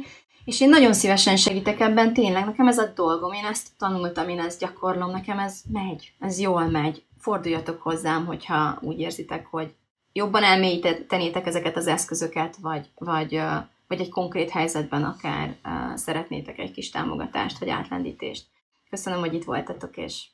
És 0.45 0.61
én 0.61 0.69
nagyon 0.69 0.93
szívesen 0.93 1.37
segítek 1.37 1.81
ebben, 1.81 2.13
tényleg, 2.13 2.45
nekem 2.45 2.69
ez 2.69 2.79
a 2.79 2.93
dolgom, 2.95 3.33
én 3.33 3.45
ezt 3.45 3.69
tanultam, 3.79 4.29
én 4.29 4.41
ezt 4.41 4.61
gyakorlom, 4.61 5.11
nekem 5.11 5.39
ez 5.39 5.61
megy, 5.73 6.13
ez 6.21 6.39
jól 6.39 6.67
megy. 6.67 7.03
Forduljatok 7.19 7.83
hozzám, 7.83 8.27
hogyha 8.27 8.79
úgy 8.81 9.01
érzitek, 9.01 9.47
hogy 9.47 9.75
jobban 10.13 10.43
elmélyítenétek 10.43 11.47
ezeket 11.47 11.77
az 11.77 11.87
eszközöket, 11.87 12.57
vagy, 12.61 12.89
vagy 12.95 13.41
vagy 13.89 14.01
egy 14.01 14.09
konkrét 14.09 14.51
helyzetben 14.51 15.05
akár 15.05 15.57
uh, 15.65 15.97
szeretnétek 15.97 16.59
egy 16.59 16.71
kis 16.71 16.91
támogatást 16.91 17.59
vagy 17.59 17.69
átlendítést. 17.69 18.47
Köszönöm, 18.91 19.21
hogy 19.21 19.35
itt 19.35 19.45
voltatok, 19.45 19.97
és 19.97 20.27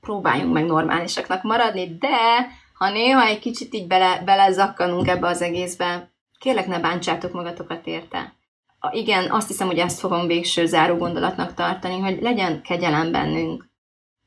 próbáljunk 0.00 0.52
meg 0.52 0.66
normálisaknak 0.66 1.42
maradni, 1.42 1.96
de 1.98 2.46
ha 2.74 2.90
néha 2.90 3.24
egy 3.24 3.38
kicsit 3.38 3.74
így 3.74 3.86
bele, 3.86 4.22
belezakkanunk 4.24 5.08
ebbe 5.08 5.26
az 5.26 5.42
egészbe, 5.42 6.10
kérlek 6.38 6.66
ne 6.66 6.80
bántsátok 6.80 7.32
magatokat 7.32 7.86
érte. 7.86 8.34
A, 8.78 8.90
igen, 8.92 9.30
azt 9.30 9.48
hiszem, 9.48 9.66
hogy 9.66 9.78
ezt 9.78 9.98
fogom 9.98 10.26
végső 10.26 10.66
záró 10.66 10.96
gondolatnak 10.96 11.54
tartani, 11.54 11.98
hogy 11.98 12.20
legyen 12.20 12.62
kegyelem 12.62 13.12
bennünk 13.12 13.68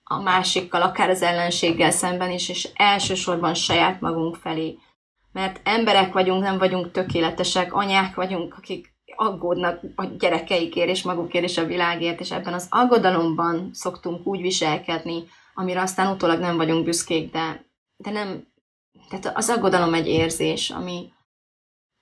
a 0.03 0.21
másikkal, 0.21 0.81
akár 0.81 1.09
az 1.09 1.21
ellenséggel 1.21 1.91
szemben 1.91 2.31
is, 2.31 2.49
és 2.49 2.69
elsősorban 2.73 3.53
saját 3.53 4.01
magunk 4.01 4.35
felé 4.35 4.77
mert 5.33 5.59
emberek 5.63 6.13
vagyunk, 6.13 6.43
nem 6.43 6.57
vagyunk 6.57 6.91
tökéletesek, 6.91 7.73
anyák 7.73 8.15
vagyunk, 8.15 8.55
akik 8.57 8.93
aggódnak 9.15 9.81
a 9.95 10.05
gyerekeikért 10.05 10.89
és 10.89 11.03
magukért 11.03 11.43
és 11.43 11.57
a 11.57 11.65
világért, 11.65 12.19
és 12.19 12.31
ebben 12.31 12.53
az 12.53 12.67
aggodalomban 12.69 13.69
szoktunk 13.73 14.27
úgy 14.27 14.41
viselkedni, 14.41 15.23
amire 15.53 15.81
aztán 15.81 16.13
utólag 16.13 16.39
nem 16.39 16.57
vagyunk 16.57 16.83
büszkék, 16.83 17.31
de, 17.31 17.65
de 17.97 18.11
nem, 18.11 18.47
tehát 19.09 19.37
az 19.37 19.49
aggodalom 19.49 19.93
egy 19.93 20.07
érzés, 20.07 20.69
ami, 20.69 21.11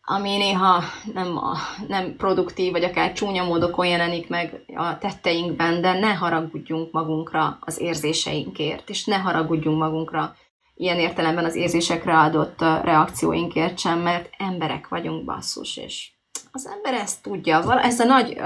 ami 0.02 0.38
néha 0.38 0.84
nem, 1.14 1.38
a, 1.38 1.58
nem 1.88 2.16
produktív, 2.16 2.72
vagy 2.72 2.84
akár 2.84 3.14
csúnya 3.14 3.44
módokon 3.44 3.86
jelenik 3.86 4.30
meg 4.30 4.64
a 4.76 4.98
tetteinkben, 4.98 5.82
de 5.82 6.00
ne 6.00 6.14
haragudjunk 6.14 6.92
magunkra 6.92 7.58
az 7.62 7.80
érzéseinkért, 7.80 8.90
és 8.90 9.06
ne 9.06 9.18
haragudjunk 9.18 9.78
magunkra 9.78 10.36
ilyen 10.82 11.00
értelemben 11.00 11.46
az 11.46 11.56
érzésekre 11.56 12.18
adott 12.18 12.60
reakcióinkért 12.60 13.80
sem, 13.80 14.00
mert 14.00 14.30
emberek 14.38 14.88
vagyunk 14.88 15.26
basszus, 15.26 15.78
és 15.78 16.12
az 16.52 16.68
ember 16.68 16.94
ezt 16.94 17.22
tudja. 17.22 17.82
Ez 17.82 18.00
a 18.00 18.04
nagy 18.04 18.42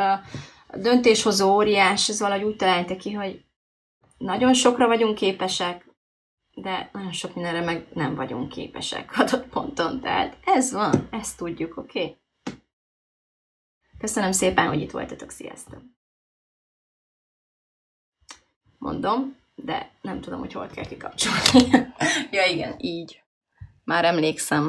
döntéshozó 0.74 1.54
óriás, 1.54 2.10
ez 2.10 2.20
valahogy 2.20 2.44
úgy 2.44 2.56
találta 2.56 2.96
ki, 2.96 3.14
hogy 3.14 3.46
nagyon 4.18 4.54
sokra 4.54 4.88
vagyunk 4.88 5.16
képesek, 5.16 5.90
de 6.54 6.90
nagyon 6.94 7.12
sok 7.12 7.36
mindenre 7.36 7.62
meg 7.62 7.88
nem 7.94 8.16
vagyunk 8.16 8.50
képesek 8.50 9.20
adott 9.20 9.48
ponton. 9.48 10.00
Tehát 10.00 10.38
ez 10.46 10.72
van, 10.72 11.08
ezt 11.12 11.38
tudjuk, 11.38 11.78
oké? 11.78 12.00
Okay? 12.00 12.18
Köszönöm 13.98 14.32
szépen, 14.32 14.68
hogy 14.68 14.82
itt 14.82 14.92
voltatok, 14.92 15.30
sziasztok! 15.30 15.82
Mondom, 18.78 19.44
de 19.56 19.92
nem 20.02 20.22
tudom, 20.22 20.40
hogy 20.40 20.54
hol 20.54 20.68
kell 20.68 20.86
kikapcsolni. 20.86 21.70
ja 22.32 22.46
igen, 22.46 22.76
így. 22.78 23.24
Már 23.84 24.06
emlékszem. 24.06 24.68